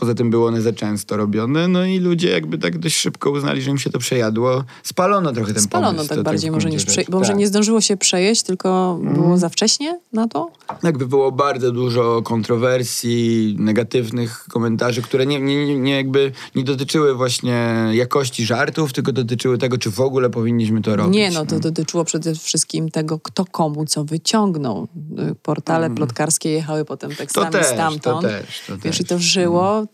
Poza 0.00 0.14
tym 0.14 0.30
było 0.30 0.46
one 0.46 0.62
za 0.62 0.72
często 0.72 1.16
robione, 1.16 1.68
no 1.68 1.84
i 1.84 1.98
ludzie 1.98 2.30
jakby 2.30 2.58
tak 2.58 2.78
dość 2.78 2.96
szybko 2.96 3.30
uznali, 3.30 3.62
że 3.62 3.70
im 3.70 3.78
się 3.78 3.90
to 3.90 3.98
przejadło. 3.98 4.64
Spalono 4.82 5.32
trochę 5.32 5.54
ten 5.54 5.62
Spalono 5.62 5.90
pomysł. 5.92 6.08
tak 6.08 6.18
to 6.18 6.24
bardziej 6.24 6.50
może 6.50 6.70
niż... 6.70 6.84
Prze... 6.84 7.02
Bo 7.08 7.18
może 7.18 7.30
Tak. 7.30 7.38
nie 7.38 7.46
zdążyło 7.46 7.80
się 7.80 7.96
przejeść, 7.96 8.42
tylko 8.42 8.98
było 9.14 9.38
za 9.38 9.48
wcześnie 9.48 10.00
na 10.12 10.28
to? 10.28 10.50
Jakby 10.82 11.06
było 11.06 11.32
bardzo 11.32 11.72
dużo 11.72 12.22
kontrowersji, 12.22 13.56
negatywnych 13.58 14.44
komentarzy, 14.52 15.02
które 15.02 15.26
nie, 15.26 15.40
nie, 15.40 15.78
nie- 15.78 15.96
jakby 15.96 16.32
nie 16.54 16.64
dotyczyły 16.64 17.14
właśnie 17.14 17.88
jakości 17.92 18.46
żartów, 18.46 18.92
tylko 18.92 19.12
dotyczyły 19.12 19.58
tego, 19.58 19.78
czy 19.78 19.90
w 19.90 20.00
ogóle 20.00 20.30
powinniśmy 20.30 20.82
to 20.82 20.96
robić. 20.96 21.14
Nie, 21.14 21.30
no 21.30 21.46
to 21.46 21.60
dotyczyło 21.60 22.04
przede 22.04 22.34
wszystkim 22.34 22.90
tego, 22.90 23.18
kto 23.18 23.44
komu 23.44 23.86
co 23.86 24.04
wyciągnął. 24.04 24.88
Y, 25.30 25.34
Portale 25.34 25.90
plotkarskie 25.90 26.50
jechały 26.50 26.84
potem 26.84 27.14
tekstami 27.14 27.46
Mm. 27.46 27.52
To 27.52 27.58
też, 27.58 27.66
stamtąd. 27.74 28.22
to 28.22 28.28
też, 28.28 28.62
to 28.66 28.72
Wiesz, 28.76 28.82
też. 28.82 29.00
i 29.00 29.04
to 29.04 29.18
żyło, 29.18 29.82
y, 29.82 29.87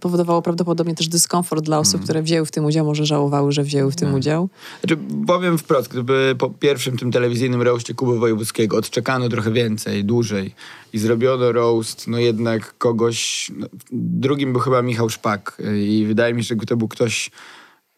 powodowało 0.00 0.42
prawdopodobnie 0.42 0.94
też 0.94 1.08
dyskomfort 1.08 1.64
dla 1.64 1.76
Mm. 1.76 1.82
osób, 1.82 2.02
które 2.02 2.22
wzięły 2.22 2.46
w 2.46 2.50
tym 2.50 2.64
udział, 2.64 2.86
może 2.86 3.06
żałowały, 3.06 3.52
że 3.52 3.62
wzięły 3.62 3.92
w 3.92 3.96
tym 3.96 4.14
udział. 4.14 4.48
Znaczy, 4.80 5.02
powiem 5.26 5.58
wprost, 5.58 5.88
gdyby 5.88 6.34
po 6.38 6.50
pierwszym 6.50 6.96
tym 6.98 7.12
telewizyjnym 7.12 7.62
roastie 7.62 7.94
Kuby 7.94 8.18
Wojewódzkiego 8.18 8.76
odczekano 8.76 9.28
trochę 9.28 9.52
więcej, 9.52 10.04
dłużej 10.04 10.54
i 10.92 10.98
zrobiono 10.98 11.52
roast, 11.52 12.08
no 12.08 12.18
jednak 12.18 12.78
kogoś, 12.78 13.50
no, 13.56 13.66
drugim 13.92 14.52
był 14.52 14.60
chyba 14.60 14.82
Michał 14.82 15.08
Szpak 15.10 15.62
i 15.84 16.04
wydaje 16.08 16.34
mi 16.34 16.44
się, 16.44 16.56
że 16.60 16.66
to 16.66 16.76
był 16.76 16.88
ktoś 16.88 17.30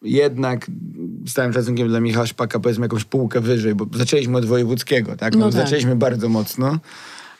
jednak 0.03 0.67
z 1.27 1.33
całym 1.33 1.53
szacunkiem 1.53 1.89
dla 1.89 2.01
Michała 2.01 2.27
Szpaka 2.27 2.61
powiedzmy 2.61 2.85
jakąś 2.85 3.05
półkę 3.05 3.41
wyżej, 3.41 3.75
bo 3.75 3.87
zaczęliśmy 3.95 4.39
od 4.39 4.45
Wojewódzkiego, 4.45 5.17
tak? 5.17 5.33
No, 5.33 5.39
No 5.39 5.53
tak. 5.53 5.55
Zaczęliśmy 5.55 5.97
bardzo 5.97 6.29
mocno. 6.29 6.79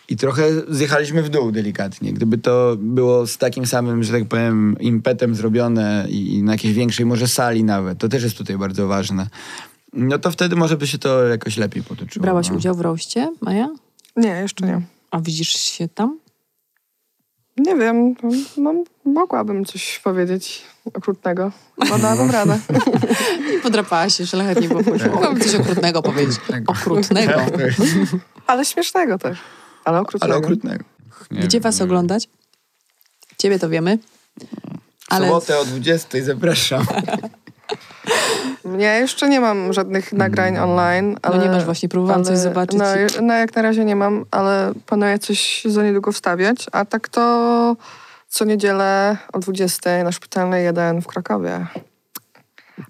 I 0.09 0.17
trochę 0.17 0.43
zjechaliśmy 0.69 1.23
w 1.23 1.29
dół 1.29 1.53
delikatnie. 1.53 2.13
Gdyby 2.13 2.39
to 2.39 2.77
było 2.79 3.27
z 3.27 3.39
takim 3.39 3.67
samym, 3.67 4.03
że 4.03 4.13
tak 4.13 4.25
powiem, 4.25 4.77
impetem 4.81 5.35
zrobione 5.35 6.07
i, 6.09 6.43
na 6.43 6.53
jakiejś 6.53 6.75
większej 6.75 7.07
może 7.07 7.29
sali 7.29 7.65
nawet, 7.65 7.99
to 7.99 8.09
też 8.09 8.23
jest 8.23 8.39
tutaj 8.39 8.59
bardzo 8.59 8.87
ważne. 8.87 9.27
No 9.93 10.19
to 10.19 10.31
wtedy 10.31 10.57
może 10.57 10.77
by 10.77 10.87
się 10.87 10.99
to 10.99 11.23
jakoś 11.23 11.57
lepiej 11.57 11.83
potoczyło. 11.83 12.23
Brałaś 12.23 12.51
no. 12.51 12.57
udział 12.57 12.75
w 12.75 12.81
roście, 12.81 13.33
Maja? 13.41 13.69
Nie, 14.17 14.29
jeszcze 14.29 14.67
nie. 14.67 14.81
A 15.11 15.21
widzisz 15.21 15.49
się 15.49 15.89
tam? 15.89 16.19
Nie 17.57 17.77
wiem, 17.77 18.15
no, 18.23 18.31
no, 18.57 18.85
mogłabym 19.05 19.65
coś 19.65 19.99
powiedzieć 20.05 20.63
okrutnego. 20.95 21.53
Bo 21.89 21.99
dałabym 21.99 22.31
radę. 22.31 22.59
I 23.57 23.63
podrapałaś 23.63 24.17
się 24.17 24.27
szlachetnie 24.27 24.69
po 24.69 24.85
płci. 24.85 25.05
Mogłabym 25.11 25.41
coś 25.41 25.55
okrutnego 25.55 26.03
powiedzieć. 26.03 26.37
Okrutnego. 26.37 26.73
Okrutnego. 26.73 27.33
Ale 28.47 28.65
śmiesznego 28.65 29.19
też. 29.19 29.39
Ale 29.89 30.01
okrutnego. 30.01 30.35
Ale 30.35 30.45
okrutnego. 30.45 30.85
Nie 31.31 31.41
Gdzie 31.41 31.59
wiem, 31.59 31.63
was 31.63 31.79
nie 31.79 31.85
oglądać? 31.85 32.29
Ciebie 33.39 33.59
to 33.59 33.69
wiemy. 33.69 33.99
Ale- 35.09 35.27
sobotę 35.27 35.59
o 35.59 35.65
20 35.65 36.23
zapraszam. 36.23 36.87
Ja 38.79 38.95
jeszcze 38.95 39.29
nie 39.29 39.41
mam 39.41 39.73
żadnych 39.73 40.13
nagrań 40.13 40.59
online. 40.59 41.17
Ale, 41.23 41.39
nie 41.39 41.49
masz 41.49 41.65
właśnie, 41.65 41.89
próbowałam 41.89 42.25
coś 42.25 42.39
zobaczyć 42.39 42.79
No, 42.79 42.85
no 43.23 43.35
jak 43.35 43.57
na 43.57 43.63
razie 43.63 43.85
nie 43.85 43.97
mam, 43.97 44.25
ale 44.31 44.73
planuję 44.87 45.19
coś 45.19 45.63
za 45.65 45.83
niedługo 45.83 46.13
wstawiać. 46.13 46.67
A 46.73 46.85
tak 46.85 47.09
to 47.09 47.77
co 48.29 48.45
niedzielę 48.45 49.17
o 49.33 49.39
20 49.39 50.05
na 50.05 50.13
Szpitalnej 50.13 50.65
1 50.65 51.03
w 51.03 51.07
Krakowie. 51.07 51.67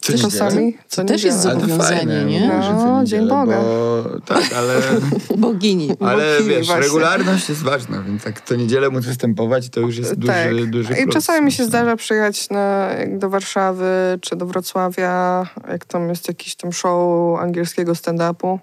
Co? 0.00 0.18
Czasami 0.18 0.76
co 0.88 1.02
To 1.02 1.08
też 1.08 1.22
jest 1.24 1.40
zobowiązanie, 1.40 1.96
fajne, 1.96 2.24
nie? 2.24 2.40
co 2.40 2.46
No, 2.46 3.00
niedzielę, 3.00 3.04
Dzień 3.04 3.28
Boga. 3.28 3.60
Bo, 3.60 4.04
tak, 4.26 4.52
ale, 4.56 4.74
Bogini. 5.36 5.88
ale 6.00 6.32
Bogini 6.38 6.48
wiesz, 6.56 6.66
właśnie. 6.66 6.84
regularność 6.84 7.48
jest 7.48 7.62
ważna, 7.62 8.02
więc 8.02 8.24
jak 8.24 8.40
to 8.40 8.56
niedzielę 8.56 8.90
móc 8.90 9.04
występować, 9.04 9.68
to 9.68 9.80
już 9.80 9.96
jest 9.98 10.14
duży, 10.14 10.32
tak. 10.32 10.70
duży 10.70 10.92
I 10.92 11.02
plus. 11.02 11.14
czasami 11.14 11.44
mi 11.46 11.52
się 11.52 11.64
zdarza 11.64 11.96
przyjechać 11.96 12.50
na, 12.50 12.88
jak 12.98 13.18
do 13.18 13.30
Warszawy 13.30 14.18
czy 14.20 14.36
do 14.36 14.46
Wrocławia, 14.46 15.46
jak 15.68 15.84
tam 15.84 16.08
jest 16.08 16.28
jakiś 16.28 16.54
tam 16.54 16.72
show 16.72 17.40
angielskiego 17.40 17.92
stand-upu. 17.92 18.58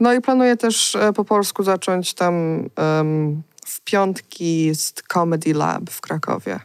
No 0.00 0.12
i 0.14 0.20
planuję 0.20 0.56
też 0.56 0.94
e, 0.94 1.12
po 1.12 1.24
polsku 1.24 1.62
zacząć 1.62 2.14
tam 2.14 2.34
em, 2.76 3.42
w 3.66 3.80
piątki 3.84 4.64
jest 4.64 5.02
Comedy 5.12 5.54
Lab 5.54 5.90
w 5.90 6.00
Krakowie, 6.00 6.60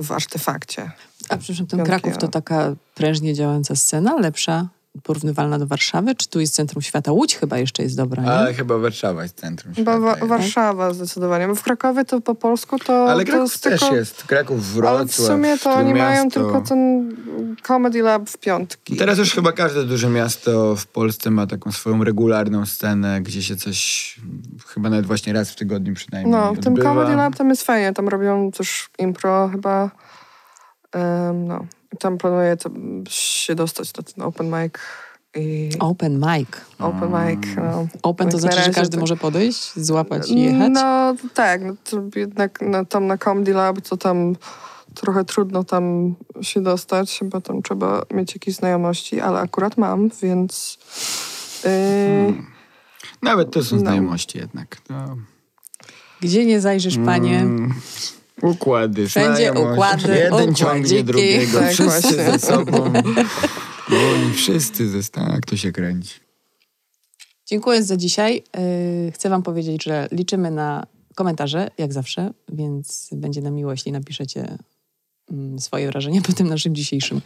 w 0.00 0.12
Artefakcie. 0.12 0.90
A 1.28 1.36
przepraszam, 1.36 1.66
ten 1.66 1.84
Kraków 1.84 2.18
to 2.18 2.28
taka 2.28 2.74
prężnie 2.94 3.34
działająca 3.34 3.76
scena, 3.76 4.16
lepsza, 4.16 4.68
porównywalna 5.02 5.58
do 5.58 5.66
Warszawy? 5.66 6.14
Czy 6.14 6.28
tu 6.28 6.40
jest 6.40 6.54
centrum 6.54 6.82
świata? 6.82 7.12
Łódź 7.12 7.36
chyba 7.36 7.58
jeszcze 7.58 7.82
jest 7.82 7.96
dobra, 7.96 8.22
nie? 8.22 8.30
Ale 8.30 8.54
chyba 8.54 8.78
Warszawa 8.78 9.22
jest 9.22 9.40
centrum 9.40 9.74
Chyba 9.74 9.92
świata 9.92 10.04
wa- 10.04 10.10
jednak. 10.10 10.28
Warszawa 10.28 10.94
zdecydowanie. 10.94 11.48
Bo 11.48 11.54
w 11.54 11.62
Krakowie 11.62 12.04
to 12.04 12.20
po 12.20 12.34
polsku 12.34 12.78
to... 12.78 13.10
Ale 13.10 13.24
to 13.24 13.30
Kraków 13.30 13.50
jest 13.52 13.62
też 13.62 13.80
tylko, 13.80 13.96
jest. 13.96 14.24
Kraków, 14.24 14.72
Wrocław, 14.72 14.96
Ale 14.96 15.06
w 15.08 15.14
sumie 15.14 15.58
to 15.58 15.72
oni 15.72 15.94
mają 15.94 16.30
tylko 16.30 16.60
ten 16.60 17.12
Comedy 17.62 18.02
Lab 18.02 18.30
w 18.30 18.38
piątki. 18.38 18.96
Teraz 18.96 19.18
już 19.18 19.32
chyba 19.34 19.52
każde 19.52 19.84
duże 19.84 20.08
miasto 20.08 20.76
w 20.76 20.86
Polsce 20.86 21.30
ma 21.30 21.46
taką 21.46 21.72
swoją 21.72 22.04
regularną 22.04 22.66
scenę, 22.66 23.20
gdzie 23.20 23.42
się 23.42 23.56
coś, 23.56 24.20
chyba 24.66 24.90
nawet 24.90 25.06
właśnie 25.06 25.32
raz 25.32 25.50
w 25.50 25.56
tygodniu 25.56 25.94
przynajmniej 25.94 26.32
No, 26.32 26.54
w 26.54 26.60
tym. 26.60 26.76
Comedy 26.76 27.16
Lab 27.16 27.36
tam 27.36 27.48
jest 27.50 27.62
fajnie. 27.62 27.92
Tam 27.92 28.08
robią 28.08 28.50
też 28.50 28.88
impro 28.98 29.48
chyba. 29.48 29.90
Em, 30.92 31.46
no. 31.48 31.66
Tam 31.98 32.18
planuję 32.18 32.56
się 33.08 33.54
dostać 33.54 33.94
na 33.96 34.02
ten 34.02 34.24
open 34.24 34.46
mic. 34.46 34.72
I 35.34 35.70
Open 35.78 36.14
mic. 36.18 36.48
open 36.78 37.08
mic, 37.10 37.56
no. 37.56 37.86
Open 38.02 38.28
to 38.28 38.36
na 38.36 38.40
znaczy, 38.40 38.62
że 38.62 38.70
każdy 38.70 38.96
to- 38.96 39.00
może 39.00 39.16
podejść, 39.16 39.72
złapać 39.76 40.30
i 40.30 40.40
jechać? 40.40 40.70
No 40.72 41.14
tak, 41.34 41.62
no, 41.64 41.74
to 41.84 42.18
jednak 42.18 42.58
no, 42.62 42.84
tam 42.84 43.06
na 43.06 43.18
Comedy 43.18 43.52
Lab 43.54 43.80
to 43.80 43.96
tam 43.96 44.36
trochę 44.94 45.24
trudno 45.24 45.64
tam 45.64 46.14
się 46.40 46.60
dostać, 46.60 47.20
bo 47.24 47.40
tam 47.40 47.62
trzeba 47.62 48.02
mieć 48.14 48.34
jakieś 48.34 48.54
znajomości, 48.54 49.20
ale 49.20 49.40
akurat 49.40 49.76
mam, 49.76 50.10
więc... 50.22 50.78
Yy, 51.64 52.34
Nawet 53.22 53.50
to 53.50 53.64
są 53.64 53.76
No. 53.76 53.80
znajomości 53.80 54.38
jednak. 54.38 54.76
To... 54.80 54.94
Gdzie 56.20 56.46
nie 56.46 56.60
zajrzysz, 56.60 56.98
panie? 57.04 57.38
Mm, 57.38 57.74
układy, 58.42 59.06
Wszędzie 59.08 59.28
znajomość. 59.36 59.72
układy, 59.72 60.18
Jeden 60.18 60.54
ciągnie 60.54 61.04
drugiego, 61.04 61.58
Tak, 61.60 61.72
wszyscy 61.72 62.14
ze 62.14 62.38
sobą. 62.38 62.92
No 63.90 63.96
i 64.30 64.34
wszyscy 64.34 64.88
ze 64.88 65.10
tak 65.10 65.46
to 65.46 65.56
się 65.56 65.72
kręci. 65.72 66.14
Dziękuję 67.46 67.82
za 67.82 67.96
dzisiaj. 67.96 68.42
Yy, 69.06 69.12
Chcę 69.12 69.28
wam 69.30 69.42
powiedzieć, 69.42 69.84
że 69.84 70.08
liczymy 70.12 70.50
na 70.50 70.86
komentarze, 71.14 71.70
jak 71.78 71.92
zawsze, 71.92 72.30
więc 72.52 73.08
będzie 73.12 73.42
nam 73.42 73.54
miło, 73.54 73.70
jeśli 73.70 73.92
napiszecie 73.92 74.58
mm, 75.30 75.58
swoje 75.58 75.86
wrażenia 75.88 76.20
po 76.22 76.32
tym 76.32 76.48
naszym 76.48 76.74
dzisiejszym 76.74 77.20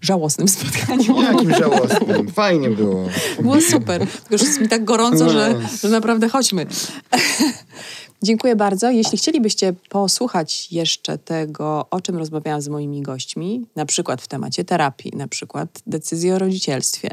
żałosnym 0.00 0.48
spotkaniu. 0.48 1.22
Jakim 1.22 1.54
żałosnym. 1.60 2.30
Fajnie 2.30 2.70
było. 2.70 3.08
Było 3.42 3.60
super. 3.60 4.00
Tylko 4.00 4.28
już 4.34 4.42
jest 4.42 4.60
mi 4.60 4.68
tak 4.68 4.84
gorąco, 4.84 5.30
że, 5.30 5.54
No. 5.62 5.68
że 5.82 5.88
naprawdę 5.88 6.28
chodźmy. 6.28 6.66
Dziękuję 8.22 8.56
bardzo. 8.56 8.90
Jeśli 8.90 9.18
chcielibyście 9.18 9.72
posłuchać 9.88 10.72
jeszcze 10.72 11.18
tego, 11.18 11.86
o 11.90 12.00
czym 12.00 12.16
rozmawiałam 12.16 12.62
z 12.62 12.68
moimi 12.68 13.02
gośćmi, 13.02 13.66
na 13.76 13.86
przykład 13.86 14.22
w 14.22 14.28
temacie 14.28 14.64
terapii, 14.64 15.12
na 15.16 15.28
przykład 15.28 15.82
decyzji 15.86 16.32
o 16.32 16.38
rodzicielstwie, 16.38 17.10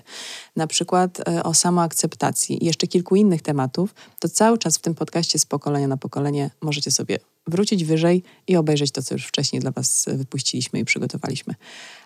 na 0.55 0.67
przykład 0.67 1.29
e, 1.29 1.43
o 1.43 1.53
samoakceptacji 1.53 2.63
i 2.63 2.65
jeszcze 2.65 2.87
kilku 2.87 3.15
innych 3.15 3.41
tematów, 3.41 3.95
to 4.19 4.29
cały 4.29 4.57
czas 4.57 4.77
w 4.77 4.81
tym 4.81 4.95
podcaście 4.95 5.39
z 5.39 5.45
pokolenia 5.45 5.87
na 5.87 5.97
pokolenie 5.97 6.51
możecie 6.61 6.91
sobie 6.91 7.19
wrócić 7.47 7.83
wyżej 7.83 8.23
i 8.47 8.55
obejrzeć 8.55 8.91
to, 8.91 9.01
co 9.03 9.15
już 9.15 9.25
wcześniej 9.25 9.59
dla 9.59 9.71
Was 9.71 10.05
wypuściliśmy 10.07 10.79
i 10.79 10.85
przygotowaliśmy. 10.85 11.55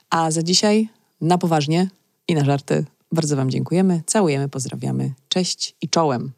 A 0.10 0.32
za 0.32 0.44
dzisiaj 0.44 0.90
na 1.22 1.38
poważnie 1.38 1.90
i 2.28 2.36
na 2.36 2.46
żarty 2.46 2.86
bardzo 3.12 3.36
Wam 3.36 3.52
dziękujemy, 3.52 4.02
całujemy, 4.06 4.50
pozdrawiamy. 4.50 5.14
Cześć 5.30 5.76
i 5.82 5.90
czołem. 5.90 6.32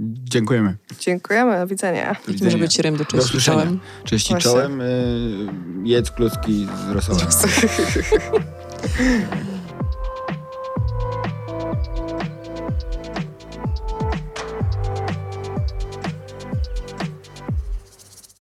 Dziękujemy. 0.00 0.76
dziękujemy, 1.00 1.58
do 1.58 1.66
widzenia. 1.66 2.04
Do 2.04 2.32
Jaki 2.32 2.32
może 2.32 2.44
widzenia. 2.44 2.62
być 2.64 2.78
rym 2.78 2.96
do 2.96 3.04
Do 3.04 3.10
cześć 3.10 3.24
i 3.24 3.28
usłyszenia. 3.28 3.62
czołem? 3.62 3.80
Czołem. 4.40 4.80
Y, 4.80 5.46
jedz 5.84 6.10
kluski 6.10 6.66
z 6.88 6.90
rosołem. 6.90 7.20